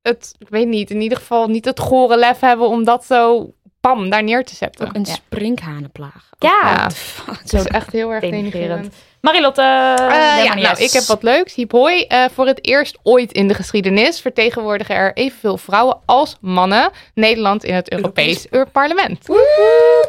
het, 0.02 0.34
ik 0.38 0.48
weet 0.48 0.68
niet, 0.68 0.90
in 0.90 1.00
ieder 1.00 1.18
geval 1.18 1.46
niet 1.48 1.64
het 1.64 1.80
gore 1.80 2.16
lef 2.16 2.40
hebben 2.40 2.68
om 2.68 2.84
dat 2.84 3.04
zo 3.04 3.52
pam 3.80 4.10
daar 4.10 4.22
neer 4.22 4.44
te 4.44 4.54
zetten. 4.54 4.86
Ook 4.86 4.94
een 4.94 5.04
Ja. 5.04 5.12
sprinkhanenplaag. 5.14 6.30
Ja, 6.38 6.60
Ja. 6.62 6.90
Fuck. 6.90 7.50
Dat 7.50 7.60
is 7.60 7.66
echt 7.66 7.92
heel 7.92 8.10
erg 8.10 8.20
Denigrerend. 8.20 8.94
Marilotte. 9.20 9.62
Eh, 9.62 10.44
ja, 10.44 10.54
nou, 10.54 10.82
ik 10.82 10.92
heb 10.92 11.02
wat 11.02 11.22
leuks. 11.22 11.54
Hiep 11.54 11.72
hoi. 11.72 12.02
Eh, 12.02 12.24
voor 12.34 12.46
het 12.46 12.66
eerst 12.66 12.98
ooit 13.02 13.32
in 13.32 13.48
de 13.48 13.54
geschiedenis 13.54 14.20
vertegenwoordigen 14.20 14.94
er 14.94 15.12
evenveel 15.14 15.56
vrouwen 15.56 15.98
als 16.06 16.36
mannen 16.40 16.90
Nederland 17.14 17.64
in 17.64 17.74
het 17.74 17.92
Europees 17.92 18.46
Parlement. 18.72 19.28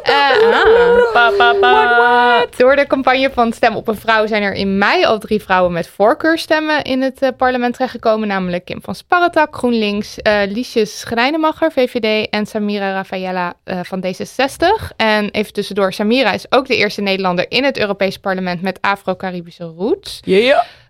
Eh, 0.02 0.14
ah. 0.52 1.12
Pa, 1.12 1.30
pa, 1.30 1.54
pa. 1.60 2.46
Door 2.56 2.76
de 2.76 2.86
campagne 2.86 3.30
van 3.32 3.52
Stem 3.52 3.76
op 3.76 3.88
een 3.88 3.96
Vrouw 3.96 4.26
zijn 4.26 4.42
er 4.42 4.52
in 4.52 4.78
mei 4.78 5.04
al 5.04 5.18
drie 5.18 5.42
vrouwen 5.42 5.72
met 5.72 5.88
voorkeurstemmen 5.88 6.82
in 6.82 7.02
het 7.02 7.22
eh, 7.22 7.28
parlement 7.36 7.72
terechtgekomen. 7.72 8.28
Namelijk 8.28 8.64
Kim 8.64 8.82
van 8.82 8.94
Sparretak, 8.94 9.56
GroenLinks, 9.56 10.18
eh 10.22 10.40
Liesjes 10.48 10.98
Schrijnemacher, 10.98 11.72
VVD 11.72 12.28
en 12.30 12.46
Samira 12.46 12.92
Rafaela 12.92 13.54
eh, 13.64 13.80
van 13.82 14.04
D66. 14.04 14.96
En 14.96 15.30
even 15.30 15.52
tussendoor, 15.52 15.92
Samira 15.92 16.32
is 16.32 16.52
ook 16.52 16.66
de 16.66 16.76
eerste 16.76 17.00
Nederlander 17.00 17.46
in 17.48 17.64
het 17.64 17.78
Europees 17.78 18.18
parlement 18.18 18.62
met 18.62 18.80
Afro-Caribische 19.00 19.64
roots. 19.64 20.20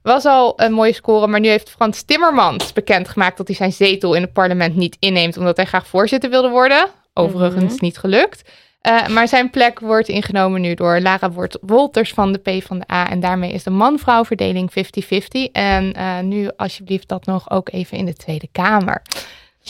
Was 0.02 0.24
al 0.24 0.52
een 0.56 0.72
mooie 0.72 0.92
score, 0.92 1.26
maar 1.26 1.40
nu 1.40 1.48
heeft 1.48 1.70
Frans 1.70 2.02
Timmermans 2.02 2.72
bekendgemaakt 2.72 3.36
dat 3.36 3.46
hij 3.46 3.56
zijn 3.56 3.72
zetel 3.72 4.14
in 4.14 4.22
het 4.22 4.32
parlement 4.32 4.76
niet 4.76 4.96
inneemt 4.98 5.36
omdat 5.36 5.56
hij 5.56 5.66
graag 5.66 5.86
voorzitter 5.86 6.30
wilde 6.30 6.48
worden. 6.48 6.86
Overigens 7.14 7.80
niet 7.80 7.98
gelukt. 7.98 8.50
Eh, 8.80 9.06
maar 9.06 9.28
zijn 9.28 9.50
plek 9.50 9.80
wordt 9.80 10.08
ingenomen 10.08 10.60
nu 10.60 10.74
door 10.74 11.00
Lara 11.00 11.30
Wolters 11.60 12.12
van 12.12 12.32
de 12.32 12.38
PvdA. 12.38 13.10
En 13.10 13.20
daarmee 13.20 13.52
is 13.52 13.62
de 13.62 13.70
man-vrouw 13.70 14.24
verdeling 14.24 14.70
50-50. 14.70 15.50
En 15.52 15.92
eh, 15.92 16.20
nu 16.20 16.50
alsjeblieft 16.56 17.08
dat 17.08 17.26
nog 17.26 17.50
ook 17.50 17.72
even 17.72 17.96
in 17.96 18.04
de 18.04 18.14
Tweede 18.14 18.48
Kamer. 18.52 19.02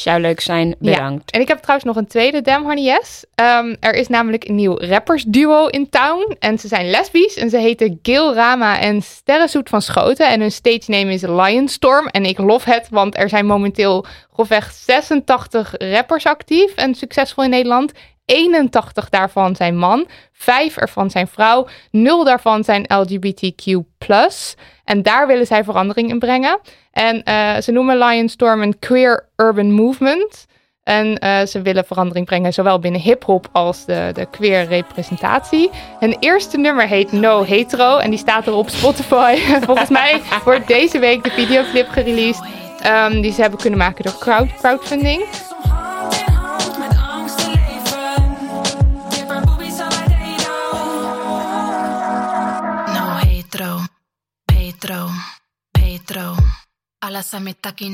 Zou 0.02 0.20
leuk 0.20 0.40
zijn, 0.40 0.74
bedankt. 0.78 1.30
En 1.30 1.40
ik 1.40 1.48
heb 1.48 1.58
trouwens 1.58 1.86
nog 1.86 1.96
een 1.96 2.06
tweede 2.06 2.40
Damn 2.40 2.64
Honey 2.64 2.82
Yes. 2.82 3.24
Ehm, 3.34 3.74
er 3.80 3.94
is 3.94 4.08
namelijk 4.08 4.48
een 4.48 4.54
nieuw 4.54 4.78
rappersduo 4.78 5.66
in 5.66 5.88
town. 5.88 6.36
En 6.38 6.58
ze 6.58 6.68
zijn 6.68 6.90
lesbisch. 6.90 7.36
En 7.36 7.50
ze 7.50 7.58
heten 7.58 7.98
Gil 8.02 8.34
Rama 8.34 8.80
en 8.80 9.02
Sterrenzoet 9.02 9.68
van 9.68 9.82
Schoten. 9.82 10.28
En 10.28 10.40
hun 10.40 10.52
stage 10.52 10.90
name 10.90 11.12
is 11.12 11.22
Lionstorm. 11.22 12.06
En 12.06 12.24
ik 12.24 12.38
lof 12.38 12.64
het, 12.64 12.88
want 12.90 13.16
er 13.16 13.28
zijn 13.28 13.46
momenteel 13.46 14.04
grofweg 14.32 14.72
86 14.72 15.74
rappers 15.78 16.26
actief 16.26 16.74
en 16.74 16.94
succesvol 16.94 17.44
in 17.44 17.50
Nederland. 17.50 17.92
81 18.30 19.08
daarvan 19.08 19.56
zijn 19.56 19.76
man, 19.76 20.06
5 20.32 20.76
ervan 20.76 21.10
zijn 21.10 21.26
vrouw, 21.26 21.68
0 21.90 22.24
daarvan 22.24 22.64
zijn 22.64 22.84
LGBTQ+. 22.88 23.80
En 24.84 25.02
daar 25.02 25.26
willen 25.26 25.46
zij 25.46 25.64
verandering 25.64 26.10
in 26.10 26.18
brengen. 26.18 26.60
En 26.92 27.22
eh, 27.22 27.56
ze 27.60 27.72
noemen 27.72 27.98
Lionstorm 27.98 28.62
een 28.62 28.78
queer 28.78 29.28
urban 29.36 29.72
movement. 29.72 30.46
En 30.82 31.18
eh, 31.18 31.46
ze 31.46 31.62
willen 31.62 31.84
verandering 31.84 32.26
brengen, 32.26 32.52
zowel 32.52 32.78
binnen 32.78 33.00
hip-hop 33.00 33.48
als 33.52 33.84
de, 33.84 34.10
de 34.14 34.26
queer 34.30 34.64
representatie. 34.64 35.70
Hun 35.98 36.16
eerste 36.20 36.58
nummer 36.58 36.86
heet 36.86 37.12
No 37.12 37.42
Hetero 37.42 37.98
en 37.98 38.10
die 38.10 38.18
staat 38.18 38.46
er 38.46 38.54
op 38.54 38.68
Spotify. 38.68 39.36
Volgens 39.66 39.90
mij 39.90 40.20
wordt 40.44 40.66
deze 40.66 40.98
week 40.98 41.24
de 41.24 41.30
videoclip 41.30 41.88
gereleased. 41.88 42.44
ehm, 42.80 43.20
die 43.20 43.32
ze 43.32 43.40
hebben 43.40 43.60
kunnen 43.60 43.78
maken 43.78 44.04
door 44.04 44.18
crowd, 44.18 44.54
crowdfunding. 44.54 45.24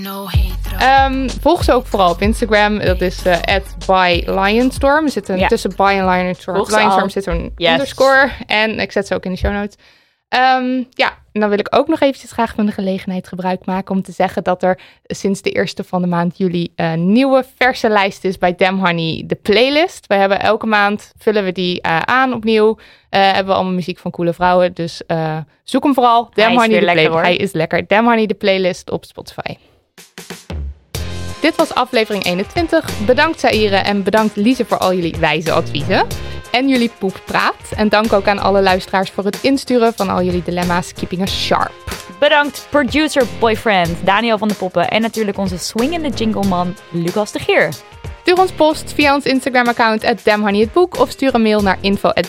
No 0.03 0.27
hetero. 0.29 0.77
Ehm, 0.79 1.29
volg 1.41 1.65
ze 1.65 1.73
ook 1.73 1.87
vooral 1.87 2.11
op 2.11 2.21
Instagram. 2.21 2.79
Dat 2.79 3.01
is 3.01 3.25
eh 3.25 3.57
by 3.87 4.23
Lionstorm. 4.27 5.05
Er 5.05 5.11
zit 5.11 5.29
een, 5.29 5.39
Ja. 5.39 5.47
Tussen 5.49 5.73
by 5.77 5.95
en 5.99 6.09
Lionstorm, 6.09 6.57
Lionstorm 6.57 7.09
zit 7.09 7.27
een 7.27 7.53
Yes. 7.57 7.71
underscore. 7.73 8.31
En 8.47 8.81
ik 8.81 8.93
zet 8.93 9.07
ze 9.07 9.15
ook 9.15 9.25
in 9.25 9.31
de 9.31 9.37
show 9.39 9.53
notes. 9.53 9.77
Ehm, 10.29 10.83
ja, 10.91 11.19
en 11.37 11.43
dan 11.43 11.51
wil 11.51 11.59
ik 11.59 11.77
ook 11.77 11.89
nog 11.89 12.01
eventjes 12.01 12.33
graag 12.33 12.55
van 12.55 12.67
de 12.67 12.73
gelegenheid 12.73 13.29
gebruik 13.29 13.65
maken 13.65 13.95
om 13.95 14.03
te 14.03 14.13
zeggen 14.13 14.45
dat 14.45 14.63
er 14.63 14.79
sinds 15.07 15.43
de 15.43 15.51
eerste 15.51 15.85
van 15.85 16.03
de 16.03 16.09
maand 16.09 16.39
juli 16.39 16.73
een 16.77 17.13
nieuwe 17.13 17.45
verse 17.57 17.89
lijst 17.89 18.25
is 18.25 18.39
bij 18.39 18.55
Damn 18.55 18.87
Honey, 18.87 19.23
de 19.27 19.35
playlist. 19.35 20.07
We 20.07 20.15
hebben 20.15 20.41
elke 20.41 20.67
maand, 20.67 21.13
vullen 21.19 21.45
we 21.45 21.53
die 21.53 21.81
eh, 21.81 21.99
aan 21.99 22.33
opnieuw. 22.33 22.79
Eh, 23.09 23.23
hebben 23.23 23.47
we 23.47 23.53
allemaal 23.53 23.73
muziek 23.73 23.99
van 23.99 24.11
coole 24.11 24.33
vrouwen. 24.33 24.75
Dus 24.75 25.07
eh, 25.07 25.37
zoek 25.63 25.83
hem 25.83 25.95
vooral. 25.95 26.31
Damn 26.35 26.53
is 26.53 26.57
Honey, 26.57 26.79
de 26.79 26.85
lekker, 26.85 26.93
playlist. 26.93 27.15
hoor. 27.15 27.23
Hij 27.23 27.37
is 27.37 27.53
lekker. 27.53 27.87
Damn 27.87 28.09
Honey, 28.09 28.27
de 28.27 28.35
playlist 28.35 28.91
op 28.91 29.05
Spotify. 29.05 29.57
Dit 31.41 31.57
was 31.57 31.75
aflevering 31.75 32.25
21. 32.25 33.07
Bedankt 33.07 33.41
Saire 33.41 33.77
en 33.77 34.03
bedankt 34.03 34.37
Lise 34.37 34.65
voor 34.65 34.79
al 34.79 34.95
jullie 34.95 35.17
wijze 35.19 35.53
adviezen. 35.53 36.07
En 36.51 36.69
jullie 36.69 36.91
poeppraat. 36.99 37.73
En 37.77 37.89
dank 37.89 38.13
ook 38.13 38.27
aan 38.27 38.39
alle 38.39 38.63
luisteraars 38.63 39.11
voor 39.11 39.25
het 39.25 39.39
insturen 39.43 39.95
van 39.95 40.09
al 40.09 40.23
jullie 40.23 40.43
dilemma's. 40.43 40.93
Keeping 40.93 41.23
us 41.23 41.45
sharp. 41.45 41.73
Bedankt 42.19 42.67
producer 42.71 43.27
boyfriend 43.39 43.97
Daniel 44.05 44.39
van 44.39 44.49
de 44.49 44.55
Poppen 44.55 44.89
en 44.89 45.01
natuurlijk 45.01 45.39
onze 45.39 45.59
swingende 45.59 46.09
jingleman 46.09 46.77
Lucas 46.91 47.33
de 47.33 47.39
Geer. 47.39 47.75
Stuur 48.27 48.39
ons 48.41 48.53
post 48.53 48.93
via 48.95 49.15
ons 49.15 49.25
Instagram-account 49.25 50.05
at 50.05 50.21
damhoneyhetboek 50.25 50.99
of 50.99 51.11
stuur 51.11 51.35
een 51.35 51.43
mail 51.43 51.63
naar 51.63 51.79
info 51.81 52.09
at. 52.09 52.27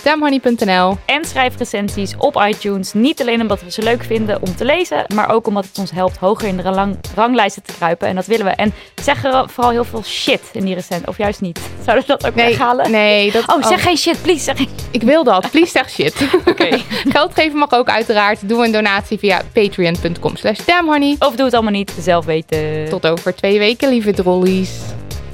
En 1.05 1.25
schrijf 1.25 1.57
recensies 1.57 2.13
op 2.17 2.43
iTunes. 2.47 2.93
Niet 2.93 3.21
alleen 3.21 3.41
omdat 3.41 3.61
we 3.61 3.71
ze 3.71 3.81
leuk 3.81 4.03
vinden 4.03 4.41
om 4.41 4.55
te 4.55 4.65
lezen, 4.65 5.05
maar 5.15 5.31
ook 5.31 5.47
omdat 5.47 5.65
het 5.65 5.77
ons 5.77 5.91
helpt 5.91 6.17
hoger 6.17 6.47
in 6.47 6.57
de 6.57 6.63
rang- 6.63 6.97
ranglijsten 7.15 7.63
te 7.63 7.73
kruipen. 7.77 8.07
En 8.07 8.15
dat 8.15 8.25
willen 8.25 8.45
we. 8.45 8.51
En 8.51 8.73
zeg 9.03 9.23
er 9.23 9.49
vooral 9.49 9.71
heel 9.71 9.83
veel 9.83 10.03
shit 10.03 10.41
in 10.51 10.65
die 10.65 10.75
recent. 10.75 11.07
Of 11.07 11.17
juist 11.17 11.41
niet. 11.41 11.59
Zouden 11.85 12.05
we 12.07 12.11
dat 12.17 12.27
ook 12.27 12.35
Nee, 12.35 12.45
weghalen? 12.47 12.91
nee, 12.91 13.31
dat, 13.31 13.43
Oh, 13.47 13.67
zeg 13.67 13.81
geen 13.83 13.97
shit, 13.97 14.21
please. 14.21 14.43
Zeg 14.43 14.57
ik 14.91 15.01
wil 15.01 15.23
dat. 15.23 15.49
Please 15.51 15.71
zeg 15.71 15.89
shit. 15.89 16.15
Oké. 16.45 16.67
Geld 17.15 17.33
geven 17.33 17.57
mag 17.59 17.71
ook 17.71 17.89
uiteraard. 17.89 18.49
Doe 18.49 18.65
een 18.65 18.71
donatie 18.71 19.17
via 19.19 19.41
patreon.com 19.53 20.35
slash 20.35 20.59
damhoney. 20.65 21.15
Of 21.19 21.35
doe 21.35 21.45
het 21.45 21.53
allemaal 21.53 21.71
niet. 21.71 21.93
Zelf 21.99 22.25
weten. 22.25 22.89
Tot 22.89 23.07
over 23.07 23.35
twee 23.35 23.59
weken, 23.59 23.89
lieve 23.89 24.13
drollies. 24.13 24.71